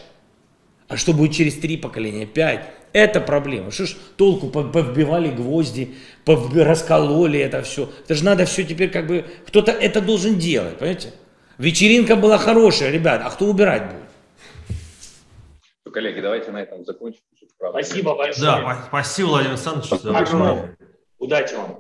А 0.90 0.98
что 0.98 1.14
будет 1.14 1.34
через 1.34 1.56
три 1.56 1.78
поколения, 1.78 2.26
пять? 2.26 2.66
Это 2.94 3.22
проблема. 3.22 3.70
Что 3.70 3.86
ж 3.86 3.96
толку 4.18 4.48
повбивали 4.48 5.30
гвозди, 5.30 5.96
раскололи 6.26 7.40
это 7.40 7.62
все. 7.62 7.92
Это 8.04 8.16
же 8.16 8.26
надо 8.26 8.46
все 8.46 8.64
теперь 8.64 8.90
как 8.90 9.06
бы, 9.06 9.24
кто-то 9.46 9.72
это 9.72 10.02
должен 10.02 10.40
делать, 10.40 10.80
понимаете? 10.80 11.14
Вечеринка 11.60 12.16
была 12.16 12.40
хорошая, 12.40 12.90
ребят, 12.90 13.22
а 13.24 13.30
кто 13.30 13.46
убирать 13.46 13.84
будет? 13.86 14.74
Коллеги, 15.94 16.22
давайте 16.22 16.52
на 16.52 16.64
этом 16.64 16.84
закончим. 16.84 17.22
Спасибо 17.56 18.16
большое. 18.16 18.46
Да, 18.46 18.86
спасибо, 18.88 19.28
Владимир 19.28 19.54
Александрович. 19.54 19.92
Удачи 21.20 21.54
вам. 21.54 21.78